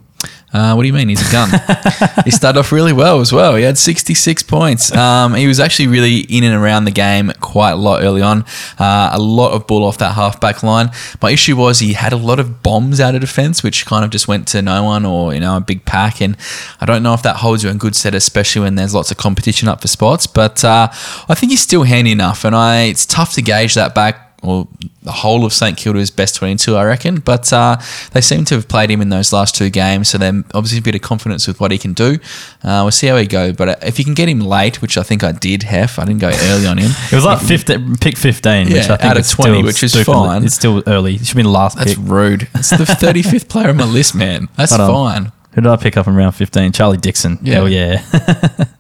Uh, 0.53 0.75
what 0.75 0.83
do 0.83 0.87
you 0.87 0.93
mean? 0.93 1.09
He's 1.09 1.27
a 1.27 1.33
gun. 1.33 1.49
he 2.25 2.31
started 2.31 2.59
off 2.59 2.73
really 2.73 2.93
well 2.93 3.21
as 3.21 3.33
well. 3.33 3.55
He 3.55 3.63
had 3.63 3.79
66 3.79 4.43
points. 4.43 4.95
Um, 4.95 5.35
he 5.35 5.47
was 5.47 5.59
actually 5.59 5.89
really 5.89 6.19
in 6.21 6.45
and 6.45 6.55
around 6.55 6.85
the 6.85 6.91
game 6.91 7.33
quite 7.41 7.71
a 7.71 7.77
lot 7.77 8.03
early 8.03 8.21
on. 8.21 8.45
Uh, 8.79 9.11
a 9.13 9.19
lot 9.19 9.53
of 9.53 9.67
ball 9.67 9.85
off 9.85 9.99
that 9.99 10.15
halfback 10.15 10.63
line. 10.63 10.91
My 11.23 11.31
issue 11.31 11.57
was 11.57 11.79
he 11.79 11.95
had 11.95 12.13
a 12.13 12.17
lot 12.17 12.39
of 12.39 12.63
bombs 12.63 13.01
out 13.01 13.15
of 13.15 13.23
defence, 13.23 13.63
which 13.63 13.87
kind 13.87 14.05
of 14.05 14.11
just 14.11 14.29
went 14.29 14.47
to 14.49 14.61
no 14.61 14.85
one 14.85 15.07
or 15.07 15.33
you 15.33 15.41
know 15.41 15.57
a 15.57 15.61
big 15.61 15.85
pack. 15.85 16.21
And 16.21 16.37
I 16.81 16.87
don't 16.87 17.03
know 17.03 17.15
if 17.15 17.23
that 17.23 17.37
holds 17.37 17.65
you 17.65 17.71
in 17.71 17.79
good 17.79 17.97
set, 17.97 18.15
especially 18.15 18.63
when 18.63 18.75
there's 18.75 18.95
lots 18.95 19.11
of 19.11 19.17
competition 19.17 19.69
up 19.69 19.81
for 19.81 19.89
spots. 19.89 20.27
But 20.27 20.65
uh, 20.65 20.89
I 21.29 21.35
think 21.35 21.51
he's 21.51 21.63
still 21.63 21.85
handy 21.85 22.13
enough, 22.13 22.45
and 22.45 22.55
I 22.55 22.83
it's 22.83 23.07
tough 23.07 23.33
to 23.35 23.43
gauge 23.43 23.75
that 23.75 23.95
back 23.95 24.32
or 24.43 24.67
the 25.03 25.13
whole 25.13 25.45
of 25.45 25.53
St 25.53 25.77
Kilda's 25.77 26.11
best 26.11 26.35
22, 26.37 26.77
I 26.77 26.85
reckon. 26.85 27.21
But 27.21 27.53
uh, 27.53 27.77
they 28.13 28.21
seem 28.21 28.45
to 28.47 28.57
have 28.57 28.67
played 28.69 28.91
him 28.91 29.01
in 29.01 29.09
those 29.09 29.33
last 29.33 29.55
two 29.55 29.71
games, 29.71 30.09
so 30.09 30.19
they're 30.19 30.43
obviously 30.55 30.79
a 30.79 30.83
bit 30.83 30.95
of 30.97 31.01
confidence 31.03 31.47
with 31.47 31.61
what 31.61 31.71
he 31.71 31.79
can 31.79 31.93
do. 31.93 32.19
Uh, 32.65 32.83
we'll 32.85 32.91
see 32.91 33.07
how 33.07 33.17
he 33.17 33.27
goes. 33.27 33.55
But 33.57 33.69
uh, 33.69 33.77
if 33.83 33.99
you 33.99 34.05
can 34.05 34.15
get 34.15 34.29
him 34.29 34.41
late, 34.41 34.83
which 34.83 34.99
I 34.99 35.03
think 35.03 35.23
I 35.25 35.33
did, 35.33 35.63
Hef, 35.63 35.99
I 35.99 36.05
didn't 36.05 36.21
go 36.21 36.31
early 36.31 36.67
on 36.67 36.79
him. 36.79 36.91
It 37.13 37.15
was 37.15 37.25
like 37.25 37.41
15, 37.41 37.97
pick 37.99 38.17
15, 38.17 38.65
which 38.67 38.75
Yeah, 38.75 38.81
I 38.83 38.87
think 38.97 39.03
out 39.05 39.17
of 39.17 39.25
is 39.25 39.31
20, 39.31 39.53
still 39.55 39.65
which 39.67 39.83
is 39.83 39.93
stupidly- 39.93 40.15
fine. 40.15 40.45
It's 40.45 40.55
still 40.55 40.83
early. 40.87 41.15
It 41.15 41.27
should 41.27 41.37
be 41.37 41.43
the 41.43 41.49
last 41.49 41.77
That's 41.79 41.95
pick. 41.95 42.03
rude. 42.05 42.49
It's 42.55 42.71
the 42.71 42.79
35th 42.79 43.49
player 43.49 43.69
on 43.69 43.77
my 43.77 43.85
list, 43.85 44.15
man. 44.15 44.49
That's 44.57 44.75
Hold 44.75 44.91
on. 44.91 45.13
fine. 45.25 45.33
Who 45.55 45.61
did 45.61 45.71
I 45.71 45.77
pick 45.77 45.97
up 45.97 46.07
in 46.09 46.15
round 46.17 46.35
15? 46.35 46.73
Charlie 46.73 46.97
Dixon. 46.97 47.39
Yeah. 47.43 47.55
Hell 47.55 47.69
yeah. 47.69 48.03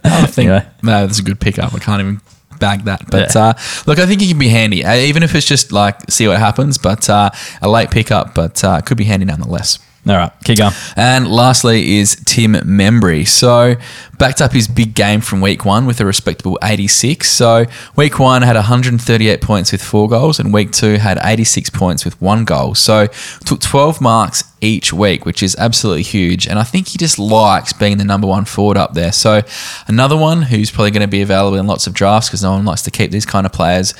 I 0.02 0.26
think 0.26 0.48
Anyway. 0.50 0.66
no, 0.82 1.06
that's 1.06 1.18
a 1.18 1.22
good 1.22 1.38
pickup. 1.38 1.74
I 1.74 1.78
can't 1.78 2.00
even 2.00 2.20
bag 2.66 2.78
that. 2.90 3.00
But 3.14 3.34
Yeah. 3.34 3.42
uh, 3.44 3.52
look, 3.86 3.98
I 3.98 4.06
think 4.06 4.20
he 4.22 4.28
can 4.32 4.38
be 4.38 4.48
handy, 4.58 4.80
uh, 4.84 4.94
even 5.10 5.22
if 5.26 5.34
it's 5.36 5.46
just 5.54 5.66
like 5.82 5.96
see 6.16 6.26
what 6.30 6.38
happens. 6.48 6.78
But 6.88 7.02
uh, 7.18 7.28
a 7.60 7.68
late 7.76 7.90
pickup, 7.90 8.26
but 8.40 8.54
uh, 8.64 8.80
could 8.86 8.96
be 9.02 9.04
handy 9.12 9.26
nonetheless. 9.32 9.78
All 10.05 10.16
right, 10.16 10.32
keep 10.42 10.59
going. 10.59 10.72
And 10.96 11.28
lastly 11.28 11.98
is 11.98 12.16
Tim 12.24 12.55
Membrey. 12.55 13.26
So 13.26 13.76
backed 14.18 14.40
up 14.40 14.50
his 14.50 14.66
big 14.66 14.94
game 14.94 15.20
from 15.20 15.40
week 15.40 15.64
one 15.64 15.86
with 15.86 16.00
a 16.00 16.05
respectable 16.05 16.59
86. 16.61 17.30
So 17.30 17.66
week 17.94 18.18
one 18.18 18.42
had 18.42 18.57
138 18.57 19.40
points 19.40 19.70
with 19.70 19.80
four 19.80 20.09
goals, 20.09 20.40
and 20.40 20.53
week 20.53 20.72
two 20.72 20.94
had 20.94 21.20
86 21.22 21.70
points 21.70 22.05
with 22.05 22.20
one 22.20 22.44
goal. 22.44 22.74
So 22.74 23.07
took 23.44 23.61
12 23.61 24.00
marks 24.00 24.42
each 24.61 24.92
week, 24.92 25.24
which 25.24 25.40
is 25.40 25.55
absolutely 25.55 26.03
huge. 26.03 26.48
And 26.48 26.59
I 26.59 26.64
think 26.64 26.88
he 26.88 26.98
just 26.98 27.20
likes 27.20 27.72
being 27.72 27.98
the 27.98 28.05
number 28.05 28.26
one 28.26 28.44
forward 28.44 28.76
up 28.76 28.94
there. 28.94 29.12
So 29.12 29.42
another 29.86 30.16
one 30.16 30.42
who's 30.42 30.72
probably 30.72 30.90
going 30.90 31.03
to 31.03 31.09
be 31.09 31.22
available 31.22 31.59
in 31.59 31.68
lots 31.68 31.86
of 31.86 31.94
drafts 31.94 32.28
because 32.28 32.42
no 32.42 32.50
one 32.50 32.64
likes 32.64 32.82
to 32.82 32.90
keep 32.90 33.12
these 33.12 33.26
kind 33.26 33.46
of 33.46 33.53
players. 33.53 33.94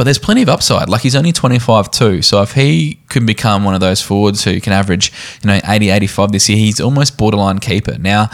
But 0.00 0.04
there's 0.04 0.18
plenty 0.18 0.40
of 0.40 0.48
upside. 0.48 0.88
Like 0.88 1.02
he's 1.02 1.14
only 1.14 1.30
25 1.30 1.90
too. 1.90 2.22
So 2.22 2.40
if 2.40 2.54
he 2.54 2.98
can 3.10 3.26
become 3.26 3.64
one 3.64 3.74
of 3.74 3.82
those 3.82 4.00
forwards 4.00 4.42
who 4.42 4.58
can 4.58 4.72
average, 4.72 5.12
you 5.42 5.48
know, 5.48 5.60
80, 5.62 5.90
85 5.90 6.32
this 6.32 6.48
year, 6.48 6.56
he's 6.56 6.80
almost 6.80 7.18
borderline 7.18 7.58
keeper. 7.58 7.98
Now, 7.98 8.30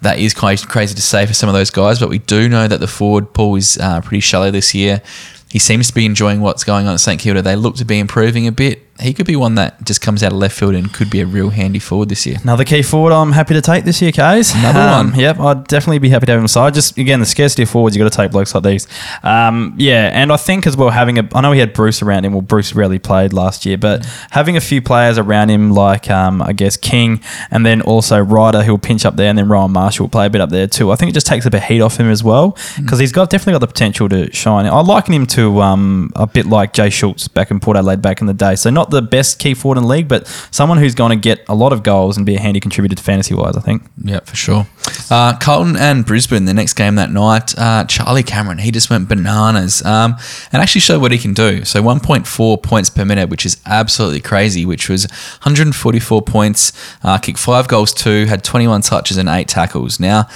that 0.00 0.20
is 0.20 0.32
quite 0.32 0.64
crazy 0.68 0.94
to 0.94 1.02
say 1.02 1.26
for 1.26 1.34
some 1.34 1.48
of 1.48 1.56
those 1.56 1.70
guys, 1.70 1.98
but 1.98 2.08
we 2.08 2.20
do 2.20 2.48
know 2.48 2.68
that 2.68 2.78
the 2.78 2.86
forward 2.86 3.34
pool 3.34 3.56
is 3.56 3.78
uh, 3.78 4.00
pretty 4.00 4.20
shallow 4.20 4.52
this 4.52 4.76
year. 4.76 5.02
He 5.50 5.58
seems 5.58 5.88
to 5.88 5.92
be 5.92 6.06
enjoying 6.06 6.40
what's 6.40 6.62
going 6.62 6.86
on 6.86 6.94
at 6.94 7.00
St 7.00 7.20
Kilda. 7.20 7.42
They 7.42 7.56
look 7.56 7.74
to 7.78 7.84
be 7.84 7.98
improving 7.98 8.46
a 8.46 8.52
bit. 8.52 8.87
He 9.00 9.12
could 9.14 9.26
be 9.26 9.36
one 9.36 9.54
that 9.56 9.84
just 9.84 10.00
comes 10.00 10.22
out 10.22 10.32
of 10.32 10.38
left 10.38 10.58
field 10.58 10.74
and 10.74 10.92
could 10.92 11.10
be 11.10 11.20
a 11.20 11.26
real 11.26 11.50
handy 11.50 11.78
forward 11.78 12.08
this 12.08 12.26
year. 12.26 12.36
Another 12.42 12.64
key 12.64 12.82
forward 12.82 13.12
I'm 13.12 13.32
happy 13.32 13.54
to 13.54 13.60
take 13.60 13.84
this 13.84 14.02
year, 14.02 14.10
Kaes. 14.12 14.54
Another 14.58 14.80
Um, 14.80 15.10
one. 15.10 15.18
Yep, 15.20 15.40
I'd 15.40 15.66
definitely 15.68 15.98
be 15.98 16.08
happy 16.08 16.26
to 16.26 16.32
have 16.32 16.38
him 16.40 16.44
aside. 16.44 16.74
Just 16.74 16.96
again, 16.98 17.20
the 17.20 17.26
scarcity 17.26 17.62
of 17.62 17.70
forwards, 17.70 17.96
you've 17.96 18.04
got 18.04 18.10
to 18.12 18.16
take 18.16 18.30
blokes 18.32 18.54
like 18.54 18.64
these. 18.64 18.86
Um, 19.22 19.74
yeah, 19.78 20.10
and 20.12 20.32
I 20.32 20.36
think 20.36 20.66
as 20.66 20.76
well 20.76 20.90
having 20.90 21.18
a, 21.18 21.28
I 21.34 21.40
know 21.40 21.52
he 21.52 21.60
had 21.60 21.72
Bruce 21.72 22.02
around 22.02 22.24
him. 22.24 22.32
Well, 22.32 22.42
Bruce 22.42 22.74
rarely 22.74 22.98
played 22.98 23.32
last 23.32 23.64
year, 23.66 23.78
but 23.78 24.04
having 24.30 24.56
a 24.56 24.60
few 24.60 24.82
players 24.82 25.18
around 25.18 25.50
him, 25.50 25.70
like 25.72 26.10
um, 26.10 26.42
I 26.42 26.52
guess 26.52 26.76
King, 26.76 27.20
and 27.50 27.64
then 27.64 27.80
also 27.82 28.18
Ryder, 28.18 28.62
who 28.62 28.72
will 28.72 28.78
pinch 28.78 29.04
up 29.04 29.16
there, 29.16 29.28
and 29.28 29.38
then 29.38 29.48
Rowan 29.48 29.72
Marshall 29.72 30.04
will 30.04 30.10
play 30.10 30.26
a 30.26 30.30
bit 30.30 30.40
up 30.40 30.50
there 30.50 30.66
too. 30.66 30.90
I 30.90 30.96
think 30.96 31.10
it 31.10 31.14
just 31.14 31.26
takes 31.26 31.46
a 31.46 31.50
bit 31.50 31.58
of 31.62 31.68
heat 31.68 31.80
off 31.80 31.98
him 31.98 32.10
as 32.10 32.24
well 32.24 32.56
because 32.76 32.98
he's 32.98 33.12
got 33.12 33.30
definitely 33.30 33.52
got 33.54 33.60
the 33.60 33.66
potential 33.68 34.08
to 34.08 34.32
shine. 34.34 34.66
I 34.66 34.80
liken 34.80 35.14
him 35.14 35.26
to 35.28 35.60
um, 35.62 36.12
a 36.16 36.26
bit 36.26 36.46
like 36.46 36.72
Jay 36.72 36.90
Schulz 36.90 37.28
back 37.28 37.50
in 37.50 37.60
Port 37.60 37.76
Adelaide 37.76 38.02
back 38.02 38.20
in 38.20 38.26
the 38.26 38.34
day. 38.34 38.56
So 38.56 38.70
not 38.70 38.87
the 38.90 39.02
best 39.02 39.38
key 39.38 39.54
forward 39.54 39.78
in 39.78 39.84
the 39.84 39.88
league, 39.88 40.08
but 40.08 40.26
someone 40.50 40.78
who's 40.78 40.94
going 40.94 41.10
to 41.10 41.16
get 41.16 41.44
a 41.48 41.54
lot 41.54 41.72
of 41.72 41.82
goals 41.82 42.16
and 42.16 42.26
be 42.26 42.36
a 42.36 42.40
handy 42.40 42.60
contributor 42.60 42.94
to 42.94 43.02
fantasy 43.02 43.34
wise. 43.34 43.56
I 43.56 43.60
think. 43.60 43.82
Yeah, 44.02 44.20
for 44.20 44.36
sure. 44.36 44.66
Uh, 45.10 45.36
Carlton 45.38 45.76
and 45.76 46.04
Brisbane, 46.04 46.44
the 46.44 46.54
next 46.54 46.74
game 46.74 46.96
that 46.96 47.10
night, 47.10 47.56
uh, 47.58 47.84
Charlie 47.84 48.22
Cameron, 48.22 48.58
he 48.58 48.70
just 48.70 48.90
went 48.90 49.08
bananas 49.08 49.84
um, 49.84 50.16
and 50.52 50.62
actually 50.62 50.80
showed 50.80 51.00
what 51.00 51.12
he 51.12 51.18
can 51.18 51.32
do. 51.32 51.64
So 51.64 51.82
1.4 51.82 52.62
points 52.62 52.90
per 52.90 53.04
minute, 53.04 53.28
which 53.30 53.46
is 53.46 53.60
absolutely 53.64 54.20
crazy, 54.20 54.66
which 54.66 54.88
was 54.88 55.06
144 55.42 56.22
points, 56.22 56.72
uh, 57.02 57.18
kicked 57.18 57.38
five 57.38 57.68
goals, 57.68 57.94
two, 57.94 58.26
had 58.26 58.44
21 58.44 58.82
touches 58.82 59.16
and 59.16 59.28
eight 59.28 59.48
tackles. 59.48 59.98
Now, 59.98 60.28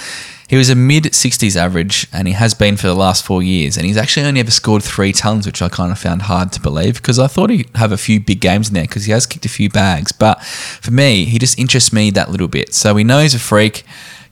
he 0.53 0.57
was 0.57 0.69
a 0.69 0.75
mid 0.75 1.05
60s 1.05 1.55
average, 1.55 2.05
and 2.13 2.27
he 2.27 2.35
has 2.35 2.53
been 2.53 2.77
for 2.77 2.85
the 2.85 2.93
last 2.93 3.25
four 3.25 3.41
years. 3.41 3.75
And 3.75 3.87
he's 3.87 3.97
actually 3.97 4.27
only 4.27 4.39
ever 4.39 4.51
scored 4.51 4.83
three 4.83 5.11
tons, 5.11 5.47
which 5.47 5.63
I 5.63 5.67
kind 5.67 5.91
of 5.91 5.97
found 5.97 6.21
hard 6.21 6.51
to 6.51 6.61
believe 6.61 6.97
because 6.97 7.17
I 7.17 7.25
thought 7.25 7.49
he'd 7.49 7.67
have 7.73 7.91
a 7.91 7.97
few 7.97 8.19
big 8.19 8.39
games 8.39 8.67
in 8.67 8.75
there 8.75 8.83
because 8.83 9.05
he 9.05 9.11
has 9.13 9.25
kicked 9.25 9.47
a 9.47 9.49
few 9.49 9.67
bags. 9.67 10.11
But 10.11 10.43
for 10.43 10.91
me, 10.91 11.25
he 11.25 11.39
just 11.39 11.57
interests 11.57 11.91
me 11.91 12.11
that 12.11 12.29
little 12.29 12.47
bit. 12.47 12.75
So 12.75 12.93
we 12.93 13.03
know 13.03 13.21
he's 13.21 13.33
a 13.33 13.39
freak. 13.39 13.83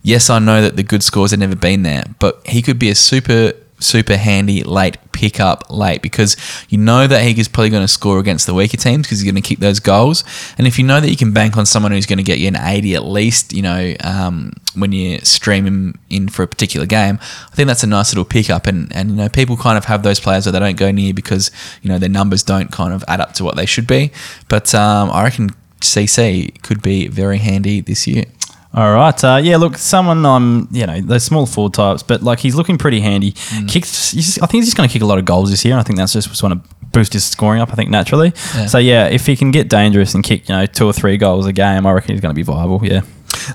Yes, 0.04 0.30
I 0.30 0.38
know 0.38 0.62
that 0.62 0.76
the 0.76 0.84
good 0.84 1.02
scores 1.02 1.32
have 1.32 1.40
never 1.40 1.56
been 1.56 1.82
there, 1.82 2.04
but 2.20 2.46
he 2.46 2.62
could 2.62 2.78
be 2.78 2.92
a 2.92 2.96
super 2.96 3.54
super 3.82 4.18
handy 4.18 4.64
late 4.64 4.98
pickup 5.12 5.70
late 5.70 6.02
because 6.02 6.36
you 6.70 6.78
know 6.78 7.08
that 7.08 7.24
he 7.24 7.40
is 7.40 7.48
probably 7.48 7.70
going 7.70 7.84
to 7.84 7.88
score 7.88 8.20
against 8.20 8.46
the 8.46 8.54
weaker 8.54 8.78
teams 8.78 9.06
because 9.06 9.20
he's 9.20 9.30
going 9.30 9.42
to 9.42 9.48
kick 9.48 9.60
those 9.60 9.80
goals. 9.80 10.24
And 10.58 10.68
if 10.68 10.80
you 10.80 10.86
know 10.86 11.00
that 11.00 11.10
you 11.10 11.18
can 11.18 11.34
bank 11.34 11.58
on 11.58 11.66
someone 11.66 11.92
who's 11.92 12.06
going 12.06 12.18
to 12.18 12.24
get 12.24 12.40
you 12.40 12.48
an 12.48 12.56
80 12.56 12.96
at 12.96 13.06
least, 13.06 13.54
you 13.54 13.62
know, 13.62 13.94
um, 14.04 14.54
when 14.76 14.92
you 14.92 15.20
stream 15.20 15.66
him 15.66 16.00
in 16.10 16.30
for 16.30 16.44
a 16.44 16.48
particular 16.48 16.86
game, 16.86 17.20
I 17.52 17.56
think 17.56 17.68
that's 17.68 17.84
a 17.84 17.88
nice 17.88 18.12
little 18.12 18.26
pickup. 18.26 18.68
And, 18.68 18.94
and, 18.96 19.12
you 19.12 19.16
know, 19.18 19.30
people 19.30 19.58
kind 19.58 19.78
of 19.78 19.86
have 19.86 20.04
those 20.04 20.20
players 20.20 20.46
that 20.46 20.52
they 20.52 20.60
don't 20.60 20.78
go 20.78 20.92
near 20.92 21.14
because, 21.14 21.52
you 21.82 21.90
know, 21.90 21.98
their 21.98 22.10
numbers 22.10 22.44
don't 22.44 22.72
kind 22.72 22.94
of 22.94 23.04
add 23.08 23.20
up 23.20 23.34
to 23.34 23.44
what 23.44 23.56
they 23.56 23.66
should 23.66 23.88
be. 23.88 24.12
But 24.48 24.74
um, 24.74 25.10
I 25.12 25.24
reckon 25.24 25.50
CC 25.82 26.62
could 26.62 26.82
be 26.82 27.08
very 27.08 27.40
handy 27.40 27.82
this 27.82 28.08
year. 28.08 28.26
All 28.74 28.94
right. 28.94 29.24
Uh, 29.24 29.40
yeah, 29.44 29.58
look, 29.58 29.78
someone 29.78 30.26
on, 30.26 30.68
you 30.72 30.86
know, 30.86 31.02
those 31.02 31.24
small 31.24 31.46
forward 31.46 31.74
types, 31.74 32.04
but 32.04 32.24
like 32.24 32.40
he's 32.40 32.56
looking 32.56 32.78
pretty 32.78 33.02
handy. 33.02 33.32
Kicks, 33.68 34.14
I 34.42 34.46
think 34.46 34.52
he's 34.52 34.66
just 34.66 34.78
going 34.78 34.88
to 34.88 34.94
kick 34.94 35.02
a 35.02 35.06
lot 35.06 35.18
of 35.20 35.26
goals 35.26 35.52
this 35.52 35.66
year. 35.66 35.74
And 35.74 35.80
I 35.82 35.84
think 35.84 35.98
that's 35.98 36.14
just 36.14 36.30
what's 36.30 36.40
going 36.42 36.58
to 36.58 36.68
boost 36.94 37.12
his 37.14 37.26
scoring 37.26 37.62
up, 37.62 37.72
I 37.72 37.76
think, 37.76 37.90
naturally. 37.90 38.34
Yeah. 38.56 38.68
So, 38.68 38.78
yeah, 38.78 39.08
if 39.08 39.26
he 39.26 39.36
can 39.36 39.52
get 39.52 39.68
dangerous 39.68 40.16
and 40.16 40.24
kick, 40.24 40.48
you 40.48 40.56
know, 40.56 40.66
two 40.66 40.86
or 40.86 40.94
three 40.94 41.18
goals 41.18 41.46
a 41.48 41.54
game, 41.54 41.86
I 41.86 41.92
reckon 41.92 42.12
he's 42.12 42.22
going 42.22 42.34
to 42.34 42.36
be 42.36 42.44
viable. 42.44 42.80
Yeah. 42.86 43.02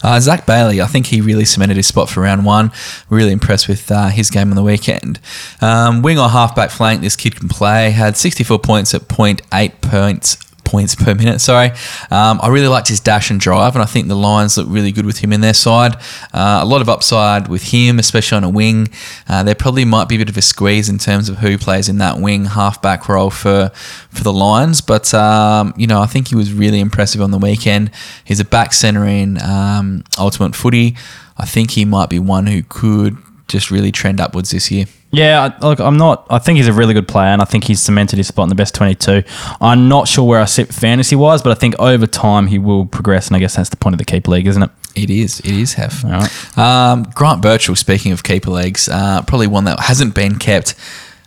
Uh, 0.02 0.20
Zac 0.20 0.46
Bailey, 0.46 0.80
I 0.82 0.86
think 0.86 1.06
he 1.06 1.20
really 1.20 1.44
cemented 1.44 1.76
his 1.76 1.86
spot 1.86 2.10
for 2.10 2.20
round 2.20 2.44
one. 2.44 2.72
Really 3.08 3.32
impressed 3.32 3.68
with 3.68 3.90
uh, 3.90 4.08
his 4.08 4.30
game 4.30 4.50
on 4.50 4.56
the 4.56 4.62
weekend. 4.62 5.20
Um, 5.60 6.02
wing 6.02 6.18
or 6.18 6.28
halfback 6.28 6.70
flank, 6.70 7.00
this 7.00 7.16
kid 7.16 7.36
can 7.36 7.48
play. 7.48 7.90
Had 7.90 8.16
64 8.16 8.58
points 8.58 8.94
at 8.94 9.02
0.8 9.02 9.80
points 9.80 10.45
points 10.66 10.94
per 10.94 11.14
minute. 11.14 11.40
Sorry, 11.40 11.70
um, 12.10 12.38
I 12.42 12.48
really 12.48 12.68
liked 12.68 12.88
his 12.88 13.00
dash 13.00 13.30
and 13.30 13.40
drive, 13.40 13.74
and 13.74 13.82
I 13.82 13.86
think 13.86 14.08
the 14.08 14.16
Lions 14.16 14.58
look 14.58 14.66
really 14.68 14.92
good 14.92 15.06
with 15.06 15.18
him 15.18 15.32
in 15.32 15.40
their 15.40 15.54
side. 15.54 15.96
Uh, 16.34 16.60
a 16.62 16.66
lot 16.66 16.82
of 16.82 16.88
upside 16.88 17.48
with 17.48 17.62
him, 17.72 17.98
especially 17.98 18.36
on 18.36 18.44
a 18.44 18.50
wing. 18.50 18.88
Uh, 19.28 19.42
there 19.42 19.54
probably 19.54 19.84
might 19.84 20.08
be 20.08 20.16
a 20.16 20.18
bit 20.18 20.28
of 20.28 20.36
a 20.36 20.42
squeeze 20.42 20.88
in 20.88 20.98
terms 20.98 21.28
of 21.28 21.38
who 21.38 21.56
plays 21.56 21.88
in 21.88 21.98
that 21.98 22.18
wing 22.18 22.44
halfback 22.46 23.08
role 23.08 23.30
for 23.30 23.70
for 24.10 24.22
the 24.22 24.32
Lions, 24.32 24.80
but 24.80 25.14
um, 25.14 25.72
you 25.76 25.86
know 25.86 26.00
I 26.00 26.06
think 26.06 26.28
he 26.28 26.34
was 26.34 26.52
really 26.52 26.80
impressive 26.80 27.22
on 27.22 27.30
the 27.30 27.38
weekend. 27.38 27.90
He's 28.24 28.40
a 28.40 28.44
back 28.44 28.72
centre 28.72 29.06
in 29.06 29.40
um, 29.42 30.04
Ultimate 30.18 30.54
Footy. 30.54 30.96
I 31.38 31.44
think 31.44 31.72
he 31.72 31.84
might 31.84 32.08
be 32.08 32.18
one 32.18 32.46
who 32.46 32.62
could 32.62 33.18
just 33.49 33.70
really 33.70 33.92
trend 33.92 34.20
upwards 34.20 34.51
this 34.51 34.70
year. 34.70 34.86
Yeah, 35.12 35.51
I- 35.61 35.66
look, 35.66 35.78
I'm 35.78 35.97
not. 35.97 36.26
I 36.28 36.38
think 36.38 36.57
he's 36.57 36.66
a 36.68 36.72
really 36.72 36.92
good 36.92 37.07
player, 37.09 37.28
and 37.28 37.40
I 37.40 37.44
think 37.44 37.64
he's 37.64 37.80
cemented 37.80 38.16
his 38.16 38.26
spot 38.26 38.42
in 38.44 38.49
the 38.49 38.55
best 38.55 38.74
22. 38.74 39.22
I'm 39.61 39.88
not 39.88 40.09
sure 40.09 40.24
where 40.24 40.40
I 40.40 40.44
sit 40.47 40.74
fantasy 40.74 41.14
wise, 41.16 41.42
but 41.42 41.53
I 41.53 41.55
think 41.55 41.78
over 41.78 42.07
time 42.07 42.49
he 42.49 42.59
will 42.59 42.86
progress, 42.86 43.28
and 43.28 43.36
I 43.36 43.38
guess 43.40 43.57
that's 43.57 43.68
the 43.70 43.76
point 43.76 43.94
of 43.94 43.99
the 43.99 44.05
keeper 44.05 44.30
league, 44.32 44.47
isn't 44.47 44.62
it? 44.62 44.70
It 44.94 45.11
is. 45.11 45.40
It 45.40 45.53
is, 45.53 45.74
Hef. 45.74 46.05
All 46.05 46.11
right. 46.11 46.59
Um, 46.59 47.05
Grant 47.14 47.40
Birchall, 47.42 47.76
speaking 47.76 48.12
of 48.12 48.22
keeper 48.24 48.51
leagues, 48.51 48.88
uh, 48.88 49.22
probably 49.22 49.47
one 49.47 49.64
that 49.64 49.78
hasn't 49.80 50.14
been 50.14 50.38
kept. 50.38 50.74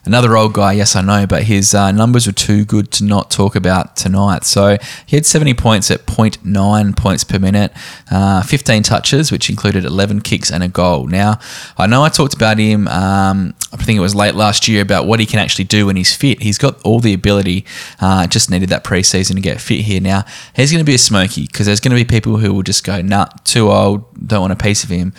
Another 0.10 0.36
old 0.36 0.54
guy, 0.54 0.72
yes, 0.72 0.96
I 0.96 1.02
know, 1.02 1.28
but 1.28 1.44
his 1.44 1.76
uh, 1.76 1.92
numbers 1.92 2.26
were 2.26 2.34
too 2.34 2.66
good 2.66 2.90
to 2.94 3.04
not 3.04 3.30
talk 3.30 3.56
about 3.56 3.96
tonight. 3.96 4.44
So 4.44 4.80
he 5.06 5.16
had 5.16 5.24
70 5.24 5.54
points 5.54 5.92
at 5.92 6.08
0.9 6.08 6.98
points 6.98 7.24
per 7.24 7.38
minute, 7.38 7.72
uh, 8.10 8.42
15 8.42 8.82
touches, 8.82 9.32
which 9.32 9.52
included 9.52 9.86
11 9.86 10.22
kicks 10.22 10.50
and 10.50 10.64
a 10.64 10.68
goal. 10.68 11.06
Now, 11.06 11.38
I 11.78 11.86
know 11.86 12.02
I 12.02 12.10
talked 12.10 12.34
about 12.34 12.58
him, 12.58 12.88
um, 12.88 13.54
I 13.72 13.78
think 13.78 13.98
it 13.98 14.02
was 14.02 14.16
late 14.16 14.34
last 14.34 14.68
year, 14.68 14.82
about 14.82 15.06
what 15.06 15.20
he 15.20 15.28
can 15.28 15.38
actually 15.38 15.66
do 15.66 15.86
when 15.86 15.96
he's 15.96 16.16
fit. 16.16 16.42
He's 16.42 16.58
got 16.58 16.82
all 16.82 17.00
the 17.00 17.14
ability, 17.14 17.64
uh, 18.02 18.26
just 18.26 18.50
needed 18.50 18.70
that 18.70 18.84
preseason 18.84 19.36
to 19.36 19.42
get 19.42 19.62
fit 19.62 19.82
here. 19.82 20.02
Now, 20.02 20.26
he's 20.56 20.72
going 20.72 20.84
to 20.84 20.90
be 20.90 20.96
a 20.96 20.98
smoky 20.98 21.46
because 21.46 21.68
there's 21.68 21.80
going 21.80 21.96
to 21.96 22.04
be 22.04 22.04
people 22.04 22.38
who 22.38 22.52
will 22.52 22.64
just 22.64 22.84
go, 22.84 23.00
nah, 23.04 23.28
too 23.44 23.70
old, 23.70 24.28
don't 24.28 24.42
want 24.42 24.54
a 24.54 24.56
piece 24.56 24.84
of 24.84 24.90
him. 24.90 25.14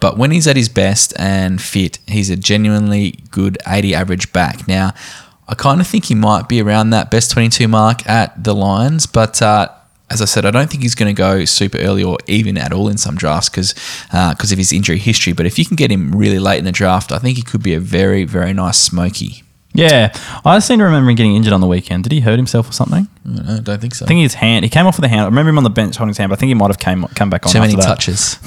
But 0.00 0.16
when 0.16 0.30
he's 0.30 0.46
at 0.46 0.56
his 0.56 0.68
best 0.68 1.12
and 1.18 1.60
fit, 1.60 1.98
he's 2.06 2.30
a 2.30 2.36
genuinely 2.36 3.18
good 3.30 3.58
80 3.66 3.94
average 3.94 4.32
back. 4.32 4.66
Now, 4.66 4.92
I 5.46 5.54
kind 5.54 5.80
of 5.80 5.86
think 5.86 6.06
he 6.06 6.14
might 6.14 6.48
be 6.48 6.62
around 6.62 6.90
that 6.90 7.10
best 7.10 7.30
22 7.32 7.68
mark 7.68 8.08
at 8.08 8.42
the 8.42 8.54
Lions, 8.54 9.06
but 9.06 9.42
uh, 9.42 9.68
as 10.08 10.20
I 10.20 10.24
said, 10.24 10.44
I 10.44 10.50
don't 10.50 10.68
think 10.70 10.82
he's 10.82 10.94
going 10.94 11.14
to 11.14 11.18
go 11.18 11.44
super 11.44 11.78
early 11.78 12.02
or 12.02 12.18
even 12.26 12.58
at 12.58 12.72
all 12.72 12.88
in 12.88 12.96
some 12.96 13.14
drafts 13.14 13.48
because 13.48 13.74
because 14.08 14.50
of 14.52 14.58
his 14.58 14.72
injury 14.72 14.98
history. 14.98 15.32
But 15.32 15.46
if 15.46 15.58
you 15.58 15.64
can 15.64 15.76
get 15.76 15.90
him 15.90 16.12
really 16.12 16.38
late 16.38 16.58
in 16.58 16.64
the 16.64 16.72
draft, 16.72 17.12
I 17.12 17.18
think 17.18 17.36
he 17.36 17.42
could 17.42 17.62
be 17.62 17.74
a 17.74 17.80
very 17.80 18.24
very 18.24 18.52
nice 18.52 18.78
smoky. 18.78 19.44
Yeah, 19.72 20.12
I 20.44 20.58
seem 20.58 20.78
to 20.78 20.84
remember 20.84 21.10
him 21.10 21.16
getting 21.16 21.36
injured 21.36 21.52
on 21.52 21.60
the 21.60 21.66
weekend. 21.66 22.02
Did 22.02 22.10
he 22.12 22.20
hurt 22.20 22.36
himself 22.36 22.68
or 22.68 22.72
something? 22.72 23.06
I 23.24 23.60
don't 23.60 23.80
think 23.80 23.94
so. 23.94 24.04
I 24.04 24.08
think 24.08 24.20
his 24.20 24.34
hand. 24.34 24.64
He 24.64 24.68
came 24.68 24.86
off 24.86 24.96
with 24.96 25.04
a 25.04 25.08
hand. 25.08 25.20
I 25.20 25.24
remember 25.26 25.50
him 25.50 25.58
on 25.58 25.64
the 25.64 25.70
bench 25.70 25.96
holding 25.96 26.10
his 26.10 26.18
hand, 26.18 26.30
but 26.30 26.38
I 26.38 26.40
think 26.40 26.48
he 26.48 26.54
might 26.54 26.68
have 26.68 26.78
came 26.78 27.04
come 27.14 27.30
back 27.30 27.46
on. 27.46 27.52
Too 27.52 27.60
many 27.60 27.76
that. 27.76 27.82
touches. 27.82 28.38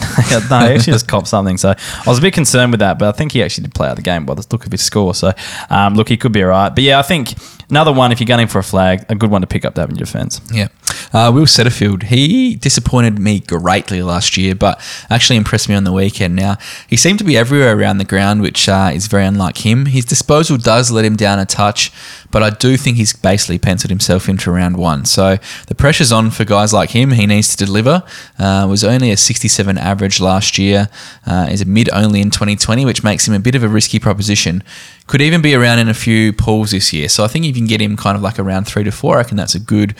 No, 0.49 0.59
he 0.59 0.75
actually 0.75 0.79
just 0.93 1.07
copped 1.07 1.27
something. 1.27 1.57
So 1.57 1.69
I 1.71 2.03
was 2.09 2.19
a 2.19 2.21
bit 2.21 2.33
concerned 2.33 2.71
with 2.71 2.79
that, 2.79 2.99
but 2.99 3.13
I 3.13 3.17
think 3.17 3.31
he 3.31 3.43
actually 3.43 3.63
did 3.63 3.73
play 3.73 3.87
out 3.87 3.95
the 3.95 4.01
game 4.01 4.25
by 4.25 4.33
the 4.33 4.45
look 4.51 4.65
of 4.65 4.71
his 4.71 4.81
score. 4.81 5.13
So 5.13 5.31
um, 5.69 5.95
look, 5.95 6.09
he 6.09 6.17
could 6.17 6.31
be 6.31 6.43
all 6.43 6.49
right. 6.49 6.69
But 6.69 6.83
yeah, 6.83 6.99
I 6.99 7.01
think 7.01 7.33
another 7.69 7.91
one 7.91 8.11
if 8.11 8.19
you're 8.19 8.27
gunning 8.27 8.47
for 8.47 8.59
a 8.59 8.63
flag, 8.63 9.05
a 9.09 9.15
good 9.15 9.31
one 9.31 9.41
to 9.41 9.47
pick 9.47 9.65
up 9.65 9.75
to 9.75 9.81
have 9.81 9.89
in 9.89 9.95
your 9.95 10.05
defence. 10.05 10.41
Yeah. 10.51 10.67
Uh, 11.13 11.31
Will 11.33 11.45
Setterfield, 11.45 12.03
he 12.03 12.55
disappointed 12.55 13.19
me 13.19 13.39
greatly 13.39 14.01
last 14.01 14.35
year, 14.35 14.55
but 14.55 14.81
actually 15.09 15.37
impressed 15.37 15.69
me 15.69 15.75
on 15.75 15.83
the 15.83 15.91
weekend. 15.91 16.35
Now, 16.35 16.57
he 16.87 16.97
seemed 16.97 17.19
to 17.19 17.25
be 17.25 17.37
everywhere 17.37 17.77
around 17.77 17.99
the 17.99 18.05
ground, 18.05 18.41
which 18.41 18.67
uh, 18.67 18.91
is 18.93 19.07
very 19.07 19.25
unlike 19.25 19.65
him. 19.65 19.85
His 19.85 20.05
disposal 20.05 20.57
does 20.57 20.91
let 20.91 21.05
him 21.05 21.15
down 21.15 21.39
a 21.39 21.45
touch, 21.45 21.91
but 22.31 22.41
I 22.41 22.49
do 22.49 22.77
think 22.77 22.97
he's 22.97 23.13
basically 23.13 23.59
penciled 23.59 23.91
himself 23.91 24.27
into 24.27 24.51
round 24.51 24.77
one. 24.77 25.05
So 25.05 25.37
the 25.67 25.75
pressure's 25.75 26.11
on 26.11 26.31
for 26.31 26.45
guys 26.45 26.73
like 26.73 26.89
him. 26.89 27.11
He 27.11 27.27
needs 27.27 27.55
to 27.55 27.65
deliver. 27.65 28.03
Uh, 28.39 28.65
was 28.67 28.83
only 28.83 29.11
a 29.11 29.17
67 29.17 29.77
average 29.77 30.19
last 30.19 30.57
year. 30.57 30.89
Uh, 31.27 31.47
is 31.51 31.61
a 31.61 31.65
mid 31.65 31.89
only 31.93 32.21
in 32.21 32.31
2020, 32.31 32.85
which 32.85 33.03
makes 33.03 33.27
him 33.27 33.35
a 33.35 33.39
bit 33.39 33.53
of 33.53 33.63
a 33.63 33.67
risky 33.67 33.99
proposition. 33.99 34.63
Could 35.05 35.21
even 35.21 35.41
be 35.41 35.53
around 35.53 35.79
in 35.79 35.89
a 35.89 35.93
few 35.93 36.33
pools 36.33 36.71
this 36.71 36.91
year. 36.91 37.07
So 37.09 37.23
I 37.23 37.27
think 37.27 37.45
if 37.45 37.55
you 37.55 37.61
can 37.61 37.67
get 37.67 37.81
him 37.81 37.95
kind 37.97 38.15
of 38.15 38.23
like 38.23 38.39
around 38.39 38.65
three 38.65 38.83
to 38.83 38.91
four, 38.91 39.15
I 39.15 39.17
reckon 39.17 39.37
that's 39.37 39.53
a 39.53 39.59
good, 39.59 39.95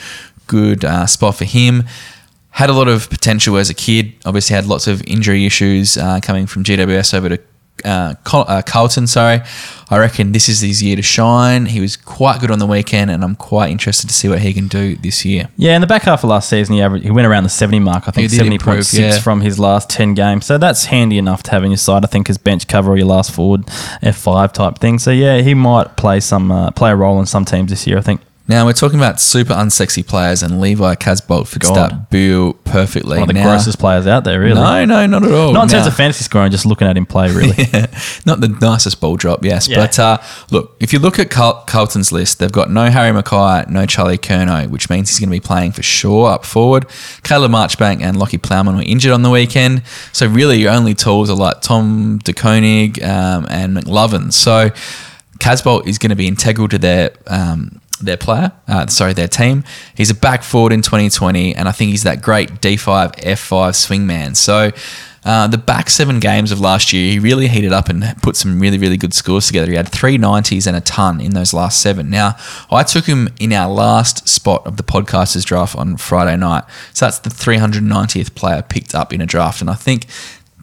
good 0.46 0.84
uh, 0.84 1.06
spot 1.06 1.36
for 1.36 1.44
him. 1.44 1.84
Had 2.50 2.70
a 2.70 2.72
lot 2.72 2.86
of 2.86 3.10
potential 3.10 3.56
as 3.56 3.68
a 3.68 3.74
kid. 3.74 4.14
Obviously, 4.24 4.54
had 4.54 4.66
lots 4.66 4.86
of 4.86 5.02
injury 5.06 5.44
issues 5.44 5.96
uh, 5.96 6.20
coming 6.22 6.46
from 6.46 6.62
GWS 6.62 7.14
over 7.14 7.30
to 7.30 7.40
uh, 7.84 8.14
Col- 8.24 8.44
uh, 8.48 8.62
Carlton. 8.62 9.06
Sorry, 9.06 9.40
I 9.90 9.98
reckon 9.98 10.32
this 10.32 10.48
is 10.48 10.60
his 10.60 10.82
year 10.82 10.96
to 10.96 11.02
shine. 11.02 11.66
He 11.66 11.80
was 11.80 11.96
quite 11.96 12.40
good 12.40 12.50
on 12.50 12.58
the 12.58 12.66
weekend, 12.66 13.10
and 13.10 13.24
I'm 13.24 13.36
quite 13.36 13.70
interested 13.70 14.06
to 14.08 14.14
see 14.14 14.28
what 14.28 14.38
he 14.38 14.52
can 14.52 14.68
do 14.68 14.96
this 14.96 15.24
year. 15.24 15.48
Yeah, 15.56 15.74
in 15.74 15.80
the 15.80 15.86
back 15.86 16.02
half 16.02 16.22
of 16.24 16.30
last 16.30 16.48
season, 16.48 16.74
he, 16.74 16.82
averaged, 16.82 17.04
he 17.04 17.10
went 17.10 17.26
around 17.26 17.44
the 17.44 17.50
70 17.50 17.80
mark. 17.80 18.08
I 18.08 18.10
think 18.10 18.30
70.6 18.30 18.98
yeah. 18.98 19.18
from 19.20 19.40
his 19.40 19.58
last 19.58 19.90
10 19.90 20.14
games. 20.14 20.46
So 20.46 20.58
that's 20.58 20.86
handy 20.86 21.18
enough 21.18 21.42
to 21.44 21.50
have 21.50 21.64
in 21.64 21.70
your 21.70 21.78
side, 21.78 22.04
I 22.04 22.08
think, 22.08 22.30
as 22.30 22.38
bench 22.38 22.68
cover 22.68 22.92
or 22.92 22.96
your 22.96 23.06
last 23.06 23.32
forward 23.32 23.66
F5 24.02 24.52
type 24.52 24.78
thing. 24.78 24.98
So 24.98 25.10
yeah, 25.10 25.40
he 25.40 25.54
might 25.54 25.96
play 25.96 26.20
some 26.20 26.50
uh, 26.50 26.70
play 26.70 26.90
a 26.90 26.96
role 26.96 27.20
in 27.20 27.26
some 27.26 27.44
teams 27.44 27.70
this 27.70 27.86
year, 27.86 27.98
I 27.98 28.02
think. 28.02 28.20
Now 28.46 28.66
we're 28.66 28.74
talking 28.74 28.98
about 28.98 29.20
super 29.22 29.54
unsexy 29.54 30.06
players, 30.06 30.42
and 30.42 30.60
Levi 30.60 30.96
Casboult 30.96 31.48
fits 31.48 31.66
God. 31.70 31.76
that 31.76 32.10
bill 32.10 32.52
perfectly. 32.64 33.18
One 33.18 33.22
of 33.22 33.28
the 33.28 33.40
Now- 33.40 33.44
grossest 33.44 33.78
players 33.78 34.06
out 34.06 34.24
there, 34.24 34.38
really. 34.38 34.60
No, 34.60 34.84
no, 34.84 35.06
not 35.06 35.24
at 35.24 35.32
all. 35.32 35.52
Not 35.54 35.62
in 35.62 35.68
terms 35.70 35.86
of 35.86 35.96
fantasy 35.96 36.24
scoring, 36.24 36.50
just 36.50 36.66
looking 36.66 36.86
at 36.86 36.94
him 36.94 37.06
play, 37.06 37.30
really. 37.32 37.56
not 38.26 38.40
the 38.40 38.54
nicest 38.60 39.00
ball 39.00 39.16
drop, 39.16 39.42
yes. 39.46 39.66
Yeah. 39.66 39.76
But 39.78 39.98
uh, 39.98 40.18
look, 40.50 40.76
if 40.78 40.92
you 40.92 40.98
look 40.98 41.18
at 41.18 41.30
Carl- 41.30 41.64
Carlton's 41.66 42.12
list, 42.12 42.38
they've 42.38 42.52
got 42.52 42.70
no 42.70 42.90
Harry 42.90 43.18
McKay, 43.18 43.66
no 43.70 43.86
Charlie 43.86 44.18
Curnow, 44.18 44.68
which 44.68 44.90
means 44.90 45.08
he's 45.08 45.20
going 45.20 45.30
to 45.30 45.34
be 45.34 45.40
playing 45.40 45.72
for 45.72 45.82
sure 45.82 46.30
up 46.30 46.44
forward. 46.44 46.84
Caleb 47.22 47.50
Marchbank 47.50 48.02
and 48.02 48.18
Lachie 48.18 48.42
Plowman 48.42 48.76
were 48.76 48.82
injured 48.82 49.12
on 49.12 49.22
the 49.22 49.30
weekend. 49.30 49.82
So 50.12 50.26
really, 50.26 50.58
your 50.60 50.72
only 50.72 50.94
tools 50.94 51.30
are 51.30 51.36
like 51.36 51.62
Tom 51.62 52.18
De 52.18 52.34
Koning 52.34 53.02
um, 53.02 53.46
and 53.48 53.74
McLovin. 53.74 54.34
So 54.34 54.68
Casboult 55.38 55.86
is 55.86 55.96
going 55.96 56.10
to 56.10 56.16
be 56.16 56.28
integral 56.28 56.68
to 56.68 56.78
their. 56.78 57.12
Um, 57.26 57.80
their 58.00 58.16
player, 58.16 58.52
uh, 58.68 58.86
sorry, 58.86 59.12
their 59.12 59.28
team. 59.28 59.64
He's 59.96 60.10
a 60.10 60.14
back 60.14 60.42
forward 60.42 60.72
in 60.72 60.82
2020, 60.82 61.54
and 61.54 61.68
I 61.68 61.72
think 61.72 61.90
he's 61.90 62.02
that 62.02 62.22
great 62.22 62.50
D5, 62.60 63.16
F5 63.20 63.70
swingman. 63.72 64.36
So, 64.36 64.70
uh, 65.24 65.46
the 65.46 65.56
back 65.56 65.88
seven 65.88 66.20
games 66.20 66.52
of 66.52 66.60
last 66.60 66.92
year, 66.92 67.12
he 67.12 67.18
really 67.18 67.48
heated 67.48 67.72
up 67.72 67.88
and 67.88 68.04
put 68.22 68.36
some 68.36 68.60
really, 68.60 68.76
really 68.76 68.98
good 68.98 69.14
scores 69.14 69.46
together. 69.46 69.70
He 69.70 69.76
had 69.76 69.88
three 69.88 70.18
90s 70.18 70.66
and 70.66 70.76
a 70.76 70.82
ton 70.82 71.18
in 71.20 71.32
those 71.32 71.54
last 71.54 71.80
seven. 71.80 72.10
Now, 72.10 72.36
I 72.70 72.82
took 72.82 73.06
him 73.06 73.28
in 73.40 73.52
our 73.54 73.72
last 73.72 74.28
spot 74.28 74.66
of 74.66 74.76
the 74.76 74.82
podcasters 74.82 75.46
draft 75.46 75.76
on 75.76 75.96
Friday 75.96 76.36
night. 76.36 76.64
So 76.92 77.06
that's 77.06 77.20
the 77.20 77.30
390th 77.30 78.34
player 78.34 78.60
picked 78.60 78.94
up 78.94 79.14
in 79.14 79.22
a 79.22 79.26
draft. 79.26 79.62
And 79.62 79.70
I 79.70 79.74
think 79.74 80.06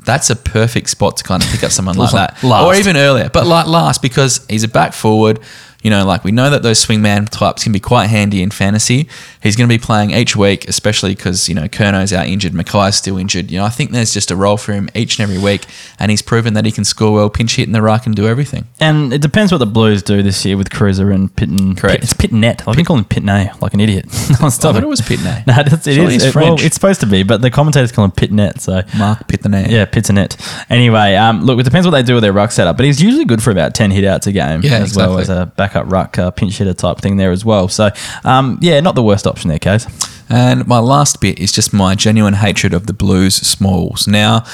that's 0.06 0.30
a 0.30 0.36
perfect 0.36 0.90
spot 0.90 1.18
to 1.18 1.24
kind 1.24 1.44
of 1.44 1.50
pick 1.50 1.64
up 1.64 1.72
someone 1.72 1.96
like 1.98 2.12
that. 2.12 2.44
Last. 2.44 2.64
Or 2.64 2.76
even 2.76 2.98
earlier, 2.98 3.30
but 3.30 3.48
like 3.48 3.66
last 3.66 4.02
because 4.02 4.46
he's 4.48 4.64
a 4.64 4.68
back 4.68 4.94
forward. 4.94 5.40
You 5.82 5.90
know, 5.90 6.06
like 6.06 6.24
we 6.24 6.32
know 6.32 6.50
that 6.50 6.64
those 6.64 6.84
swingman 6.86 7.30
types 7.30 7.64
can 7.64 7.72
be 7.72 7.80
quite 7.80 8.08
handy 8.08 8.42
in 8.42 8.52
fantasy. 8.52 9.08
He's 9.42 9.56
going 9.56 9.68
to 9.68 9.74
be 9.74 9.80
playing 9.84 10.12
each 10.12 10.36
week, 10.36 10.68
especially 10.68 11.16
because, 11.16 11.50
you 11.50 11.56
know, 11.56 11.68
Curnow's 11.68 12.14
out 12.14 12.28
injured, 12.28 12.54
McKay's 12.54 12.96
still 12.96 13.18
injured. 13.18 13.50
You 13.50 13.60
know, 13.60 13.66
I 13.66 13.70
think 13.70 13.92
there's 13.92 14.14
just 14.14 14.30
a 14.30 14.36
role 14.36 14.58
for 14.58 14.74
him 14.74 14.90
each 14.94 15.18
and 15.20 15.24
every 15.30 15.42
week, 15.42 15.66
and 16.00 16.12
he's 16.12 16.22
proven 16.22 16.54
that 16.54 16.66
he 16.66 16.72
can 16.72 16.84
score 16.86 17.12
well, 17.14 17.30
pinch 17.30 17.56
hit 17.56 17.66
in 17.66 17.72
the 17.72 17.82
ruck, 17.82 18.06
and 18.06 18.16
do 18.16 18.28
everything. 18.28 18.68
And 18.80 19.12
it 19.12 19.22
depends 19.22 19.52
what 19.52 19.58
the 19.58 19.66
Blues 19.66 20.04
do 20.04 20.22
this 20.22 20.46
year 20.46 20.58
with 20.58 20.70
Cruiser 20.70 21.10
and 21.12 21.36
Pitten. 21.36 21.76
Correct. 21.78 22.04
It's 22.04 22.14
Pitnet. 22.14 22.68
I've 22.68 22.76
been 22.76 22.86
calling 22.86 23.04
him 23.04 23.10
Pitney 23.10 23.60
like 23.62 23.74
an 23.74 23.80
idiot. 23.80 24.06
no, 24.42 24.50
stop 24.50 24.50
I 24.50 24.50
thought 24.50 24.76
it. 24.78 24.84
it 24.84 24.88
was 24.88 25.02
Pitney. 25.02 25.46
No, 25.48 25.56
it's, 25.58 25.88
it 25.88 25.98
is. 25.98 26.24
It- 26.26 26.36
well, 26.36 26.56
it's 26.60 26.76
supposed 26.76 27.00
to 27.02 27.08
be, 27.08 27.24
but 27.24 27.42
the 27.42 27.50
commentators 27.50 27.92
call 27.92 28.06
him 28.06 28.12
Pitnet. 28.12 28.60
So 28.60 28.82
Mark 28.98 29.28
Pitney. 29.28 29.70
yeah, 29.70 29.86
Pitnet. 29.86 30.38
Anyway, 30.70 31.16
um, 31.16 31.44
look, 31.46 31.60
it 31.60 31.64
depends 31.64 31.88
what 31.88 31.92
they 31.92 32.04
do 32.04 32.14
with 32.14 32.22
their 32.22 32.32
ruck 32.34 32.52
setup, 32.52 32.78
but 32.78 32.86
he's 32.86 33.02
usually 33.02 33.26
good 33.26 33.42
for 33.42 33.50
about 33.50 33.74
ten 33.74 33.90
hit 33.90 34.04
outs 34.06 34.28
a 34.28 34.32
game, 34.32 34.62
Yeah, 34.62 34.78
as 34.78 34.96
well 34.96 35.18
as 35.18 35.30
a 35.30 35.52
backup 35.58 35.92
ruck 35.92 36.20
uh, 36.20 36.30
pinch 36.32 36.58
hitter 36.60 36.74
type 36.76 37.00
thing 37.00 37.18
there 37.18 37.32
as 37.32 37.44
well. 37.44 37.68
So 37.68 37.90
um, 38.24 38.60
yeah, 38.62 38.80
not 38.82 38.94
the 38.96 39.04
worst 39.04 39.26
option 39.32 39.50
there, 39.50 39.60
Kaes. 39.60 39.88
And 40.30 40.68
my 40.68 40.80
last 40.80 41.20
bit 41.20 41.40
is 41.40 41.52
just 41.52 41.74
my 41.74 41.96
genuine 41.96 42.36
hatred 42.36 42.74
of 42.74 42.88
the 42.88 42.94
Blues 42.94 43.36
smalls. 43.36 44.08
Now, 44.08 44.46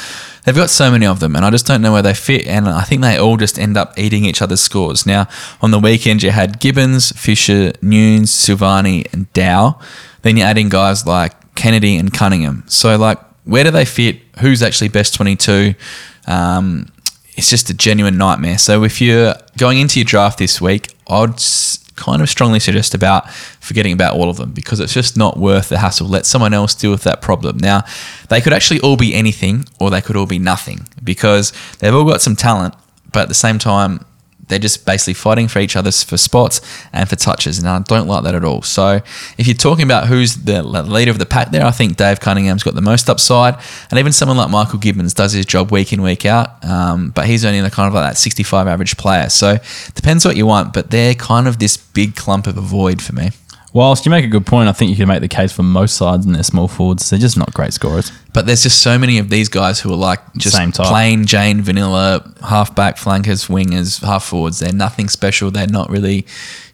they've 0.44 0.56
got 0.56 0.70
so 0.70 0.90
many 0.90 1.06
of 1.06 1.20
them, 1.20 1.36
and 1.36 1.46
I 1.46 1.50
just 1.52 1.66
don't 1.68 1.82
know 1.82 1.92
where 1.94 2.02
they 2.02 2.14
fit. 2.14 2.48
And 2.48 2.68
I 2.68 2.82
think 2.84 3.02
they 3.02 3.18
all 3.18 3.38
just 3.38 3.60
end 3.60 3.78
up 3.78 3.94
eating 3.98 4.26
each 4.26 4.42
other's 4.42 4.62
scores. 4.62 5.06
Now, 5.06 5.28
on 5.62 5.72
the 5.72 5.80
weekend, 5.80 6.24
you 6.24 6.32
had 6.32 6.60
Gibbons, 6.60 7.12
Fisher, 7.12 7.74
Nunes, 7.82 8.32
Silvagni, 8.32 9.12
and 9.14 9.32
Dow. 9.34 9.80
Then 10.24 10.38
you're 10.38 10.48
adding 10.48 10.70
guys 10.70 11.06
like 11.06 11.34
Kennedy 11.56 11.96
and 11.98 12.12
Cunningham. 12.14 12.64
So, 12.68 12.98
like, 12.98 13.20
where 13.44 13.64
do 13.64 13.72
they 13.72 13.86
fit? 13.86 14.20
Who's 14.40 14.64
actually 14.64 14.90
best 14.90 15.14
22? 15.14 15.76
Um, 16.28 16.88
it's 17.36 17.50
just 17.52 17.70
a 17.70 17.74
genuine 17.74 18.18
nightmare. 18.18 18.58
So 18.58 18.84
if 18.84 19.00
you're 19.00 19.36
going 19.58 19.78
into 19.80 20.00
your 20.00 20.06
draft 20.06 20.40
this 20.40 20.60
week, 20.60 20.88
I'd 21.08 21.36
s- 21.36 21.80
kind 21.98 22.22
of 22.22 22.30
strongly 22.30 22.60
suggest 22.60 22.94
about 22.94 23.30
forgetting 23.60 23.92
about 23.92 24.16
all 24.16 24.30
of 24.30 24.38
them 24.38 24.52
because 24.52 24.80
it's 24.80 24.94
just 24.94 25.18
not 25.18 25.38
worth 25.38 25.68
the 25.70 25.80
hassle. 25.80 26.08
Let 26.08 26.26
someone 26.26 26.54
else 26.54 26.74
deal 26.74 26.92
with 26.92 27.04
that 27.04 27.22
problem. 27.22 27.58
Now, 27.58 27.84
they 28.30 28.40
could 28.40 28.54
actually 28.54 28.80
all 28.80 28.96
be 28.96 29.14
anything 29.14 29.66
or 29.80 29.90
they 29.90 30.02
could 30.02 30.16
all 30.16 30.26
be 30.26 30.40
nothing 30.40 30.88
because 31.04 31.52
they've 31.80 31.94
all 31.94 32.06
got 32.06 32.22
some 32.22 32.36
talent, 32.36 32.76
but 33.12 33.24
at 33.24 33.28
the 33.28 33.34
same 33.34 33.60
time, 33.60 34.06
they're 34.48 34.60
just 34.60 34.86
basically 34.86 35.14
fighting 35.14 35.48
for 35.48 35.60
each 35.60 35.76
other 35.76 35.92
for 35.92 36.18
spots 36.18 36.62
and 36.94 37.10
for 37.10 37.16
touches, 37.16 37.60
and 37.60 37.68
I 37.68 37.80
don't 37.80 38.08
like 38.08 38.24
that 38.24 38.36
at 38.36 38.44
all. 38.44 38.62
So, 38.62 39.02
if 39.38 39.48
you're 39.48 39.56
talking 39.56 39.84
about 39.84 40.08
who's 40.08 40.36
the 40.36 40.64
leader 40.64 41.12
of 41.12 41.20
the 41.20 41.26
pack 41.26 41.52
there, 41.52 41.66
I 41.66 41.72
think 41.72 41.98
Dave 41.98 42.20
Cunningham's 42.20 42.64
got 42.64 42.76
the 42.76 42.82
most 42.82 43.10
upside, 43.10 43.56
and 43.90 44.00
even 44.00 44.12
someone 44.12 44.38
like 44.38 44.50
Michael 44.50 44.80
Gibbons 44.80 45.14
does 45.14 45.34
his 45.34 45.46
job 45.46 45.72
week 45.72 45.94
in 45.94 46.02
week 46.02 46.26
out, 46.26 46.64
um, 46.66 47.10
but 47.12 47.26
he's 47.26 47.46
only 47.46 47.58
in 47.58 47.64
the 47.64 47.72
kind 47.72 47.88
of 47.88 47.94
like 47.94 48.12
that 48.12 48.18
65 48.18 48.68
average 48.68 48.98
player. 48.98 49.30
So, 49.30 49.58
depends 49.96 50.26
what 50.26 50.36
you 50.36 50.46
want, 50.46 50.74
but 50.74 50.92
they're 50.92 51.16
kind 51.16 51.48
of 51.48 51.60
this 51.60 51.78
big 51.78 52.16
clump 52.16 52.48
of 52.48 52.58
a 52.58 52.62
void 52.62 53.02
for 53.02 53.14
me. 53.14 53.32
Whilst 53.74 54.06
you 54.06 54.10
make 54.10 54.24
a 54.24 54.30
good 54.30 54.46
point, 54.46 54.70
I 54.70 54.72
think 54.72 54.90
you 54.90 54.98
can 54.98 55.08
make 55.08 55.22
the 55.22 55.28
case 55.28 55.52
for 55.52 55.62
most 55.62 55.98
sides 55.98 56.26
in 56.26 56.32
their 56.32 56.44
small 56.44 56.68
forwards. 56.68 57.10
They're 57.10 57.20
just 57.20 57.38
not 57.38 57.54
great 57.54 57.74
scorers. 57.74 58.12
But 58.34 58.46
there's 58.46 58.64
just 58.64 58.82
so 58.82 58.98
many 58.98 59.18
of 59.18 59.30
these 59.30 59.50
guys 59.50 59.80
who 59.80 59.92
are 59.92 59.98
like 59.98 60.20
just 60.36 60.56
Same 60.56 60.72
type. 60.72 60.88
plain 60.88 61.26
Jane 61.26 61.62
vanilla 61.62 62.34
halfback, 62.42 62.98
flankers, 62.98 63.48
wingers, 63.48 64.04
half 64.04 64.24
forwards. 64.24 64.60
They're 64.60 64.74
nothing 64.74 65.10
special. 65.10 65.52
They're 65.52 65.68
not 65.68 65.90
really, 65.90 66.26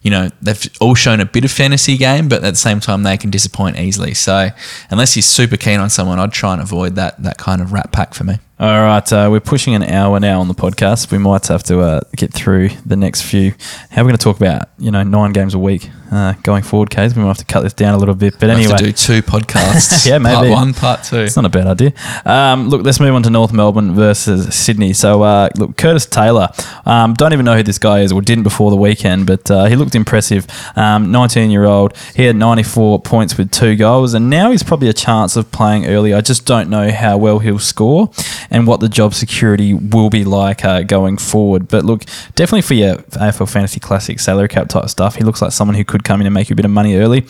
you 0.02 0.10
know, 0.10 0.30
they've 0.40 0.70
all 0.80 0.94
shown 0.94 1.20
a 1.20 1.26
bit 1.26 1.44
of 1.44 1.50
fantasy 1.50 1.96
game, 1.96 2.28
but 2.28 2.44
at 2.44 2.50
the 2.52 2.56
same 2.56 2.80
time 2.80 3.02
they 3.02 3.16
can 3.16 3.30
disappoint 3.30 3.76
easily. 3.78 4.14
So 4.14 4.50
unless 4.90 5.16
you're 5.16 5.22
super 5.22 5.56
keen 5.56 5.80
on 5.80 5.90
someone, 5.90 6.18
I'd 6.20 6.32
try 6.32 6.52
and 6.52 6.62
avoid 6.62 6.94
that 6.94 7.22
that 7.22 7.38
kind 7.38 7.60
of 7.60 7.72
rat 7.72 7.92
pack 7.92 8.14
for 8.14 8.24
me. 8.24 8.38
All 8.56 8.68
right, 8.82 9.12
uh, 9.12 9.28
we're 9.32 9.40
pushing 9.40 9.74
an 9.74 9.82
hour 9.82 10.20
now 10.20 10.38
on 10.40 10.46
the 10.46 10.54
podcast. 10.54 11.10
We 11.10 11.18
might 11.18 11.44
have 11.48 11.64
to 11.64 11.80
uh, 11.80 12.00
get 12.14 12.32
through 12.32 12.68
the 12.86 12.94
next 12.94 13.22
few. 13.22 13.52
How 13.90 14.02
are 14.02 14.04
we 14.04 14.10
going 14.10 14.16
to 14.16 14.22
talk 14.22 14.36
about, 14.36 14.68
you 14.78 14.92
know, 14.92 15.02
nine 15.02 15.32
games 15.32 15.54
a 15.54 15.58
week 15.58 15.90
uh, 16.12 16.34
going 16.44 16.62
forward, 16.62 16.88
Kaes? 16.90 17.16
We 17.16 17.22
might 17.22 17.28
have 17.28 17.38
to 17.38 17.44
cut 17.46 17.62
this 17.62 17.72
down 17.72 17.94
a 17.94 17.98
little 17.98 18.14
bit. 18.14 18.34
But 18.34 18.50
We'll 18.50 18.58
anyway, 18.58 18.76
do 18.76 18.92
two 18.92 19.22
podcasts. 19.22 20.06
Yeah, 20.08 20.18
maybe. 20.18 20.34
Part 20.36 20.48
one, 20.50 20.72
part 20.72 21.02
two. 21.02 21.18
It's 21.18 21.34
not 21.34 21.46
a 21.46 21.48
bad 21.48 21.66
idea. 21.66 21.94
Um, 22.24 22.68
look, 22.68 22.84
let's 22.84 23.00
move 23.00 23.12
on 23.16 23.24
to 23.24 23.30
North 23.30 23.52
Melbourne 23.52 23.92
versus 23.96 24.54
Sydney. 24.54 24.92
So, 24.92 25.22
uh, 25.22 25.48
look, 25.56 25.76
Curtis 25.76 26.06
Taylor. 26.06 26.48
Um, 26.86 27.14
don't 27.14 27.32
even 27.32 27.44
know 27.44 27.56
who 27.56 27.64
this 27.64 27.78
guy 27.80 28.02
is, 28.02 28.12
or 28.12 28.22
didn't 28.22 28.44
before 28.44 28.70
the 28.70 28.76
weekend, 28.76 29.26
but 29.26 29.50
uh, 29.50 29.64
he 29.64 29.74
looked 29.74 29.96
impressive. 29.96 30.46
Um, 30.76 31.10
19 31.10 31.50
year 31.50 31.64
old. 31.64 31.96
He 32.14 32.22
had 32.22 32.36
94 32.36 33.00
points 33.00 33.36
with 33.36 33.50
two 33.50 33.74
goals, 33.74 34.14
and 34.14 34.30
now 34.30 34.52
he's 34.52 34.62
probably 34.62 34.88
a 34.88 34.92
chance 34.92 35.34
of 35.34 35.50
playing 35.50 35.86
early. 35.86 36.14
I 36.14 36.20
just 36.20 36.46
don't 36.46 36.70
know 36.70 36.92
how 36.92 37.16
well 37.18 37.40
he'll 37.40 37.58
score 37.58 38.10
and 38.50 38.66
what 38.66 38.80
the 38.80 38.88
job 38.88 39.14
security 39.14 39.74
will 39.74 40.10
be 40.10 40.24
like 40.24 40.64
uh, 40.64 40.82
going 40.82 41.16
forward. 41.16 41.68
But 41.68 41.84
look, 41.84 42.04
definitely 42.34 42.62
for 42.62 42.74
your 42.74 42.96
AFL 42.96 43.50
Fantasy 43.50 43.80
Classic 43.80 44.18
salary 44.20 44.48
cap 44.48 44.68
type 44.68 44.88
stuff, 44.88 45.16
he 45.16 45.24
looks 45.24 45.42
like 45.42 45.52
someone 45.52 45.74
who 45.76 45.84
could 45.84 46.04
come 46.04 46.20
in 46.20 46.26
and 46.26 46.34
make 46.34 46.50
you 46.50 46.54
a 46.54 46.56
bit 46.56 46.64
of 46.64 46.70
money 46.70 46.96
early. 46.96 47.24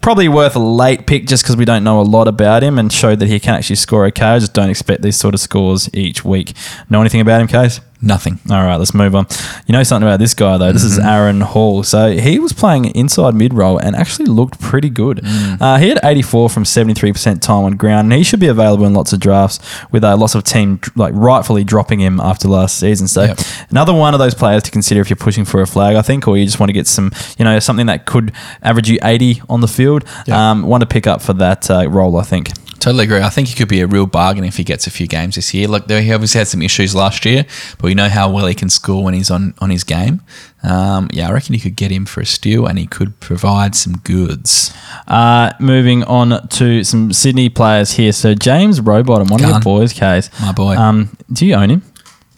Probably 0.00 0.28
worth 0.28 0.56
a 0.56 0.60
late 0.60 1.06
pick 1.06 1.26
just 1.26 1.42
because 1.42 1.56
we 1.56 1.64
don't 1.64 1.84
know 1.84 2.00
a 2.00 2.02
lot 2.02 2.26
about 2.26 2.62
him 2.62 2.78
and 2.78 2.90
showed 2.92 3.18
that 3.18 3.28
he 3.28 3.38
can 3.38 3.54
actually 3.54 3.76
score 3.76 4.06
okay. 4.06 4.24
I 4.24 4.38
just 4.38 4.54
don't 4.54 4.70
expect 4.70 5.02
these 5.02 5.16
sort 5.16 5.34
of 5.34 5.40
scores 5.40 5.90
each 5.92 6.24
week. 6.24 6.54
Know 6.88 7.00
anything 7.00 7.20
about 7.20 7.40
him, 7.40 7.48
Kaes? 7.48 7.80
Nothing. 8.02 8.38
All 8.50 8.62
right, 8.64 8.76
let's 8.76 8.94
move 8.94 9.14
on. 9.14 9.26
You 9.66 9.72
know 9.74 9.82
something 9.82 10.08
about 10.08 10.18
this 10.20 10.32
guy 10.32 10.56
though. 10.56 10.72
This 10.72 10.84
is 10.84 10.98
Aaron 10.98 11.42
Hall. 11.42 11.82
So 11.82 12.12
he 12.12 12.38
was 12.38 12.52
playing 12.54 12.86
inside 12.86 13.34
mid 13.34 13.52
roll 13.52 13.76
and 13.78 13.94
actually 13.94 14.24
looked 14.26 14.58
pretty 14.58 14.88
good. 14.88 15.20
Uh, 15.24 15.76
he 15.78 15.88
had 15.90 15.98
84 16.02 16.48
from 16.48 16.64
73% 16.64 17.42
time 17.42 17.64
on 17.64 17.76
ground, 17.76 18.06
and 18.06 18.12
he 18.14 18.24
should 18.24 18.40
be 18.40 18.46
available 18.46 18.86
in 18.86 18.94
lots 18.94 19.12
of 19.12 19.20
drafts 19.20 19.58
with 19.92 20.02
uh, 20.02 20.16
lots 20.16 20.34
of 20.34 20.44
team 20.44 20.80
like 20.96 21.12
rightfully 21.14 21.62
dropping 21.62 22.00
him 22.00 22.20
after 22.20 22.48
last 22.48 22.78
season. 22.78 23.06
So 23.06 23.24
Yep. 23.24 23.38
another 23.70 23.92
one 23.92 24.14
of 24.14 24.18
those 24.18 24.34
players 24.34 24.62
to 24.62 24.70
consider 24.70 25.02
if 25.02 25.10
you're 25.10 25.16
pushing 25.16 25.44
for 25.44 25.60
a 25.60 25.66
flag, 25.66 25.96
I 25.96 26.02
think, 26.02 26.26
or 26.26 26.38
you 26.38 26.46
just 26.46 26.58
want 26.58 26.70
to 26.70 26.74
get 26.74 26.86
some, 26.86 27.12
you 27.38 27.44
know, 27.44 27.58
something 27.58 27.86
that 27.86 28.06
could 28.06 28.32
average 28.62 28.88
you 28.88 28.98
80 29.02 29.42
on 29.50 29.60
the 29.60 29.68
field. 29.68 30.04
Yeah. 30.26 30.50
Um, 30.52 30.62
want 30.62 30.80
to 30.80 30.86
pick 30.86 31.06
up 31.06 31.20
for 31.20 31.34
that 31.34 31.70
uh, 31.70 31.88
role, 31.90 32.16
I 32.16 32.22
think. 32.22 32.50
Totally 32.80 33.04
agree. 33.04 33.20
I 33.20 33.28
think 33.28 33.48
he 33.48 33.54
could 33.54 33.68
be 33.68 33.82
a 33.82 33.86
real 33.86 34.06
bargain 34.06 34.42
if 34.42 34.56
he 34.56 34.64
gets 34.64 34.86
a 34.86 34.90
few 34.90 35.06
games 35.06 35.34
this 35.34 35.52
year. 35.52 35.68
There, 35.68 36.00
he 36.00 36.14
obviously 36.14 36.38
had 36.38 36.48
some 36.48 36.62
issues 36.62 36.94
last 36.94 37.26
year, 37.26 37.44
but 37.76 37.84
we 37.84 37.94
know 37.94 38.08
how 38.08 38.30
well 38.30 38.46
he 38.46 38.54
can 38.54 38.70
score 38.70 39.04
when 39.04 39.12
he's 39.12 39.30
on 39.30 39.52
on 39.58 39.68
his 39.68 39.84
game. 39.84 40.22
Um, 40.62 41.08
yeah, 41.12 41.28
I 41.28 41.32
reckon 41.32 41.54
you 41.54 41.60
could 41.60 41.76
get 41.76 41.90
him 41.90 42.06
for 42.06 42.22
a 42.22 42.26
steal, 42.26 42.66
and 42.66 42.78
he 42.78 42.86
could 42.86 43.20
provide 43.20 43.74
some 43.74 43.98
goods. 43.98 44.74
Uh, 45.06 45.52
moving 45.60 46.04
on 46.04 46.48
to 46.48 46.82
some 46.82 47.12
Sydney 47.12 47.50
players 47.50 47.92
here. 47.92 48.12
So 48.12 48.34
James 48.34 48.80
Rowbottom, 48.80 49.30
one 49.30 49.44
of 49.44 49.50
your 49.50 49.60
boys, 49.60 49.92
Kaes. 49.92 50.30
My 50.40 50.52
boy. 50.52 50.76
Um, 50.76 51.16
do 51.30 51.44
you 51.44 51.54
own 51.54 51.68
him? 51.68 51.82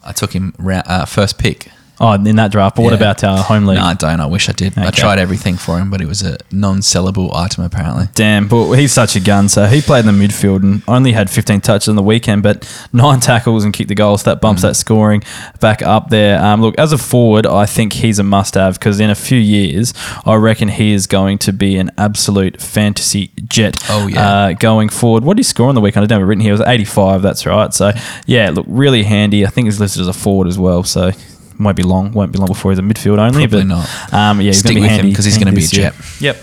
I 0.03 0.11
took 0.11 0.33
him 0.33 0.53
round, 0.59 0.83
uh, 0.87 1.05
first 1.05 1.37
pick. 1.39 1.69
Oh, 1.99 2.13
in 2.13 2.35
that 2.37 2.51
draft. 2.51 2.75
But 2.75 2.81
what 2.83 2.91
Yeah. 2.91 2.97
about 2.97 3.23
our 3.23 3.37
home 3.43 3.65
league? 3.65 3.77
No, 3.77 3.85
I 3.85 3.93
don't. 3.93 4.19
I 4.19 4.25
wish 4.25 4.49
I 4.49 4.51
did. 4.51 4.77
I 4.77 4.87
Okay. 4.87 4.91
tried 5.01 5.19
everything 5.19 5.57
for 5.57 5.77
him, 5.79 5.89
but 5.89 6.01
it 6.01 6.07
was 6.07 6.21
a 6.23 6.37
non-sellable 6.51 7.33
item 7.35 7.63
apparently. 7.63 8.07
Damn, 8.15 8.47
but 8.47 8.73
he's 8.73 8.91
such 8.91 9.15
a 9.15 9.19
gun. 9.19 9.47
So 9.47 9.65
he 9.67 9.81
played 9.81 10.05
in 10.05 10.17
the 10.17 10.27
midfield 10.27 10.63
and 10.63 10.81
only 10.87 11.11
had 11.11 11.29
15 11.29 11.61
touches 11.61 11.87
on 11.89 11.95
the 11.95 12.03
weekend, 12.03 12.41
but 12.43 12.67
nine 12.93 13.19
tackles 13.19 13.63
and 13.63 13.73
kicked 13.73 13.89
the 13.89 13.95
goal. 13.95 14.17
So 14.17 14.29
that 14.31 14.41
bumps 14.41 14.63
that 14.63 14.75
scoring 14.75 15.23
back 15.59 15.81
up 15.83 16.09
there. 16.09 16.43
Um, 16.43 16.61
look, 16.61 16.75
as 16.79 16.91
a 16.93 16.97
forward, 16.97 17.45
I 17.45 17.65
think 17.65 17.93
he's 17.93 18.17
a 18.19 18.23
must-have 18.23 18.79
because 18.79 18.99
in 18.99 19.09
a 19.09 19.15
few 19.15 19.37
years, 19.39 19.93
I 20.25 20.35
reckon 20.35 20.69
he 20.69 20.93
is 20.93 21.05
going 21.07 21.37
to 21.39 21.53
be 21.53 21.77
an 21.77 21.91
absolute 21.97 22.59
fantasy 22.61 23.31
jet. 23.47 23.77
Oh, 23.89 24.07
yeah. 24.07 24.27
Uh, 24.29 24.53
going 24.53 24.89
forward, 24.89 25.23
what 25.23 25.35
did 25.35 25.41
he 25.41 25.43
score 25.43 25.69
on 25.69 25.75
the 25.75 25.81
weekend? 25.81 26.03
I 26.03 26.07
don't 26.07 26.19
have 26.19 26.25
it 26.25 26.29
written 26.29 26.41
here. 26.41 26.53
It 26.53 26.59
was 26.59 26.67
85. 26.67 27.21
That's 27.21 27.45
right. 27.45 27.73
So 27.73 27.91
yeah, 28.25 28.49
look, 28.49 28.65
really 28.67 29.03
handy. 29.03 29.45
I 29.45 29.49
think 29.49 29.65
he's 29.67 29.79
listed 29.79 30.01
as 30.01 30.07
a 30.07 30.13
forward 30.13 30.47
as 30.47 30.57
well. 30.57 30.83
So 30.83 31.11
won't 31.59 31.77
be 31.77 31.83
long. 31.83 32.11
Won't 32.13 32.31
be 32.31 32.39
long 32.39 32.47
before 32.47 32.71
he's 32.71 32.79
a 32.79 32.83
midfield 32.83 33.17
only. 33.19 33.47
Probably 33.47 33.61
but 33.61 33.67
not. 33.67 34.13
Um, 34.13 34.41
yeah, 34.41 34.47
he's 34.47 34.59
Stick 34.59 34.73
going 34.73 34.75
to 34.75 34.79
be 34.79 34.81
with 34.81 34.91
him 34.91 34.97
handy 34.97 35.13
'cause 35.15 35.25
he's 35.25 35.37
gonna 35.37 35.51
be 35.53 35.63
a 35.63 35.67
jet. 35.67 35.93
Yep. 36.19 36.37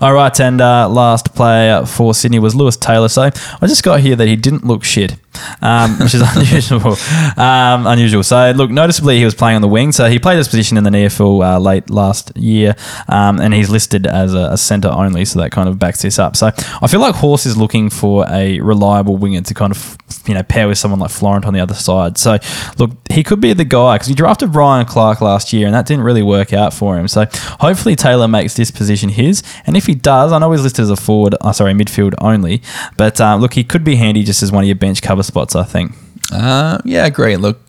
All 0.00 0.12
right, 0.14 0.38
and 0.40 0.60
uh, 0.60 0.88
last 0.88 1.34
player 1.34 1.84
for 1.84 2.14
Sydney 2.14 2.38
was 2.38 2.54
Lewis 2.54 2.76
Taylor. 2.76 3.08
So 3.08 3.22
I 3.22 3.66
just 3.66 3.82
got 3.82 3.98
here 3.98 4.14
that 4.14 4.28
he 4.28 4.36
didn't 4.36 4.64
look 4.64 4.84
shit, 4.84 5.16
um, 5.60 5.98
which 5.98 6.14
is 6.14 6.20
unusual. 6.36 6.92
Um, 7.36 7.84
unusual. 7.84 8.22
So 8.22 8.52
look, 8.52 8.70
noticeably 8.70 9.18
he 9.18 9.24
was 9.24 9.34
playing 9.34 9.56
on 9.56 9.62
the 9.62 9.66
wing. 9.66 9.90
So 9.90 10.08
he 10.08 10.20
played 10.20 10.38
this 10.38 10.46
position 10.46 10.76
in 10.76 10.84
the 10.84 10.90
EFL 10.90 11.42
uh, 11.44 11.58
late 11.58 11.90
last 11.90 12.30
year, 12.36 12.76
um, 13.08 13.40
and 13.40 13.52
he's 13.52 13.70
listed 13.70 14.06
as 14.06 14.34
a, 14.34 14.50
a 14.52 14.56
centre 14.56 14.88
only. 14.88 15.24
So 15.24 15.40
that 15.40 15.50
kind 15.50 15.68
of 15.68 15.80
backs 15.80 16.02
this 16.02 16.16
up. 16.20 16.36
So 16.36 16.52
I 16.80 16.86
feel 16.86 17.00
like 17.00 17.16
Horse 17.16 17.44
is 17.44 17.56
looking 17.56 17.90
for 17.90 18.24
a 18.30 18.60
reliable 18.60 19.16
winger 19.16 19.40
to 19.40 19.52
kind 19.52 19.72
of 19.72 19.98
you 20.28 20.34
know 20.34 20.42
pair 20.42 20.68
with 20.68 20.78
someone 20.78 21.00
like 21.00 21.10
Florent 21.10 21.44
on 21.44 21.54
the 21.54 21.60
other 21.60 21.74
side. 21.74 22.18
So 22.18 22.38
look, 22.78 22.92
he 23.10 23.22
could 23.22 23.40
be 23.40 23.52
the 23.52 23.64
guy 23.64 23.96
because 23.96 24.08
he 24.08 24.14
drafted 24.14 24.54
Ryan 24.54 24.86
Clarke 24.86 25.20
last 25.20 25.52
year, 25.52 25.66
and 25.66 25.74
that 25.74 25.86
didn't 25.86 26.04
really 26.04 26.22
work 26.22 26.52
out 26.52 26.72
for 26.72 26.98
him. 26.98 27.08
So 27.08 27.26
hopefully 27.60 27.96
Taylor 27.96 28.28
makes 28.28 28.54
this 28.54 28.70
position 28.70 29.08
his, 29.08 29.42
and 29.66 29.76
if 29.76 29.86
he 29.86 29.94
does, 29.94 30.32
I 30.32 30.38
know 30.38 30.52
he's 30.52 30.62
listed 30.62 30.84
as 30.84 30.90
a 30.90 30.96
forward, 30.96 31.34
uh, 31.40 31.52
sorry, 31.52 31.72
midfield 31.72 32.14
only, 32.18 32.62
but 32.96 33.20
uh, 33.20 33.36
look, 33.36 33.54
he 33.54 33.64
could 33.64 33.84
be 33.84 33.96
handy 33.96 34.22
just 34.22 34.42
as 34.42 34.52
one 34.52 34.64
of 34.64 34.68
your 34.68 34.76
bench 34.76 35.02
cover 35.02 35.22
spots. 35.22 35.56
I 35.56 35.64
think. 35.64 35.92
Uh, 36.32 36.78
yeah, 36.84 37.08
great. 37.08 37.40
Look, 37.40 37.60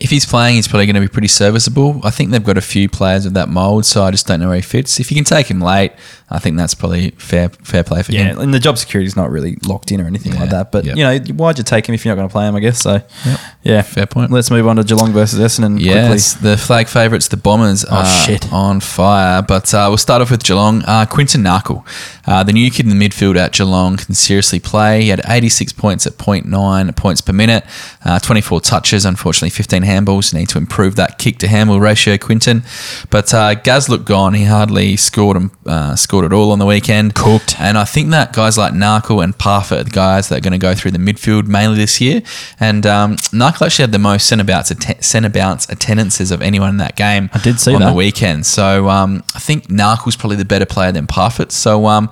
if 0.00 0.10
he's 0.10 0.26
playing, 0.26 0.56
he's 0.56 0.66
probably 0.68 0.86
going 0.86 0.94
to 0.96 1.00
be 1.00 1.08
pretty 1.08 1.28
serviceable. 1.28 2.00
I 2.02 2.10
think 2.10 2.30
they've 2.30 2.42
got 2.42 2.58
a 2.58 2.62
few 2.62 2.88
players 2.88 3.26
of 3.26 3.34
that 3.34 3.48
mold, 3.48 3.86
so 3.86 4.02
I 4.02 4.10
just 4.10 4.26
don't 4.26 4.40
know 4.40 4.48
where 4.48 4.56
he 4.56 4.62
fits. 4.62 4.98
If 4.98 5.10
you 5.10 5.14
can 5.14 5.24
take 5.24 5.46
him 5.46 5.60
late, 5.60 5.92
I 6.28 6.40
think 6.40 6.56
that's 6.56 6.74
probably 6.74 7.10
fair 7.10 7.48
fair 7.48 7.84
play 7.84 8.02
for 8.02 8.10
Yeah, 8.10 8.24
him. 8.32 8.40
and 8.40 8.52
the 8.52 8.58
job 8.58 8.76
security 8.76 9.06
is 9.06 9.14
not 9.14 9.30
really 9.30 9.56
locked 9.64 9.92
in 9.92 10.00
or 10.00 10.06
anything 10.06 10.32
Yeah, 10.32 10.40
like 10.40 10.50
that. 10.50 10.72
But 10.72 10.84
yep. 10.84 10.96
you 10.96 11.04
know, 11.04 11.18
why'd 11.34 11.58
you 11.58 11.64
take 11.64 11.88
him 11.88 11.94
if 11.94 12.04
you're 12.04 12.12
not 12.14 12.18
going 12.20 12.28
to 12.28 12.32
play 12.32 12.48
him? 12.48 12.56
I 12.56 12.60
guess 12.60 12.80
so. 12.80 12.94
Yep. 13.24 13.40
Yeah, 13.62 13.82
Fair 13.82 14.06
point. 14.06 14.30
Let's 14.32 14.50
move 14.50 14.66
on 14.66 14.76
to 14.76 14.84
Geelong 14.84 15.12
versus 15.12 15.38
Essendon 15.38 15.74
quickly. 15.76 15.84
Yes, 15.90 16.34
the 16.34 16.56
flag 16.56 16.88
favourites, 16.88 17.28
the 17.28 17.36
Bombers, 17.36 17.84
Oh, 17.88 17.96
are 17.98 18.04
shit. 18.04 18.52
on 18.52 18.80
fire. 18.80 19.42
But 19.42 19.72
uh, 19.72 19.86
we'll 19.88 19.96
start 19.98 20.20
off 20.22 20.30
with 20.32 20.42
Geelong. 20.42 20.82
Uh, 20.86 21.06
Quinton 21.06 21.42
Narkle, 21.44 21.86
uh, 22.26 22.42
the 22.42 22.52
new 22.52 22.68
kid 22.70 22.86
in 22.90 22.98
the 22.98 23.08
midfield 23.08 23.36
at 23.36 23.52
Geelong, 23.52 23.96
can 23.96 24.14
seriously 24.14 24.58
play. 24.58 25.02
He 25.02 25.08
had 25.10 25.22
86 25.26 25.72
points 25.74 26.04
at 26.06 26.14
0.9 26.14 26.96
points 26.96 27.20
per 27.20 27.32
minute, 27.32 27.64
uh, 28.04 28.18
24 28.18 28.60
touches, 28.60 29.04
unfortunately 29.04 29.50
15 29.50 29.83
handballs. 29.84 30.34
Need 30.34 30.48
to 30.50 30.58
improve 30.58 30.96
that 30.96 31.18
kick 31.18 31.38
to 31.38 31.48
handball 31.48 31.80
ratio, 31.80 32.16
Quinton. 32.18 32.62
But 33.10 33.32
uh, 33.32 33.54
Gaz 33.54 33.88
looked 33.88 34.04
gone. 34.04 34.34
He 34.34 34.44
hardly 34.44 34.96
scored 34.96 35.36
him, 35.36 35.50
uh, 35.66 35.96
scored 35.96 36.24
at 36.24 36.32
all 36.32 36.50
on 36.50 36.58
the 36.58 36.66
weekend. 36.66 37.14
Cooked. 37.14 37.60
And 37.60 37.78
I 37.78 37.84
think 37.84 38.10
that 38.10 38.32
guys 38.32 38.58
like 38.58 38.72
Narkle 38.72 39.22
and 39.22 39.36
Parfitt 39.36 39.80
are 39.80 39.84
the 39.84 39.90
guys 39.90 40.28
that 40.28 40.38
are 40.38 40.40
going 40.40 40.52
to 40.52 40.58
go 40.58 40.74
through 40.74 40.92
the 40.92 40.98
midfield 40.98 41.46
mainly 41.46 41.76
this 41.76 42.00
year. 42.00 42.22
And 42.58 42.86
um, 42.86 43.16
Narkle 43.16 43.66
actually 43.66 43.84
had 43.84 43.92
the 43.92 43.98
most 43.98 44.26
centre 44.26 44.44
bounce, 44.44 44.70
atten- 44.70 45.02
centre 45.02 45.28
bounce 45.28 45.68
attendances 45.68 46.30
of 46.30 46.42
anyone 46.42 46.70
in 46.70 46.76
that 46.78 46.96
game. 46.96 47.30
I 47.32 47.38
did 47.38 47.60
see 47.60 47.74
on 47.74 47.80
that. 47.80 47.90
the 47.90 47.96
weekend. 47.96 48.46
So 48.46 48.88
um, 48.88 49.22
I 49.34 49.38
think 49.38 49.68
Narkle's 49.68 50.16
probably 50.16 50.36
the 50.36 50.44
better 50.44 50.66
player 50.66 50.92
than 50.92 51.06
Parfitt. 51.06 51.52
So 51.52 51.86
um, 51.86 52.10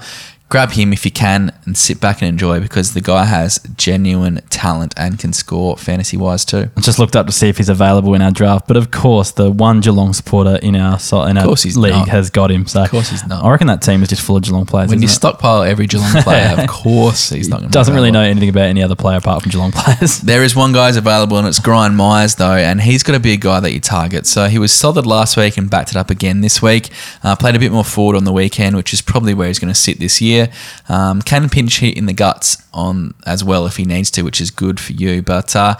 grab 0.53 0.73
him 0.73 0.93
if 0.93 1.07
you 1.07 1.11
can 1.11 1.51
and 1.65 1.79
sit 1.79 1.99
back 1.99 2.21
and 2.21 2.29
enjoy 2.29 2.61
because 2.61 2.93
the 2.93 3.01
guy 3.01 3.25
has 3.25 3.59
genuine 3.79 4.39
talent 4.51 4.93
and 4.99 5.19
can 5.19 5.33
score 5.33 5.79
fantasy 5.79 6.15
wise 6.15 6.45
too. 6.45 6.69
I 6.77 6.81
just 6.83 6.99
looked 6.99 7.17
up 7.17 7.25
to 7.25 7.33
see 7.33 7.49
if 7.49 7.57
he's 7.57 7.71
available 7.71 8.13
in 8.13 8.21
our 8.21 8.31
draft, 8.31 8.69
but 8.69 8.77
of 8.77 8.91
course, 8.91 9.31
the 9.31 9.51
one 9.51 9.81
Geelong 9.81 10.13
supporter 10.13 10.57
in 10.57 10.77
our 10.77 10.99
so- 10.99 11.23
in 11.23 11.39
our 11.39 11.47
league 11.47 11.93
not. 11.95 12.09
has 12.09 12.29
got 12.29 12.51
him. 12.51 12.67
So 12.67 12.83
of 12.83 12.91
course 12.91 13.09
he's 13.09 13.27
not. 13.27 13.43
I 13.43 13.51
reckon 13.51 13.67
that 13.69 13.81
team 13.81 14.03
is 14.03 14.11
just 14.11 14.21
full 14.21 14.37
of 14.37 14.43
Geelong 14.43 14.67
players. 14.67 14.91
When 14.91 15.01
you 15.01 15.07
it? 15.09 15.13
stockpile 15.13 15.63
every 15.63 15.87
Geelong 15.87 16.13
player, 16.23 16.55
of 16.59 16.69
course 16.69 17.31
he's 17.31 17.49
not 17.49 17.61
going 17.61 17.71
doesn't 17.71 17.95
really 17.95 18.11
know 18.11 18.21
anything 18.21 18.51
about 18.51 18.67
any 18.67 18.83
other 18.83 18.95
player 18.95 19.17
apart 19.17 19.43
from 19.43 19.53
Geelong 19.53 19.73
players. 19.75 20.21
There 20.21 20.45
is 20.45 20.55
one 20.55 20.75
guy's 20.75 20.99
available, 20.99 21.39
and 21.39 21.49
it's 21.49 21.61
Gryan 21.61 21.95
Miers, 21.95 22.35
though, 22.35 22.57
and 22.57 22.83
he's 22.83 23.03
got 23.03 23.15
to 23.15 23.21
be 23.21 23.33
a 23.33 23.39
guy 23.39 23.61
that 23.61 23.73
you 23.73 23.81
target. 23.81 24.27
So 24.27 24.49
he 24.49 24.59
was 24.59 24.71
solid 24.71 25.07
last 25.07 25.39
week 25.39 25.57
and 25.57 25.71
backed 25.71 25.93
it 25.93 25.97
up 25.97 26.11
again 26.11 26.43
this 26.43 26.61
week. 26.61 26.91
Uh, 27.23 27.37
played 27.37 27.57
a 27.57 27.59
bit 27.59 27.73
more 27.73 27.85
forward 27.85 28.17
on 28.17 28.25
the 28.25 28.33
weekend, 28.33 28.77
which 28.77 28.93
is 28.93 29.01
probably 29.01 29.33
where 29.33 29.49
he's 29.49 29.59
going 29.59 29.73
to 29.73 29.81
sit 29.81 29.99
this 29.99 30.21
year. 30.21 30.42
Um, 30.89 31.23
can 31.23 31.49
pinch 31.49 31.81
hit 31.81 31.97
in 31.97 32.07
the 32.07 32.13
guts 32.13 32.63
on 32.73 33.15
as 33.27 33.45
well 33.45 33.67
if 33.67 33.77
he 33.77 33.85
needs 33.85 34.11
to, 34.13 34.23
which 34.23 34.41
is 34.41 34.51
good 34.51 34.81
for 34.81 34.93
you. 34.93 35.23
But 35.23 35.55
uh, 35.55 35.75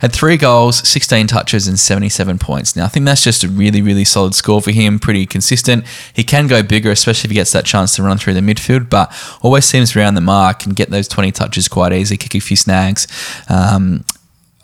had 0.00 0.12
three 0.12 0.36
goals, 0.36 0.86
16 0.88 1.26
touches, 1.26 1.66
and 1.66 1.78
77 1.78 2.38
points. 2.38 2.76
Now 2.76 2.84
I 2.84 2.88
think 2.88 3.06
that's 3.06 3.24
just 3.24 3.44
a 3.44 3.48
really, 3.48 3.82
really 3.82 4.04
solid 4.04 4.34
score 4.34 4.62
for 4.62 4.70
him. 4.70 4.98
Pretty 4.98 5.26
consistent. 5.26 5.84
He 6.14 6.24
can 6.24 6.46
go 6.46 6.62
bigger, 6.62 6.90
especially 6.90 7.28
if 7.28 7.30
he 7.30 7.34
gets 7.34 7.52
that 7.52 7.64
chance 7.64 7.96
to 7.96 8.02
run 8.02 8.18
through 8.18 8.34
the 8.34 8.40
midfield, 8.40 8.88
but 8.88 9.12
always 9.42 9.64
seems 9.64 9.96
around 9.96 10.14
the 10.14 10.20
mark 10.20 10.64
and 10.64 10.74
get 10.76 10.90
those 10.90 11.08
20 11.08 11.32
touches 11.32 11.68
quite 11.68 11.92
easy, 11.92 12.16
kick 12.16 12.34
a 12.34 12.40
few 12.40 12.56
snags. 12.56 13.06
Um, 13.48 14.04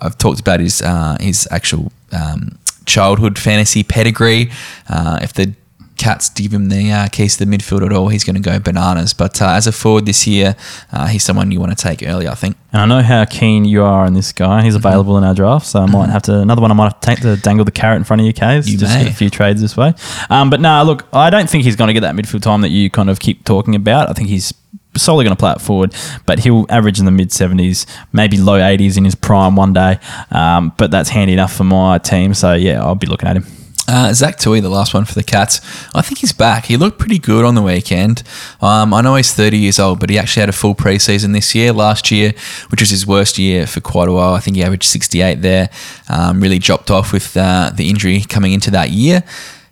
I've 0.00 0.18
talked 0.18 0.40
about 0.40 0.61
his 0.61 0.82
uh, 0.82 1.16
his 1.20 1.48
actual 1.50 1.92
um, 2.12 2.59
childhood 2.86 3.38
fantasy 3.38 3.82
pedigree. 3.82 4.50
Uh, 4.88 5.18
if 5.22 5.32
the 5.32 5.55
Cats 5.97 6.28
give 6.28 6.53
him 6.53 6.68
the 6.70 6.90
uh, 6.90 7.09
keys 7.09 7.36
to 7.36 7.45
the 7.45 7.57
midfield 7.57 7.86
at 7.86 7.92
all, 7.92 8.09
he's 8.09 8.24
going 8.24 8.34
to 8.34 8.40
go 8.40 8.59
bananas. 8.59 9.14
But 9.14 9.40
uh, 9.40 9.51
as 9.51 9.66
a 9.66 9.72
forward 9.72 10.07
this 10.07 10.26
year, 10.26 10.57
uh, 10.92 11.07
he's 11.07 11.22
someone 11.22 11.51
you 11.53 11.61
want 11.61 11.76
to 11.76 11.80
take 11.82 12.03
early, 12.07 12.26
I 12.26 12.34
think. 12.34 12.57
And 12.72 12.82
I 12.82 12.86
know 12.86 13.03
how 13.03 13.24
keen 13.24 13.64
you 13.64 13.82
are 13.84 14.05
on 14.05 14.14
this 14.14 14.32
guy. 14.32 14.62
He's 14.62 14.74
Mm-hmm. 14.74 14.86
available 14.86 15.16
in 15.18 15.24
our 15.24 15.34
draft, 15.34 15.66
so 15.66 15.80
I 15.80 15.86
might 15.86 16.11
have 16.11 16.22
to 16.22 16.40
another 16.40 16.61
one. 16.61 16.70
I 16.72 16.74
might 16.74 16.92
have 16.92 17.01
to 17.01 17.07
take 17.07 17.20
to 17.20 17.36
dangle 17.36 17.64
the 17.64 17.70
carrot 17.70 17.97
in 17.99 18.05
front 18.05 18.20
of 18.20 18.26
you, 18.26 18.32
Kaes. 18.34 18.66
You 18.68 18.76
just 18.76 18.92
may. 18.95 19.05
get 19.05 19.12
a 19.12 19.14
few 19.16 19.30
trades 19.30 19.61
this 19.61 19.76
way. 19.76 19.95
Um, 20.30 20.51
but 20.51 20.61
nah, 20.61 20.82
look, 20.82 21.07
I 21.12 21.30
don't 21.30 21.49
think 21.49 21.62
he's 21.64 21.76
going 21.76 21.88
to 21.88 21.95
get 21.95 22.01
that 22.01 22.14
midfield 22.16 22.42
time 22.42 22.61
that 22.62 22.70
you 22.70 22.90
kind 22.90 23.09
of 23.09 23.20
keep 23.20 23.45
talking 23.45 23.74
about. 23.76 24.11
I 24.11 24.14
think 24.14 24.28
he's 24.28 24.53
solely 24.97 25.24
going 25.24 25.36
to 25.36 25.40
play 25.40 25.53
it 25.53 25.61
forward, 25.61 25.95
but 26.26 26.40
he'll 26.40 26.66
average 26.68 26.99
in 26.99 27.05
the 27.05 27.11
mid 27.12 27.30
seventies, 27.32 27.86
maybe 28.12 28.36
low 28.36 28.57
eighties 28.57 28.97
in 28.97 29.05
his 29.05 29.14
prime 29.14 29.55
one 29.55 29.72
day. 29.72 29.99
Um, 30.32 30.72
but 30.76 30.90
that's 30.90 31.09
handy 31.11 31.34
enough 31.34 31.55
for 31.55 31.64
my 31.64 31.99
team. 31.99 32.34
So 32.34 32.55
yeah, 32.55 32.82
I'll 32.82 32.95
be 32.97 33.07
looking 33.07 33.28
at 33.28 33.36
him. 33.36 33.47
Uh, 33.87 34.14
Zach 34.14 34.39
Tuohy, 34.39 34.62
the 34.62 34.70
last 34.70 34.95
one 34.95 35.05
for 35.05 35.14
the 35.14 35.22
Cats. 35.22 35.61
I 35.95 36.01
think 36.01 36.18
he's 36.18 36.32
back. 36.32 36.66
He 36.66 36.76
looked 36.76 36.99
pretty 36.99 37.18
good 37.18 37.45
on 37.45 37.55
the 37.55 37.62
weekend. 37.62 38.22
Um, 38.62 38.95
I 38.95 39.03
know 39.03 39.14
he's 39.16 39.35
30 39.35 39.59
years 39.59 39.78
old, 39.78 40.01
but 40.01 40.09
he 40.09 40.18
actually 40.18 40.41
had 40.41 40.49
a 40.49 40.53
full 40.53 40.74
preseason 40.74 41.35
this 41.35 41.55
year. 41.55 41.72
Last 41.72 42.11
year, 42.11 42.32
which 42.70 42.80
was 42.80 42.89
his 42.89 43.07
worst 43.07 43.37
year 43.37 43.66
for 43.66 43.80
quite 43.80 44.09
a 44.09 44.12
while. 44.12 44.32
I 44.32 44.41
think 44.41 44.57
he 44.57 44.62
averaged 44.62 44.85
68 44.85 45.43
there. 45.43 45.68
Um, 46.09 46.41
really 46.41 46.59
dropped 46.59 46.91
off 46.91 47.12
with 47.12 47.37
uh, 47.37 47.72
the 47.74 47.91
injury 47.91 48.20
coming 48.22 48.53
into 48.53 48.70
that 48.70 48.91
year. 48.91 49.22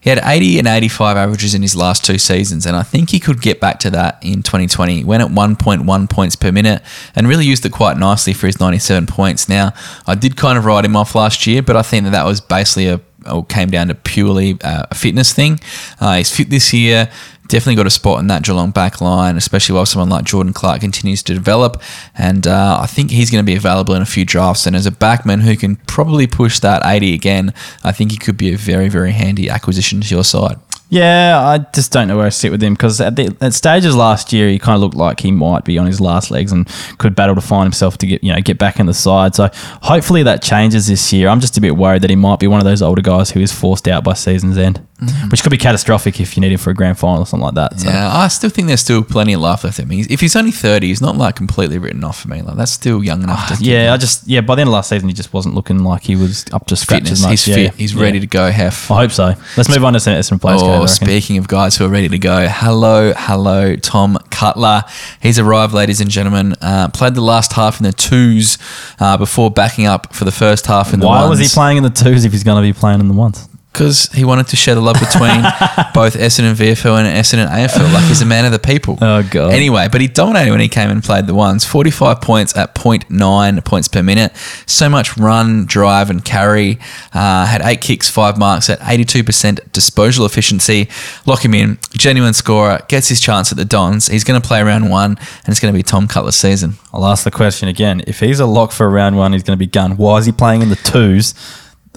He 0.03 0.11
had 0.11 0.21
80 0.23 0.59
and 0.59 0.67
85 0.67 1.17
averages 1.17 1.55
in 1.55 1.63
his 1.63 1.77
last 1.77 2.05
two 2.05 2.19
seasons, 2.19 2.67
and 2.67 2.77
I 2.77 2.83
think 2.83 3.11
he 3.11 3.21
could 3.21 3.41
get 3.41 3.61
back 3.61 3.79
to 3.81 3.91
that 3.91 4.19
in 4.21 4.43
2020. 4.43 4.97
He 4.97 5.05
went 5.05 5.23
at 5.23 5.29
1.1 5.29 6.11
points 6.11 6.35
per 6.35 6.51
minute 6.51 6.83
and 7.15 7.29
really 7.29 7.47
used 7.47 7.65
it 7.65 7.71
quite 7.71 7.97
nicely 7.97 8.33
for 8.33 8.49
his 8.49 8.59
97 8.59 9.07
points. 9.07 9.49
Now, 9.49 9.73
I 10.05 10.17
did 10.17 10.37
kind 10.37 10.59
of 10.59 10.65
write 10.65 10.85
him 10.85 10.97
off 10.97 11.15
last 11.15 11.47
year, 11.47 11.63
but 11.63 11.77
I 11.77 11.83
think 11.83 12.03
that 12.03 12.11
that 12.11 12.27
was 12.27 12.41
basically 12.41 12.89
a 12.89 13.01
or 13.31 13.45
came 13.45 13.71
down 13.71 13.89
to 13.89 13.95
purely 13.95 14.59
uh, 14.63 14.87
a 14.91 14.95
fitness 14.95 15.33
thing. 15.33 15.61
Uh, 16.01 16.17
he's 16.17 16.35
fit 16.35 16.51
this 16.51 16.73
year. 16.73 17.11
Definitely 17.49 17.77
got 17.77 17.87
a 17.87 17.91
spot 17.91 18.21
in 18.21 18.29
that 18.29 18.45
Geelong 18.45 18.71
back 18.71 19.01
line, 19.01 19.37
especially 19.37 19.75
while 19.75 19.85
someone 19.85 20.09
like 20.09 20.25
Jordan 20.25 20.53
Clark 20.53 20.81
continues 20.81 21.23
to 21.25 21.35
develop. 21.35 21.83
And 22.17 22.47
uh, 22.47 22.79
I 22.81 22.87
think 22.87 23.11
he's 23.11 23.31
going 23.31 23.45
to 23.45 23.47
be 23.47 23.57
available 23.57 23.95
in 23.95 24.01
a 24.01 24.07
few 24.07 24.25
drafts. 24.25 24.67
And 24.67 24.75
as 24.75 24.87
a 24.87 24.91
backman 24.91 25.43
who 25.43 25.57
can 25.57 25.77
probably 25.77 26.27
push 26.27 26.61
that 26.61 26.83
80 26.85 27.13
again, 27.13 27.53
I 27.85 27.93
think 27.93 28.11
he 28.11 28.17
could 28.17 28.39
be 28.39 28.55
a 28.55 28.57
very, 28.57 28.89
very 28.89 29.13
handy 29.13 29.51
acquisition 29.51 30.01
to 30.01 30.15
your 30.15 30.25
side. 30.25 30.57
Yeah, 30.93 31.41
I 31.41 31.57
just 31.73 31.91
don't 31.91 32.07
know 32.07 32.19
where 32.19 32.27
I 32.27 32.29
sit 32.29 32.53
with 32.53 32.63
him 32.63 32.75
because 32.75 33.01
at, 33.01 33.17
the, 33.17 33.35
at 33.41 33.55
stages 33.55 33.97
last 33.97 34.31
year 34.31 34.51
he 34.51 34.59
kind 34.59 34.77
of 34.77 34.83
looked 34.83 34.95
like 34.95 35.21
he 35.21 35.33
might 35.33 35.65
be 35.65 35.79
on 35.79 35.87
his 35.87 36.03
last 36.03 36.31
legs 36.31 36.53
and 36.53 36.69
could 36.99 37.15
battle 37.15 37.35
to 37.35 37.41
find 37.41 37.65
himself 37.65 37.97
to 37.97 38.07
get 38.07 38.23
you 38.23 38.31
know 38.31 38.43
get 38.43 38.59
back 38.59 38.79
in 38.79 38.85
the 38.85 38.93
side. 38.93 39.35
So 39.35 39.49
hopefully 39.81 40.23
that 40.25 40.43
changes 40.43 40.89
this 40.89 41.11
year. 41.11 41.29
I'm 41.29 41.41
just 41.41 41.57
a 41.57 41.63
bit 41.63 41.79
worried 41.79 42.03
that 42.03 42.11
he 42.11 42.17
might 42.17 42.41
be 42.41 42.47
one 42.47 42.61
of 42.61 42.67
those 42.67 42.83
older 42.83 43.01
guys 43.01 43.31
who 43.31 43.41
is 43.41 43.51
forced 43.51 43.89
out 43.89 44.05
by 44.05 44.13
season's 44.13 44.59
end, 44.59 44.87
which 45.31 45.43
could 45.43 45.51
be 45.51 45.59
catastrophic 45.59 46.21
if 46.21 46.37
you 46.37 46.41
need 46.41 46.53
him 46.53 46.59
for 46.59 46.71
a 46.71 46.75
grand 46.75 46.99
final 46.99 47.23
or 47.23 47.27
something 47.27 47.45
like 47.45 47.55
that. 47.55 47.81
So. 47.81 47.89
Yeah, 47.89 48.11
I 48.15 48.29
still 48.29 48.51
think 48.51 48.69
there's 48.69 48.81
still 48.81 49.03
plenty 49.03 49.33
of 49.33 49.41
life 49.41 49.65
left 49.65 49.79
in 49.79 49.91
him. 49.91 50.07
If 50.09 50.21
he's 50.21 50.37
only 50.37 50.51
30, 50.51 50.87
he's 50.87 51.01
not 51.01 51.17
like 51.17 51.37
completely 51.37 51.79
written 51.79 52.05
off 52.05 52.21
for 52.21 52.29
me. 52.29 52.43
Like 52.43 52.57
that's 52.57 52.73
still 52.73 53.03
young 53.03 53.23
enough 53.23 53.49
to 53.49 53.55
Ah, 53.55 53.59
Yeah, 53.61 53.93
I 53.93 53.97
just 53.97 54.27
yeah. 54.27 54.41
By 54.41 54.55
the 54.55 54.63
end 54.63 54.69
of 54.69 54.75
last 54.75 54.89
season, 54.91 55.09
he 55.09 55.15
just 55.15 55.33
wasn't 55.33 55.55
looking 55.55 55.81
like 55.85 56.03
he 56.03 56.17
was 56.17 56.45
up 56.53 56.67
to 56.67 56.77
scratch 56.77 57.03
fitness. 57.03 57.21
as 57.21 57.23
much. 57.23 57.31
He's 57.31 57.49
Yeah, 57.49 57.55
fit. 57.55 57.75
He's 57.75 57.95
yeah. 57.95 58.03
ready 58.03 58.21
to 58.21 58.27
go. 58.27 58.51
Hef. 58.51 58.91
I 58.91 58.97
hope 59.03 59.13
so. 59.13 59.35
Let's 59.57 59.69
move 59.69 59.85
on 59.85 59.93
to 59.95 60.01
some, 60.01 60.23
some 60.23 60.39
players. 60.39 60.61
Oh, 60.63 60.87
speaking 60.87 61.39
of 61.39 61.49
guys 61.49 61.77
who 61.77 61.85
are 61.85 61.89
ready 61.91 62.09
to 62.09 62.19
go, 62.19 62.47
hello, 62.49 63.13
hello, 63.17 63.77
Tom 63.77 64.19
Cutler. 64.31 64.85
He's 65.21 65.39
arrived, 65.39 65.73
ladies 65.75 66.01
and 66.01 66.11
gentlemen. 66.11 66.55
Uh, 66.61 66.89
played 66.89 67.15
the 67.15 67.21
last 67.21 67.53
half 67.55 67.79
in 67.81 67.85
the 67.85 67.93
twos 67.93 68.59
uh, 69.01 69.17
before 69.17 69.51
backing 69.51 69.87
up 69.87 70.15
for 70.15 70.25
the 70.25 70.33
first 70.33 70.67
half 70.67 70.93
in 70.93 71.01
the 71.01 71.07
ones. 71.07 71.23
Why 71.23 71.29
was 71.29 71.39
he 71.39 71.49
playing 71.49 71.77
in 71.79 71.83
the 71.83 71.91
twos 71.91 72.25
if 72.25 72.33
he's 72.33 72.45
going 72.45 72.63
to 72.63 72.67
be 72.67 72.79
playing 72.79 73.01
in 73.01 73.09
the 73.09 73.15
ones? 73.15 73.49
Because 73.73 74.07
he 74.13 74.25
wanted 74.25 74.49
to 74.49 74.57
share 74.57 74.75
the 74.75 74.83
love 74.83 74.97
between 75.01 75.41
both 75.95 76.15
Essendon 76.15 76.51
and 76.51 76.59
VFL 76.59 76.99
and 76.99 77.09
Essendon 77.09 77.49
AFL. 77.49 77.93
Like 77.93 78.05
he's 78.05 78.21
a 78.21 78.27
man 78.27 78.45
of 78.45 78.53
the 78.53 78.59
people. 78.59 78.99
Oh, 79.01 79.23
God. 79.31 79.53
Anyway, 79.53 79.89
but 79.91 80.01
he 80.03 80.09
dominated 80.09 80.51
when 80.51 80.61
he 80.61 80.69
came 80.69 80.91
and 80.91 81.03
played 81.03 81.27
the 81.27 81.35
ones. 81.35 81.65
45 81.65 82.21
points 82.21 82.55
at 82.57 82.75
0.9 82.75 83.65
points 83.65 83.89
per 83.89 84.03
minute. 84.03 84.37
So 84.67 84.91
much 84.91 85.17
run, 85.17 85.65
drive, 85.65 86.11
and 86.11 86.23
carry. 86.23 86.79
Uh, 87.15 87.47
had 87.47 87.63
eight 87.65 87.81
kicks, 87.81 88.11
five 88.11 88.37
marks 88.37 88.69
at 88.69 88.79
82% 88.81 89.73
disposal 89.73 90.27
efficiency. 90.27 90.89
Lock 91.25 91.43
him 91.45 91.55
in. 91.55 91.79
Genuine 91.93 92.35
scorer. 92.35 92.81
Gets 92.89 93.09
his 93.09 93.21
chance 93.21 93.53
at 93.53 93.57
the 93.57 93.65
Dons. 93.65 94.09
He's 94.09 94.25
going 94.25 94.41
to 94.41 94.47
play 94.47 94.63
round 94.63 94.91
one, 94.91 95.13
and 95.13 95.49
it's 95.49 95.61
going 95.61 95.73
to 95.73 95.79
be 95.79 95.83
Tom 95.83 96.09
Cutler's 96.09 96.37
season. 96.37 96.75
I'll 96.93 97.07
ask 97.07 97.25
the 97.25 97.31
question 97.31 97.69
again. 97.69 98.03
If 98.07 98.21
he's 98.21 98.39
a 98.39 98.47
lock 98.47 98.71
for 98.73 98.89
round 98.91 99.17
one, 99.17 99.33
he's 99.33 99.43
going 99.43 99.57
to 99.57 99.59
be 99.59 99.67
gun. 99.67 99.97
Why 99.97 100.19
is 100.19 100.27
he 100.27 100.33
playing 100.33 100.61
in 100.61 100.69
the 100.69 100.77
twos? 100.77 101.35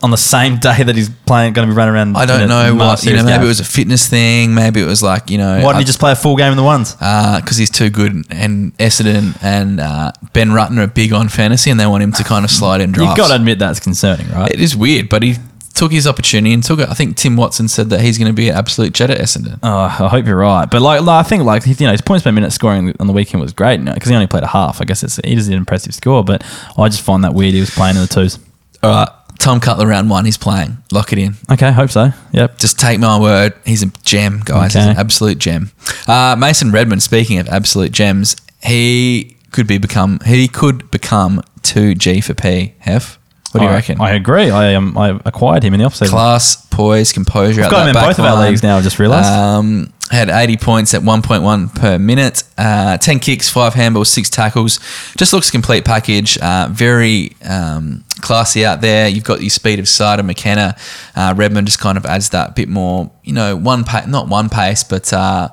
On 0.04 0.12
the 0.12 0.18
same 0.18 0.58
day 0.58 0.84
that 0.84 0.96
he's 0.96 1.10
playing, 1.10 1.54
going 1.54 1.68
to 1.68 1.74
be 1.74 1.78
running 1.78 1.94
around. 1.94 2.18
I 2.18 2.26
don't 2.26 2.50
know 2.50 2.76
what 2.76 3.04
you 3.04 3.16
know. 3.16 3.24
Maybe 3.24 3.46
it 3.46 3.48
was 3.48 3.60
a 3.60 3.66
fitness 3.66 4.08
thing. 4.08 4.54
Maybe 4.54 4.82
it 4.82 4.86
was 4.86 5.02
like 5.02 5.30
you 5.30 5.38
know. 5.38 5.62
Why 5.62 5.72
didn't 5.72 5.80
he 5.80 5.86
just 5.86 6.00
play 6.00 6.12
a 6.12 6.16
full 6.16 6.36
game 6.36 6.52
in 6.52 6.58
the 6.58 6.64
ones? 6.64 6.94
because 6.94 7.58
he's 7.58 7.70
too 7.70 7.90
good, 7.90 8.12
and 8.30 8.78
Essendon 8.78 9.38
and 9.42 9.80
uh, 9.80 10.12
Ben 10.34 10.50
Rutten 10.50 10.78
are 10.78 10.88
big 10.88 11.14
on 11.14 11.30
fantasy, 11.30 11.70
and 11.72 11.80
they 11.80 11.88
want 11.88 12.04
him 12.04 12.12
to 12.14 12.24
kind 12.24 12.44
of 12.44 12.52
slide 12.52 12.82
in 12.82 12.92
drafts. 12.92 13.10
You've 13.10 13.18
got 13.18 13.28
to 13.30 13.36
admit 13.36 13.60
that's 13.60 13.80
concerning, 13.80 14.30
right? 14.30 14.52
It 14.52 14.60
is 14.60 14.76
weird, 14.76 15.10
but 15.10 15.24
he 15.24 15.36
took 15.76 15.92
his 15.92 16.08
opportunity 16.08 16.54
and 16.54 16.64
took 16.64 16.80
it. 16.80 16.90
I 16.90 16.94
think 16.94 17.18
Tim 17.18 17.36
Watson 17.36 17.68
said 17.68 17.90
that 17.90 18.02
he's 18.02 18.18
going 18.18 18.30
to 18.30 18.34
be 18.34 18.50
an 18.50 18.56
absolute 18.56 18.94
jet 18.94 19.10
at 19.10 19.20
Essendon. 19.20 19.60
Oh, 19.62 19.78
I 19.78 19.90
hope 19.90 20.26
you're 20.26 20.38
right. 20.38 20.70
But 20.70 20.82
like, 20.82 21.02
like, 21.02 21.26
I 21.26 21.28
think 21.28 21.44
like 21.44 21.66
you 21.66 21.86
know 21.86 21.92
his 21.92 22.02
points 22.02 22.24
per 22.24 22.32
minute 22.32 22.52
scoring 22.52 22.96
on 23.00 23.08
the 23.08 23.14
weekend 23.14 23.42
was 23.42 23.54
great 23.54 23.84
because 23.84 24.10
he 24.10 24.16
only 24.16 24.28
played 24.28 24.44
a 24.44 24.48
half. 24.48 24.82
I 24.82 24.86
guess 24.86 25.04
it's 25.04 25.20
it 25.20 25.26
is 25.38 25.48
an 25.48 25.54
impressive 25.54 25.94
score, 25.94 26.24
but 26.24 26.44
I 26.78 26.90
just 26.90 27.02
find 27.02 27.24
that 27.24 27.34
weird. 27.34 27.54
He 27.54 27.60
was 27.60 27.70
playing 27.70 27.96
in 27.96 28.02
the 28.02 28.08
twos. 28.08 28.40
All 28.84 28.92
right, 28.92 29.10
Tom 29.40 29.60
Cutler 29.60 29.88
round 29.88 30.10
one. 30.10 30.26
He's 30.26 30.38
playing. 30.38 30.78
Lock 30.92 31.12
it 31.14 31.20
in. 31.20 31.36
Okay, 31.52 31.72
hope 31.72 31.90
so. 31.92 32.10
Yep. 32.32 32.58
Just 32.58 32.80
take 32.80 33.00
my 33.00 33.20
word. 33.20 33.54
He's 33.66 33.84
a 33.84 33.88
gem, 34.04 34.42
guys. 34.44 34.74
He's 34.74 34.86
an 34.86 34.98
absolute 34.98 35.38
gem. 35.38 35.72
Uh, 36.08 36.36
Mason 36.38 36.72
Redman. 36.72 37.00
Speaking 37.00 37.40
of 37.40 37.48
absolute 37.48 37.92
gems, 37.92 38.36
he 38.64 39.36
could 39.52 39.68
be 39.68 39.78
become. 39.78 40.20
He 40.26 40.48
could 40.48 40.90
become 40.92 41.42
two 41.62 41.96
G 41.96 42.22
for 42.22 42.34
P. 42.34 42.74
Hef. 42.80 43.20
What 43.52 43.60
do 43.60 43.66
you 43.68 43.72
I- 43.72 43.76
reckon? 43.76 44.02
I 44.02 44.12
agree. 44.12 44.50
I 44.50 44.74
um, 44.76 44.98
I 44.98 45.20
acquired 45.26 45.64
him 45.64 45.74
in 45.74 45.80
the 45.80 45.86
offseason. 45.86 46.10
Class, 46.10 46.66
poise, 46.68 47.14
composure. 47.14 47.64
I've 47.64 47.72
got 47.72 47.84
him 47.88 47.96
in 47.96 48.02
both 48.04 48.20
of 48.20 48.26
our 48.26 48.42
leagues 48.46 48.62
now. 48.64 48.78
I 48.78 48.82
just 48.82 49.00
realised. 49.00 49.32
Um, 49.32 49.94
had 50.12 50.30
80 50.30 50.58
points 50.58 50.94
at 50.94 51.02
1.1 51.02 51.76
per 51.76 51.98
minute, 51.98 52.44
uh, 52.58 52.98
10 52.98 53.20
kicks, 53.20 53.50
5 53.50 53.74
handballs, 53.74 54.08
6 54.08 54.30
tackles. 54.30 54.80
Just 55.18 55.34
looks 55.34 55.50
a 55.50 55.52
complete 55.52 55.84
package. 55.84 56.38
Uh, 56.38 56.68
very 56.72 57.36
um, 57.44 58.04
classy 58.22 58.64
out 58.66 58.82
there. 58.82 59.08
You've 59.08 59.24
got 59.24 59.42
your 59.42 59.50
speed 59.50 59.80
of 59.80 59.88
Saad, 59.88 60.24
McKenna. 60.24 60.76
Uh, 61.16 61.34
Redman 61.36 61.66
just 61.66 61.80
kind 61.80 61.98
of 61.98 62.06
adds 62.06 62.30
that 62.30 62.56
bit 62.56 62.70
more, 62.70 63.10
you 63.24 63.34
know, 63.34 63.56
one 63.56 63.84
pa- 63.84 64.06
not 64.08 64.28
one 64.28 64.48
pace, 64.50 64.84
but 64.84 65.12
uh, 65.12 65.50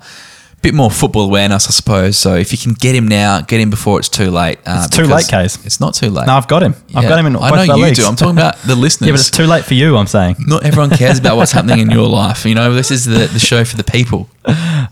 bit 0.62 0.74
more 0.74 0.90
football 0.90 1.24
awareness, 1.24 1.66
I 1.66 1.70
suppose. 1.72 2.16
So 2.16 2.34
if 2.36 2.52
you 2.52 2.58
can 2.58 2.72
get 2.74 2.94
him 2.94 3.08
now, 3.08 3.40
get 3.40 3.60
him 3.60 3.68
before 3.70 3.98
it's 3.98 4.08
too 4.08 4.30
late. 4.30 4.58
Uh, 4.64 4.84
It's 4.86 4.96
too 4.96 5.04
late, 5.04 5.26
Kaes. 5.26 5.64
It's 5.66 5.80
not 5.80 5.94
too 5.94 6.08
late. 6.08 6.26
no, 6.28 6.34
I've 6.34 6.46
got 6.48 6.62
him. 6.62 6.74
I've 6.94 7.08
got 7.08 7.18
him 7.18 7.26
in. 7.26 7.36
I 7.36 7.50
know 7.66 7.74
you 7.76 7.84
leagues. 7.84 7.98
do. 7.98 8.04
I'm 8.06 8.16
talking 8.16 8.38
about 8.38 8.56
the 8.62 8.76
listeners. 8.76 9.06
yeah, 9.08 9.12
but 9.12 9.20
it's 9.20 9.30
too 9.30 9.46
late 9.46 9.64
for 9.64 9.74
you. 9.74 9.96
I'm 9.96 10.06
saying 10.06 10.36
not 10.38 10.64
everyone 10.64 10.90
cares 10.90 11.18
about 11.18 11.36
what's 11.36 11.52
happening 11.52 11.80
in 11.80 11.90
your 11.90 12.08
life. 12.22 12.44
You 12.46 12.54
know, 12.54 12.72
this 12.74 12.90
is 12.90 13.04
the, 13.04 13.26
the 13.26 13.38
show 13.40 13.64
for 13.64 13.76
the 13.76 13.84
people. 13.84 14.28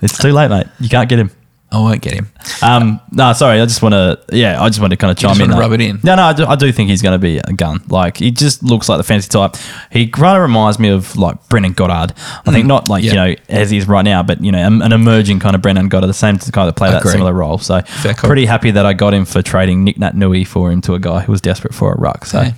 it's 0.03 0.19
too 0.19 0.33
late, 0.33 0.49
mate. 0.51 0.67
You 0.81 0.89
can't 0.89 1.09
get 1.09 1.19
him. 1.19 1.31
I 1.73 1.79
won't 1.79 2.03
get 2.03 2.15
him. 2.15 2.29
Um, 2.63 3.01
no, 3.13 3.33
sorry. 3.33 3.61
I 3.61 3.65
just 3.65 3.81
want 3.81 3.93
to, 3.93 4.19
yeah, 4.33 4.61
I 4.61 4.69
just 4.69 4.81
want 4.81 4.91
to 4.93 4.97
kind 4.97 5.11
of 5.13 5.17
chime 5.17 5.31
just 5.37 5.41
in. 5.41 5.51
wanna 5.51 5.61
rub 5.61 5.73
it 5.73 5.81
in. 5.81 6.01
No, 6.03 6.17
no, 6.17 6.23
I 6.25 6.33
do, 6.33 6.45
I 6.45 6.57
do 6.57 6.73
think 6.73 6.91
he's 6.91 7.01
going 7.01 7.13
to 7.15 7.19
be 7.19 7.39
a 7.39 7.53
gun. 7.53 7.81
Like 7.89 8.17
he 8.17 8.31
just 8.33 8.63
looks 8.65 8.89
like 8.89 8.99
the 8.99 9.05
fancy 9.05 9.29
type. 9.29 9.55
He 9.93 10.09
kind 10.09 10.37
of 10.37 10.43
reminds 10.43 10.79
me 10.81 10.89
of 10.91 11.15
like 11.17 11.49
Brendon 11.49 11.73
Goddard. 11.73 12.13
I 12.47 12.51
think 12.53 12.67
not 12.67 12.89
like 12.89 13.05
Mm. 13.05 13.07
Yeah. 13.07 13.11
you 13.13 13.17
know 13.35 13.37
as 13.49 13.71
he 13.71 13.79
is 13.79 13.87
right 13.89 14.03
now, 14.05 14.23
but 14.23 14.43
you 14.43 14.51
know 14.53 14.59
an 14.59 14.83
an 14.83 14.93
emerging 14.93 15.39
kind 15.39 15.55
of 15.55 15.63
Brendon 15.63 15.89
Goddard, 15.89 16.09
the 16.09 16.13
same 16.15 16.39
kind 16.39 16.69
of 16.69 16.75
play 16.77 16.91
that 16.91 17.05
similar 17.05 17.33
role. 17.33 17.59
So 17.59 17.81
Fair 17.83 18.15
call. 18.15 18.29
pretty 18.29 18.47
happy 18.47 18.71
that 18.73 18.85
I 18.85 18.93
got 18.93 19.15
him 19.15 19.25
for 19.25 19.41
trading 19.43 19.85
Nic 19.85 19.97
Naitanui 19.97 20.47
for 20.47 20.73
him 20.73 20.81
to 20.83 20.95
a 20.95 20.99
guy 20.99 21.21
who 21.21 21.31
was 21.33 21.41
desperate 21.41 21.73
for 21.75 21.93
a 21.93 21.97
ruck. 21.99 22.27
So 22.27 22.41
Okay. 22.41 22.55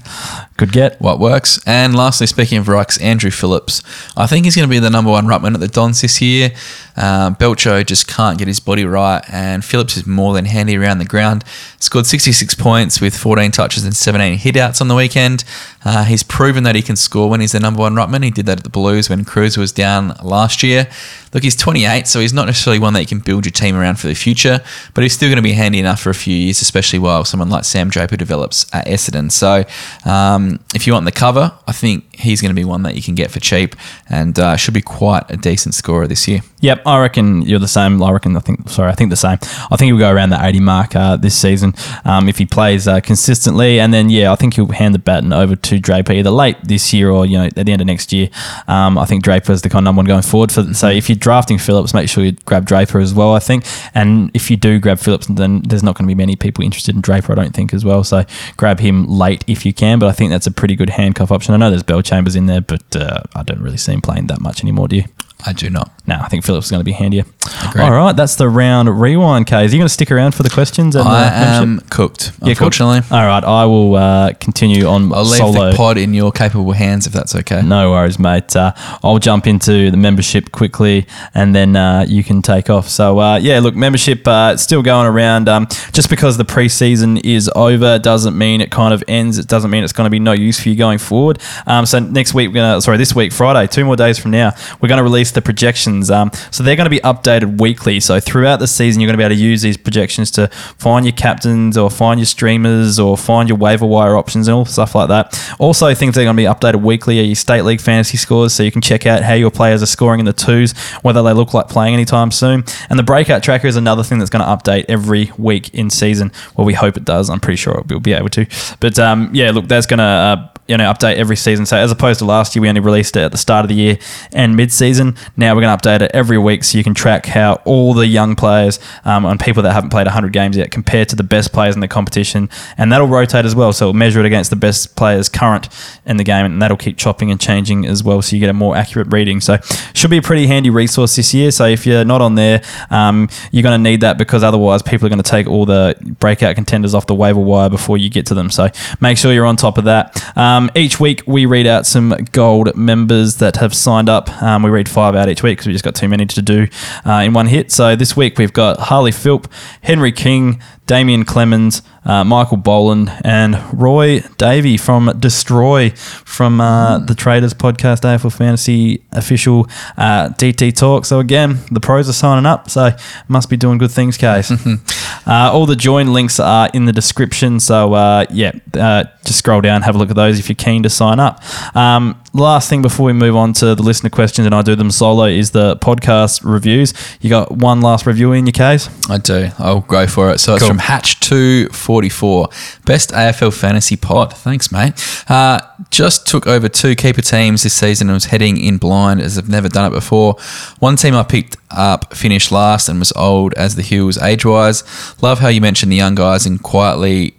good 0.56 0.72
get. 0.72 1.00
What 1.02 1.20
works? 1.20 1.60
And 1.66 1.94
lastly, 1.94 2.26
speaking 2.26 2.58
of 2.58 2.66
rucks, 2.66 3.00
Andrew 3.02 3.30
Phillips. 3.30 3.82
I 4.16 4.26
think 4.26 4.46
he's 4.46 4.56
going 4.56 4.66
to 4.68 4.70
be 4.70 4.78
the 4.78 4.90
number 4.90 5.10
one 5.10 5.26
ruckman 5.26 5.54
at 5.54 5.60
the 5.60 5.68
Dons 5.68 6.00
this 6.00 6.20
year. 6.22 6.52
Uh, 6.96 7.30
Belcho 7.30 7.84
just 7.84 8.06
can't 8.06 8.38
get 8.38 8.46
his 8.48 8.60
body 8.60 8.84
right, 8.84 9.01
and 9.28 9.64
Phillips 9.64 9.96
is 9.96 10.06
more 10.06 10.34
than 10.34 10.44
handy 10.44 10.76
around 10.76 10.98
the 10.98 11.04
ground. 11.04 11.44
Scored 11.78 12.06
66 12.06 12.54
points 12.54 13.00
with 13.00 13.16
14 13.16 13.50
touches 13.50 13.84
and 13.84 13.94
17 13.94 14.38
hitouts 14.38 14.80
on 14.80 14.88
the 14.88 14.94
weekend. 14.94 15.44
Uh, 15.84 16.04
he's 16.04 16.22
proven 16.22 16.64
that 16.64 16.74
he 16.74 16.82
can 16.82 16.96
score 16.96 17.28
when 17.28 17.40
he's 17.40 17.52
the 17.52 17.60
number 17.60 17.80
one 17.80 17.94
ruckman. 17.94 18.22
He 18.24 18.30
did 18.30 18.46
that 18.46 18.58
at 18.58 18.64
the 18.64 18.70
Blues 18.70 19.10
when 19.10 19.24
Cruz 19.24 19.56
was 19.56 19.72
down 19.72 20.14
last 20.22 20.62
year. 20.62 20.88
Look, 21.32 21.42
he's 21.42 21.56
28, 21.56 22.06
so 22.06 22.20
he's 22.20 22.32
not 22.34 22.46
necessarily 22.46 22.78
one 22.78 22.92
that 22.92 23.00
you 23.00 23.06
can 23.06 23.20
build 23.20 23.46
your 23.46 23.52
team 23.52 23.74
around 23.74 23.98
for 23.98 24.06
the 24.06 24.14
future, 24.14 24.60
but 24.92 25.02
he's 25.02 25.14
still 25.14 25.28
going 25.28 25.36
to 25.36 25.42
be 25.42 25.52
handy 25.52 25.78
enough 25.78 26.00
for 26.00 26.10
a 26.10 26.14
few 26.14 26.36
years, 26.36 26.60
especially 26.60 26.98
while 26.98 27.24
someone 27.24 27.48
like 27.48 27.64
Sam 27.64 27.88
Draper 27.88 28.16
develops 28.16 28.66
at 28.74 28.86
Essendon. 28.86 29.32
So 29.32 29.64
um, 30.08 30.60
if 30.74 30.86
you 30.86 30.92
want 30.92 31.06
the 31.06 31.12
cover, 31.12 31.52
I 31.66 31.72
think 31.72 32.14
he's 32.14 32.42
going 32.42 32.50
to 32.50 32.54
be 32.54 32.64
one 32.64 32.82
that 32.82 32.96
you 32.96 33.02
can 33.02 33.14
get 33.14 33.30
for 33.30 33.40
cheap 33.40 33.74
and 34.10 34.38
uh, 34.38 34.56
should 34.56 34.74
be 34.74 34.82
quite 34.82 35.30
a 35.30 35.36
decent 35.38 35.74
scorer 35.74 36.06
this 36.06 36.28
year. 36.28 36.40
Yep, 36.60 36.82
I 36.86 37.00
reckon 37.00 37.42
you're 37.42 37.58
the 37.58 37.66
same. 37.66 38.00
I 38.02 38.12
reckon 38.12 38.36
I 38.36 38.40
think 38.40 38.68
sorry, 38.68 38.90
I 38.90 38.94
think 38.94 39.10
the 39.10 39.16
same. 39.16 39.38
I 39.70 39.76
think 39.76 39.88
he'll 39.88 39.98
go 39.98 40.12
around 40.12 40.30
the 40.30 40.44
80 40.44 40.60
mark 40.60 40.94
uh, 40.94 41.16
this 41.16 41.34
season 41.34 41.74
um, 42.04 42.28
if 42.28 42.38
he 42.38 42.46
plays 42.46 42.86
uh, 42.86 43.00
consistently, 43.00 43.80
and 43.80 43.92
then 43.92 44.10
yeah, 44.10 44.30
I 44.30 44.36
think 44.36 44.54
he'll 44.54 44.68
hand 44.68 44.94
the 44.94 44.98
baton 44.98 45.32
over 45.32 45.56
to 45.56 45.71
Draper 45.80 46.12
either 46.12 46.30
late 46.30 46.56
this 46.62 46.92
year 46.92 47.10
or 47.10 47.26
you 47.26 47.38
know 47.38 47.44
at 47.44 47.54
the 47.54 47.72
end 47.72 47.80
of 47.80 47.86
next 47.86 48.12
year. 48.12 48.28
Um, 48.68 48.98
I 48.98 49.04
think 49.04 49.24
Draper's 49.24 49.62
the 49.62 49.68
kind 49.68 49.80
of 49.80 49.84
number 49.84 50.00
one 50.00 50.06
going 50.06 50.22
forward 50.22 50.52
for. 50.52 50.74
So 50.74 50.88
if 50.88 51.08
you're 51.08 51.16
drafting 51.16 51.58
Phillips, 51.58 51.94
make 51.94 52.08
sure 52.08 52.24
you 52.24 52.32
grab 52.44 52.64
Draper 52.64 53.00
as 53.00 53.14
well. 53.14 53.34
I 53.34 53.38
think, 53.38 53.64
and 53.94 54.30
if 54.34 54.50
you 54.50 54.56
do 54.56 54.78
grab 54.78 54.98
Phillips, 54.98 55.26
then 55.26 55.62
there's 55.62 55.82
not 55.82 55.96
going 55.96 56.06
to 56.06 56.14
be 56.14 56.14
many 56.14 56.36
people 56.36 56.64
interested 56.64 56.94
in 56.94 57.00
Draper. 57.00 57.32
I 57.32 57.36
don't 57.36 57.54
think 57.54 57.74
as 57.74 57.84
well. 57.84 58.04
So 58.04 58.24
grab 58.56 58.80
him 58.80 59.06
late 59.06 59.44
if 59.46 59.64
you 59.66 59.72
can, 59.72 59.98
but 59.98 60.08
I 60.08 60.12
think 60.12 60.30
that's 60.30 60.46
a 60.46 60.52
pretty 60.52 60.76
good 60.76 60.90
handcuff 60.90 61.30
option. 61.30 61.54
I 61.54 61.56
know 61.56 61.70
there's 61.70 61.82
Bellchambers 61.82 62.36
in 62.36 62.46
there, 62.46 62.60
but 62.60 62.96
uh, 62.96 63.22
I 63.34 63.42
don't 63.42 63.60
really 63.60 63.76
see 63.76 63.92
him 63.92 64.02
playing 64.02 64.26
that 64.28 64.40
much 64.40 64.62
anymore. 64.62 64.88
Do 64.88 64.96
you? 64.96 65.04
I 65.44 65.52
do 65.52 65.68
not. 65.70 65.90
No, 66.04 66.16
I 66.16 66.26
think 66.28 66.44
Phillips 66.44 66.66
is 66.66 66.70
going 66.72 66.80
to 66.80 66.84
be 66.84 66.92
handier. 66.92 67.24
Agreed. 67.68 67.82
All 67.82 67.92
right, 67.92 68.16
that's 68.16 68.34
the 68.34 68.48
round 68.48 69.00
rewind, 69.00 69.46
Kaes. 69.46 69.52
Are 69.52 69.62
you 69.64 69.78
going 69.78 69.82
to 69.82 69.88
stick 69.88 70.10
around 70.10 70.34
for 70.34 70.42
the 70.42 70.50
questions? 70.50 70.96
And, 70.96 71.08
I 71.08 71.28
uh, 71.28 71.30
membership? 71.30 71.84
am 71.84 71.90
cooked, 71.90 72.32
Yeah, 72.42 72.50
unfortunately. 72.50 73.02
All 73.16 73.24
right, 73.24 73.44
I 73.44 73.64
will 73.66 73.94
uh, 73.94 74.32
continue 74.34 74.86
on 74.86 75.12
I'll 75.12 75.22
leave 75.22 75.36
solo. 75.36 75.70
the 75.70 75.76
pod 75.76 75.98
in 75.98 76.12
your 76.12 76.32
capable 76.32 76.72
hands 76.72 77.06
if 77.06 77.12
that's 77.12 77.36
okay. 77.36 77.62
No 77.62 77.92
worries, 77.92 78.18
mate. 78.18 78.56
Uh, 78.56 78.72
I'll 79.04 79.20
jump 79.20 79.46
into 79.46 79.92
the 79.92 79.96
membership 79.96 80.50
quickly, 80.50 81.06
and 81.34 81.54
then 81.54 81.76
uh, 81.76 82.04
you 82.08 82.24
can 82.24 82.42
take 82.42 82.68
off. 82.68 82.88
So, 82.88 83.20
uh, 83.20 83.36
yeah, 83.36 83.60
look, 83.60 83.76
membership 83.76 84.26
uh, 84.26 84.56
still 84.56 84.82
going 84.82 85.06
around. 85.06 85.48
Um, 85.48 85.68
just 85.92 86.10
because 86.10 86.36
the 86.36 86.44
preseason 86.44 87.24
is 87.24 87.48
over 87.54 88.00
doesn't 88.00 88.36
mean 88.36 88.60
it 88.60 88.72
kind 88.72 88.92
of 88.92 89.04
ends. 89.06 89.38
It 89.38 89.46
doesn't 89.46 89.70
mean 89.70 89.84
it's 89.84 89.92
going 89.92 90.06
to 90.06 90.10
be 90.10 90.18
no 90.18 90.32
use 90.32 90.60
for 90.60 90.68
you 90.68 90.74
going 90.74 90.98
forward. 90.98 91.38
Um, 91.66 91.86
so 91.86 92.00
next 92.00 92.34
week, 92.34 92.48
we're 92.48 92.54
gonna 92.54 92.80
sorry, 92.80 92.96
this 92.96 93.14
week, 93.14 93.32
Friday, 93.32 93.68
two 93.68 93.84
more 93.84 93.94
days 93.94 94.18
from 94.18 94.32
now, 94.32 94.50
we're 94.80 94.88
going 94.88 94.98
to 94.98 95.04
release 95.04 95.30
the 95.30 95.42
projections. 95.42 95.91
Um, 96.10 96.30
so 96.50 96.62
they're 96.62 96.76
going 96.76 96.86
to 96.86 96.90
be 96.90 97.00
updated 97.00 97.60
weekly. 97.60 98.00
So 98.00 98.20
throughout 98.20 98.58
the 98.58 98.66
season, 98.66 99.00
you're 99.00 99.08
going 99.08 99.18
to 99.18 99.18
be 99.18 99.24
able 99.24 99.36
to 99.36 99.40
use 99.40 99.62
these 99.62 99.76
projections 99.76 100.30
to 100.32 100.48
find 100.78 101.04
your 101.04 101.12
captains 101.12 101.76
or 101.76 101.90
find 101.90 102.18
your 102.18 102.26
streamers 102.26 102.98
or 102.98 103.16
find 103.16 103.48
your 103.48 103.58
waiver 103.58 103.86
wire 103.86 104.16
options 104.16 104.48
and 104.48 104.54
all 104.54 104.64
stuff 104.64 104.94
like 104.94 105.08
that. 105.08 105.56
Also, 105.58 105.94
things 105.94 106.14
that 106.14 106.22
are 106.22 106.24
going 106.24 106.36
to 106.36 106.42
be 106.42 106.46
updated 106.46 106.82
weekly 106.82 107.20
are 107.20 107.24
your 107.24 107.34
state 107.34 107.62
league 107.62 107.80
fantasy 107.80 108.16
scores, 108.16 108.52
so 108.52 108.62
you 108.62 108.72
can 108.72 108.82
check 108.82 109.06
out 109.06 109.22
how 109.22 109.34
your 109.34 109.50
players 109.50 109.82
are 109.82 109.86
scoring 109.86 110.20
in 110.20 110.26
the 110.26 110.32
twos, 110.32 110.72
whether 111.02 111.22
they 111.22 111.32
look 111.32 111.54
like 111.54 111.68
playing 111.68 111.94
anytime 111.94 112.30
soon. 112.30 112.64
And 112.88 112.98
the 112.98 113.02
breakout 113.02 113.42
tracker 113.42 113.66
is 113.66 113.76
another 113.76 114.02
thing 114.02 114.18
that's 114.18 114.30
going 114.30 114.44
to 114.44 114.50
update 114.50 114.86
every 114.88 115.30
week 115.38 115.72
in 115.74 115.90
season. 115.90 116.32
Well, 116.56 116.66
we 116.66 116.74
hope 116.74 116.96
it 116.96 117.04
does. 117.04 117.30
I'm 117.30 117.40
pretty 117.40 117.56
sure 117.56 117.82
we'll 117.88 118.00
be 118.00 118.12
able 118.12 118.28
to. 118.30 118.46
But 118.80 118.98
um, 118.98 119.30
yeah, 119.32 119.50
look, 119.50 119.68
that's 119.68 119.86
going 119.86 119.98
to 119.98 120.04
uh, 120.04 120.48
you 120.68 120.76
know 120.76 120.90
update 120.92 121.16
every 121.16 121.36
season. 121.36 121.66
So 121.66 121.76
as 121.76 121.90
opposed 121.90 122.18
to 122.20 122.24
last 122.24 122.54
year, 122.54 122.62
we 122.62 122.68
only 122.68 122.80
released 122.80 123.16
it 123.16 123.20
at 123.20 123.32
the 123.32 123.38
start 123.38 123.64
of 123.64 123.68
the 123.68 123.74
year 123.74 123.98
and 124.32 124.56
mid-season. 124.56 125.16
Now 125.36 125.54
we're 125.54 125.62
going 125.62 125.76
to 125.76 125.88
update 125.88 126.02
it 126.02 126.10
every 126.14 126.38
week, 126.38 126.64
so 126.64 126.78
you 126.78 126.84
can 126.84 126.94
track 126.94 127.26
how 127.26 127.54
all 127.64 127.94
the 127.94 128.06
young 128.06 128.36
players 128.36 128.78
um, 129.04 129.24
and 129.24 129.38
people 129.40 129.62
that 129.64 129.72
haven't 129.72 129.90
played 129.90 130.06
100 130.06 130.32
games 130.32 130.56
yet 130.56 130.70
compare 130.70 131.04
to 131.04 131.16
the 131.16 131.22
best 131.22 131.52
players 131.52 131.74
in 131.74 131.80
the 131.80 131.88
competition, 131.88 132.48
and 132.78 132.92
that'll 132.92 133.08
rotate 133.08 133.44
as 133.44 133.54
well. 133.54 133.72
So 133.72 133.86
it'll 133.86 133.94
measure 133.94 134.20
it 134.20 134.26
against 134.26 134.50
the 134.50 134.56
best 134.56 134.96
players 134.96 135.28
current 135.28 135.68
in 136.06 136.16
the 136.16 136.24
game, 136.24 136.46
and 136.46 136.62
that'll 136.62 136.76
keep 136.76 136.96
chopping 136.96 137.30
and 137.30 137.40
changing 137.40 137.86
as 137.86 138.04
well, 138.04 138.22
so 138.22 138.36
you 138.36 138.40
get 138.40 138.50
a 138.50 138.54
more 138.54 138.76
accurate 138.76 139.12
reading. 139.12 139.40
So 139.40 139.58
should 139.94 140.10
be 140.10 140.18
a 140.18 140.22
pretty 140.22 140.46
handy 140.46 140.70
resource 140.70 141.16
this 141.16 141.34
year. 141.34 141.50
So 141.50 141.66
if 141.66 141.86
you're 141.86 142.04
not 142.04 142.20
on 142.20 142.34
there, 142.34 142.62
um, 142.90 143.28
you're 143.50 143.62
going 143.62 143.82
to 143.82 143.90
need 143.90 144.00
that 144.02 144.18
because 144.18 144.42
otherwise 144.42 144.82
people 144.82 145.06
are 145.06 145.10
going 145.10 145.22
to 145.22 145.30
take 145.30 145.46
all 145.46 145.66
the 145.66 145.96
breakout 146.20 146.54
contenders 146.54 146.94
off 146.94 147.06
the 147.06 147.14
waiver 147.14 147.40
wire 147.40 147.68
before 147.68 147.98
you 147.98 148.08
get 148.08 148.26
to 148.26 148.34
them. 148.34 148.50
So 148.50 148.68
make 149.00 149.18
sure 149.18 149.32
you're 149.32 149.46
on 149.46 149.56
top 149.56 149.78
of 149.78 149.84
that. 149.84 150.36
Um, 150.36 150.51
each 150.74 150.98
week 150.98 151.22
we 151.26 151.46
read 151.46 151.66
out 151.66 151.86
some 151.86 152.10
gold 152.32 152.74
members 152.76 153.36
that 153.36 153.56
have 153.56 153.74
signed 153.74 154.08
up. 154.08 154.30
Um, 154.42 154.62
we 154.62 154.70
read 154.70 154.88
five 154.88 155.14
out 155.14 155.28
each 155.28 155.42
week 155.42 155.58
because 155.58 155.66
we 155.66 155.72
just 155.72 155.84
got 155.84 155.94
too 155.94 156.08
many 156.08 156.26
to 156.26 156.42
do 156.42 156.66
uh, 157.06 157.22
in 157.24 157.32
one 157.32 157.46
hit. 157.46 157.70
So 157.70 157.96
this 157.96 158.16
week 158.16 158.38
we've 158.38 158.52
got 158.52 158.78
Harley 158.78 159.12
Philp, 159.12 159.46
Henry 159.82 160.12
King, 160.12 160.60
Damien 160.86 161.24
Clemens, 161.24 161.82
uh, 162.04 162.24
Michael 162.24 162.56
Boland, 162.56 163.12
and 163.24 163.58
Roy 163.72 164.20
Davey 164.38 164.76
from 164.76 165.18
Destroy 165.18 165.90
from 165.90 166.60
uh, 166.60 166.98
the 166.98 167.14
Traders 167.14 167.54
Podcast, 167.54 168.02
AFL 168.02 168.32
Fantasy 168.32 169.04
official 169.12 169.66
uh, 169.96 170.28
DT 170.30 170.74
Talk. 170.74 171.04
So 171.04 171.20
again, 171.20 171.58
the 171.70 171.80
pros 171.80 172.08
are 172.08 172.12
signing 172.14 172.46
up, 172.46 172.70
so 172.70 172.90
must 173.28 173.48
be 173.50 173.56
doing 173.56 173.78
good 173.78 173.90
things, 173.90 174.18
Kaes. 174.18 174.50
uh, 175.26 175.52
all 175.52 175.66
the 175.66 175.76
join 175.76 176.12
links 176.12 176.40
are 176.40 176.70
in 176.74 176.86
the 176.86 176.92
description. 176.92 177.60
So 177.60 177.94
uh, 177.94 178.26
yeah, 178.30 178.52
uh, 178.74 179.04
just 179.24 179.38
scroll 179.38 179.60
down, 179.60 179.82
have 179.82 179.94
a 179.94 179.98
look 179.98 180.10
at 180.10 180.16
those 180.16 180.38
if 180.38 180.48
you're 180.48 180.56
keen 180.56 180.82
to 180.82 180.90
sign 180.90 181.20
up. 181.20 181.42
Um, 181.76 182.21
last 182.34 182.70
thing 182.70 182.82
before 182.82 183.06
we 183.06 183.12
move 183.12 183.36
on 183.36 183.52
to 183.52 183.74
the 183.74 183.82
listener 183.82 184.10
questions 184.10 184.46
and 184.46 184.54
I 184.54 184.62
do 184.62 184.74
them 184.74 184.90
solo 184.90 185.24
is 185.24 185.50
the 185.50 185.76
podcast 185.76 186.42
reviews. 186.44 186.94
You 187.20 187.30
got 187.30 187.52
one 187.52 187.80
last 187.80 188.06
review 188.06 188.32
in 188.32 188.46
your 188.46 188.52
case? 188.52 188.88
I 189.10 189.18
do. 189.18 189.50
I'll 189.58 189.80
go 189.80 190.06
for 190.06 190.30
it. 190.30 190.38
So 190.38 190.54
it's 190.54 190.66
from 190.66 190.78
Hatch244. 190.78 192.84
Best 192.84 193.10
AFL 193.10 193.58
fantasy 193.58 193.96
pod. 193.96 194.32
Thanks, 194.32 194.72
mate. 194.72 194.94
Uh, 195.28 195.60
just 195.90 196.26
took 196.26 196.46
over 196.46 196.68
two 196.68 196.94
keeper 196.94 197.22
teams 197.22 197.62
this 197.62 197.74
season 197.74 198.08
and 198.08 198.14
was 198.14 198.26
heading 198.26 198.56
in 198.56 198.78
blind 198.78 199.20
as 199.20 199.36
I've 199.36 199.48
never 199.48 199.68
done 199.68 199.90
it 199.90 199.94
before. 199.94 200.36
One 200.78 200.96
team 200.96 201.14
I 201.14 201.22
picked 201.22 201.56
up 201.70 202.14
finished 202.14 202.50
last 202.50 202.88
and 202.88 202.98
was 202.98 203.12
old 203.12 203.54
as 203.54 203.76
the 203.76 203.82
Hills 203.82 204.18
age 204.18 204.44
wise. 204.44 204.84
Love 205.22 205.40
how 205.40 205.48
you 205.48 205.60
mentioned 205.60 205.92
the 205.92 205.96
young 205.96 206.14
guys 206.14 206.46
and 206.46 206.62
quietly 206.62 207.34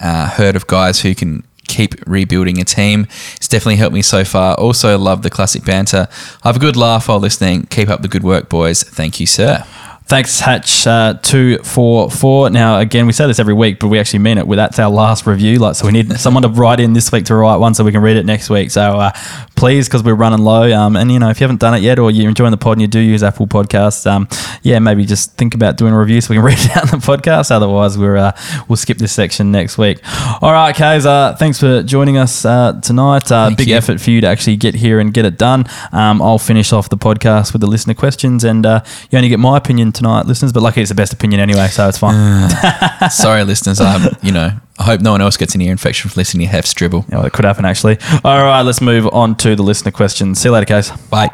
uh, 0.00 0.28
heard 0.28 0.56
of 0.56 0.66
guys 0.66 1.00
who 1.00 1.14
can 1.14 1.44
keep 1.68 1.94
rebuilding 2.06 2.60
a 2.60 2.64
team. 2.64 3.06
It's 3.36 3.48
definitely 3.48 3.76
helped 3.76 3.94
me 3.94 4.02
so 4.02 4.24
far. 4.24 4.54
Also, 4.54 4.98
love 4.98 5.22
the 5.22 5.30
classic 5.30 5.64
banter. 5.64 6.08
Have 6.42 6.56
a 6.56 6.60
good 6.60 6.76
laugh 6.76 7.08
while 7.08 7.20
listening. 7.20 7.66
Keep 7.66 7.88
up 7.88 8.02
the 8.02 8.08
good 8.08 8.22
work, 8.22 8.48
boys. 8.48 8.82
Thank 8.82 9.20
you, 9.20 9.26
sir. 9.26 9.64
Thanks, 10.06 10.38
Hatch 10.38 10.86
uh, 10.86 11.14
two 11.22 11.56
four 11.58 12.10
four. 12.10 12.50
Now, 12.50 12.78
again, 12.78 13.06
we 13.06 13.12
say 13.12 13.26
this 13.26 13.38
every 13.38 13.54
week, 13.54 13.78
but 13.78 13.88
we 13.88 13.98
actually 13.98 14.18
mean 14.18 14.36
it. 14.36 14.46
Well, 14.46 14.58
that's 14.58 14.78
our 14.78 14.90
last 14.90 15.26
review. 15.26 15.58
Like, 15.58 15.76
so 15.76 15.86
we 15.86 15.92
need 15.92 16.12
someone 16.20 16.42
to 16.42 16.50
write 16.50 16.78
in 16.78 16.92
this 16.92 17.10
week 17.10 17.24
to 17.24 17.34
write 17.34 17.56
one, 17.56 17.72
so 17.72 17.84
we 17.84 17.90
can 17.90 18.02
read 18.02 18.18
it 18.18 18.26
next 18.26 18.50
week. 18.50 18.70
So, 18.70 18.82
uh, 18.82 19.12
please, 19.56 19.88
because 19.88 20.02
we're 20.02 20.14
running 20.14 20.40
low. 20.44 20.70
Um, 20.78 20.96
and 20.96 21.10
you 21.10 21.18
know, 21.18 21.30
if 21.30 21.40
you 21.40 21.44
haven't 21.44 21.60
done 21.60 21.72
it 21.74 21.80
yet, 21.80 21.98
or 21.98 22.10
you're 22.10 22.28
enjoying 22.28 22.50
the 22.50 22.58
pod 22.58 22.72
and 22.72 22.82
you 22.82 22.86
do 22.86 23.00
use 23.00 23.22
Apple 23.22 23.46
Podcasts, 23.46 24.06
um, 24.06 24.28
yeah, 24.62 24.78
maybe 24.78 25.06
just 25.06 25.32
think 25.38 25.54
about 25.54 25.78
doing 25.78 25.94
a 25.94 25.98
review 25.98 26.20
so 26.20 26.34
we 26.34 26.36
can 26.36 26.44
read 26.44 26.58
it 26.58 26.76
out 26.76 26.92
in 26.92 27.00
the 27.00 27.06
podcast. 27.06 27.50
Otherwise, 27.50 27.96
we're 27.96 28.18
uh, 28.18 28.38
we'll 28.68 28.76
skip 28.76 28.98
this 28.98 29.12
section 29.12 29.50
next 29.50 29.78
week. 29.78 30.00
All 30.42 30.52
right, 30.52 30.76
Kaes, 30.76 31.38
thanks 31.38 31.58
for 31.58 31.82
joining 31.82 32.18
us 32.18 32.44
uh, 32.44 32.78
tonight. 32.82 33.32
Uh, 33.32 33.52
big 33.56 33.68
you. 33.68 33.74
effort 33.74 34.02
for 34.02 34.10
you 34.10 34.20
to 34.20 34.26
actually 34.26 34.56
get 34.56 34.74
here 34.74 35.00
and 35.00 35.14
get 35.14 35.24
it 35.24 35.38
done. 35.38 35.64
Um, 35.92 36.20
I'll 36.20 36.38
finish 36.38 36.74
off 36.74 36.90
the 36.90 36.98
podcast 36.98 37.54
with 37.54 37.62
the 37.62 37.68
listener 37.68 37.94
questions, 37.94 38.44
and 38.44 38.66
uh, 38.66 38.84
you 39.10 39.16
only 39.16 39.30
get 39.30 39.40
my 39.40 39.56
opinion 39.56 39.93
tonight, 39.94 40.26
listeners. 40.26 40.52
But 40.52 40.62
lucky 40.62 40.80
it's 40.80 40.90
the 40.90 40.94
best 40.94 41.12
opinion 41.12 41.40
anyway, 41.40 41.68
so 41.68 41.88
it's 41.88 41.98
fine. 41.98 42.50
Sorry, 43.10 43.44
listeners. 43.44 43.80
Um, 43.80 44.08
you 44.22 44.32
know, 44.32 44.50
I 44.78 44.82
hope 44.82 45.00
no 45.00 45.12
one 45.12 45.20
else 45.20 45.36
gets 45.36 45.54
an 45.54 45.60
ear 45.60 45.72
infection 45.72 46.10
from 46.10 46.18
listening 46.18 46.46
to 46.46 46.52
Hef's 46.52 46.74
dribble. 46.74 47.04
Yeah, 47.08 47.16
well, 47.18 47.26
it 47.26 47.32
could 47.32 47.44
happen 47.44 47.64
actually. 47.64 47.98
All 48.24 48.42
right, 48.42 48.62
let's 48.62 48.80
move 48.80 49.06
on 49.12 49.36
to 49.36 49.56
the 49.56 49.62
listener 49.62 49.90
questions. 49.92 50.40
See 50.40 50.48
you 50.48 50.52
later, 50.52 50.66
guys. 50.66 50.90
Bye. 51.08 51.28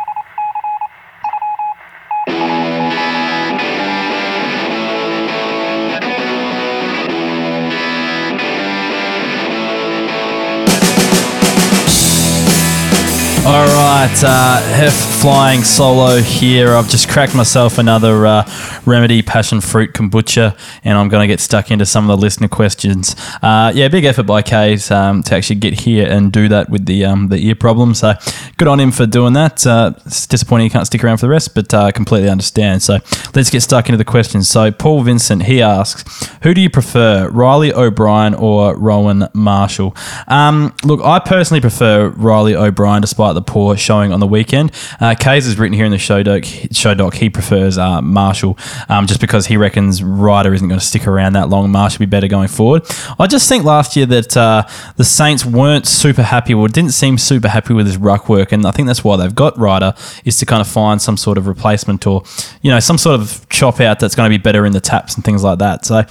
All 13.42 13.66
right, 13.66 14.22
uh, 14.22 14.60
Hef 14.60 14.92
flying 14.92 15.62
solo 15.62 16.18
here. 16.18 16.74
I've 16.74 16.90
just 16.90 17.08
cracked 17.08 17.34
myself 17.34 17.78
another 17.78 18.26
uh, 18.26 18.50
remedy 18.84 19.22
passion 19.22 19.62
fruit 19.62 19.94
kombucha, 19.94 20.58
and 20.84 20.98
I'm 20.98 21.08
going 21.08 21.22
to 21.22 21.26
get 21.26 21.40
stuck 21.40 21.70
into 21.70 21.86
some 21.86 22.08
of 22.08 22.18
the 22.18 22.20
listener 22.20 22.48
questions. 22.48 23.16
Uh, 23.42 23.72
yeah, 23.74 23.88
big 23.88 24.04
effort 24.04 24.24
by 24.24 24.42
Kaes 24.42 24.90
um, 24.94 25.22
to 25.22 25.34
actually 25.34 25.56
get 25.56 25.72
here 25.72 26.06
and 26.06 26.30
do 26.30 26.48
that 26.48 26.68
with 26.68 26.84
the 26.84 27.06
um, 27.06 27.28
the 27.28 27.38
ear 27.38 27.54
problem. 27.54 27.94
So 27.94 28.12
good 28.58 28.68
on 28.68 28.78
him 28.78 28.90
for 28.90 29.06
doing 29.06 29.32
that. 29.32 29.66
Uh, 29.66 29.94
it's 30.04 30.26
disappointing 30.26 30.66
he 30.66 30.70
can't 30.70 30.86
stick 30.86 31.02
around 31.02 31.16
for 31.16 31.26
the 31.26 31.30
rest, 31.30 31.54
but 31.54 31.72
uh, 31.72 31.90
completely 31.92 32.28
understand. 32.28 32.82
So 32.82 32.98
let's 33.34 33.48
get 33.48 33.62
stuck 33.62 33.88
into 33.88 33.96
the 33.96 34.04
questions. 34.04 34.50
So 34.50 34.70
Paul 34.70 35.02
Vincent 35.02 35.44
he 35.44 35.62
asks, 35.62 36.28
who 36.42 36.52
do 36.52 36.60
you 36.60 36.68
prefer, 36.68 37.28
Reilly 37.30 37.72
O'Brien 37.72 38.34
or 38.34 38.76
Rowan 38.76 39.28
Marshall? 39.32 39.96
Um, 40.28 40.74
look, 40.84 41.00
I 41.02 41.18
personally 41.20 41.62
prefer 41.62 42.10
Reilly 42.10 42.54
O'Brien, 42.54 43.00
despite 43.00 43.30
the 43.32 43.43
poor 43.43 43.77
showing 43.77 44.12
on 44.12 44.20
the 44.20 44.27
weekend. 44.27 44.70
Uh, 45.01 45.15
Kaes 45.19 45.44
has 45.44 45.59
written 45.59 45.74
here 45.74 45.85
in 45.85 45.90
the 45.90 45.98
show 45.98 46.23
doc, 46.23 46.44
show 46.73 46.94
doc 46.94 47.15
he 47.15 47.31
prefers 47.31 47.78
uh, 47.78 48.01
Marshall 48.02 48.59
um, 48.89 49.07
just 49.07 49.20
because 49.20 49.47
he 49.47 49.57
reckons 49.57 50.02
Ryder 50.02 50.55
isn't 50.55 50.69
going 50.69 50.81
to 50.81 50.85
stick 50.85 51.07
around 51.07 51.35
that 51.35 51.48
long. 51.48 51.70
Marshall 51.70 52.01
be 52.01 52.07
better 52.07 52.28
going 52.28 52.48
forward. 52.48 52.82
I 53.19 53.27
just 53.27 53.48
think 53.48 53.65
last 53.65 53.97
year 53.97 54.07
that 54.07 54.36
uh, 54.36 54.66
the 54.97 55.05
Saints 55.05 55.44
weren't 55.44 55.86
super 55.86 56.23
happy 56.23 56.55
or 56.55 56.69
didn't 56.69 56.93
seem 56.93 57.19
super 57.19 57.48
happy 57.48 57.74
with 57.74 57.86
his 57.86 57.97
ruck 57.97 58.28
work, 58.28 58.52
and 58.52 58.66
I 58.66 58.70
think 58.70 58.86
that's 58.86 59.05
why 59.05 59.16
they've 59.16 59.35
got 59.35 59.59
Ryder 59.59 59.94
is 60.24 60.39
to 60.39 60.47
kind 60.47 60.61
of 60.61 60.69
find 60.69 61.01
some 61.01 61.16
sort 61.16 61.39
of 61.39 61.47
replacement 61.47 62.07
or 62.07 62.23
you 62.62 62.70
know 62.70 62.81
some 62.81 62.98
sort 62.98 63.20
of 63.20 63.48
chop 63.48 63.81
out 63.81 64.01
that's 64.01 64.15
going 64.15 64.31
to 64.31 64.36
be 64.36 64.43
better 64.43 64.65
in 64.65 64.73
the 64.73 64.81
taps 64.81 65.15
and 65.15 65.24
things 65.24 65.44
like 65.44 65.59
that. 65.59 65.85
So 65.85 66.02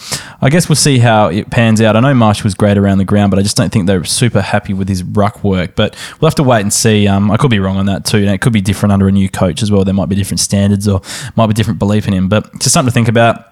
I 0.42 0.50
guess 0.50 0.70
we'll 0.70 0.76
see 0.76 1.00
how 1.00 1.28
it 1.28 1.50
pans 1.50 1.82
out. 1.82 1.96
I 1.96 2.00
know 2.00 2.14
Marsh 2.14 2.44
was 2.44 2.54
great 2.54 2.78
around 2.78 2.98
the 3.00 3.06
ground, 3.06 3.32
but 3.32 3.40
I 3.40 3.44
just 3.44 3.58
don't 3.58 3.72
think 3.72 3.88
they're 3.88 4.04
super 4.04 4.42
happy 4.42 4.74
with 4.74 4.88
his 4.88 5.04
ruck 5.04 5.44
work. 5.44 5.76
But 5.76 5.96
we'll 6.20 6.30
have 6.30 6.36
to 6.36 6.44
wait 6.44 6.62
and 6.62 6.72
see. 6.72 7.08
Um, 7.10 7.32
I 7.32 7.38
could 7.38 7.52
be 7.52 7.60
wrong 7.60 7.78
on 7.78 7.88
that 7.88 8.06
too. 8.06 8.20
And 8.20 8.30
it 8.30 8.42
could 8.42 8.54
be 8.54 8.62
different 8.62 8.94
under 8.94 9.08
a 9.08 9.12
new 9.12 9.30
coach 9.30 9.62
as 9.62 9.72
well. 9.72 9.84
There 9.84 9.94
might 9.94 10.10
be 10.10 10.16
different 10.16 10.40
standards 10.40 10.88
or 10.88 11.02
might 11.36 11.48
be 11.48 11.54
different 11.54 11.80
belief 11.80 12.08
in 12.08 12.14
him. 12.14 12.30
But 12.30 12.52
just 12.60 12.74
something 12.74 12.90
to 12.90 12.94
think 12.94 13.08
about. 13.08 13.46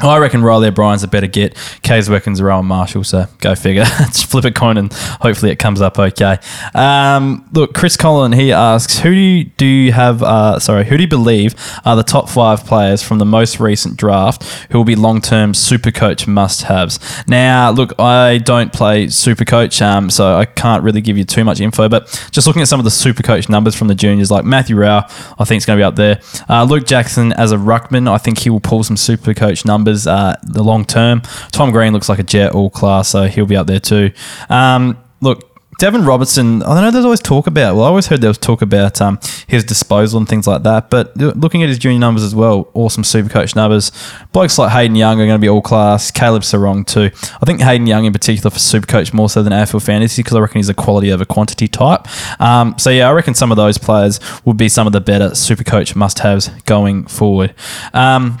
I 0.00 0.18
reckon 0.18 0.44
Reilly 0.44 0.68
O'Brien's 0.68 1.02
a 1.02 1.08
better 1.08 1.26
get. 1.26 1.54
Kaes 1.82 2.08
reckons 2.08 2.40
Rowan 2.40 2.66
Marshall, 2.66 3.02
so 3.02 3.26
go 3.38 3.56
figure. 3.56 3.84
Just 4.06 4.26
flip 4.26 4.44
a 4.44 4.52
coin 4.52 4.76
and 4.78 4.92
hopefully 4.92 5.50
it 5.50 5.56
comes 5.56 5.80
up 5.80 5.98
okay. 5.98 6.38
Um, 6.72 7.48
look, 7.52 7.74
Chris 7.74 7.96
Collin, 7.96 8.32
he 8.32 8.52
asks, 8.52 8.98
who 9.00 9.10
do 9.10 9.20
you, 9.20 9.44
do 9.44 9.66
you 9.66 9.92
have, 9.92 10.22
uh, 10.22 10.60
sorry, 10.60 10.84
who 10.84 10.96
do 10.96 11.02
you 11.02 11.08
believe 11.08 11.56
are 11.84 11.96
the 11.96 12.04
top 12.04 12.28
five 12.28 12.64
players 12.64 13.02
from 13.02 13.18
the 13.18 13.24
most 13.24 13.58
recent 13.58 13.96
draft 13.96 14.44
who 14.70 14.78
will 14.78 14.84
be 14.84 14.94
long-term 14.94 15.52
super 15.52 15.90
coach 15.90 16.28
must-haves? 16.28 17.00
Now, 17.26 17.70
look, 17.70 17.98
I 17.98 18.38
don't 18.38 18.72
play 18.72 19.08
super 19.08 19.44
coach, 19.44 19.82
um, 19.82 20.10
so 20.10 20.36
I 20.36 20.44
can't 20.44 20.84
really 20.84 21.00
give 21.00 21.18
you 21.18 21.24
too 21.24 21.42
much 21.42 21.60
info, 21.60 21.88
but 21.88 22.06
just 22.30 22.46
looking 22.46 22.62
at 22.62 22.68
some 22.68 22.78
of 22.78 22.84
the 22.84 22.90
super 22.92 23.24
coach 23.24 23.48
numbers 23.48 23.74
from 23.74 23.88
the 23.88 23.96
juniors, 23.96 24.30
like 24.30 24.44
Matthew 24.44 24.76
Rowell, 24.76 25.02
I 25.40 25.44
think 25.44 25.58
is 25.58 25.66
going 25.66 25.76
to 25.76 25.80
be 25.80 25.84
up 25.84 25.96
there. 25.96 26.20
Uh, 26.48 26.62
Luke 26.62 26.86
Jackson 26.86 27.32
as 27.32 27.50
a 27.50 27.56
ruckman, 27.56 28.08
I 28.08 28.18
think 28.18 28.38
he 28.38 28.50
will 28.50 28.60
pull 28.60 28.84
some 28.84 28.96
super 28.96 29.34
coach 29.34 29.64
numbers 29.64 29.87
uh, 30.06 30.36
the 30.42 30.62
long 30.62 30.84
term. 30.84 31.22
Tom 31.52 31.70
Green 31.70 31.92
looks 31.92 32.08
like 32.08 32.18
a 32.18 32.24
jet 32.24 32.52
all 32.52 32.70
class, 32.70 33.08
so 33.08 33.24
he'll 33.24 33.46
be 33.46 33.56
up 33.56 33.66
there 33.66 33.80
too. 33.80 34.10
Um, 34.48 34.98
look. 35.20 35.44
Deven 35.78 36.04
Robertson, 36.04 36.60
I 36.64 36.80
know 36.80 36.90
there's 36.90 37.04
always 37.04 37.20
talk 37.20 37.46
about, 37.46 37.76
well, 37.76 37.84
I 37.84 37.88
always 37.88 38.08
heard 38.08 38.20
there 38.20 38.30
was 38.30 38.36
talk 38.36 38.62
about 38.62 39.00
um, 39.00 39.20
his 39.46 39.62
disposal 39.62 40.18
and 40.18 40.28
things 40.28 40.44
like 40.44 40.64
that, 40.64 40.90
but 40.90 41.16
looking 41.16 41.62
at 41.62 41.68
his 41.68 41.78
junior 41.78 42.00
numbers 42.00 42.24
as 42.24 42.34
well, 42.34 42.68
awesome 42.74 43.04
super 43.04 43.28
coach 43.28 43.54
numbers. 43.54 43.92
Blokes 44.32 44.58
like 44.58 44.72
Hayden 44.72 44.96
Young 44.96 45.20
are 45.20 45.26
going 45.26 45.38
to 45.38 45.40
be 45.40 45.48
all 45.48 45.62
class. 45.62 46.10
Caleb 46.10 46.42
Serong 46.42 46.84
too. 46.84 47.10
I 47.40 47.46
think 47.46 47.60
Hayden 47.60 47.86
Young 47.86 48.06
in 48.06 48.12
particular 48.12 48.50
for 48.50 48.58
super 48.58 48.88
coach 48.88 49.12
more 49.12 49.30
so 49.30 49.44
than 49.44 49.52
AFL 49.52 49.80
fantasy 49.80 50.24
because 50.24 50.36
I 50.36 50.40
reckon 50.40 50.56
he's 50.56 50.68
a 50.68 50.74
quality 50.74 51.12
over 51.12 51.24
quantity 51.24 51.68
type. 51.68 52.08
Um, 52.40 52.76
so 52.76 52.90
yeah, 52.90 53.08
I 53.08 53.12
reckon 53.12 53.34
some 53.34 53.52
of 53.52 53.56
those 53.56 53.78
players 53.78 54.18
would 54.44 54.56
be 54.56 54.68
some 54.68 54.88
of 54.88 54.92
the 54.92 55.00
better 55.00 55.36
super 55.36 55.62
coach 55.62 55.94
must 55.94 56.18
haves 56.18 56.48
going 56.64 57.06
forward. 57.06 57.54
Um, 57.94 58.40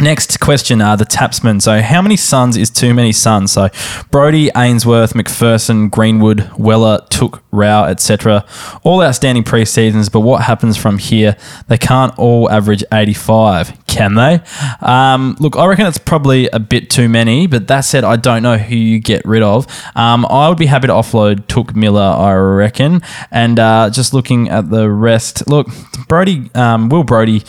Next 0.00 0.40
question 0.40 0.82
are 0.82 0.96
the 0.96 1.04
Tapsmen. 1.04 1.62
So, 1.62 1.80
how 1.80 2.02
many 2.02 2.16
Suns 2.16 2.56
is 2.56 2.68
too 2.68 2.92
many 2.92 3.12
Suns? 3.12 3.52
So, 3.52 3.68
Brodie, 4.10 4.50
Ainsworth, 4.56 5.14
McPherson, 5.14 5.88
Greenwood, 5.88 6.50
Weller, 6.58 6.98
Touk, 7.10 7.40
Rowell, 7.52 7.84
etc. 7.84 8.44
All 8.82 9.00
outstanding 9.02 9.44
pre-seasons, 9.44 10.08
but 10.08 10.20
what 10.20 10.42
happens 10.42 10.76
from 10.76 10.98
here? 10.98 11.36
They 11.68 11.78
can't 11.78 12.16
all 12.18 12.50
average 12.50 12.82
85, 12.92 13.86
can 13.86 14.16
they? 14.16 14.40
Um, 14.80 15.36
look, 15.38 15.56
I 15.56 15.64
reckon 15.66 15.86
it's 15.86 15.98
probably 15.98 16.48
a 16.48 16.58
bit 16.58 16.90
too 16.90 17.08
many, 17.08 17.46
but 17.46 17.68
that 17.68 17.82
said, 17.82 18.02
I 18.02 18.16
don't 18.16 18.42
know 18.42 18.58
who 18.58 18.74
you 18.74 18.98
get 18.98 19.24
rid 19.24 19.44
of. 19.44 19.68
Um, 19.94 20.26
I 20.26 20.48
would 20.48 20.58
be 20.58 20.66
happy 20.66 20.88
to 20.88 20.92
offload 20.92 21.46
Touk 21.46 21.76
Miller, 21.76 22.02
I 22.02 22.32
reckon. 22.32 23.00
And 23.30 23.60
uh, 23.60 23.90
just 23.90 24.12
looking 24.12 24.48
at 24.48 24.70
the 24.70 24.90
rest, 24.90 25.46
look, 25.46 25.68
Brodie, 26.08 26.50
um, 26.56 26.88
Will 26.88 27.04
Brodie. 27.04 27.44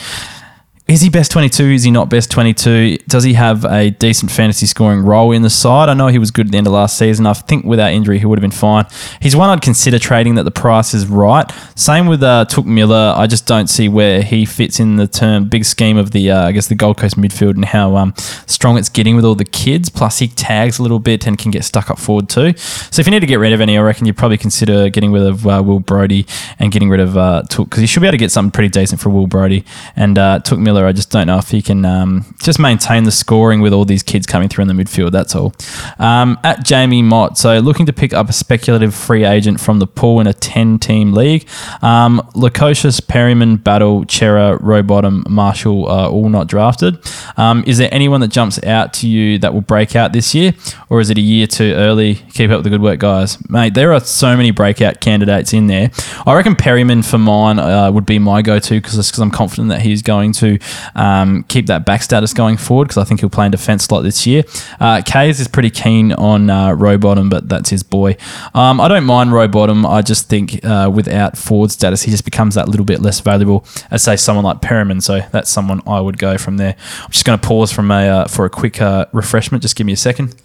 Is 0.88 1.02
he 1.02 1.10
best 1.10 1.32
22? 1.32 1.64
Is 1.64 1.84
he 1.84 1.90
not 1.90 2.12
best 2.12 2.30
22? 2.30 2.98
Does 3.08 3.24
he 3.24 3.34
have 3.34 3.66
a 3.66 3.90
decent 3.90 4.30
fantasy 4.30 4.68
scoring 4.68 5.00
role 5.00 5.32
in 5.32 5.42
the 5.42 5.50
side? 5.50 5.90
I 5.90 5.96
know 5.96 6.10
he 6.10 6.20
was 6.20 6.30
good 6.30 6.46
at 6.46 6.52
the 6.52 6.60
end 6.60 6.68
of 6.68 6.74
last 6.74 6.96
season. 6.96 7.26
I 7.26 7.34
think 7.34 7.66
without 7.66 7.92
injury, 7.92 8.20
he 8.20 8.28
would 8.28 8.38
have 8.38 8.44
been 8.44 8.52
fine. 8.52 8.86
He's 9.20 9.36
one 9.36 9.50
I'd 9.50 9.64
consider 9.64 9.98
trading 9.98 10.36
that 10.36 10.44
the 10.44 10.52
price 10.52 10.94
is 10.94 11.08
right. 11.08 11.52
Same 11.74 12.06
with 12.06 12.22
uh, 12.22 12.46
Touk 12.48 12.68
Miller. 12.68 13.16
I 13.18 13.26
just 13.26 13.48
don't 13.48 13.66
see 13.66 13.90
where 13.90 14.22
he 14.22 14.46
fits 14.46 14.80
in 14.80 14.98
the 14.98 15.08
term 15.08 15.50
big 15.50 15.66
scheme 15.66 15.98
of 15.98 16.12
the, 16.12 16.30
uh, 16.30 16.50
I 16.50 16.52
guess, 16.52 16.68
the 16.68 16.76
Gold 16.76 16.98
Coast 16.98 17.18
midfield 17.18 17.56
and 17.56 17.66
how 17.66 17.96
um, 17.96 18.14
strong 18.46 18.78
it's 18.78 18.90
getting 18.90 19.16
with 19.16 19.26
all 19.26 19.34
the 19.34 19.44
kids. 19.44 19.90
Plus, 19.90 20.20
he 20.20 20.28
tags 20.28 20.78
a 20.78 20.84
little 20.84 21.00
bit 21.00 21.26
and 21.26 21.36
can 21.36 21.50
get 21.50 21.64
stuck 21.64 21.90
up 21.90 21.98
forward 21.98 22.30
too. 22.30 22.56
So 22.58 23.00
if 23.00 23.08
you 23.08 23.12
need 23.12 23.22
to 23.22 23.26
get 23.26 23.40
rid 23.40 23.54
of 23.54 23.60
any, 23.60 23.76
I 23.76 23.82
reckon 23.82 24.06
you'd 24.06 24.18
probably 24.18 24.38
consider 24.38 24.88
getting 24.92 25.12
rid 25.12 25.24
of 25.24 25.48
uh, 25.48 25.64
Will 25.66 25.80
Brodie 25.80 26.28
and 26.60 26.72
getting 26.72 26.90
rid 26.90 27.00
of 27.00 27.18
uh, 27.18 27.42
Touk 27.50 27.72
because 27.72 27.82
you 27.82 27.88
should 27.88 28.02
be 28.02 28.06
able 28.06 28.14
to 28.14 28.20
get 28.20 28.32
something 28.32 28.52
pretty 28.52 28.70
decent 28.70 29.02
for 29.02 29.10
Will 29.10 29.26
Brodie 29.26 29.66
and 29.96 30.20
uh, 30.20 30.42
Touk 30.44 30.60
Miller 30.60 30.75
Miller. 30.76 30.88
I 30.88 30.92
just 30.92 31.10
don't 31.10 31.28
know 31.28 31.38
if 31.38 31.50
he 31.50 31.62
can 31.62 31.86
um, 31.86 32.26
just 32.40 32.60
maintain 32.60 33.06
the 33.06 33.12
scoring 33.12 33.62
with 33.62 33.74
all 33.74 33.86
these 33.86 34.04
kids 34.04 34.28
coming 34.28 34.50
through 34.50 34.64
in 34.64 34.68
the 34.68 34.74
midfield. 34.74 35.12
That's 35.12 35.36
all. 35.36 35.54
Um, 36.00 36.38
at 36.44 36.66
Jamie 36.66 37.02
Mott, 37.02 37.38
so 37.38 37.60
looking 37.60 37.86
to 37.86 37.94
pick 37.94 38.14
up 38.14 38.30
a 38.30 38.34
speculative 38.34 38.94
free 38.94 39.24
agent 39.24 39.60
from 39.62 39.80
the 39.80 39.88
pool 39.88 40.20
in 40.20 40.28
a 40.28 40.34
10 40.34 40.80
team 40.80 41.14
league. 41.14 41.48
Um, 41.82 42.22
Lukosius, 42.34 43.06
Perryman, 43.06 43.58
Battle, 43.58 44.06
Cerra, 44.10 44.58
Rowbottom, 44.58 45.26
Marshall 45.30 45.88
are 45.88 46.10
all 46.10 46.30
not 46.30 46.48
drafted. 46.48 46.98
Um, 47.38 47.64
is 47.66 47.78
there 47.78 47.90
anyone 47.92 48.22
that 48.22 48.30
jumps 48.30 48.62
out 48.64 48.94
to 48.96 49.08
you 49.08 49.40
that 49.40 49.54
will 49.54 49.62
break 49.62 49.96
out 49.96 50.12
this 50.12 50.36
year, 50.36 50.54
or 50.90 51.00
is 51.00 51.10
it 51.10 51.18
a 51.18 51.22
year 51.22 51.48
too 51.48 51.74
early? 51.76 52.16
Keep 52.16 52.52
up 52.52 52.64
the 52.64 52.70
good 52.70 52.82
work, 52.82 53.00
guys. 53.00 53.38
Mate, 53.50 53.74
there 53.74 53.94
are 53.94 54.02
so 54.02 54.36
many 54.36 54.52
breakout 54.52 55.00
candidates 55.00 55.54
in 55.54 55.68
there. 55.68 55.92
I 56.26 56.34
reckon 56.36 56.56
Perryman 56.56 57.02
for 57.02 57.18
mine 57.18 57.60
uh, 57.60 57.92
would 57.92 58.06
be 58.06 58.20
my 58.20 58.42
go 58.42 58.60
to 58.60 58.82
because 58.82 59.20
I'm 59.20 59.32
confident 59.32 59.70
that 59.70 59.82
he's 59.82 60.02
going 60.02 60.34
to 60.34 60.60
um, 60.96 61.44
keep 61.44 61.68
that 61.68 61.86
back 61.86 62.02
status 62.04 62.34
going 62.34 62.58
forward 62.58 62.86
because 62.86 62.98
I 62.98 63.04
think 63.04 63.20
he'll 63.20 63.30
play 63.30 63.46
in 63.46 63.52
defence 63.52 63.86
slot 63.86 64.04
this 64.04 64.26
year. 64.26 64.44
Uh, 64.80 65.02
Kaes 65.06 65.40
is 65.40 65.48
pretty 65.48 65.70
keen 65.70 66.12
on 66.14 66.50
uh, 66.50 66.70
Rowbottom, 66.72 67.30
but 67.30 67.50
that's 67.50 67.70
his 67.70 67.84
boy. 67.84 68.18
Um, 68.54 68.80
I 68.80 68.88
don't 68.88 69.06
mind 69.06 69.32
Rowbottom. 69.32 69.86
I 69.86 70.02
just 70.02 70.30
think 70.30 70.64
uh, 70.64 70.90
without 70.94 71.38
forward 71.38 71.72
status, 71.72 72.04
he 72.04 72.12
just 72.12 72.26
becomes 72.26 72.56
that 72.56 72.68
little 72.68 72.86
bit 72.86 73.02
less 73.02 73.20
valuable 73.20 73.66
as, 73.92 74.04
say, 74.04 74.16
someone 74.16 74.46
like 74.46 74.62
Perryman. 74.62 75.02
So 75.02 75.22
that's 75.32 75.50
someone 75.50 75.82
I 75.88 76.00
would 76.00 76.18
go 76.18 76.38
from 76.38 76.58
there. 76.58 76.76
I'm 77.04 77.12
just 77.12 77.26
going 77.26 77.40
to 77.40 77.48
pause 77.48 77.72
from 77.72 77.92
a, 77.92 78.08
uh, 78.08 78.28
for 78.28 78.46
a 78.46 78.50
quick 78.50 78.82
uh, 78.82 79.06
refreshment. 79.14 79.62
Just 79.62 79.76
give 79.76 79.88
me 79.88 79.94
a 79.94 79.98
second. 79.98 80.36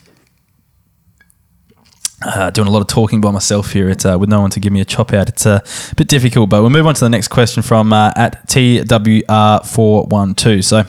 Uh, 2.22 2.50
doing 2.50 2.68
a 2.68 2.70
lot 2.70 2.82
of 2.82 2.86
talking 2.86 3.22
by 3.22 3.30
myself 3.30 3.72
here. 3.72 3.88
It's 3.88 4.04
uh, 4.04 4.18
with 4.18 4.28
no 4.28 4.42
one 4.42 4.50
to 4.50 4.60
give 4.60 4.74
me 4.74 4.82
a 4.82 4.84
chop 4.84 5.14
out. 5.14 5.30
It's 5.30 5.46
uh, 5.46 5.60
a 5.90 5.94
bit 5.94 6.06
difficult, 6.06 6.50
but 6.50 6.60
we'll 6.60 6.68
move 6.68 6.86
on 6.86 6.94
to 6.94 7.00
the 7.00 7.08
next 7.08 7.28
question 7.28 7.62
from 7.62 7.94
uh, 7.94 8.12
at 8.14 8.46
TWR412. 8.46 10.64
So, 10.64 10.84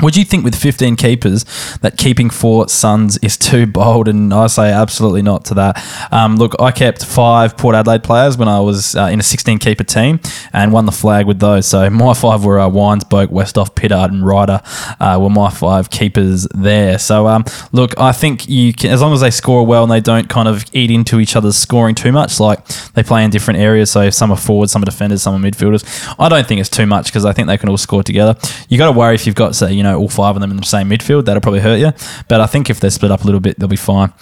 would 0.00 0.16
you 0.16 0.24
think 0.24 0.44
with 0.44 0.54
15 0.54 0.96
keepers 0.96 1.44
that 1.82 1.98
keeping 1.98 2.30
four 2.30 2.68
Suns 2.68 3.18
is 3.18 3.36
too 3.36 3.66
bold? 3.66 4.08
And 4.08 4.32
I 4.32 4.46
say 4.46 4.72
absolutely 4.72 5.22
not 5.22 5.44
to 5.46 5.54
that. 5.54 6.08
Um, 6.10 6.36
look, 6.36 6.54
I 6.58 6.70
kept 6.70 7.04
five 7.04 7.56
Port 7.56 7.74
Adelaide 7.74 8.02
players 8.02 8.38
when 8.38 8.48
I 8.48 8.60
was 8.60 8.96
uh, 8.96 9.06
in 9.06 9.20
a 9.20 9.22
16 9.22 9.58
keeper 9.58 9.84
team 9.84 10.18
and 10.52 10.72
won 10.72 10.86
the 10.86 10.92
flag 10.92 11.26
with 11.26 11.40
those. 11.40 11.66
So 11.66 11.90
my 11.90 12.14
five 12.14 12.44
were 12.44 12.58
uh, 12.58 12.68
Wines, 12.68 13.04
Boak, 13.04 13.28
Westhoff, 13.28 13.74
Pittard, 13.74 14.08
and 14.08 14.24
Ryder 14.24 14.62
uh, 14.98 15.18
were 15.20 15.30
my 15.30 15.50
five 15.50 15.90
keepers 15.90 16.48
there. 16.54 16.98
So 16.98 17.26
um, 17.26 17.44
look, 17.72 17.98
I 17.98 18.12
think 18.12 18.48
you 18.48 18.72
can, 18.72 18.90
as 18.90 19.02
long 19.02 19.12
as 19.12 19.20
they 19.20 19.30
score 19.30 19.64
well 19.66 19.82
and 19.82 19.92
they 19.92 20.00
don't 20.00 20.28
kind 20.28 20.48
of 20.48 20.64
eat 20.72 20.90
into 20.90 21.20
each 21.20 21.36
other's 21.36 21.56
scoring 21.56 21.94
too 21.94 22.12
much, 22.12 22.40
like 22.40 22.66
they 22.94 23.02
play 23.02 23.24
in 23.24 23.30
different 23.30 23.60
areas. 23.60 23.90
So 23.90 24.08
some 24.10 24.30
are 24.30 24.36
forwards, 24.36 24.72
some 24.72 24.82
are 24.82 24.86
defenders, 24.86 25.22
some 25.22 25.34
are 25.34 25.50
midfielders. 25.50 26.14
I 26.18 26.28
don't 26.28 26.46
think 26.46 26.60
it's 26.60 26.70
too 26.70 26.86
much 26.86 27.06
because 27.06 27.24
I 27.24 27.32
think 27.32 27.48
they 27.48 27.58
can 27.58 27.68
all 27.68 27.76
score 27.76 28.02
together. 28.02 28.36
You 28.68 28.78
got 28.78 28.86
to 28.90 28.98
worry 28.98 29.14
if 29.14 29.26
you've 29.26 29.36
got 29.36 29.54
say 29.54 29.72
you 29.72 29.81
know 29.82 29.98
all 29.98 30.08
five 30.08 30.34
of 30.36 30.40
them 30.40 30.50
in 30.50 30.56
the 30.56 30.64
same 30.64 30.88
midfield. 30.88 31.24
That'll 31.24 31.40
probably 31.40 31.60
hurt 31.60 31.78
you. 31.78 31.92
But 32.28 32.40
I 32.40 32.46
think 32.46 32.70
if 32.70 32.80
they're 32.80 32.90
split 32.90 33.10
up 33.10 33.22
a 33.22 33.24
little 33.24 33.40
bit, 33.40 33.58
they'll 33.58 33.68
be 33.68 33.76
fine. 33.76 34.12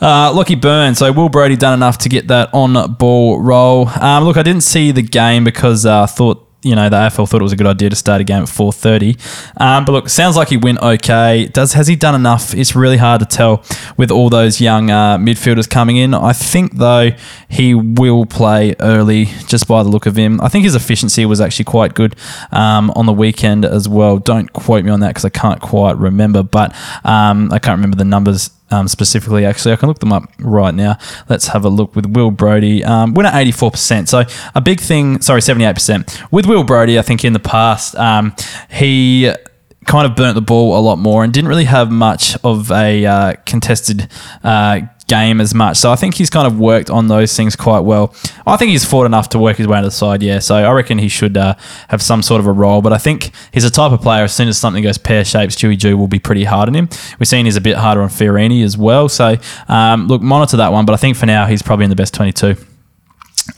Uh, 0.00 0.32
Burns. 0.60 0.98
So 0.98 1.12
Will 1.12 1.28
Brodie 1.28 1.56
done 1.56 1.74
enough 1.74 1.98
to 1.98 2.08
get 2.08 2.28
that 2.28 2.52
on 2.52 2.94
ball 2.94 3.40
roll. 3.40 3.88
Um, 3.88 4.24
look, 4.24 4.36
I 4.36 4.42
didn't 4.42 4.62
see 4.62 4.92
the 4.92 5.02
game 5.02 5.44
because 5.44 5.86
uh, 5.86 6.02
I 6.02 6.06
thought 6.06 6.49
you 6.62 6.74
know 6.74 6.88
the 6.88 6.96
AFL 6.96 7.28
thought 7.28 7.40
it 7.40 7.42
was 7.42 7.52
a 7.52 7.56
good 7.56 7.66
idea 7.66 7.90
to 7.90 7.96
start 7.96 8.20
a 8.20 8.24
game 8.24 8.42
at 8.42 8.48
4:30. 8.48 9.16
Um, 9.56 9.84
but 9.84 9.92
look, 9.92 10.08
sounds 10.08 10.36
like 10.36 10.48
he 10.48 10.56
went 10.56 10.80
okay. 10.80 11.46
Does 11.46 11.72
has 11.72 11.86
he 11.86 11.96
done 11.96 12.14
enough? 12.14 12.54
It's 12.54 12.74
really 12.74 12.98
hard 12.98 13.20
to 13.20 13.26
tell 13.26 13.64
with 13.96 14.10
all 14.10 14.30
those 14.30 14.60
young 14.60 14.90
uh, 14.90 15.16
midfielders 15.18 15.68
coming 15.68 15.96
in. 15.96 16.14
I 16.14 16.32
think 16.32 16.76
though 16.76 17.10
he 17.48 17.74
will 17.74 18.26
play 18.26 18.74
early 18.80 19.26
just 19.46 19.66
by 19.66 19.82
the 19.82 19.88
look 19.88 20.06
of 20.06 20.16
him. 20.16 20.40
I 20.40 20.48
think 20.48 20.64
his 20.64 20.74
efficiency 20.74 21.24
was 21.24 21.40
actually 21.40 21.64
quite 21.64 21.94
good 21.94 22.14
um, 22.52 22.90
on 22.96 23.06
the 23.06 23.12
weekend 23.12 23.64
as 23.64 23.88
well. 23.88 24.18
Don't 24.18 24.52
quote 24.52 24.84
me 24.84 24.90
on 24.90 25.00
that 25.00 25.08
because 25.08 25.24
I 25.24 25.30
can't 25.30 25.60
quite 25.60 25.96
remember, 25.96 26.42
but 26.42 26.74
um, 27.04 27.52
I 27.52 27.58
can't 27.58 27.78
remember 27.78 27.96
the 27.96 28.04
numbers 28.04 28.50
um, 28.70 28.88
specifically. 28.88 29.44
Actually, 29.44 29.72
I 29.72 29.76
can 29.76 29.88
look 29.88 29.98
them 29.98 30.12
up 30.12 30.30
right 30.38 30.74
now. 30.74 30.96
Let's 31.28 31.48
have 31.48 31.64
a 31.64 31.68
look 31.68 31.96
with 31.96 32.06
Will 32.06 32.30
Brodie. 32.30 32.84
Um, 32.84 33.14
winner 33.14 33.30
eighty 33.32 33.52
four 33.52 33.70
percent. 33.70 34.08
So 34.08 34.24
a 34.54 34.60
big 34.60 34.80
thing. 34.80 35.20
Sorry, 35.20 35.42
seventy 35.42 35.64
eight 35.64 35.74
percent 35.74 36.20
with 36.30 36.46
Will 36.46 36.64
Brodie, 36.64 36.98
I 36.98 37.02
think 37.02 37.24
in 37.24 37.32
the 37.32 37.40
past 37.40 37.96
um, 37.96 38.34
he 38.70 39.32
kind 39.86 40.06
of 40.06 40.14
burnt 40.14 40.34
the 40.34 40.42
ball 40.42 40.78
a 40.78 40.82
lot 40.82 40.96
more 40.96 41.24
and 41.24 41.32
didn't 41.32 41.48
really 41.48 41.64
have 41.64 41.90
much 41.90 42.36
of 42.44 42.70
a 42.70 43.04
uh, 43.06 43.34
contested 43.46 44.08
uh, 44.44 44.80
game 45.10 45.40
as 45.40 45.54
much. 45.54 45.76
So 45.76 45.90
I 45.90 45.96
think 45.96 46.14
he's 46.14 46.30
kind 46.30 46.46
of 46.46 46.58
worked 46.58 46.88
on 46.88 47.08
those 47.08 47.36
things 47.36 47.56
quite 47.56 47.80
well. 47.80 48.14
I 48.46 48.56
think 48.56 48.70
he's 48.70 48.84
fought 48.84 49.06
enough 49.06 49.28
to 49.30 49.38
work 49.38 49.56
his 49.56 49.66
way 49.66 49.80
to 49.80 49.86
the 49.86 49.90
side, 49.90 50.22
yeah. 50.22 50.38
So 50.38 50.54
I 50.54 50.70
reckon 50.70 50.98
he 50.98 51.08
should 51.08 51.36
uh, 51.36 51.56
have 51.88 52.00
some 52.00 52.22
sort 52.22 52.40
of 52.40 52.46
a 52.46 52.52
role. 52.52 52.80
But 52.80 52.92
I 52.92 52.98
think 52.98 53.32
he's 53.52 53.64
a 53.64 53.70
type 53.70 53.90
of 53.90 54.00
player, 54.00 54.22
as 54.22 54.32
soon 54.32 54.48
as 54.48 54.56
something 54.56 54.82
goes 54.82 54.98
pear 54.98 55.24
shaped, 55.24 55.52
Stewie 55.52 55.78
Dew 55.78 55.98
will 55.98 56.08
be 56.08 56.20
pretty 56.20 56.44
hard 56.44 56.68
on 56.68 56.74
him. 56.74 56.88
We're 57.18 57.24
seeing 57.24 57.44
he's 57.44 57.56
a 57.56 57.60
bit 57.60 57.76
harder 57.76 58.02
on 58.02 58.08
Fiorini 58.08 58.64
as 58.64 58.78
well. 58.78 59.08
So 59.08 59.36
um, 59.68 60.06
look, 60.06 60.22
monitor 60.22 60.56
that 60.58 60.72
one. 60.72 60.86
But 60.86 60.92
I 60.92 60.96
think 60.96 61.16
for 61.16 61.26
now, 61.26 61.46
he's 61.46 61.62
probably 61.62 61.84
in 61.84 61.90
the 61.90 61.96
best 61.96 62.14
22. 62.14 62.69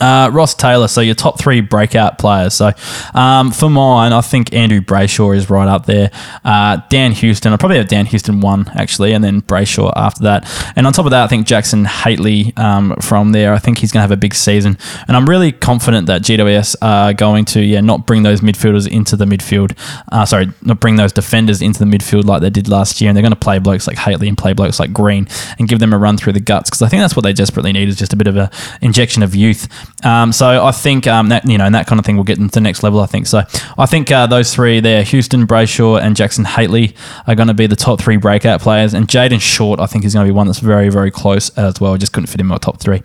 Uh, 0.01 0.31
Ross 0.32 0.55
Taylor, 0.55 0.89
so 0.89 1.01
your 1.01 1.14
top 1.14 1.39
three 1.39 1.60
breakout 1.60 2.19
players. 2.19 2.55
So 2.55 2.73
um, 3.14 3.51
for 3.51 3.70
mine, 3.70 4.12
I 4.12 4.20
think 4.20 4.52
Andrew 4.52 4.81
Brayshaw 4.81 5.36
is 5.36 5.51
right 5.51 5.69
up 5.69 5.86
there. 5.86 6.10
Uh, 6.44 6.81
Dan 6.89 7.12
Houston, 7.12 7.52
I 7.52 7.56
probably 7.56 7.78
have 7.78 7.89
Dan 7.89 8.06
Houston 8.06 8.40
one 8.40 8.70
actually, 8.74 9.12
and 9.12 9.23
then 9.23 9.43
Brayshaw 9.43 9.93
after 9.97 10.24
that. 10.24 10.73
And 10.77 10.86
on 10.86 10.93
top 10.93 11.05
of 11.05 11.10
that, 11.10 11.24
I 11.24 11.27
think 11.27 11.47
Jackson 11.47 11.85
Hately 11.85 12.56
um, 12.59 12.97
from 12.97 13.32
there. 13.32 13.52
I 13.52 13.59
think 13.59 13.78
he's 13.78 13.93
going 13.93 14.01
to 14.01 14.02
have 14.02 14.10
a 14.12 14.16
big 14.16 14.35
season, 14.35 14.78
and 15.09 15.16
I'm 15.16 15.28
really 15.28 15.52
confident 15.52 16.06
that 16.06 16.23
GWS 16.23 16.77
are 16.82 17.12
going 17.12 17.44
to 17.47 17.60
yeah 17.60 17.81
not 17.81 18.06
bring 18.06 18.23
those 18.23 18.40
midfielders 18.40 18.90
into 18.90 19.16
the 19.16 19.24
midfield. 19.24 19.77
Uh, 20.10 20.24
sorry, 20.24 20.48
not 20.62 20.81
bring 20.81 20.97
those 20.97 21.12
defenders 21.12 21.62
into 21.62 21.78
the 21.78 21.85
midfield 21.85 22.24
like 22.24 22.40
they 22.40 22.51
did 22.51 22.69
last 22.69 23.01
year, 23.01 23.09
and 23.09 23.16
they're 23.16 23.23
going 23.23 23.32
to 23.32 23.36
play 23.36 23.59
blokes 23.59 23.86
like 23.86 23.97
Hately 23.97 24.28
and 24.28 24.36
play 24.36 24.52
blokes 24.52 24.81
like 24.81 24.93
Green 24.93 25.28
and 25.59 25.69
give 25.69 25.78
them 25.78 25.93
a 25.93 25.98
run 25.98 26.16
through 26.16 26.32
the 26.32 26.40
guts 26.40 26.70
because 26.70 26.82
I 26.82 26.89
think 26.89 27.01
that's 27.01 27.16
what 27.16 27.23
they 27.23 27.32
desperately 27.32 27.73
need 27.73 27.89
is 27.89 27.97
just 27.97 28.12
a 28.12 28.16
bit 28.16 28.27
of 28.27 28.36
a 28.36 28.51
injection 28.81 29.23
of 29.23 29.35
youth. 29.35 29.69
Um, 30.05 30.33
so 30.33 30.65
I 30.65 30.73
think 30.73 31.07
um, 31.07 31.29
that 31.29 31.47
you 31.47 31.59
know, 31.59 31.65
and 31.65 31.75
that 31.75 31.87
kind 31.87 31.99
of 31.99 32.05
thing 32.05 32.17
will 32.17 32.25
get 32.25 32.39
into 32.39 32.55
the 32.55 32.61
next 32.61 32.83
level. 32.83 33.01
I 33.01 33.07
think 33.07 33.27
so. 33.27 33.43
I 33.79 33.87
think 33.87 34.11
uh, 34.11 34.27
those 34.27 34.55
three 34.55 34.81
there, 34.81 35.03
Houston, 35.03 35.47
Brayshaw, 35.47 36.01
and 36.01 36.17
Jackson 36.17 36.45
Hately, 36.45 36.95
are 37.27 37.35
going 37.35 37.49
to 37.49 37.55
be 37.55 37.67
the 37.67 37.77
top 37.77 38.01
three 38.01 38.17
breakout 38.17 38.61
players. 38.61 38.95
And 38.95 39.07
Jayden 39.07 39.41
Short, 39.41 39.81
I 39.81 39.87
think, 39.87 40.05
is 40.05 40.15
going 40.15 40.27
to 40.27 40.33
be 40.33 40.37
one 40.37 40.47
that's 40.47 40.59
very, 40.59 40.89
very 40.89 41.11
close 41.11 41.51
as 41.51 41.81
well. 41.81 41.95
I 41.95 41.97
just 41.97 42.13
couldn't 42.13 42.29
fit 42.29 42.41
in 42.41 42.47
my 42.47 42.59
top 42.59 42.81
three. 42.81 43.03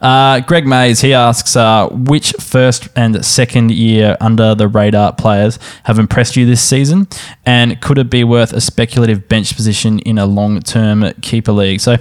Uh, 0.00 0.40
Greg 0.40 0.66
Mays, 0.66 1.00
he 1.00 1.12
asks, 1.12 1.56
uh, 1.56 1.88
which 1.90 2.32
first 2.32 2.88
and 2.96 3.24
second 3.24 3.70
year 3.70 4.16
under 4.20 4.54
the 4.54 4.68
radar 4.68 5.12
players 5.12 5.58
have 5.84 5.98
impressed 5.98 6.36
you 6.36 6.46
this 6.46 6.62
season, 6.62 7.06
and 7.44 7.80
could 7.80 7.98
it 7.98 8.10
be 8.10 8.24
worth 8.24 8.52
a 8.52 8.60
speculative 8.60 9.28
bench 9.28 9.54
position 9.54 9.98
in 10.00 10.18
a 10.18 10.26
long 10.26 10.60
term 10.60 11.12
keeper 11.20 11.52
league? 11.52 11.80
So 11.80 11.96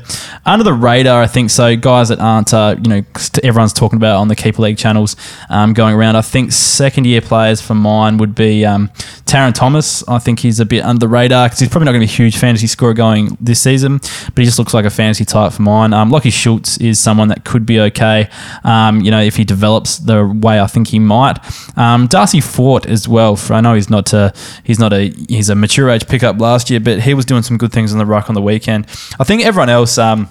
under 0.45 0.63
the 0.63 0.73
radar, 0.73 1.21
I 1.21 1.27
think 1.27 1.49
so. 1.49 1.75
Guys 1.75 2.09
that 2.09 2.19
aren't, 2.19 2.53
uh, 2.53 2.75
you 2.81 2.89
know, 2.89 3.01
everyone's 3.43 3.73
talking 3.73 3.97
about 3.97 4.08
on 4.15 4.27
the 4.27 4.35
keeper 4.35 4.61
league 4.61 4.77
channels 4.77 5.15
um, 5.49 5.73
going 5.73 5.95
around. 5.95 6.15
I 6.15 6.21
think 6.21 6.51
second 6.51 7.05
year 7.05 7.21
players 7.21 7.61
for 7.61 7.75
mine 7.75 8.17
would 8.17 8.35
be 8.35 8.65
um, 8.65 8.89
Tarryn 9.25 9.53
Thomas. 9.53 10.07
I 10.07 10.19
think 10.19 10.39
he's 10.39 10.59
a 10.59 10.65
bit 10.65 10.83
under 10.83 10.99
the 10.99 11.07
radar 11.07 11.47
because 11.47 11.59
he's 11.59 11.69
probably 11.69 11.85
not 11.85 11.91
going 11.91 12.01
to 12.01 12.07
be 12.07 12.13
a 12.13 12.15
huge 12.15 12.37
fantasy 12.37 12.67
scorer 12.67 12.93
going 12.93 13.37
this 13.39 13.61
season, 13.61 13.97
but 13.97 14.37
he 14.37 14.45
just 14.45 14.59
looks 14.59 14.73
like 14.73 14.85
a 14.85 14.89
fantasy 14.89 15.25
type 15.25 15.53
for 15.53 15.61
mine. 15.61 15.93
Um, 15.93 16.11
Schultz 16.29 16.77
is 16.77 16.99
someone 16.99 17.29
that 17.29 17.45
could 17.45 17.65
be 17.65 17.79
okay, 17.79 18.29
um, 18.63 19.01
you 19.01 19.11
know, 19.11 19.21
if 19.21 19.35
he 19.35 19.43
develops 19.43 19.97
the 19.97 20.25
way 20.25 20.59
I 20.59 20.67
think 20.67 20.89
he 20.89 20.99
might. 20.99 21.37
Um, 21.77 22.07
Darcy 22.07 22.41
Fort 22.41 22.85
as 22.85 23.07
well. 23.07 23.35
For, 23.35 23.53
I 23.53 23.61
know 23.61 23.73
he's 23.73 23.89
not 23.89 24.13
a, 24.13 24.33
he's 24.63 24.79
not 24.79 24.93
a 24.93 25.09
he's 25.27 25.49
a 25.49 25.55
mature 25.55 25.89
age 25.89 26.07
pickup 26.07 26.39
last 26.39 26.69
year, 26.69 26.79
but 26.79 27.01
he 27.01 27.13
was 27.13 27.25
doing 27.25 27.43
some 27.43 27.57
good 27.57 27.71
things 27.71 27.91
on 27.91 27.97
the 27.97 28.05
ruck 28.05 28.29
on 28.29 28.35
the 28.35 28.41
weekend. 28.41 28.85
I 29.19 29.23
think 29.23 29.43
everyone 29.45 29.69
else. 29.69 29.97
Um, 29.97 30.29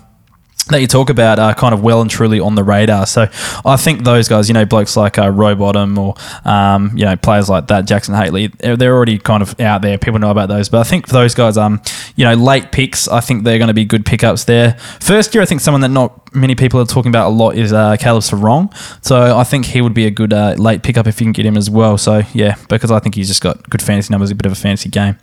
that 0.71 0.81
you 0.81 0.87
talk 0.87 1.11
about 1.11 1.39
are 1.39 1.55
kind 1.55 1.75
of 1.75 1.83
well 1.83 2.01
and 2.01 2.11
truly 2.11 2.41
on 2.41 2.55
the 2.55 2.65
radar. 2.65 3.07
So 3.07 3.29
I 3.65 3.77
think 3.77 4.05
those 4.05 4.29
guys, 4.29 4.49
you 4.49 4.55
know, 4.55 4.65
blokes 4.65 4.97
like 4.97 5.19
uh, 5.19 5.27
Rowbottom 5.27 5.99
or, 5.99 6.15
um, 6.49 6.97
you 6.97 7.05
know, 7.05 7.17
players 7.17 7.49
like 7.49 7.69
that, 7.69 7.87
Jackson 7.87 8.15
Hately, 8.15 8.57
they're 8.79 8.95
already 8.95 9.19
kind 9.19 9.43
of 9.43 9.59
out 9.61 9.83
there. 9.83 9.99
People 9.99 10.19
know 10.19 10.31
about 10.31 10.49
those. 10.49 10.69
But 10.69 10.81
I 10.81 10.85
think 10.85 11.07
for 11.07 11.15
those 11.15 11.35
guys, 11.35 11.57
um, 11.57 11.81
you 12.17 12.25
know, 12.25 12.35
late 12.35 12.73
picks, 12.73 13.09
I 13.09 13.21
think 13.21 13.45
they're 13.45 13.59
going 13.59 13.69
to 13.69 13.75
be 13.75 13.85
good 13.85 14.05
pickups 14.07 14.45
there. 14.45 14.73
First 15.01 15.35
year, 15.35 15.43
I 15.43 15.47
think 15.47 15.61
someone 15.61 15.81
that 15.81 15.89
not 15.89 16.28
many 16.33 16.55
people 16.55 16.81
are 16.81 16.85
talking 16.85 17.09
about 17.11 17.29
a 17.29 17.35
lot 17.35 17.57
is 17.57 17.73
uh, 17.73 17.97
Caleb 17.99 18.23
Serong. 18.23 18.75
So 19.05 19.37
I 19.37 19.45
think 19.45 19.67
he 19.67 19.81
would 19.81 19.95
be 19.95 20.07
a 20.07 20.11
good 20.11 20.33
uh, 20.33 20.55
late 20.59 20.83
pickup 20.83 21.07
if 21.07 21.21
you 21.21 21.25
can 21.25 21.33
get 21.33 21.47
him 21.47 21.57
as 21.57 21.71
well. 21.71 21.99
So 21.99 22.23
yeah, 22.33 22.57
because 22.69 22.91
I 22.91 22.99
think 22.99 23.15
he's 23.15 23.29
just 23.29 23.43
got 23.43 23.69
good 23.71 23.83
fantasy 23.83 24.13
numbers, 24.13 24.31
a 24.31 24.35
bit 24.35 24.47
of 24.47 24.53
a 24.53 24.57
fantasy 24.57 24.89
game. 24.89 25.17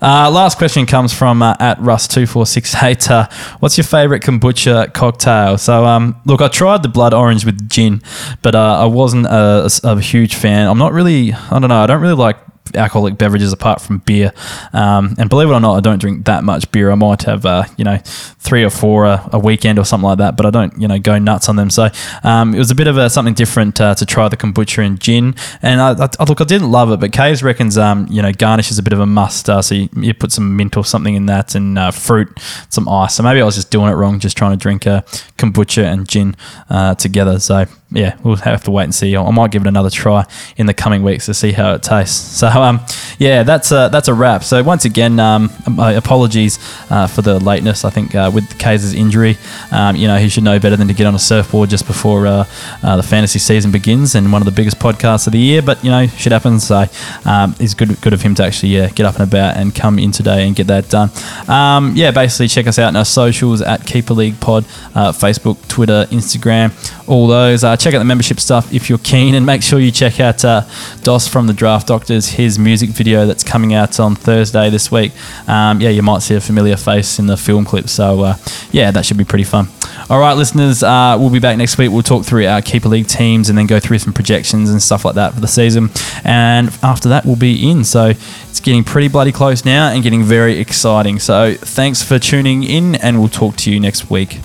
Uh, 0.00 0.30
last 0.30 0.58
question 0.58 0.86
comes 0.86 1.12
from 1.12 1.42
uh, 1.42 1.56
at 1.60 1.78
Russ2468. 1.78 3.10
Uh, 3.10 3.28
what's 3.60 3.76
your 3.76 3.84
favourite 3.84 4.22
kombucha 4.22 4.92
cocktail? 4.92 5.58
So 5.58 5.84
um, 5.84 6.20
look, 6.24 6.40
I 6.40 6.48
tried 6.48 6.82
the 6.82 6.88
blood 6.88 7.14
orange 7.14 7.44
with 7.44 7.68
gin, 7.68 8.02
but 8.42 8.54
uh, 8.54 8.80
I 8.82 8.86
wasn't 8.86 9.26
a, 9.26 9.68
a, 9.84 9.88
a 9.96 10.00
huge 10.00 10.34
fan. 10.34 10.68
I'm 10.68 10.78
not 10.78 10.92
really, 10.92 11.32
I 11.32 11.58
don't 11.58 11.68
know, 11.68 11.82
I 11.82 11.86
don't 11.86 12.00
really 12.00 12.14
like 12.14 12.36
alcoholic 12.74 13.18
beverages 13.18 13.52
apart 13.52 13.80
from 13.80 13.98
beer. 13.98 14.32
Um, 14.72 15.14
and 15.18 15.28
believe 15.28 15.48
it 15.48 15.52
or 15.52 15.60
not, 15.60 15.76
I 15.76 15.80
don't 15.80 15.98
drink 15.98 16.24
that 16.24 16.44
much 16.44 16.70
beer. 16.72 16.90
I 16.90 16.94
might 16.94 17.22
have, 17.22 17.44
uh, 17.44 17.64
you 17.76 17.84
know, 17.84 17.98
three 18.04 18.64
or 18.64 18.70
four 18.70 19.04
a, 19.04 19.28
a, 19.32 19.38
weekend 19.38 19.78
or 19.78 19.84
something 19.84 20.06
like 20.06 20.18
that, 20.18 20.36
but 20.36 20.46
I 20.46 20.50
don't, 20.50 20.76
you 20.80 20.88
know, 20.88 20.98
go 20.98 21.18
nuts 21.18 21.48
on 21.48 21.56
them. 21.56 21.70
So 21.70 21.88
um, 22.22 22.54
it 22.54 22.58
was 22.58 22.70
a 22.70 22.74
bit 22.74 22.86
of 22.86 22.96
a, 22.96 23.10
something 23.10 23.34
different 23.34 23.80
uh, 23.80 23.94
to 23.94 24.06
try 24.06 24.28
the 24.28 24.36
kombucha 24.36 24.84
and 24.84 25.00
gin. 25.00 25.34
And 25.62 25.80
I, 25.80 25.90
I, 25.90 26.24
look, 26.24 26.40
I 26.40 26.44
didn't 26.44 26.70
love 26.70 26.90
it, 26.90 27.00
but 27.00 27.10
Kaes 27.10 27.42
reckons, 27.42 27.76
um, 27.76 28.06
you 28.10 28.22
know, 28.22 28.32
garnish 28.32 28.70
is 28.70 28.78
a 28.78 28.82
bit 28.82 28.92
of 28.92 29.00
a 29.00 29.06
must. 29.06 29.48
Uh, 29.48 29.62
so 29.62 29.74
you, 29.74 29.88
you, 29.96 30.14
put 30.14 30.32
some 30.32 30.56
mint 30.56 30.76
or 30.76 30.84
something 30.84 31.14
in 31.14 31.26
that 31.26 31.54
and 31.54 31.78
uh, 31.78 31.90
fruit, 31.90 32.28
some 32.70 32.88
ice. 32.88 33.16
So 33.16 33.22
maybe 33.22 33.40
I 33.40 33.44
was 33.44 33.56
just 33.56 33.70
doing 33.70 33.90
it 33.90 33.94
wrong, 33.94 34.20
just 34.20 34.36
trying 34.36 34.52
to 34.52 34.56
drink 34.56 34.86
a 34.86 35.04
kombucha 35.38 35.84
and 35.84 36.08
gin 36.08 36.36
uh, 36.70 36.94
together. 36.94 37.38
So 37.38 37.66
yeah, 37.94 38.16
we'll 38.22 38.36
have 38.36 38.64
to 38.64 38.70
wait 38.70 38.84
and 38.84 38.94
see. 38.94 39.16
I 39.16 39.30
might 39.30 39.50
give 39.50 39.62
it 39.62 39.68
another 39.68 39.90
try 39.90 40.26
in 40.56 40.66
the 40.66 40.74
coming 40.74 41.02
weeks 41.02 41.26
to 41.26 41.34
see 41.34 41.52
how 41.52 41.74
it 41.74 41.82
tastes. 41.82 42.38
So, 42.38 42.48
um, 42.48 42.80
yeah, 43.18 43.44
that's 43.44 43.70
a, 43.70 43.88
that's 43.90 44.08
a 44.08 44.14
wrap. 44.14 44.42
So, 44.42 44.62
once 44.62 44.84
again, 44.84 45.20
um, 45.20 45.50
apologies 45.78 46.58
uh, 46.90 47.06
for 47.06 47.22
the 47.22 47.38
lateness. 47.38 47.84
I 47.84 47.90
think 47.90 48.14
uh, 48.14 48.30
with 48.34 48.44
Kaes' 48.58 48.94
injury, 48.94 49.36
um, 49.70 49.96
you 49.96 50.08
know, 50.08 50.16
he 50.16 50.28
should 50.28 50.44
know 50.44 50.58
better 50.58 50.76
than 50.76 50.88
to 50.88 50.94
get 50.94 51.06
on 51.06 51.14
a 51.14 51.18
surfboard 51.18 51.70
just 51.70 51.86
before 51.86 52.26
uh, 52.26 52.44
uh, 52.82 52.96
the 52.96 53.02
fantasy 53.02 53.38
season 53.38 53.70
begins 53.70 54.14
and 54.14 54.32
one 54.32 54.42
of 54.42 54.46
the 54.46 54.52
biggest 54.52 54.78
podcasts 54.78 55.26
of 55.26 55.32
the 55.32 55.38
year. 55.38 55.62
But, 55.62 55.82
you 55.84 55.90
know, 55.90 56.06
shit 56.06 56.32
happens. 56.32 56.66
So, 56.66 56.86
um, 57.24 57.54
it's 57.60 57.74
good, 57.74 58.00
good 58.00 58.12
of 58.12 58.22
him 58.22 58.34
to 58.36 58.44
actually 58.44 58.70
yeah, 58.70 58.88
get 58.88 59.06
up 59.06 59.14
and 59.14 59.24
about 59.24 59.56
and 59.56 59.74
come 59.74 59.98
in 59.98 60.10
today 60.10 60.46
and 60.46 60.56
get 60.56 60.66
that 60.66 60.88
done. 60.88 61.10
Um, 61.48 61.92
yeah, 61.94 62.10
basically, 62.10 62.48
check 62.48 62.66
us 62.66 62.78
out 62.78 62.88
in 62.88 62.96
our 62.96 63.04
socials 63.04 63.62
at 63.62 63.86
Keeper 63.86 64.14
League 64.14 64.40
Pod, 64.40 64.64
uh, 64.94 65.12
Facebook, 65.12 65.66
Twitter, 65.68 66.06
Instagram, 66.10 66.72
all 67.08 67.26
those. 67.28 67.62
Uh, 67.62 67.76
check 67.84 67.94
out 67.94 67.98
the 67.98 68.04
membership 68.04 68.40
stuff 68.40 68.72
if 68.72 68.88
you're 68.88 68.98
keen, 68.98 69.34
and 69.34 69.44
make 69.44 69.62
sure 69.62 69.78
you 69.78 69.92
check 69.92 70.18
out 70.18 70.42
uh, 70.42 70.62
Dos 71.02 71.28
from 71.28 71.46
the 71.46 71.52
Draft 71.52 71.86
Doctors, 71.86 72.28
his 72.30 72.58
music 72.58 72.88
video 72.90 73.26
that's 73.26 73.44
coming 73.44 73.74
out 73.74 74.00
on 74.00 74.16
Thursday 74.16 74.70
this 74.70 74.90
week. 74.90 75.12
Um, 75.46 75.82
yeah, 75.82 75.90
you 75.90 76.02
might 76.02 76.22
see 76.22 76.34
a 76.34 76.40
familiar 76.40 76.78
face 76.78 77.18
in 77.18 77.26
the 77.26 77.36
film 77.36 77.66
clip, 77.66 77.90
so 77.90 78.22
uh, 78.22 78.36
yeah, 78.72 78.90
that 78.90 79.04
should 79.04 79.18
be 79.18 79.24
pretty 79.24 79.44
fun. 79.44 79.68
All 80.08 80.18
right, 80.18 80.32
listeners, 80.32 80.82
uh, 80.82 81.16
we'll 81.20 81.30
be 81.30 81.40
back 81.40 81.58
next 81.58 81.76
week. 81.76 81.90
We'll 81.90 82.02
talk 82.02 82.24
through 82.24 82.46
our 82.46 82.62
Keeper 82.62 82.88
League 82.88 83.06
teams 83.06 83.50
and 83.50 83.58
then 83.58 83.66
go 83.66 83.78
through 83.78 83.98
some 83.98 84.14
projections 84.14 84.70
and 84.70 84.82
stuff 84.82 85.04
like 85.04 85.16
that 85.16 85.34
for 85.34 85.40
the 85.40 85.48
season. 85.48 85.90
And 86.24 86.68
after 86.82 87.10
that, 87.10 87.26
we'll 87.26 87.36
be 87.36 87.70
in. 87.70 87.84
So 87.84 88.06
it's 88.08 88.60
getting 88.60 88.84
pretty 88.84 89.08
bloody 89.08 89.32
close 89.32 89.64
now 89.64 89.90
and 89.90 90.02
getting 90.02 90.22
very 90.22 90.58
exciting. 90.58 91.18
So 91.18 91.54
thanks 91.54 92.02
for 92.02 92.18
tuning 92.18 92.64
in, 92.64 92.94
and 92.96 93.18
we'll 93.18 93.28
talk 93.28 93.56
to 93.56 93.70
you 93.70 93.78
next 93.78 94.10
week. 94.10 94.40